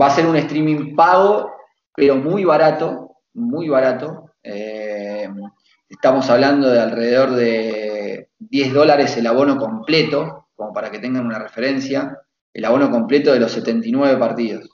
[0.00, 1.52] Va a ser un streaming pago,
[1.94, 4.32] pero muy barato, muy barato.
[5.88, 11.38] Estamos hablando de alrededor de 10 dólares el abono completo, como para que tengan una
[11.38, 12.18] referencia,
[12.52, 14.68] el abono completo de los 79 partidos.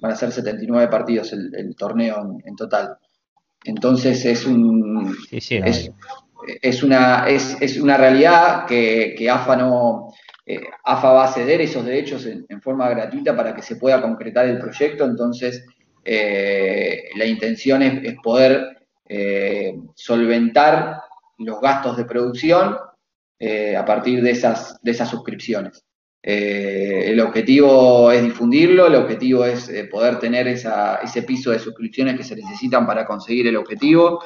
[0.00, 2.96] Van a ser 79 partidos el, el torneo en, en total.
[3.64, 5.90] Entonces es un Sí, sí, no, es,
[6.62, 10.12] es una, es, es una realidad que, que AFA no
[10.46, 14.02] eh, AFA va a ceder esos derechos en, en forma gratuita para que se pueda
[14.02, 15.04] concretar el proyecto.
[15.04, 15.64] Entonces,
[16.04, 21.00] eh, la intención es, es poder eh, solventar
[21.38, 22.76] los gastos de producción
[23.42, 25.82] a partir de esas, de esas suscripciones.
[26.22, 32.16] Eh, el objetivo es difundirlo, el objetivo es eh, poder tener ese piso de suscripciones
[32.16, 34.22] que se necesitan para conseguir el objetivo.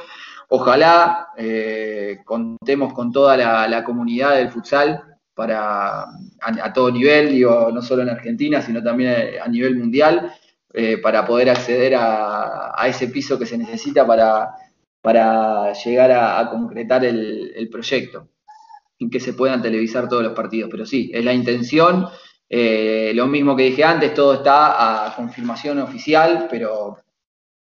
[0.49, 3.37] Ojalá eh, contemos con toda
[3.69, 5.03] la, comunidad del futsal
[5.35, 6.05] para
[6.41, 10.33] a, todo nivel, digo, no solo en Argentina, sino también a, nivel mundial,
[11.03, 18.29] para poder acceder a, ese piso que se necesita para, llegar a, concretar el, proyecto
[19.11, 20.69] que se puedan televisar todos los partidos.
[20.71, 22.07] Pero sí, es la intención.
[22.49, 26.99] eh, lo mismo que dije antes, todo está a confirmación oficial, pero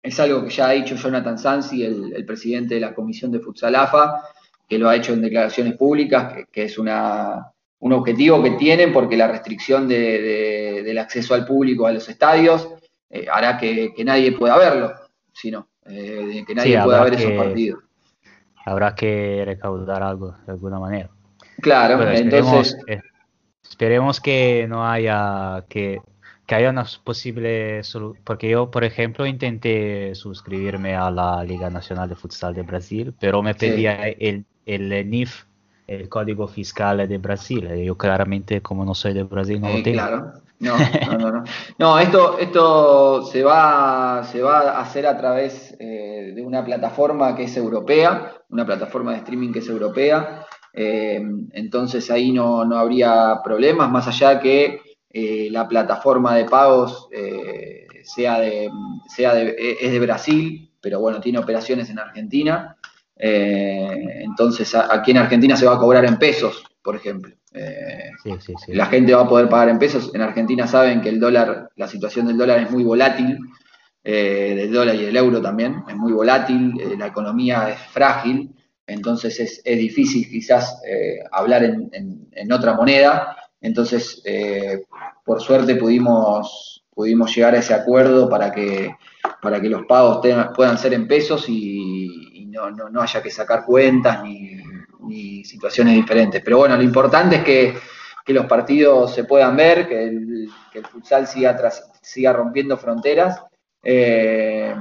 [0.04, 3.40] es algo que ya ha dicho Jonathan Sansi, el, el presidente de la Comisión de
[3.40, 4.24] Futsal AFA,
[4.68, 8.92] que lo ha hecho en declaraciones públicas, que, que es una, un objetivo que tienen
[8.92, 12.68] porque la restricción de- de- del acceso al público a los estadios
[13.10, 14.92] eh, hará que, que nadie pueda verlo,
[15.32, 17.84] sino eh, que nadie Sí, pueda ver esos partidos.
[18.66, 21.10] Habrá que recaudar algo de alguna manera.
[21.62, 23.06] Claro, Pero entonces- esperemos,
[23.64, 26.02] esperemos que no haya que,
[26.46, 32.10] que haya una posible solu- porque yo, por ejemplo, intenté suscribirme a la Liga Nacional
[32.10, 33.60] de Futsal de Brasil, pero me Sí.
[33.60, 35.46] pedía el, el NIF,
[35.88, 37.68] el código fiscal de Brasil.
[37.84, 39.98] Yo claramente, como no soy de Brasil, no Eh, lo tengo.
[39.98, 40.34] claro.
[40.60, 41.44] No, no, no, no.
[41.80, 47.36] No, esto, esto se, va, se va a hacer a través eh, de una plataforma
[47.36, 50.46] que es europea, una plataforma de streaming que es europea.
[50.74, 57.10] Eh, entonces ahí no, no habría problemas, más allá que eh, la plataforma de pagos
[57.12, 58.70] eh, sea de,
[59.08, 62.78] sea de, es de Brasil, pero bueno, tiene operaciones en Argentina.
[63.24, 67.36] Entonces aquí en Argentina se va a cobrar en pesos, por ejemplo.
[68.24, 68.74] Sí, sí, sí.
[68.74, 70.10] la gente va a poder pagar en pesos.
[70.16, 73.38] En Argentina saben que el dólar, la situación del dólar es muy volátil,
[74.04, 78.56] del dólar y del euro también, es muy volátil, la economía es frágil,
[78.88, 83.38] entonces es, es difícil quizás eh, hablar en, en- en otra moneda.
[83.62, 84.84] Entonces, eh,
[85.26, 88.92] por suerte pudimos, pudimos llegar a ese acuerdo para que,
[89.42, 93.32] para que los pagos tengan- puedan ser en pesos y, no, no- no haya que
[93.32, 94.58] sacar cuentas ni,
[95.08, 96.42] ni situaciones diferentes.
[96.44, 97.76] Pero bueno, lo importante es que,
[98.26, 102.78] que los partidos se puedan ver, que el, que el futsal siga, tras- siga rompiendo
[102.78, 103.42] fronteras.
[103.84, 104.76] eh,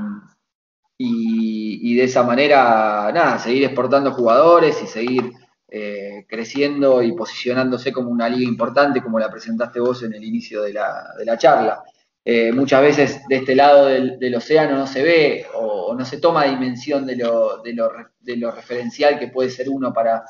[0.98, 1.39] y,
[1.83, 5.33] y de esa manera, nada, seguir exportando jugadores y seguir
[5.68, 10.62] eh, creciendo y posicionándose como una liga importante, como la presentaste vos en el inicio
[10.62, 11.83] de la, de la charla.
[12.25, 16.44] Eh, muchas veces de este lado del, océano no se ve o, no se toma
[16.44, 20.23] dimensión de lo, de, lo, de lo referencial que puede ser uno para,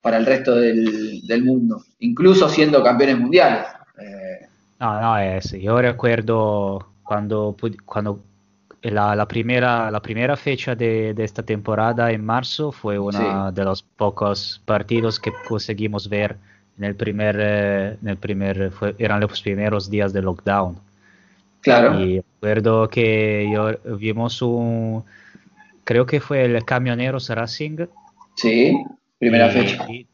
[0.00, 3.66] para el resto del, del mundo, incluso siendo campeones mundiales.
[4.00, 4.46] Eh,
[4.80, 8.24] No, no, es, yo recuerdo cuando, pud- cuando
[8.90, 13.64] la, la primera, la primera fecha de, de esta temporada en marzo fue uno de
[13.64, 16.36] los pocos partidos que conseguimos ver
[16.78, 20.76] en el primer, eh, en el primer fue- eran los primeros días de lockdown.
[21.60, 21.98] Claro.
[21.98, 25.02] Y recuerdo que yo, vimos un,
[25.84, 27.86] creo que fue el Camioneros Racing.
[28.36, 28.84] Sí,
[29.18, 29.86] primera y, fecha.
[29.90, 30.06] y-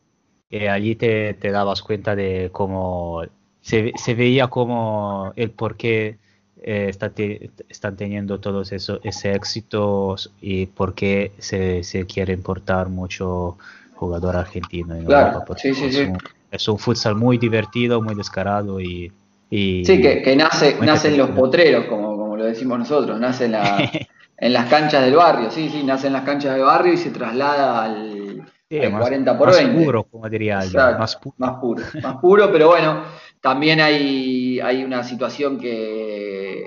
[0.53, 3.23] y allí te, te dabas cuenta de cómo
[3.61, 6.19] se, se veía como el por qué
[6.63, 12.33] eh, está te- están teniendo todos eso, ese éxito y por qué se, se quiere
[12.33, 13.57] importar mucho
[13.95, 16.05] jugador argentino en Claro, Europa, sí, sí, es, sí.
[16.05, 16.19] Un,
[16.51, 19.13] es un futsal muy divertido, muy descarado y...
[19.51, 23.53] y Sí, que, que nace, nacen los potreros, como, como lo decimos nosotros, nace en,
[23.53, 23.91] la-
[24.37, 27.11] en las canchas del barrio, sí, sí, nace en las canchas del barrio y se
[27.11, 29.85] traslada al, Sí, más- 40 por más 20.
[29.85, 33.03] puro, como diría alguien, más más puro, más puro, pero bueno,
[33.41, 36.67] también hay, hay una situación que,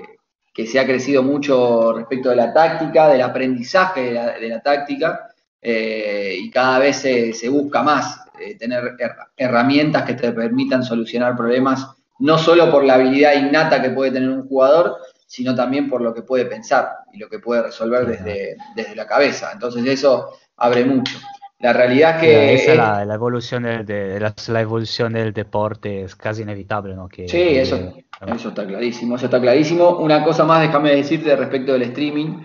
[0.52, 4.60] que se ha crecido mucho respecto de la táctica, del aprendizaje de la, de la
[4.60, 5.28] táctica,
[5.60, 10.82] eh, y cada vez se, se busca más eh, tener her- herramientas que te permitan
[10.82, 11.86] solucionar problemas,
[12.18, 14.96] no solo por la habilidad innata que puede tener un jugador,
[15.26, 19.06] sino también por lo que puede pensar y lo que puede resolver desde, desde la
[19.06, 19.50] cabeza.
[19.52, 21.18] Entonces eso abre mucho.
[21.60, 22.54] La realidad es que...
[22.54, 26.94] Esa es- la, la evolución del, de, la, la evolución del deporte es casi inevitable,
[26.94, 27.08] ¿no?
[27.08, 27.94] Que, Sí, eso,
[28.26, 29.98] eso está clarísimo, eso está clarísimo.
[29.98, 32.40] Una cosa más, déjame decirte respecto del streaming,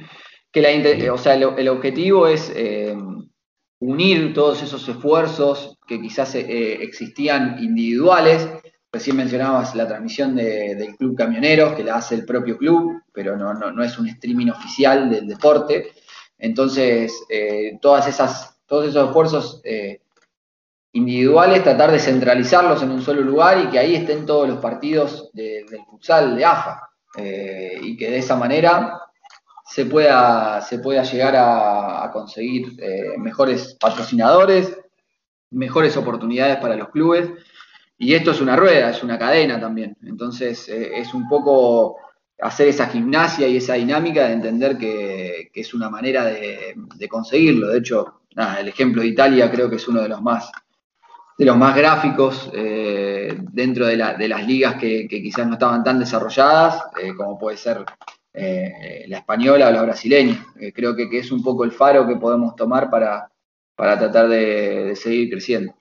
[0.52, 2.96] que la, inte- o sea, el, el objetivo es eh,
[3.80, 8.48] unir todos esos esfuerzos que quizás eh, existían individuales.
[8.92, 13.36] Recién mencionabas la transmisión de- del Club Camioneros, que la hace el propio club, pero
[13.38, 15.92] no, no, no es un streaming oficial del deporte.
[16.38, 20.02] Entonces, eh, todas esas, todos esos esfuerzos eh,
[20.94, 25.30] individuales, tratar de centralizarlos en un solo lugar y que ahí estén todos los partidos
[25.34, 26.86] de- del futsal de AFA.
[27.18, 29.02] eh, y que de esa manera
[29.66, 34.78] se pueda, se pueda llegar a, conseguir eh, mejores patrocinadores,
[35.52, 37.30] mejores oportunidades para los clubes.
[37.98, 39.98] Y esto es una rueda, es una cadena también.
[40.04, 41.98] Entonces es un poco
[42.42, 47.08] hacer esa gimnasia y esa dinámica de entender que, que es una manera de, de
[47.10, 47.68] conseguirlo.
[47.70, 50.52] De hecho, el ejemplo de Italia creo que es uno de los más
[51.40, 55.84] de los más gráficos eh, dentro de, la- de las ligas que, quizás no estaban
[55.86, 57.86] tan desarrolladas, eh, como puede ser
[58.34, 60.46] eh, la española o la brasileña.
[60.76, 63.32] Creo que, es un poco el faro que podemos tomar para,
[63.74, 65.74] para tratar de, seguir creciendo.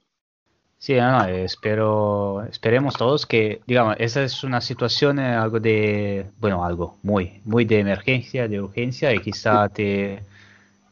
[0.78, 6.98] Sí, no, espero, esperemos todos que, digamos, esa es una situación, algo de, bueno, algo
[7.02, 10.20] muy, muy de emergencia, de urgencia y quizá te,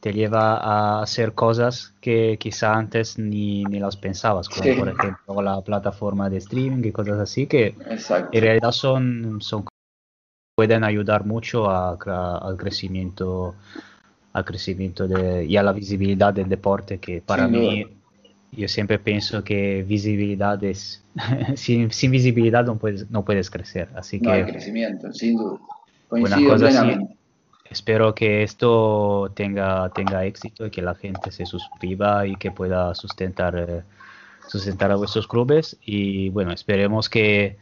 [0.06, 4.76] te lleva a hacer cosas que quizá antes ni, ni las pensabas, como Sí.
[4.78, 8.28] por ejemplo la plataforma de streaming y cosas así que Exacto.
[8.30, 9.64] en realidad son, son
[10.56, 13.56] pueden ayudar mucho a, a- al crecimiento,
[14.32, 17.84] al crecimiento de, y a la visibilidad del deporte que para mí
[18.52, 21.02] yo siempre pienso que visibilidad es,
[21.56, 23.88] sin, sin visibilidad no puedes, no puedes crecer.
[23.96, 25.58] Así No que crecimiento, sin duda.
[26.10, 26.96] una así.
[27.70, 32.94] Espero que esto tenga, tenga éxito y que la gente se suscriba y que pueda
[32.94, 33.82] sustentar, eh,
[34.46, 35.76] sustentar a vuestros clubes.
[35.82, 37.56] Y bueno, esperemos que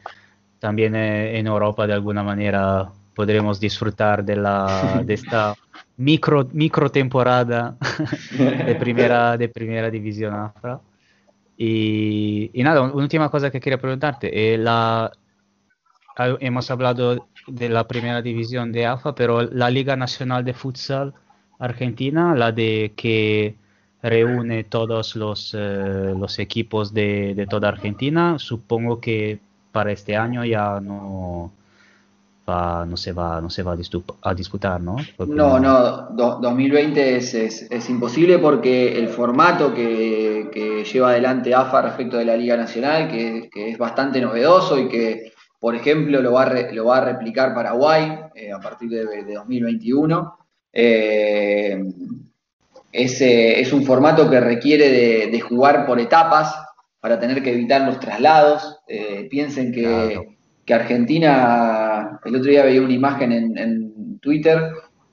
[0.59, 5.55] también eh, en Europa de alguna manera podremos disfrutar de, la, de esta
[5.97, 7.77] micro, micro temporada
[8.67, 10.81] de primera, de primera división AFRA.
[11.57, 14.55] Y, y nada, una última cosa que quería preguntarte.
[14.55, 15.13] eh, la,
[16.41, 21.15] hemos hablado de la primera división de AFA, pero la Liga Nacional de Futsal
[21.59, 23.55] Argentina, la de que
[24.03, 29.39] reúne todos los, eh, los equipos de, de toda Argentina, supongo que
[29.73, 31.53] para este año ya no,
[32.49, 33.77] va- no se va, no se va
[34.23, 34.97] a, disputar, ¿no?
[35.17, 40.85] Porque No, no, do- 2020 es, es- es imposible porque el formato que, que que
[40.85, 45.33] lleva adelante AFA respecto de la Liga Nacional, que, que es bastante novedoso y que,
[45.65, 49.07] por ejemplo, lo va a, re- lo va a replicar Paraguay eh, a partir de,
[49.25, 50.37] de 2021.
[50.71, 51.83] Eh,
[52.93, 56.55] es, es un formato que requiere de, de jugar por etapas
[57.01, 58.79] para tener que evitar los traslados.
[58.87, 60.21] Eh, piensen que,
[60.67, 64.61] que Argentina, el otro día veía una imagen en, en Twitter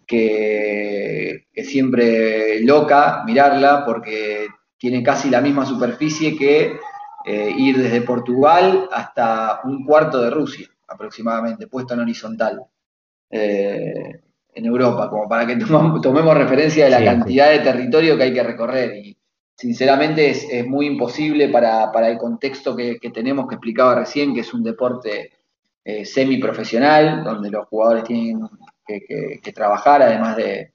[0.05, 4.47] que, que siempre loca mirarla porque
[4.77, 6.73] tiene casi la misma superficie que
[7.25, 12.63] eh, ir desde Portugal hasta un cuarto de Rusia aproximadamente, puesto en horizontal.
[13.29, 14.21] Eh,
[14.53, 17.09] en Europa, como para que tomamos- tomemos referencia de la Sí, sí.
[17.09, 18.95] cantidad de territorio que hay que recorrer.
[18.97, 19.17] Y
[19.55, 24.33] sinceramente es, es muy imposible para, para el contexto que, que tenemos, que explicaba recién,
[24.33, 25.31] que es un deporte
[25.85, 28.41] eh, semiprofesional, donde los jugadores tienen
[28.85, 30.73] que, que- que trabajar además de,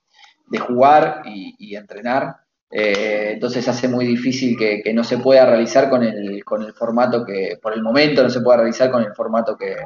[0.49, 2.37] de jugar y, y entrenar.
[2.79, 7.25] Eh, entonces hace muy difícil que, no se pueda realizar con el, con el formato
[7.25, 9.77] que, por el momento, no se pueda realizar con el formato que,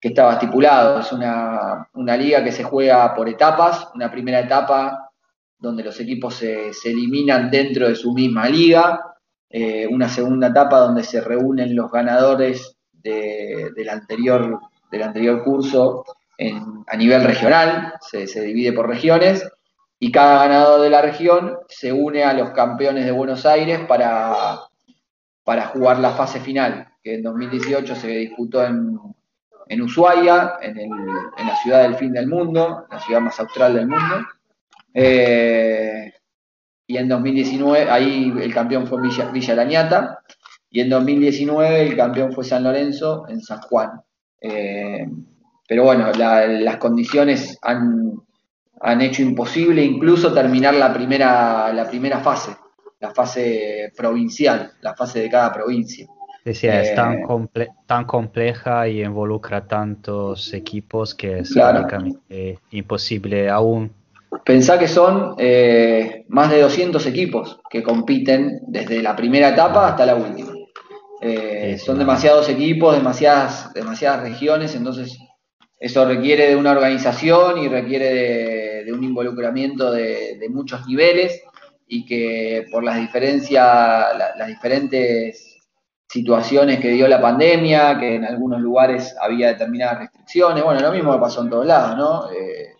[0.00, 1.00] que estaba estipulado.
[1.00, 5.10] Es una, una liga que se juega por etapas, una primera etapa
[5.58, 8.98] donde los equipos se, se eliminan dentro de su misma liga,
[9.50, 14.58] eh, una segunda etapa donde se reúnen los ganadores de- del, anterior,
[14.90, 16.02] del anterior curso
[16.38, 19.46] en- a nivel regional, se, se divide por regiones,
[19.98, 24.58] y cada ganador de la región se une a los campeones de Buenos Aires para,
[25.44, 28.98] para jugar la fase final, que en 2018 se disputó en,
[29.68, 30.76] en Ushuaia, en,
[31.46, 34.26] la ciudad del fin del mundo, la ciudad más austral del mundo.
[34.92, 36.12] Eh,
[36.86, 40.18] y en 2019, ahí el campeón fue Villa, Villa Lañata,
[40.70, 44.00] y en 2019 el campeón fue San Lorenzo en San Juan.
[44.40, 45.06] Eh,
[45.66, 48.12] pero bueno, la- las condiciones han,
[48.80, 52.56] han hecho imposible incluso terminar la primera, la primera fase,
[53.00, 56.06] la fase provincial, la fase de cada provincia.
[56.44, 61.80] Decía, es tan, Eh, comple- tan compleja y involucra tantos equipos que es Claro.
[61.86, 63.90] prácticamente imposible aún.
[64.44, 70.06] Pensá que son eh, más de 200 equipos que compiten desde la primera etapa hasta
[70.06, 70.52] la última.
[71.20, 75.18] Eh, son demasiados equipos, demasiadas, demasiadas regiones, entonces
[75.80, 78.55] eso requiere de una organización y requiere de,
[78.86, 81.42] de un involucramiento de, muchos niveles
[81.88, 83.64] y que por las diferencias,
[84.16, 85.58] la- las diferentes
[86.08, 91.20] situaciones que dio la pandemia, que en algunos lugares había determinadas restricciones, bueno, lo mismo
[91.20, 92.30] pasó en todos lados, ¿no?
[92.30, 92.74] Eh,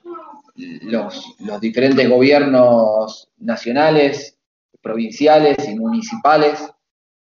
[0.83, 4.39] los, los diferentes gobiernos nacionales,
[4.81, 6.65] provinciales y municipales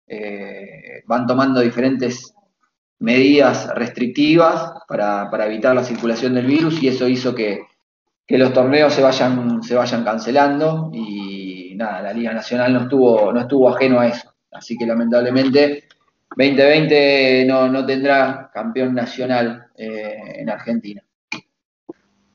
[0.07, 2.35] eh, van tomando diferentes
[2.99, 7.61] medidas restrictivas para, para evitar la circulación del virus y eso hizo que,
[8.31, 13.33] que los torneos se vayan, se vayan cancelando y nada, la Liga Nacional no estuvo,
[13.33, 14.33] no estuvo ajeno a eso.
[14.53, 15.89] Así que lamentablemente
[16.37, 21.03] 2020 no, no tendrá campeón nacional eh, en Argentina.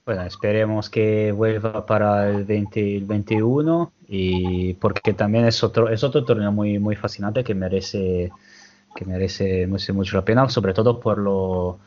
[0.05, 6.51] Bueno, esperemos que vuelva para el 2021 y porque también es otro, es otro torneo
[6.51, 8.33] muy, muy fascinante que merece,
[8.93, 11.79] que merece, merece mucho la pena, sobre todo por lo,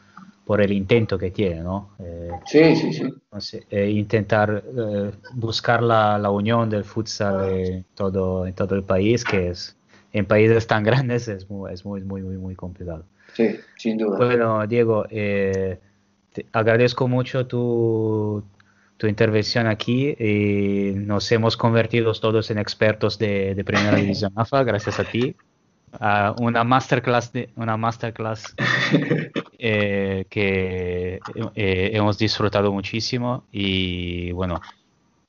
[0.49, 1.91] por el intento que tiene, ¿no?
[1.99, 3.02] Eh, Sí, sí, sí.
[3.02, 8.83] entonces, eh, intentar eh, buscar la, la unión del futsal en todo, en todo el
[8.83, 9.77] país, que es
[10.15, 13.05] en países tan grandes es muy, es muy, muy, muy, muy complicado.
[13.35, 14.17] Sí, sin duda.
[14.17, 18.43] Bueno, Diego, te agradezco mucho tu,
[18.97, 24.65] tu intervención aquí y nos hemos convertido todos en expertos de, de Primera División AFA,
[24.65, 25.36] gracias a ti.
[26.01, 28.55] a una masterclass, de, una masterclass
[29.59, 31.20] eh, que
[31.55, 34.61] eh, hemos disfrutado muchísimo y bueno,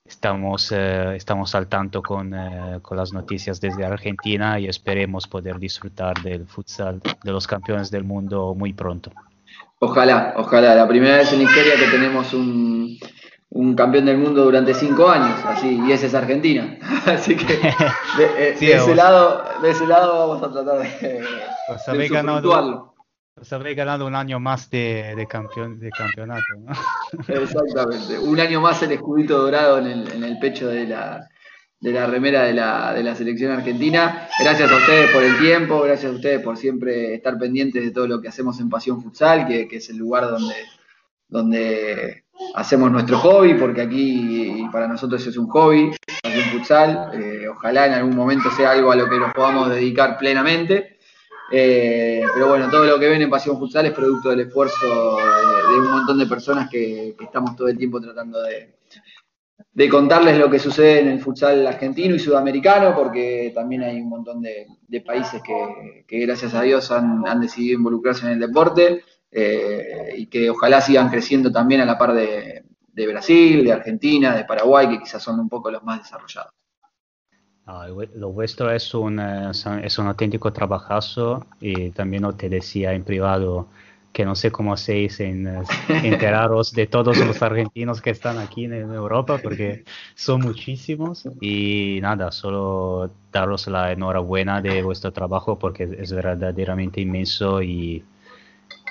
[0.09, 5.59] estamos, eh, estamos al tanto con, eh, con las noticias desde Argentina y esperemos poder
[5.59, 9.11] disfrutar del futsal de los campeones del mundo muy pronto.
[9.79, 10.75] Ojalá, ojalá.
[10.75, 12.97] La primera vez en la historia que tenemos un,
[13.49, 16.77] un campeón del mundo durante cinco años, así, y ese es Argentina.
[17.05, 17.69] Así que de,
[18.37, 21.21] eh, Sí, de ese lado, de ese lado vamos a tratar de,
[21.97, 22.09] de
[23.51, 26.43] habéis ganado, un año más de, de, campeón, de campeonato.
[27.27, 28.19] Exactamente.
[28.19, 31.27] Un año más el escudito dorado en el, en el pecho de la,
[31.79, 34.27] de la remera de la, de la selección argentina.
[34.39, 38.07] Gracias a ustedes por el tiempo, gracias a ustedes por siempre estar pendientes de todo
[38.07, 40.55] lo que hacemos en Pasión Futsal, que, que es el lugar donde,
[41.27, 47.11] donde hacemos nuestro hobby, porque aquí para nosotros es un hobby, Pasión Futsal.
[47.13, 50.98] Eh, ojalá en algún momento sea algo a lo que nos podamos dedicar plenamente.
[51.51, 55.79] Eh, pero bueno, todo lo que ven en Pasión Futsal es producto del esfuerzo de,
[55.79, 60.99] un montón de personas que, estamos todo el tiempo tratando de, contarles lo que sucede
[60.99, 64.67] en el futsal argentino y sudamericano, porque también hay un montón de,
[65.01, 70.49] países que, gracias a Dios han, han, decidido involucrarse en el deporte eh, y que
[70.49, 74.99] ojalá sigan creciendo también a la par de, de Brasil, de Argentina, de Paraguay, que
[74.99, 76.58] quizás son un poco los más desarrollados.
[77.71, 79.51] Ah, lo vuestro es un, eh,
[79.83, 83.67] es un auténtico trabajazo y también te decía en privado
[84.11, 85.61] que no sé cómo hacéis en eh,
[86.03, 89.83] enteraros de todos los argentinos que están aquí en Europa porque
[90.15, 97.61] son muchísimos y nada, solo daros la enhorabuena de vuestro trabajo porque es verdaderamente inmenso
[97.61, 98.03] y,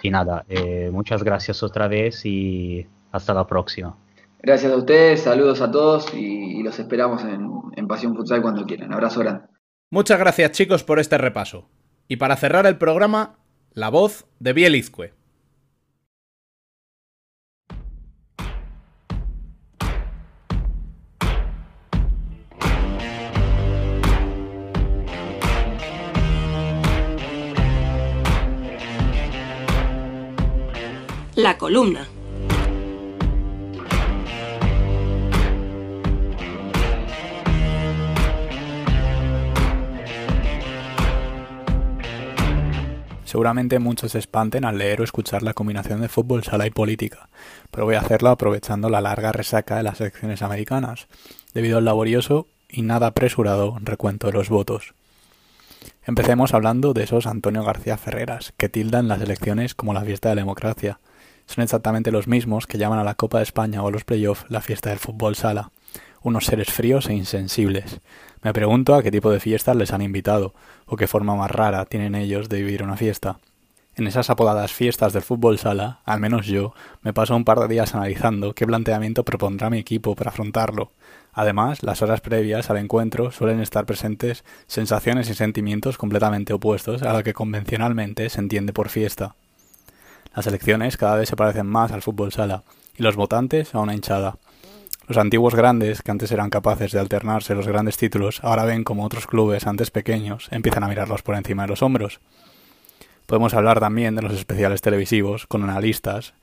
[0.05, 3.97] y nada, eh, muchas gracias otra vez y hasta la próxima.
[4.41, 8.65] Gracias a ustedes, saludos a todos y, y los esperamos en, en Pasión Futsal cuando
[8.65, 8.92] quieran.
[8.92, 9.47] Abrazo grande.
[9.91, 11.68] Muchas gracias chicos por este repaso.
[12.08, 13.39] Y para cerrar el programa,
[13.73, 15.12] la voz de Bielizque.
[31.34, 32.08] La columna.
[43.28, 47.28] Seguramente muchos se espanten al leer o escuchar la combinación de fútbol, sala y política,
[47.70, 51.08] pero voy a hacerlo aprovechando la larga resaca de las elecciones americanas,
[51.52, 54.94] debido al laborioso y nada apresurado recuento de los votos.
[56.07, 60.36] Empecemos hablando de esos Antonio García Ferreras, que tildan las elecciones como la fiesta de
[60.36, 60.98] la democracia.
[61.44, 64.47] Son exactamente los mismos que llaman a la Copa de España o a los playoffs
[64.48, 65.70] la fiesta del fútbol sala,
[66.22, 68.00] unos seres fríos e insensibles.
[68.42, 70.55] Me pregunto a qué tipo de fiestas les han invitado,
[70.86, 73.38] o qué forma más rara tienen ellos de vivir una fiesta.
[73.98, 76.72] En esas apodadas fiestas del fútbol sala, al menos yo,
[77.02, 80.92] me paso un par de días analizando qué planteamiento propondrá mi equipo para afrontarlo.
[81.32, 87.12] Además, las horas previas al encuentro suelen estar presentes sensaciones y sentimientos completamente opuestos a
[87.12, 89.34] lo que convencionalmente se entiende por fiesta.
[90.32, 92.62] Las elecciones cada vez se parecen más al fútbol sala,
[92.97, 94.38] y los votantes a una hinchada.
[95.08, 99.06] Los antiguos grandes, que antes eran capaces de alternarse los grandes títulos, ahora ven como
[99.06, 102.20] otros clubes antes pequeños empiezan a mirarlos por encima de los hombros.
[103.24, 106.34] Podemos hablar también de los especiales televisivos, con analistas,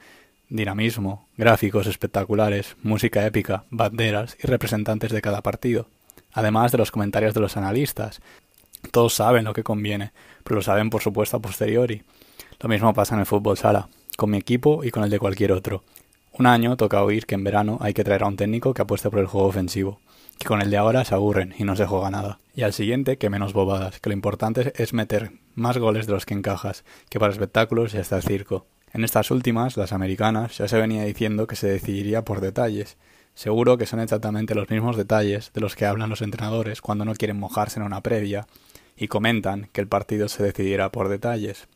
[0.49, 5.87] dinamismo, gráficos espectaculares, música épica, banderas y representantes de cada partido,
[6.33, 8.19] además de los comentarios de los analistas.
[8.89, 10.11] Todos saben lo que conviene,
[10.43, 12.01] pero lo saben por supuesto a posteriori.
[12.59, 15.51] Lo mismo pasa en el fútbol sala, con mi equipo y con el de cualquier
[15.51, 15.83] otro.
[16.37, 19.09] Un año toca oír que en verano hay que traer a un técnico que apueste
[19.09, 20.01] por el juego ofensivo,
[20.37, 22.39] que con el de ahora se aburren y no se juega nada.
[22.53, 26.25] Y al siguiente que menos bobadas, que lo importante es meter más goles de los
[26.25, 28.65] que encajas, que para espectáculos ya está el circo.
[28.91, 32.97] En estas últimas, las americanas, ya se venía diciendo que se decidiría por detalles.
[33.33, 37.13] Seguro que son exactamente los mismos detalles de los que hablan los entrenadores cuando no
[37.13, 38.45] quieren mojarse en una previa
[38.97, 41.69] y comentan que el partido se decidirá por detalles.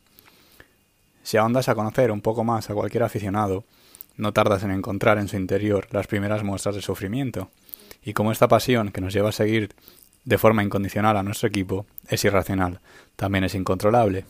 [1.22, 3.64] Si ahondas a conocer un poco más a cualquier aficionado,
[4.20, 7.50] no tardas en encontrar en su interior las primeras muestras de sufrimiento.
[8.02, 9.74] Y como esta pasión que nos lleva a seguir
[10.24, 12.80] de forma incondicional a nuestro equipo es irracional,
[13.16, 14.24] también es incontrolable.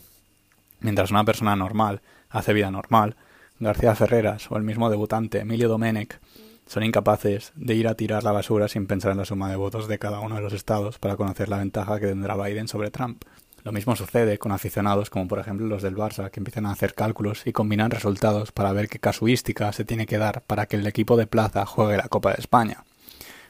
[0.81, 3.17] Mientras una persona normal hace vida normal,
[3.59, 6.19] García Ferreras o el mismo debutante Emilio Domenech
[6.67, 9.89] son incapaces de ir a tirar la basura sin pensar en la suma de votos
[9.89, 13.25] de cada uno de los estados para conocer la ventaja que tendrá Biden sobre Trump.
[13.62, 16.94] Lo mismo sucede con aficionados como por ejemplo los del Barça, que empiezan a hacer
[16.94, 20.86] cálculos y combinan resultados para ver qué casuística se tiene que dar para que el
[20.86, 22.84] equipo de plaza juegue la Copa de España.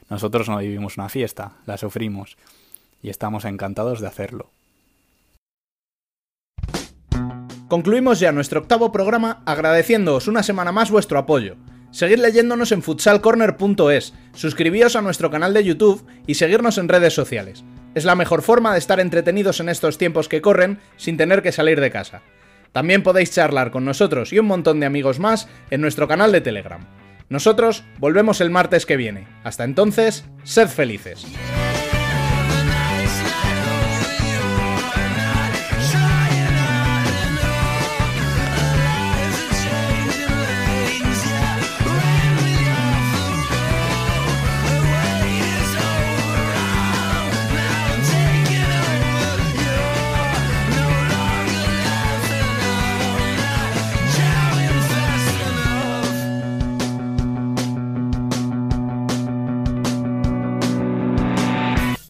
[0.09, 2.37] Nosotros no vivimos una fiesta, la sufrimos,
[3.03, 4.51] y estamos encantados de hacerlo.
[7.69, 11.55] Concluimos ya nuestro octavo programa agradeciéndoos una semana más vuestro apoyo.
[11.93, 17.65] Seguid leyéndonos en futsalcorner.es, suscribíos a nuestro canal de YouTube y seguirnos en redes sociales.
[17.95, 21.53] Es la mejor forma de estar entretenidos en estos tiempos que corren sin tener que
[21.53, 22.23] salir de casa.
[22.73, 26.41] También podéis charlar con nosotros y un montón de amigos más en nuestro canal de
[26.41, 26.87] Telegram.
[27.29, 29.27] Nosotros volvemos el martes que viene.
[29.43, 31.27] Hasta entonces, sed felices.